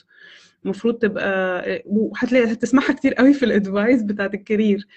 المفروض 0.65 0.95
تبقى 0.95 1.63
وهتلاقي 1.85 2.51
هتسمعها 2.53 2.93
كتير 2.93 3.13
قوي 3.13 3.33
في 3.33 3.45
ال 3.45 3.54
advice 3.54 4.03
بتاعت 4.03 4.33
ال 4.33 4.41
career 4.41 4.87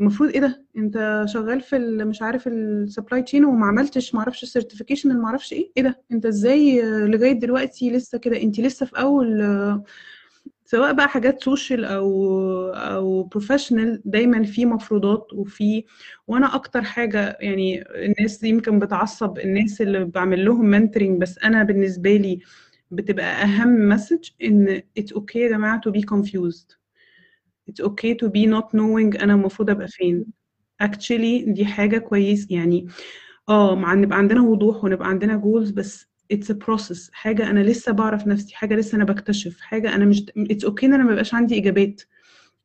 المفروض 0.00 0.30
إيه 0.30 0.40
ده؟ 0.40 0.64
أنت 0.76 1.24
شغال 1.28 1.60
في 1.60 1.78
مش 1.78 2.22
عارف 2.22 2.48
ال 2.48 2.59
supply 2.59 3.22
chain 3.22 3.44
وما 3.44 3.66
عملتش 3.66 4.14
ما 4.14 4.20
أعرفش 4.20 4.42
ال 4.42 4.47
certification 4.47 5.10
اللي 5.10 5.22
ما 5.22 5.28
أعرفش 5.28 5.52
إيه. 5.52 5.72
إيه 5.76 5.82
ده؟ 5.82 6.02
أنت 6.12 6.26
إزاي 6.26 6.82
آه، 6.84 7.06
لغاية 7.06 7.32
دلوقتي 7.32 7.90
لسه 7.90 8.18
كده؟ 8.18 8.42
أنت 8.42 8.60
لسه 8.60 8.86
في 8.86 8.98
أول 9.00 9.42
آه، 9.42 9.84
سواء 10.64 10.92
بقى 10.92 11.08
حاجات 11.08 11.42
social 11.42 11.84
أو 11.84 12.36
أو 12.74 13.22
professional 13.22 14.02
دايما 14.04 14.42
في 14.44 14.66
مفروضات 14.66 15.32
وفي 15.32 15.84
وأنا 16.28 16.54
أكتر 16.54 16.82
حاجة 16.82 17.36
يعني 17.40 17.84
الناس 17.90 18.44
يمكن 18.44 18.78
بتعصب 18.78 19.38
الناس 19.38 19.80
اللي 19.80 20.04
بعمل 20.04 20.44
لهم 20.44 20.64
mentoring 20.66 21.20
بس 21.20 21.38
أنا 21.38 21.62
بالنسبة 21.62 22.16
لي 22.16 22.38
بتبقى 22.90 23.42
أهم 23.42 23.88
message 23.88 24.28
إن 24.44 24.82
it's 25.00 25.12
okay 25.16 25.36
يا 25.36 25.48
جماعة 25.48 25.80
to 25.88 25.92
be 25.92 26.00
confused. 26.02 26.83
It's 27.70 27.84
okay 27.84 28.14
to 28.14 28.28
be 28.28 28.46
not 28.46 28.66
knowing 28.74 29.22
أنا 29.22 29.34
المفروض 29.34 29.70
أبقى 29.70 29.88
فين. 29.88 30.24
Actually 30.82 31.44
دي 31.48 31.64
حاجة 31.66 31.98
كويس 31.98 32.50
يعني. 32.50 32.86
آه 33.48 33.74
مع 33.74 33.94
نبقى 33.94 34.18
عندنا 34.18 34.42
وضوح 34.42 34.84
ونبقى 34.84 35.08
عندنا 35.08 35.36
جولز 35.36 35.70
بس 35.70 36.06
it's 36.34 36.46
a 36.50 36.54
process. 36.66 37.10
حاجة 37.12 37.50
أنا 37.50 37.60
لسه 37.60 37.92
بعرف 37.92 38.26
نفسي 38.26 38.54
حاجة 38.56 38.74
لسه 38.74 38.96
أنا 38.96 39.04
بكتشف 39.04 39.60
حاجة 39.60 39.94
أنا 39.94 40.04
مش 40.04 40.22
it's 40.38 40.66
okay 40.68 40.84
إن 40.84 40.94
أنا 40.94 41.04
مبقاش 41.04 41.34
عندي 41.34 41.58
إجابات. 41.58 42.02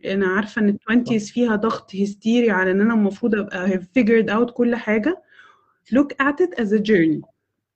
أنا 0.06 0.28
عارفة 0.28 0.62
إن 0.62 0.70
ال 0.70 0.80
20s 0.92 1.32
فيها 1.32 1.56
ضغط 1.56 1.96
هستيري 1.96 2.52
على 2.52 2.72
إن 2.72 2.82
أنا 2.82 2.94
المفروض 2.94 3.36
أبقى 3.36 3.70
have 3.70 3.82
figured 4.00 4.30
out 4.30 4.52
كل 4.52 4.76
حاجة. 4.76 5.22
Look 5.94 6.14
at 6.22 6.36
it 6.46 6.60
as 6.62 6.72
a 6.72 6.80
journey. 6.80 7.22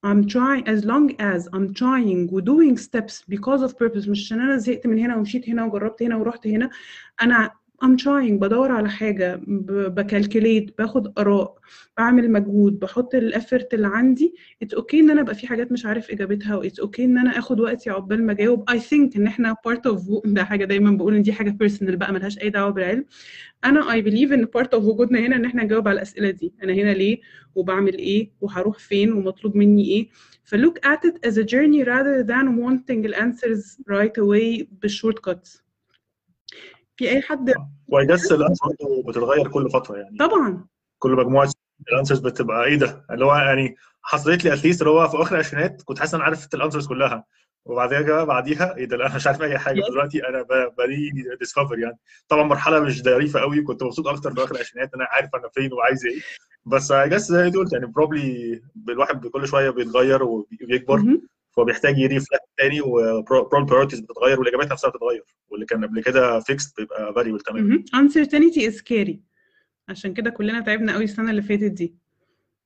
I'm 0.04 0.26
trying 0.28 0.68
as 0.68 0.84
long 0.84 1.20
as 1.20 1.48
I'm 1.52 1.74
trying 1.74 2.28
و 2.32 2.40
doing 2.40 2.76
steps 2.76 3.24
because 3.28 3.62
of 3.62 3.76
purpose 3.78 4.08
مش 4.08 4.24
عشان 4.24 4.40
أنا 4.40 4.56
زهقت 4.56 4.86
من 4.86 4.98
هنا 4.98 5.16
ومشيت 5.16 5.48
هنا 5.48 5.64
وجربت 5.64 6.02
هنا 6.02 6.16
ورحت 6.16 6.46
هنا 6.46 6.70
أنا 7.22 7.50
I'm 7.83 7.97
trying 7.97 8.33
بدور 8.39 8.71
على 8.71 8.89
حاجة 8.89 9.35
ب- 9.47 9.95
بكالكوليت 9.95 10.77
باخد 10.77 11.19
آراء 11.19 11.57
بعمل 11.97 12.31
مجهود 12.31 12.79
بحط 12.79 13.15
ال 13.15 13.24
effort 13.24 13.73
اللي 13.73 13.87
عندي. 13.87 14.35
it's 14.61 14.97
okay 14.97 15.03
إن 15.03 15.09
أنا 15.09 15.21
أبقى 15.21 15.35
في 15.35 15.47
حاجات 15.47 15.71
مش 15.71 15.85
عارف 15.85 16.11
إجابتها 16.11 16.55
و 16.55 16.79
it's 16.79 17.01
okay 17.01 17.05
إن 17.05 17.17
أنا 17.17 17.37
آخد 17.39 17.59
وقتي 17.59 17.89
عقبال 17.89 18.23
ما 18.25 18.31
أجاوب. 18.31 18.69
I 18.69 18.79
think 18.79 19.15
إن 19.15 19.27
إحنا 19.27 19.55
part 19.65 19.87
of 19.87 20.01
ده 20.25 20.43
حاجة 20.43 20.65
دايما 20.65 20.91
بقول 20.91 21.15
إن 21.15 21.21
دي 21.21 21.33
حاجة 21.33 21.49
personal 21.49 21.97
بقى 21.97 22.13
ملهاش 22.13 22.39
أي 22.39 22.49
دعوة 22.49 22.69
بالعلم. 22.71 23.05
أنا 23.65 23.91
I 23.91 24.01
believe 24.01 24.33
إن 24.33 24.45
part 24.45 24.73
of 24.73 24.83
وجودنا 24.85 25.19
هنا 25.19 25.35
إن 25.35 25.45
إحنا 25.45 25.63
نجاوب 25.63 25.87
على 25.87 25.95
الأسئلة 25.95 26.29
دي. 26.29 26.53
أنا 26.63 26.73
هنا 26.73 26.91
ليه؟ 26.93 27.19
وبعمل 27.55 27.93
إيه؟ 27.97 28.31
وهروح 28.41 28.77
فين؟ 28.79 29.11
ومطلوب 29.13 29.55
مني 29.57 29.85
إيه؟ 29.85 30.07
ف 30.43 30.50
look 30.50 30.77
at 30.79 30.99
it 31.09 31.29
as 31.29 31.33
a 31.33 31.43
journey 31.43 31.83
rather 31.85 32.23
than 32.27 32.57
wanting 32.63 33.07
the 33.07 33.15
answers 33.19 33.77
right 33.89 34.17
away 34.23 34.65
بال 34.81 35.19
shortcuts 35.19 35.62
في 36.97 37.09
أي 37.09 37.21
حد 37.21 37.53
و 37.87 38.05
I 38.05 38.10
guess 38.10 38.31
ال 38.31 38.36
answer 38.36 38.65
برضه 38.67 39.03
بتتغير 39.07 39.47
كل 39.47 39.69
فتره 39.69 39.95
يعني. 39.97 40.17
طبعا. 40.17 40.65
كل 40.99 41.11
مجموعة 41.11 41.49
ال 41.91 41.95
answers 41.95 42.19
بتبقى 42.19 42.65
إيه 42.65 42.75
ده؟ 42.75 43.05
اللي 43.11 43.25
هو 43.25 43.35
يعني 43.35 43.75
حصلت 44.01 44.43
لي 44.45 44.53
at 44.53 44.61
least 44.61 44.81
اللي 44.81 44.91
هو 44.93 45.07
في 45.07 45.17
آخر 45.21 45.35
العشرينات 45.35 45.81
كنت 45.81 45.99
حاسس 45.99 46.13
إن 46.13 46.19
أنا 46.19 46.25
عارف 46.29 46.47
ال 46.53 46.57
answers 46.58 46.87
كلها. 46.87 47.25
وبعدين 47.65 48.05
جا 48.05 48.23
بعديها 48.23 48.75
إيه 48.77 48.85
ده؟ 48.85 48.95
أنا 48.95 49.15
مش 49.15 49.27
عارف 49.27 49.41
أي 49.41 49.57
حاجة. 49.57 49.81
دلوقتي 49.91 50.27
أنا 50.27 50.41
ب- 50.41 50.75
ب 50.77 51.11
rediscover 51.39 51.79
يعني. 51.79 51.97
طبعا 52.27 52.43
مرحلة 52.43 52.79
مش 52.79 53.01
ظريفة 53.03 53.39
قوي. 53.39 53.61
كنت 53.61 53.83
مبسوط 53.83 54.07
أكتر 54.07 54.33
في 54.33 54.43
آخر 54.43 54.55
العشرينات 54.55 54.93
أنا 54.95 55.03
عارف 55.05 55.29
أنا 55.35 55.49
فين 55.53 55.73
وعايز 55.73 56.05
إيه. 56.05 56.19
بس 56.65 56.91
I 56.91 57.09
guess 57.09 57.21
زي 57.21 57.43
ما 57.43 57.49
قلت 57.51 57.73
يعني 57.73 57.85
probably 57.85 58.61
الواحد 58.89 59.27
كل 59.27 59.47
شوية 59.47 59.69
بيتغير 59.69 60.23
وبيكبر. 60.23 61.17
فهو 61.55 61.65
بيحتاج 61.65 61.97
ي 61.97 62.03
reflect 62.03 62.43
تاني 62.57 62.81
و 62.81 62.91
probably 62.91 63.65
priorities 63.65 63.99
بتتغير 63.99 64.39
والإجابات 64.39 64.71
نفسها 64.71 64.89
بتتغير. 64.89 65.23
واللي 65.49 65.65
كان 65.65 65.85
قبل 65.85 66.01
كده 66.03 66.39
fixed 66.39 66.77
بيبقى 66.79 67.13
variable 67.13 67.39
تماما 67.39 67.83
uncertainty 67.95 68.59
is 68.71 68.75
scary. 68.77 69.15
عشان 69.89 70.13
كده 70.13 70.29
كلنا 70.29 70.59
تعبنا 70.61 70.93
قوي 70.93 71.03
السنة 71.03 71.29
اللي 71.29 71.41
فاتت 71.41 71.63
دي. 71.71 71.95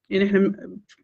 يعني 0.09 0.25
إحنا 0.25 0.53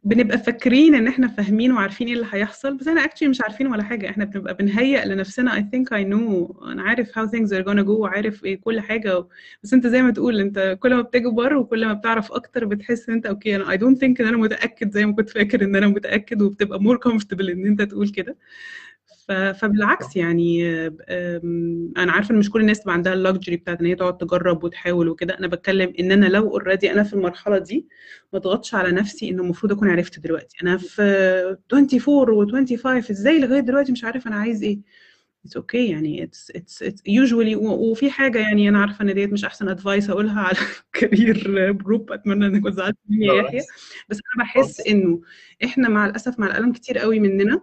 بنبقى 0.03 0.37
فاكرين 0.37 0.95
إن 0.95 1.07
إحنا 1.07 1.27
فاهمين 1.27 1.71
وعارفين 1.71 2.07
إيه 2.07 2.13
اللي 2.13 2.27
هيحصل 2.31 2.77
بس 2.77 2.87
إحنا 2.87 3.03
actually 3.03 3.23
مش 3.27 3.41
عارفين 3.41 3.67
ولا 3.67 3.83
حاجة. 3.83 4.09
إحنا 4.09 4.25
بنبقى 4.25 4.53
بنهيئ 4.53 5.05
لنفسنا 5.05 5.51
I 5.51 5.61
think 5.75 5.87
I 5.97 6.03
know. 6.11 6.63
أنا 6.67 6.83
عارف 6.83 7.19
how 7.19 7.21
things 7.25 7.49
are 7.49 7.65
gonna 7.65 7.85
go 7.85 7.89
وعارف 7.89 8.45
إيه 8.45 8.59
كل 8.61 8.79
حاجة 8.79 9.25
بس 9.63 9.73
أنت 9.73 9.87
زي 9.87 10.01
ما 10.01 10.11
تقول 10.11 10.39
أنت 10.39 10.77
كل 10.79 10.95
ما 10.95 11.01
بتكبر 11.01 11.53
وكل 11.55 11.85
ما 11.85 11.93
بتعرف 11.93 12.31
أكتر 12.31 12.65
بتحس 12.65 13.09
إن 13.09 13.15
أنت 13.15 13.25
okay 13.25 13.55
أنا 13.55 13.65
I 13.65 13.79
don't 13.79 13.97
think 13.99 14.21
إن 14.21 14.27
أنا 14.27 14.37
متأكد 14.37 14.91
زي 14.91 15.05
ما 15.05 15.13
كنت 15.13 15.29
فاكر 15.29 15.63
إن 15.63 15.75
أنا 15.75 15.87
متأكد 15.87 16.41
وبتبقى 16.41 16.79
more 16.79 17.09
comfortable 17.11 17.49
إن 17.49 17.65
أنت 17.65 17.81
تقول 17.81 18.09
كده. 18.09 18.35
فبالعكس 19.27 20.15
يعني 20.15 20.67
أنا 21.97 22.11
عارفة 22.11 22.31
إن 22.33 22.39
مش 22.39 22.49
كل 22.49 22.61
الناس 22.61 22.79
تبقى 22.79 22.93
عندها 22.93 23.13
ال 23.13 23.19
luxury 23.19 23.55
بتاعت 23.57 23.79
إن 23.79 23.85
هي 23.85 23.95
تقعد 23.95 24.17
تجرب 24.17 24.63
وتحاول 24.63 25.09
وكده. 25.09 25.37
أنا 25.39 25.47
بتكلم 25.47 25.93
إن 25.99 26.11
أنا 26.11 26.25
لو 26.25 26.49
already 26.49 26.91
أنا 26.91 27.03
في 27.03 27.13
المرحلة 27.13 27.57
دي 27.57 27.87
ما 28.33 28.39
اضغطش 28.39 28.75
على 28.75 28.91
نفسي 28.91 29.29
إنه 29.29 29.43
المفروض 29.43 29.71
أكون 29.71 29.89
عرفت 29.89 30.19
دلوقتي. 30.19 30.57
أنا 30.63 30.77
في 30.77 31.01
24 31.73 32.77
و25 32.79 32.85
إزاي 33.11 33.39
لغاية 33.39 33.59
دلوقتي 33.59 33.91
مش 33.91 34.03
عارف 34.03 34.27
أنا 34.27 34.35
عايز 34.35 34.63
إيه. 34.63 34.79
it's 35.45 35.87
okay 35.87 35.91
يعني 35.91 36.23
it's 36.23 36.51
it's 36.55 36.83
it's 36.83 37.01
usually 37.07 37.55
وفي 37.55 38.11
حاجة 38.11 38.39
يعني 38.39 38.69
أنا 38.69 38.79
عارفة 38.79 39.01
إن 39.03 39.13
ديت 39.13 39.33
مش 39.33 39.45
أحسن 39.45 39.69
advice 39.69 40.09
أقولها 40.09 40.41
على 40.41 40.57
career 40.93 41.71
group 41.71 42.11
أتمنى 42.11 42.45
إنك 42.47 42.61
كنت 42.63 42.73
زعلت 42.73 42.97
مني 43.09 43.25
يا 43.25 43.33
يحيى. 43.33 43.61
بس 44.09 44.19
أنا 44.35 44.43
بحس 44.43 44.87
إنه 44.87 45.21
إحنا 45.63 45.89
مع 45.89 46.05
الأسف 46.05 46.39
مع 46.39 46.47
الألم 46.47 46.71
كتير 46.71 46.97
قوي 46.97 47.19
مننا. 47.19 47.61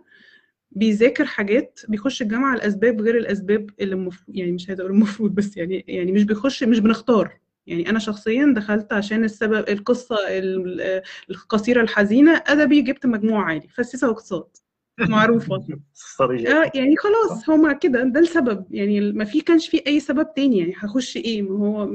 بيذاكر 0.73 1.25
حاجات 1.25 1.81
بيخش 1.89 2.23
الجامعة 2.23 2.57
لأسباب 2.57 3.01
غير 3.01 3.17
الأسباب 3.17 3.71
اللي 3.81 3.95
المفروض 3.95 4.37
يعني 4.37 4.53
مش 4.53 4.69
عايزه 4.69 4.81
أقول 4.83 4.93
المفروض 4.97 5.35
بس 5.35 5.57
يعني 5.57 5.85
يعني 5.89 6.13
مش 6.13 6.25
بيخش 6.25 6.65
مش 6.65 6.79
بنختار. 6.79 7.39
يعني 7.67 7.91
أنا 7.91 7.99
شخصيا 7.99 8.53
دخلت 8.57 8.93
عشان 8.93 9.25
السبب 9.25 9.69
القصة 9.69 10.17
ال- 10.29 11.03
القصيرة 11.31 11.81
الحزينة 11.83 12.43
أدبي 12.47 12.83
جبت 12.83 13.07
مجموع 13.07 13.45
عالي 13.45 13.69
فسيسة 13.69 14.09
واقتصاد. 14.09 14.45
معروفة. 15.01 15.55
آه 16.47 16.71
يعني 16.75 16.97
خلاص 16.97 17.51
هما 17.51 17.73
كده 17.73 18.03
ده 18.05 18.21
السبب. 18.21 18.67
يعني 18.71 19.13
ما 19.13 19.25
في 19.25 19.41
كانش 19.41 19.69
في 19.69 19.83
أي 19.87 20.01
سبب 20.01 20.35
تاني. 20.37 20.59
يعني 20.59 20.75
هخش 20.77 21.17
إيه؟ 21.17 21.43
ما 21.43 21.59
هو 21.67 21.91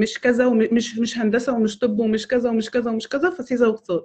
مش 0.00 0.18
كذا 0.18 0.46
ومش 0.46 0.98
مش 0.98 1.18
هندسة 1.18 1.52
ومش 1.54 1.78
طب 1.78 1.98
ومش 2.00 2.26
كذا 2.26 2.50
ومش 2.50 2.70
كذا 2.70 2.90
ومش 2.90 3.08
كذا 3.08 3.30
فسيسة 3.30 3.68
واقتصاد. 3.68 4.02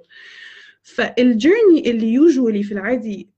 فال 0.84 1.08
journey 1.08 1.92
اللي 1.92 2.14
usually 2.14 2.64
في 2.64 2.72
العادي 2.74 3.30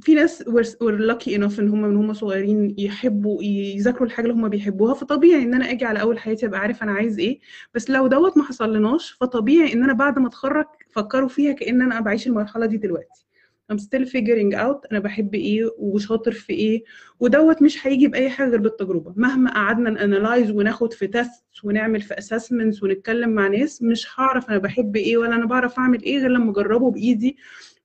في 0.00 0.14
ناس 0.14 0.42
were 0.42 0.98
lucky 1.10 1.30
enough 1.38 1.58
إن 1.58 1.68
هم 1.68 1.82
من 1.82 1.96
هم 1.96 2.12
صغيرين 2.12 2.74
يحبوا 2.78 3.42
يذاكروا 3.42 4.06
الحاجة 4.06 4.26
اللي 4.26 4.36
هم 4.36 4.48
بيحبوها 4.48 4.94
فطبيعي 4.94 5.42
إن 5.42 5.54
أنا 5.54 5.70
آجي 5.70 5.84
على 5.84 6.00
أول 6.00 6.18
حياتي 6.18 6.46
أبقى 6.46 6.60
عارف 6.60 6.82
أنا 6.82 6.92
عايز 6.92 7.18
إيه. 7.18 7.40
بس 7.74 7.90
لو 7.90 8.06
دوت 8.06 8.36
ما 8.38 8.44
حصلناش 8.44 9.10
فطبيعي 9.12 9.72
إن 9.72 9.82
أنا 9.82 9.92
بعد 9.92 10.18
ما 10.18 10.28
أتخرج 10.28 10.66
فكروا 10.90 11.28
فيها 11.28 11.52
كأن 11.52 11.82
أنا 11.82 12.00
بعيش 12.00 12.26
المرحلة 12.26 12.66
دي 12.66 12.76
دلوقتي. 12.76 13.24
I'm 13.72 13.76
still 13.78 14.06
figuring 14.06 14.54
out 14.56 14.80
أنا 14.92 14.98
بحب 14.98 15.34
إيه 15.34 15.70
وشاطر 15.78 16.32
في 16.32 16.52
إيه 16.52 16.84
ودوت 17.20 17.62
مش 17.62 17.86
هيجي 17.86 18.08
بأي 18.08 18.30
حاجة 18.30 18.48
غير 18.48 18.60
بالتجربة. 18.60 19.12
مهما 19.16 19.50
قعدنا 19.54 19.90
ن 19.90 19.97
analyze 19.97 20.50
وناخد 20.50 20.92
في 20.92 21.06
test 21.06 21.44
ونعمل 21.64 22.00
في 22.00 22.18
assessments 22.18 22.82
ونتكلم 22.82 23.30
مع 23.30 23.48
ناس 23.48 23.82
مش 23.82 24.06
هعرف 24.16 24.50
أنا 24.50 24.58
بحب 24.58 24.96
إيه 24.96 25.16
ولا 25.16 25.36
أنا 25.36 25.46
بعرف 25.46 25.78
أعمل 25.78 26.02
إيه 26.02 26.18
غير 26.18 26.28
لما 26.30 26.50
أجربه 26.50 26.90
بإيدي 26.90 27.36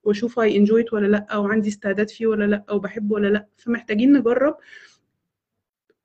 واشوف 0.04 0.40
I 0.40 0.56
enjoy 0.56 0.82
it 0.82 0.92
ولا 0.92 1.06
لأ 1.06 1.36
وعندي 1.36 1.68
استعداد 1.68 2.10
فيه 2.10 2.26
ولا 2.26 2.44
لأ 2.44 2.64
وبحبه 2.72 3.14
ولا 3.14 3.28
لأ. 3.28 3.46
فمحتاجين 3.56 4.12
نجرب. 4.12 4.56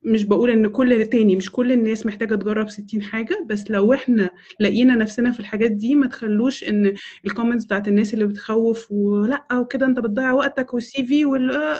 مش 0.04 0.24
بقول 0.24 0.50
إن 0.50 0.68
كل 0.68 1.06
تاني 1.06 1.36
مش 1.36 1.52
كل 1.52 1.72
الناس 1.72 2.06
محتاجة 2.06 2.36
تجرب 2.36 2.70
60 2.70 3.02
حاجة 3.02 3.46
بس 3.50 3.72
لو 3.72 3.94
إحنا 3.94 4.30
لقينا 4.60 4.96
نفسنا 4.96 5.32
في 5.32 5.40
الحاجات 5.40 5.72
دي 5.72 5.96
ما 5.96 6.08
تخلوش 6.08 6.64
إن 6.64 6.96
ال 7.26 7.30
comments 7.30 7.66
بتاعت 7.66 7.88
الناس 7.88 8.14
اللي 8.14 8.26
بتخوف 8.26 8.92
ولأ 8.92 9.46
وكده 9.54 9.86
أنت 9.86 10.00
بتضيع 10.00 10.32
وقتك 10.32 10.74
والسي 10.74 11.06
في 11.06 11.26
وال 11.26 11.78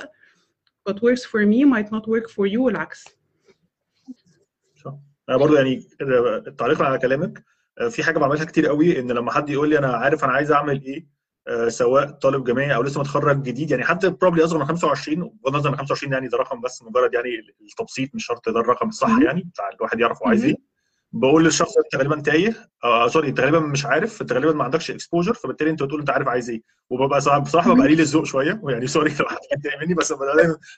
what 0.90 0.94
works 0.94 1.24
for 1.24 1.46
me 1.46 1.66
might 1.74 1.90
not 1.96 2.04
work 2.04 2.30
for 2.30 2.52
you 2.54 2.58
والعكس. 2.58 3.06
صح. 4.86 4.96
أنا 5.30 5.38
برضو 5.38 5.56
يعني 5.56 5.84
تعليقا 6.58 6.86
على 6.86 6.98
كلامك 6.98 7.44
آه، 7.80 7.88
في 7.88 8.04
حاجة 8.04 8.20
بعملها 8.20 8.46
كتير 8.46 8.68
قوي 8.68 9.00
إن 9.00 9.12
لما 9.12 9.32
حد 9.32 9.50
يقول 9.50 9.70
لي 9.70 9.78
أنا 9.78 9.88
عارف 9.88 10.24
أنا 10.24 10.34
عايز 10.34 10.52
أعمل 10.52 10.84
إيه 10.84 11.19
سواء 11.68 12.06
طالب 12.10 12.44
جامعي 12.44 12.76
أو 12.76 12.82
لسه 12.84 13.00
متخرج 13.00 13.42
جديد 13.44 13.72
يعني 13.72 13.84
حتى 13.84 14.10
probably 14.10 14.44
أصغر 14.44 14.60
من 14.60 14.66
25 14.66 15.20
بغض 15.44 15.54
النظر 15.56 15.72
من 15.72 15.78
25 15.78 16.14
يعني 16.14 16.28
ده 16.28 16.38
رقم 16.38 16.62
بس 16.62 16.84
مجرد 16.84 17.14
يعني 17.14 17.30
التبسيط 17.62 18.16
مش 18.16 18.26
شرط 18.26 18.50
ده 18.50 18.60
الرقم 18.60 18.88
الصح. 18.88 19.08
يعني 19.26 19.42
بتاع 19.44 19.70
الواحد 19.70 20.00
يعرف 20.00 20.22
هو 20.24 20.28
عايز. 20.28 20.46
إيه 20.46 20.56
بقول 21.12 21.44
للشخص 21.44 21.78
انت 21.78 21.96
غالبا 22.02 22.22
تايه 22.22 22.56
آه 22.84 23.08
sorry 23.08 23.28
انت 23.30 23.40
غالبا 23.40 23.60
مش 23.60 23.86
عارف 23.86 24.22
انت 24.22 24.34
غالبا 24.34 24.52
ما 24.54 24.64
عندكش 24.64 24.92
exposure 24.92 25.34
فبالتالي 25.34 25.70
أنت 25.70 25.84
بتقول 25.84 26.00
أنت 26.00 26.10
عارف 26.10 26.28
عايز 26.28 26.50
إيه 26.50 26.62
وببقى 26.90 27.22
صراحة 27.22 27.40
بصراحة 27.40 27.74
ببقى. 27.74 27.86
قليل 27.88 28.00
الذوق 28.00 28.26
شوية 28.26 28.60
ويعني 28.64 28.88
sorry 28.88 29.10
لو 29.20 29.26
حد 29.26 29.38
كان 29.52 29.62
تايه 29.62 29.80
مني 29.86 29.94
بس 29.94 30.14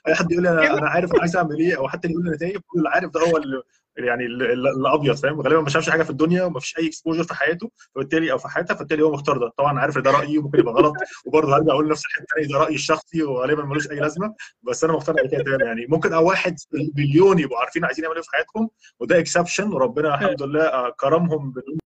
أي 0.08 0.14
حد 0.14 0.32
يقول 0.32 0.42
لي 0.44 0.50
أنا 0.50 0.78
أنا 0.78 0.88
عارف 0.88 1.12
أنا 1.12 1.20
عايز 1.20 1.36
أعمل 1.36 1.58
إيه 1.58 1.78
أو 1.78 1.88
حتى 1.88 2.08
اللي 2.08 2.12
يقول 2.14 2.24
لي 2.24 2.30
أنا 2.30 2.38
تايه 2.38 2.50
بقول 2.58 2.76
اللي 2.78 2.88
عارف 2.88 3.10
ده 3.10 3.20
هو 3.20 3.36
اللي 3.36 3.62
يعني 3.96 4.26
ال- 4.26 4.42
ال- 4.42 4.68
الأبيض 4.68 5.14
فاهم؟ 5.16 5.40
غالبا 5.40 5.60
ما 5.60 5.68
شافش 5.68 5.90
حاجة 5.90 6.02
في 6.02 6.10
الدنيا 6.10 6.44
وما 6.44 6.60
فيش 6.60 6.78
أي 6.78 6.86
exposure 6.86 7.24
في 7.24 7.34
حياته 7.34 7.70
فبالتالي 7.94 8.32
أو 8.32 8.38
في 8.38 8.48
حياتها 8.48 8.74
فبالتالي 8.74 9.02
هو 9.02 9.12
مختار 9.12 9.38
ده. 9.38 9.50
طبعا 9.58 9.78
عارف 9.80 9.96
إن 9.96 10.02
ده 10.02 10.10
رأيي 10.10 10.38
وممكن 10.38 10.58
يبقى 10.58 10.74
غلط 10.74 10.94
وبرضه 11.26 11.56
هرجع 11.56 11.72
أقول 11.72 11.88
نفس 11.88 12.02
الحتة 12.06 12.52
ده 12.52 12.58
رأيي 12.58 12.74
الشخصي 12.74 13.22
وغالبا 13.22 13.64
ملوش 13.64 13.90
أي 13.90 13.96
لازمة 13.96 14.34
بس 14.62 14.84
أنا 14.84 14.92
مقتنع 14.92 15.22
بكده 15.22 15.42
تمام 15.44 15.60
يعني 15.60 15.86
ممكن 15.88 16.12
أو 16.12 16.28
واحد 16.28 16.56
مليون 16.96 17.38
يبقوا 17.38 17.58
عارفين 17.58 17.84
عايزين 17.84 18.04
يعملوا 18.04 18.20
إيه 18.22 18.24
في 18.26 18.36
حياتهم 18.36 18.70
وده 19.00 19.18
exception 19.18 19.72
وربنا 19.72 20.14
الحمد 20.14 20.42
لله 20.42 20.62
آه، 20.66 20.90
كرمهم 21.00 21.50
بال- 21.52 21.78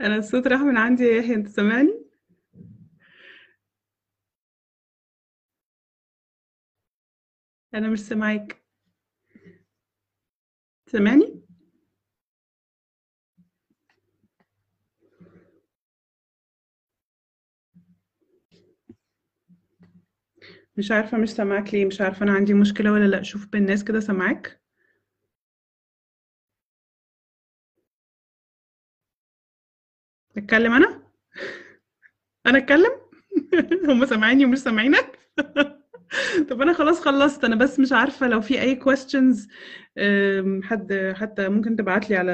أنا 0.00 0.16
الصوت 0.16 0.46
راح 0.46 0.60
من 0.60 0.76
عندي 0.76 1.04
يا 1.04 1.16
يحيى 1.16 1.34
انت 1.34 1.48
سامعني 1.48 2.09
أنا 7.74 7.88
مش 7.88 8.00
سامعاك. 8.00 8.62
سامعني؟ 10.90 11.26
مش 20.76 20.90
عارفة 20.92 21.18
مش 21.18 21.30
سامعاك 21.30 21.74
ليه 21.74 21.84
مش 21.84 22.00
عارفة 22.00 22.22
أنا 22.24 22.32
عندي 22.32 22.54
مشكلة 22.54 22.92
ولا 22.92 23.04
لأ. 23.06 23.22
شوف 23.22 23.46
بالناس 23.46 23.84
كده 23.84 24.00
سامعاك؟ 24.00 24.60
اتكلم 30.36 30.72
أنا؟ 30.72 31.02
أنا 32.46 32.58
أتكلم؟ 32.58 32.90
هم 33.88 34.06
سامعيني 34.06 34.44
ومش 34.44 34.58
سامعينك؟ 34.58 35.18
طب 36.50 36.62
أنا 36.62 36.72
خلاص 36.72 37.00
خلصت 37.00 37.44
أنا 37.44 37.56
بس 37.56 37.78
مش 37.80 37.92
عارفة 37.92 38.28
لو 38.28 38.40
في 38.40 38.60
أي 38.60 38.74
أم، 39.98 40.62
حد 40.62 41.12
حتى 41.16 41.48
ممكن 41.48 41.76
تبعت 41.76 42.10
لي 42.10 42.16
على 42.16 42.32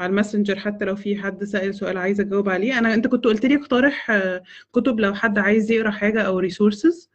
على 0.00 0.10
ال 0.10 0.15
Messenger 0.15 0.58
حتى 0.58 0.84
لو 0.84 0.96
في 0.96 1.16
حد 1.16 1.44
سأل 1.44 1.74
سؤال 1.74 1.98
عايزة 1.98 2.22
أجاوب 2.22 2.48
عليه. 2.48 2.78
أنا 2.78 2.94
أنت 2.94 3.06
كنت 3.06 3.24
قلت 3.24 3.46
لي 3.46 3.56
اقترح 3.56 4.10
آه، 4.10 4.42
كتب 4.72 5.00
لو 5.00 5.14
حد 5.14 5.38
عايز 5.38 5.70
يقرأ 5.70 5.90
حاجة 5.90 6.22
أو 6.22 6.42
resources. 6.48 7.08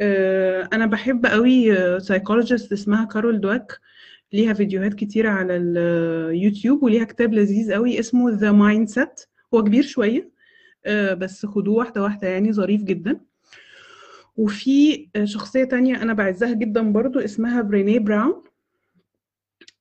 آه، 0.00 0.68
أنا 0.72 0.86
بحب 0.86 1.26
قوي 1.26 1.74
psychologist 2.00 2.72
اسمها 2.72 3.04
Carol 3.04 3.40
Dweck 3.40 3.80
ليها 4.32 4.52
فيديوهات 4.54 4.94
كتيرة 4.94 5.30
على 5.30 5.56
اليوتيوب 5.56 6.82
وليها 6.82 7.04
كتاب 7.04 7.34
لذيذ 7.34 7.72
قوي 7.72 7.98
اسمه 8.00 8.30
The 8.30 8.52
Mindset 8.52 9.20
هو 9.54 9.64
كبير 9.64 9.82
شوية 9.82 10.30
آه، 10.86 11.14
بس 11.14 11.46
خدوه 11.46 11.74
واحدة 11.76 12.02
واحدة 12.02 12.28
يعني 12.28 12.52
ظريف 12.52 12.82
جدا. 12.82 13.20
وفي 14.38 15.08
شخصية 15.24 15.64
تانية 15.64 16.02
أنا 16.02 16.12
بعزها 16.12 16.52
جدا 16.52 16.92
برضو 16.92 17.18
اسمها 17.18 17.62
Brené 17.62 17.98
Brown. 17.98 18.42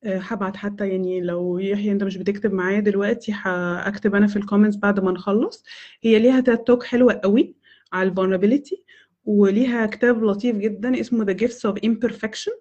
آه، 0.04 0.18
هبعت 0.18 0.56
حتى 0.58 0.90
يعني 0.90 1.22
لو 1.22 1.60
يحيى 1.60 1.92
أنت 1.92 2.04
مش 2.04 2.18
بتكتب 2.18 2.54
معايا 2.54 2.80
دلوقتي 2.80 3.32
هكتب 3.36 4.16
أنا 4.16 4.28
في 4.28 4.36
ال 4.36 4.41
comments 4.41 4.78
بعد 4.78 5.00
ما 5.00 5.12
نخلص. 5.12 5.66
هي 6.02 6.20
ليها 6.20 6.40
TED 6.40 6.58
Talk 6.58 6.84
حلوة 6.84 7.14
قوي 7.24 7.56
على 7.94 8.10
ال 8.10 8.15
vulnerability 8.15 8.84
وليها 9.26 9.86
كتاب 9.86 10.24
لطيف 10.24 10.56
جدا 10.58 11.00
اسمه 11.00 11.26
The 11.26 11.38
Gifts 11.38 11.72
of 11.72 11.76
Imperfection. 11.86 12.54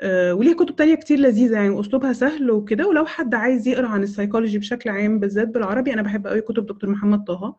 آه، 0.00 0.34
وليها 0.34 0.54
كتب 0.54 0.76
تانية 0.76 0.94
كتير 0.94 1.18
لذيذة 1.18 1.54
يعني 1.54 1.70
وأسلوبها 1.70 2.12
سهل 2.12 2.50
وكده. 2.50 2.88
ولو 2.88 3.06
حد 3.06 3.34
عايز 3.34 3.68
يقرأ 3.68 3.86
عن 3.88 4.02
السيكولوجي 4.02 4.58
بشكل 4.58 4.90
عام 4.90 5.20
بالذات 5.20 5.48
بالعربي 5.48 5.92
أنا 5.92 6.02
بحب 6.02 6.26
قوي 6.26 6.40
كتب 6.40 6.66
دكتور 6.66 6.90
محمد 6.90 7.24
طه. 7.24 7.56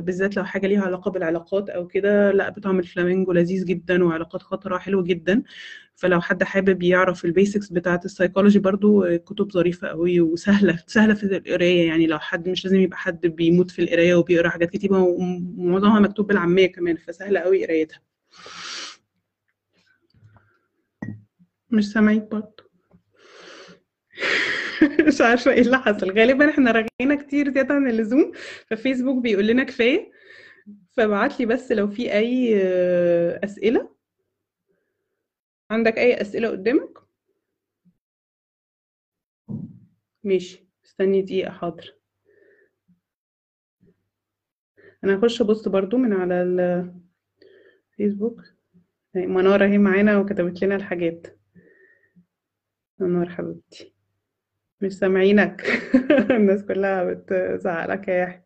بالذات 0.00 0.36
لو 0.36 0.44
حاجة 0.44 0.66
ليها 0.66 0.82
علاقة 0.82 1.10
بالعلاقات 1.10 1.70
أو 1.70 1.86
كده 1.86 2.32
لأ 2.32 2.50
بطعم 2.50 2.84
فلامنكو 2.84 3.32
لذيذ 3.32 3.64
جدا 3.64 4.04
وعلاقات 4.04 4.42
خطرة 4.42 4.78
حلو 4.78 5.02
جدا. 5.02 5.42
فلو 5.96 6.20
حد 6.20 6.42
حابب 6.42 6.82
يعرف 6.82 7.24
ال 7.24 7.30
basics 7.30 7.68
بتاعة 7.68 8.00
السيكولوجي 8.04 8.58
برضو 8.58 9.04
آه، 9.04 9.16
كتب 9.16 9.52
ظريفة 9.52 9.88
قوي 9.88 10.20
وسهلة 10.20 10.78
سهلة 10.86 11.14
في 11.14 11.24
القراية. 11.24 11.86
يعني 11.86 12.06
لو 12.06 12.18
حد 12.18 12.48
مش 12.48 12.64
لازم 12.64 12.80
يبقى 12.80 12.98
حد 12.98 13.26
بيموت 13.26 13.70
في 13.70 13.82
القراية 13.82 14.14
وبيقرأ 14.14 14.48
حاجات 14.48 14.70
كتيرة 14.70 14.98
ومعظمها 14.98 16.00
مكتوب 16.00 16.26
بالعامية 16.26 16.72
كمان 16.72 16.96
فسهلة 16.96 17.40
قوي 17.40 17.64
قرايتها. 17.64 18.00
مش 21.70 21.92
سامعك 21.92 22.30
برضه 22.30 22.64
مش 25.08 25.20
عارفة 25.20 25.50
إيه 25.52 25.60
اللي 25.60 25.78
حصل. 25.78 26.10
غالبا 26.10 26.50
إحنا 26.50 26.70
رغينا 26.72 27.14
كتير 27.22 27.52
زيادة 27.54 27.74
عن 27.74 27.88
اللزوم. 27.88 28.32
ففيسبوك 28.70 29.22
بيقول 29.22 29.46
لنا 29.46 29.64
كفاية. 29.64 30.12
فابعت 30.96 31.40
لي 31.40 31.46
بس 31.46 31.72
لو 31.72 31.88
في 31.90 32.12
أي 32.12 32.56
أسئلة. 33.44 33.94
عندك 35.70 35.98
أي 35.98 36.20
أسئلة 36.20 36.48
قدامك؟ 36.48 36.98
ماشي. 40.24 40.66
استني 40.86 41.22
دقيقة 41.22 41.50
حاضر. 41.50 41.94
أنا 45.04 45.18
هخش 45.18 45.40
أبص 45.40 45.68
برضو 45.68 45.96
من 45.96 46.12
على 46.12 46.34
الفيسبوك 47.92 48.42
هي 49.16 49.26
منار 49.26 49.64
أهي 49.64 49.78
معانا 49.78 50.18
وكتبت 50.18 50.64
لنا 50.64 50.76
الحاجات. 50.76 51.38
منار 52.98 53.28
حبيبتي. 53.28 53.93
مش 54.84 54.92
سامعينك. 54.98 55.62
الناس 56.30 56.62
كلها 56.64 57.04
بتزعق 57.04 57.86
لك 57.86 58.08
يا 58.08 58.14
يحيى. 58.22 58.44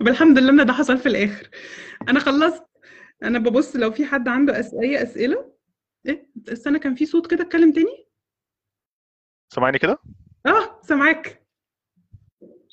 طب 0.00 0.08
الحمد 0.08 0.38
لله 0.38 0.50
ان 0.62 0.66
ده 0.66 0.72
حصل 0.72 0.98
في 0.98 1.06
الآخر. 1.06 1.50
أنا 2.08 2.20
خلصت. 2.20 2.66
أنا 3.22 3.38
ببص 3.38 3.76
لو 3.76 3.90
في 3.90 4.06
حد 4.06 4.28
عنده 4.28 4.60
أس... 4.60 4.74
أي 4.74 5.02
أسئلة. 5.02 5.52
إيه؟ 6.06 6.30
استنى 6.48 6.78
كان 6.78 6.94
في 6.94 7.06
صوت 7.06 7.30
كده 7.30 7.42
اتكلم 7.44 7.72
تاني؟ 7.72 8.08
سامعني 9.54 9.78
كده؟ 9.78 9.98
آه 10.46 10.80
سامعاك. 10.82 11.45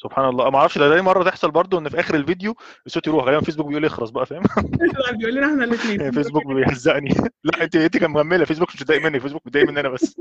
سبحان 0.04 0.30
الله. 0.30 0.50
ما 0.50 0.58
أعرفش 0.58 0.78
ده 0.78 1.02
مرة 1.02 1.24
تحصل 1.24 1.52
برضو 1.52 1.80
إن 1.80 1.90
في 1.90 2.00
آخر 2.00 2.16
الفيديو 2.16 2.56
الصوت 2.86 3.08
يروح. 3.08 3.26
غالبا 3.26 3.42
فيسبوك 3.42 3.68
بيقول 3.68 3.86
اخرس 3.86 4.10
بقى 4.10 4.26
فاهم؟ 4.26 4.44
بيقول 5.18 5.36
لنا 5.36 5.46
إحنا 5.46 5.64
الاثنين 5.64 6.12
فيسبوك 6.24 6.48
بيهزقني. 6.48 7.10
لا 7.44 7.64
انت 7.64 7.76
انت 7.76 7.98
كان 7.98 8.12
مكمله 8.12 8.46
فيسبوك 8.46 8.70
مش 8.76 8.82
متضايق 8.82 9.02
مني. 9.02 9.20
فيسبوك 9.20 9.42
متضايق 9.48 9.68
مني 9.68 9.80
أنا 9.80 9.90
بس. 9.90 10.16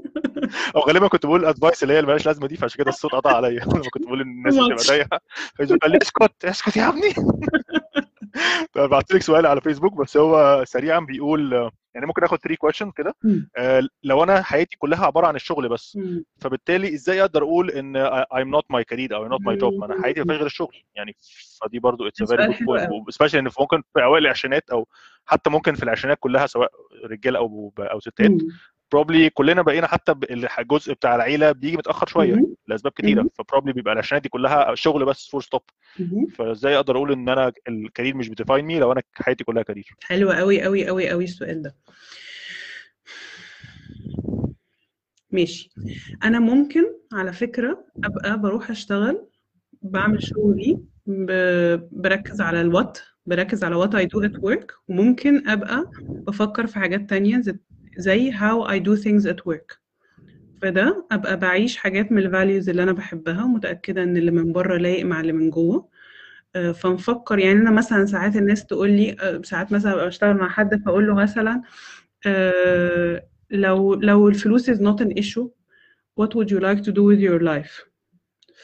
أو 0.77 0.81
غالبا 0.81 1.09
كنت 1.09 1.27
بقول 1.27 1.45
advice 1.45 1.83
اللي 1.83 1.95
هي 1.95 1.99
اللي 1.99 2.07
مالهاش 2.07 2.27
لازمة 2.27 2.47
دي 2.47 2.57
فعشان 2.57 2.79
كده 2.79 2.89
الصوت 2.91 3.13
قطع 3.13 3.37
عليا. 3.37 3.65
لما 3.65 3.91
كنت 3.91 4.07
بقول 4.07 4.21
الناس 4.21 4.55
بتبقى 4.55 4.85
ضايقة. 4.89 5.21
فيسبوك 5.57 5.79
قال 5.83 5.91
لي 5.91 5.99
اسكت 6.03 6.45
اسكت 6.45 6.77
يا 6.77 6.89
ابني. 6.89 7.15
بعت 8.91 9.13
لك 9.15 9.23
سؤال 9.23 9.47
على 9.47 9.61
فيسبوك 9.61 9.95
بس 10.01 10.17
هو 10.17 10.65
سريعا 10.67 11.01
بيقول 11.01 11.71
يعني 11.95 12.07
ممكن 12.07 12.25
آخد 12.25 12.39
3 12.39 12.57
question 12.57 12.91
كده. 12.91 13.15
آه، 13.57 13.89
لو 14.03 14.23
أنا 14.23 14.43
حياتي 14.43 14.77
كلها 14.77 15.07
عبارة 15.07 15.27
عن 15.27 15.37
الشغل 15.37 15.69
بس. 15.69 15.99
فبالتالي 16.41 16.95
إزاي 16.95 17.21
أقدر 17.21 17.43
أقول 17.43 17.71
إن 17.71 18.07
I'm 18.25 18.59
not 18.59 18.77
my 18.77 18.83
career 18.95 19.13
أو 19.13 19.29
I'm 19.29 19.33
not 19.33 19.43
my 19.43 19.57
job 19.61 19.79
ما 19.79 19.87
أنا 19.87 20.03
حياتي 20.03 20.21
ما 20.21 20.27
فيهاش 20.27 20.37
غير 20.39 20.47
الشغل. 20.47 20.77
يعني 20.95 21.17
فدي 21.63 21.79
برضو 21.79 22.09
good 22.09 22.13
حلو 22.41 22.53
point. 22.53 22.81
قوي. 22.89 23.05
especially 23.13 23.35
إن 23.35 23.49
ممكن 23.61 23.83
في 23.95 24.05
أوائل 24.05 24.25
العشرينات 24.25 24.71
أو 24.71 24.89
حتى 25.27 25.51
ممكن 25.51 25.75
في 25.75 25.83
العشرينات 25.83 26.19
كلها 26.21 26.47
سواء 26.47 26.71
رجالة 27.05 27.39
أو 27.39 27.73
أو 27.79 28.01
ستات. 28.01 28.31
Probably 28.97 29.29
كلنا 29.35 29.63
بقينا 29.63 29.87
حتى 29.87 30.15
الجزء 30.59 30.93
بتاع 30.93 31.15
العيلة 31.15 31.53
بيجي 31.53 31.77
متأخر 31.77 32.07
شوية 32.07 32.35
مم. 32.35 32.55
لأسباب 32.69 32.93
كتيرة. 32.93 33.29
ف 33.35 33.39
probably 33.39 33.73
بيبقى 33.73 33.93
العشرينات 33.95 34.23
دي 34.23 34.29
كلها 34.29 34.75
شغل 34.75 35.05
بس 35.05 35.29
non 35.29 35.43
stop. 35.43 35.63
فازاي 36.35 36.77
أقدر 36.77 36.97
أقول 36.97 37.13
ان 37.13 37.29
أنا 37.29 37.53
ال 37.69 37.76
career 37.76 38.17
مش 38.17 38.29
بت 38.29 38.38
define 38.38 38.65
me 38.65 38.79
لو 38.79 38.93
أنا 38.93 39.03
حياتي 39.15 39.45
كلها 39.45 39.63
career 39.63 39.97
حلو 40.03 40.31
قوي 40.31 40.63
قوي 40.63 40.87
قوي 40.87 41.09
قوي 41.11 41.25
السؤال 41.25 41.63
ده 41.63 41.75
ماشي 45.31 45.71
أنا 46.25 46.39
ممكن 46.39 46.85
على 47.13 47.33
فكرة 47.33 47.85
أبقى 48.05 48.41
بروح 48.41 48.71
أشتغل 48.71 49.27
بعمل 49.83 50.23
شغلي 50.23 50.79
بركز 51.93 52.41
على 52.41 52.61
ال 52.61 52.68
what 52.68 52.99
بركز 53.27 53.65
على 53.65 53.87
what 53.87 53.91
I 53.91 54.05
do 54.07 54.29
at 54.29 54.41
work 54.51 54.75
وممكن 54.89 55.49
أبقى 55.49 55.91
بفكر 56.27 56.67
في 56.67 56.79
حاجات 56.79 57.11
تانية 57.11 57.43
زي- 57.99 58.33
how 58.33 58.67
I 58.69 58.79
do 58.81 59.03
things 59.03 59.27
at 59.33 59.53
work. 59.53 59.79
فده 60.63 61.07
أبقى 61.13 61.37
بعيش 61.39 61.77
حاجات 61.77 62.13
من 62.13 62.19
الفاليوز 62.19 62.69
اللي 62.69 62.83
أنا 62.83 62.93
بحبها 62.93 63.45
ومتأكدة 63.45 64.03
إن 64.03 64.17
اللي 64.17 64.31
من 64.31 64.53
بره 64.53 64.77
لايق 64.77 65.07
مع 65.07 65.21
اللي 65.21 65.33
من 65.33 65.51
جوه. 65.51 65.89
آه، 66.57 66.73
فنفكر 66.73 67.39
يعني 67.39 67.61
أنا 67.61 67.71
مثلا 67.71 68.07
ساعات 68.07 68.37
الناس 68.37 68.67
تقول 68.67 68.91
لي 68.91 69.17
آه، 69.21 69.43
ساعات 69.45 69.73
مثلا 69.73 69.93
أبقى 69.93 70.07
بشتغل 70.07 70.37
مع 70.37 70.49
حد 70.49 70.83
فأقول 70.85 71.07
له 71.07 71.15
مثلا 71.15 71.63
آه، 72.27 73.27
لو 73.51 73.95
لو 73.95 74.29
الفلوس 74.29 74.71
is 74.71 74.75
not 74.79 75.05
an 75.05 75.11
issue 75.23 75.49
what 76.21 76.29
would 76.29 76.49
you 76.51 76.61
like 76.61 76.81
to 76.85 76.93
do 76.93 77.03
with 77.11 77.21
your 77.21 77.43
life 77.43 77.87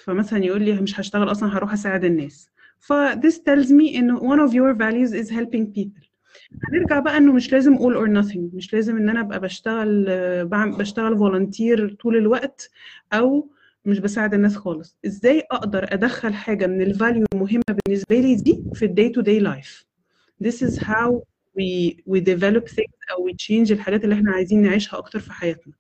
فمثلا 0.04 0.44
يقول 0.44 0.62
لي 0.62 0.72
مش 0.80 1.00
هشتغل 1.00 1.30
أصلا 1.30 1.56
هروح 1.58 1.72
أساعد 1.72 2.04
الناس. 2.04 2.50
ف 2.78 2.92
this 3.12 3.34
tells 3.34 3.68
me 3.68 3.96
انه 3.96 4.20
one 4.20 4.48
of 4.48 4.52
your 4.52 4.74
values 4.78 5.12
is 5.24 5.30
helping 5.30 5.66
people. 5.78 6.07
هنرجع 6.72 6.98
بقى 7.00 7.16
إنه 7.16 7.32
مش 7.32 7.52
لازم 7.52 7.76
all 7.78 7.94
or 7.94 8.24
nothing 8.24 8.54
مش 8.54 8.72
لازم 8.74 8.96
إن 8.96 9.08
أنا 9.08 9.20
أبقى 9.20 9.40
بشتغل 9.40 10.04
بشتغل 10.78 11.18
volunteer 11.18 11.94
طول 11.94 12.16
الوقت 12.16 12.70
أو 13.12 13.50
مش 13.84 13.98
بساعد 13.98 14.34
الناس 14.34 14.56
خالص. 14.56 14.98
إزاي 15.06 15.42
أقدر 15.50 15.84
أدخل 15.94 16.34
حاجة 16.34 16.66
من 16.66 16.82
ال 16.82 16.89
value 16.89 17.24
المهمه 17.34 17.62
بالنسبة 17.86 18.16
لي 18.20 18.34
دي 18.34 18.64
في 18.72 18.84
ال 18.84 18.90
day 18.90 19.08
to 19.08 19.20
day 19.20 19.38
life 19.40 19.86
this 20.44 20.56
is 20.56 20.76
how 20.78 21.10
we 21.58 21.96
we 22.12 22.20
develop 22.20 22.64
things 22.68 22.98
أو 23.12 23.28
we 23.28 23.32
change 23.32 23.70
الحاجات 23.72 24.04
اللي 24.04 24.14
إحنا 24.14 24.32
عايزين 24.32 24.62
نعيشها 24.62 24.98
أكتر 24.98 25.18
في 25.20 25.32
حياتنا. 25.32 25.72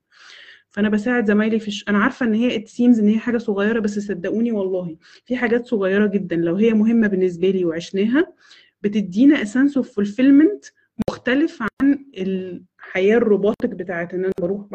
فأنا 0.70 0.88
بساعد 0.88 1.26
زمايلي 1.26 1.58
في 1.60 1.68
الش... 1.68 1.84
أنا 1.88 1.98
عارفة 1.98 2.26
إن 2.26 2.34
هي 2.34 2.58
it 2.60 2.68
seems 2.68 2.98
إن 2.98 3.08
هي 3.08 3.18
حاجة 3.18 3.38
صغيرة 3.38 3.80
بس 3.80 3.98
صدقوني 3.98 4.52
والله 4.52 4.96
في 5.24 5.36
حاجات 5.36 5.66
صغيرة 5.66 6.06
جدا 6.06 6.36
لو 6.36 6.56
هي 6.56 6.72
مهمة 6.74 7.06
بالنسبة 7.08 7.50
لي 7.50 7.64
وعشناها 7.64 8.32
بتدينا 8.82 9.44
sense 9.44 9.72
of 9.72 9.84
fulfillment 9.86 10.72
مختلف 11.10 11.62
عن 11.62 12.04
الحياة 12.18 13.16
الروبوتك 13.16 13.68
بتاعت 13.68 14.14
إن 14.14 14.24
أنا 14.24 14.32
بروح 14.40 14.66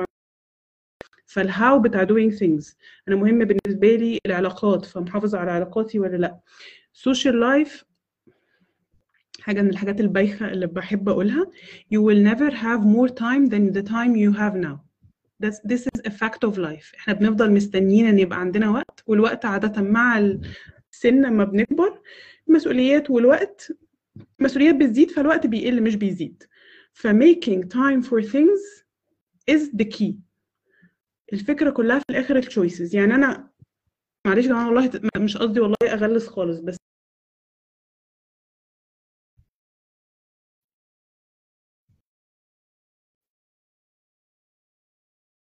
فالهاو 1.25 1.79
بتاع 1.79 2.05
doing 2.05 2.31
things. 2.39 2.75
أنا 3.07 3.15
مهم 3.15 3.39
بالنسبة 3.45 3.95
لي 3.95 4.19
العلاقات 4.25 4.85
فمحافظة 4.85 5.37
على 5.37 5.51
علاقاتي 5.51 5.99
ولا 5.99 6.17
لأ. 6.17 6.39
social 6.93 7.33
life 7.33 7.83
حاجة 9.41 9.61
من 9.61 9.69
الحاجات 9.69 9.99
البايخة 9.99 10.51
اللي 10.51 10.67
بحب 10.67 11.09
أقولها. 11.09 11.51
You 11.95 11.99
will 11.99 12.23
never 12.33 12.51
have 12.55 12.81
more 12.85 13.09
time 13.09 13.49
than 13.49 13.73
the 13.77 13.83
time 13.89 14.15
you 14.15 14.31
have 14.39 14.55
now. 14.55 14.79
That's, 15.39 15.59
this 15.59 15.81
is 15.81 16.01
a 16.05 16.11
fact 16.11 16.43
of 16.49 16.57
life. 16.57 16.95
إحنا 16.99 17.13
بنفضل 17.13 17.51
مستنيين 17.51 18.05
إن 18.05 18.19
يبقى 18.19 18.39
عندنا 18.39 18.69
وقت 18.69 19.03
والوقت 19.07 19.45
عادة 19.45 19.81
مع 19.81 20.19
السن 20.19 21.21
لما 21.25 21.43
بنكبر 21.43 22.01
المسؤوليات 22.49 23.09
والوقت 23.09 23.71
المسؤوليات 24.39 24.75
بتزيد 24.75 25.11
فالوقت 25.11 25.47
بيقل 25.47 25.83
مش 25.83 25.95
بيزيد. 25.95 26.43
ف 26.93 27.07
making 27.07 27.61
time 27.67 28.03
for 28.09 28.21
things 28.31 28.83
is 29.51 29.69
the 29.81 29.85
key. 29.97 30.13
الفكرة 31.33 31.69
كلها 31.69 31.99
في 31.99 32.05
الآخر 32.09 32.35
التشويسز 32.35 32.95
يعني 32.95 33.15
أنا 33.15 33.51
معلش 34.27 34.45
يا 34.45 34.49
جماعة 34.49 34.67
والله 34.67 35.01
مش 35.17 35.37
قصدي 35.37 35.59
والله 35.59 35.75
أغلس 35.83 36.27
خالص 36.27 36.59
بس 36.59 36.77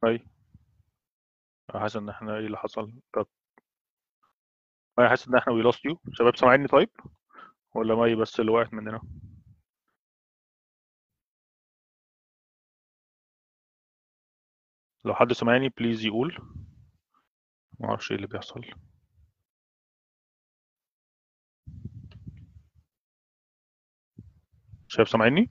أي. 0.05 0.21
حاسس 1.75 1.97
إن 1.97 2.09
إحنا 2.09 2.33
إيه 2.39 2.47
اللي 2.47 2.57
حصل؟ 2.57 2.93
أنا 4.99 5.09
حاسس 5.09 5.29
إن 5.29 5.35
إحنا 5.37 5.53
we 5.53 5.63
lost 5.63 5.85
you 5.85 5.99
شباب 6.13 6.37
سامعيني 6.37 6.67
طيب؟ 6.69 6.91
ولا 7.75 7.95
مي 7.95 8.15
بس 8.15 8.41
اللي 8.41 8.53
وقعت 8.53 8.75
مننا؟ 8.75 9.01
لو 15.05 15.15
حد 15.15 15.33
سامعني 15.33 15.69
please 15.69 16.05
يقول. 16.05 16.39
ما 17.81 17.89
أعرفش 17.89 18.11
إيه 18.11 18.17
اللي 18.17 18.27
بيحصل. 18.27 18.65
شباب 24.89 25.09
سامعيني؟ 25.09 25.51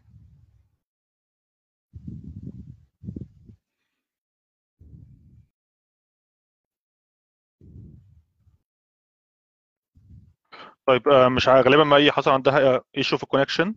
طيب 10.90 11.08
آه، 11.10 11.28
مش 11.30 11.50
غالبا 11.50 11.84
مي 11.84 12.12
حصل 12.12 12.32
عندها 12.32 12.82
issue 12.98 13.18
في 13.18 13.24
ال 13.24 13.29
connection 13.29 13.76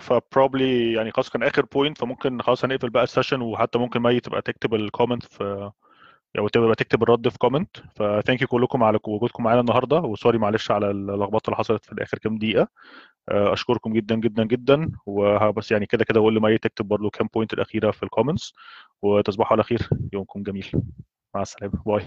ف 0.00 0.10
probably 0.10 0.92
يعني 0.92 1.12
خلاص 1.12 1.30
كان 1.30 1.42
آخر 1.42 1.64
point 1.64 1.98
فممكن 1.98 2.42
خلاص 2.42 2.64
هنقفل 2.64 2.90
بقى 2.90 3.02
ال 3.04 3.09
session 3.09 3.40
وحتى 3.42 3.78
ممكن 3.78 4.02
مي 4.02 4.20
تبقى 4.20 4.42
تكتب 4.42 4.74
ال 4.74 4.80
comment 4.80 5.24
في 5.24 5.70
أو 6.38 6.48
تبقى 6.48 6.74
تكتب 6.74 7.02
الرد 7.02 7.28
في 7.28 7.38
comment 7.38 7.76
ف 7.96 8.04
thank 8.04 8.42
you 8.42 8.48
كلكم 8.48 8.84
على 8.84 8.98
وجودكم 9.04 9.44
معانا 9.44 9.60
النهارده 9.60 9.96
و 10.00 10.06
sorry 10.06 10.38
معلش 10.38 10.70
على 10.70 10.90
اللخبطة 10.90 11.48
اللي 11.48 11.56
حصلت 11.56 11.84
في 11.84 11.92
الآخر 11.92 12.18
كام 12.18 12.38
دقيقة. 12.38 12.68
آه، 13.28 13.52
أشكركم 13.52 13.92
جدا 13.92 14.16
جدا 14.16 14.44
جدا. 14.44 14.90
وبس 15.06 15.72
يعني 15.72 15.86
كده 15.86 16.04
كده 16.04 16.20
أقول 16.20 16.36
لمي 16.36 16.58
تكتب 16.58 16.88
برضه 16.88 17.10
كام 17.10 17.28
point 17.34 17.52
الأخيرة 17.52 17.90
في 17.90 18.02
ال 18.02 18.08
comments 18.08 18.54
وتصبحوا 19.02 19.52
على 19.52 19.62
خير. 19.62 19.88
يومكم 20.12 20.42
جميل. 20.42 20.72
مع 21.34 21.42
السلامة. 21.42 21.82
bye 21.86 22.04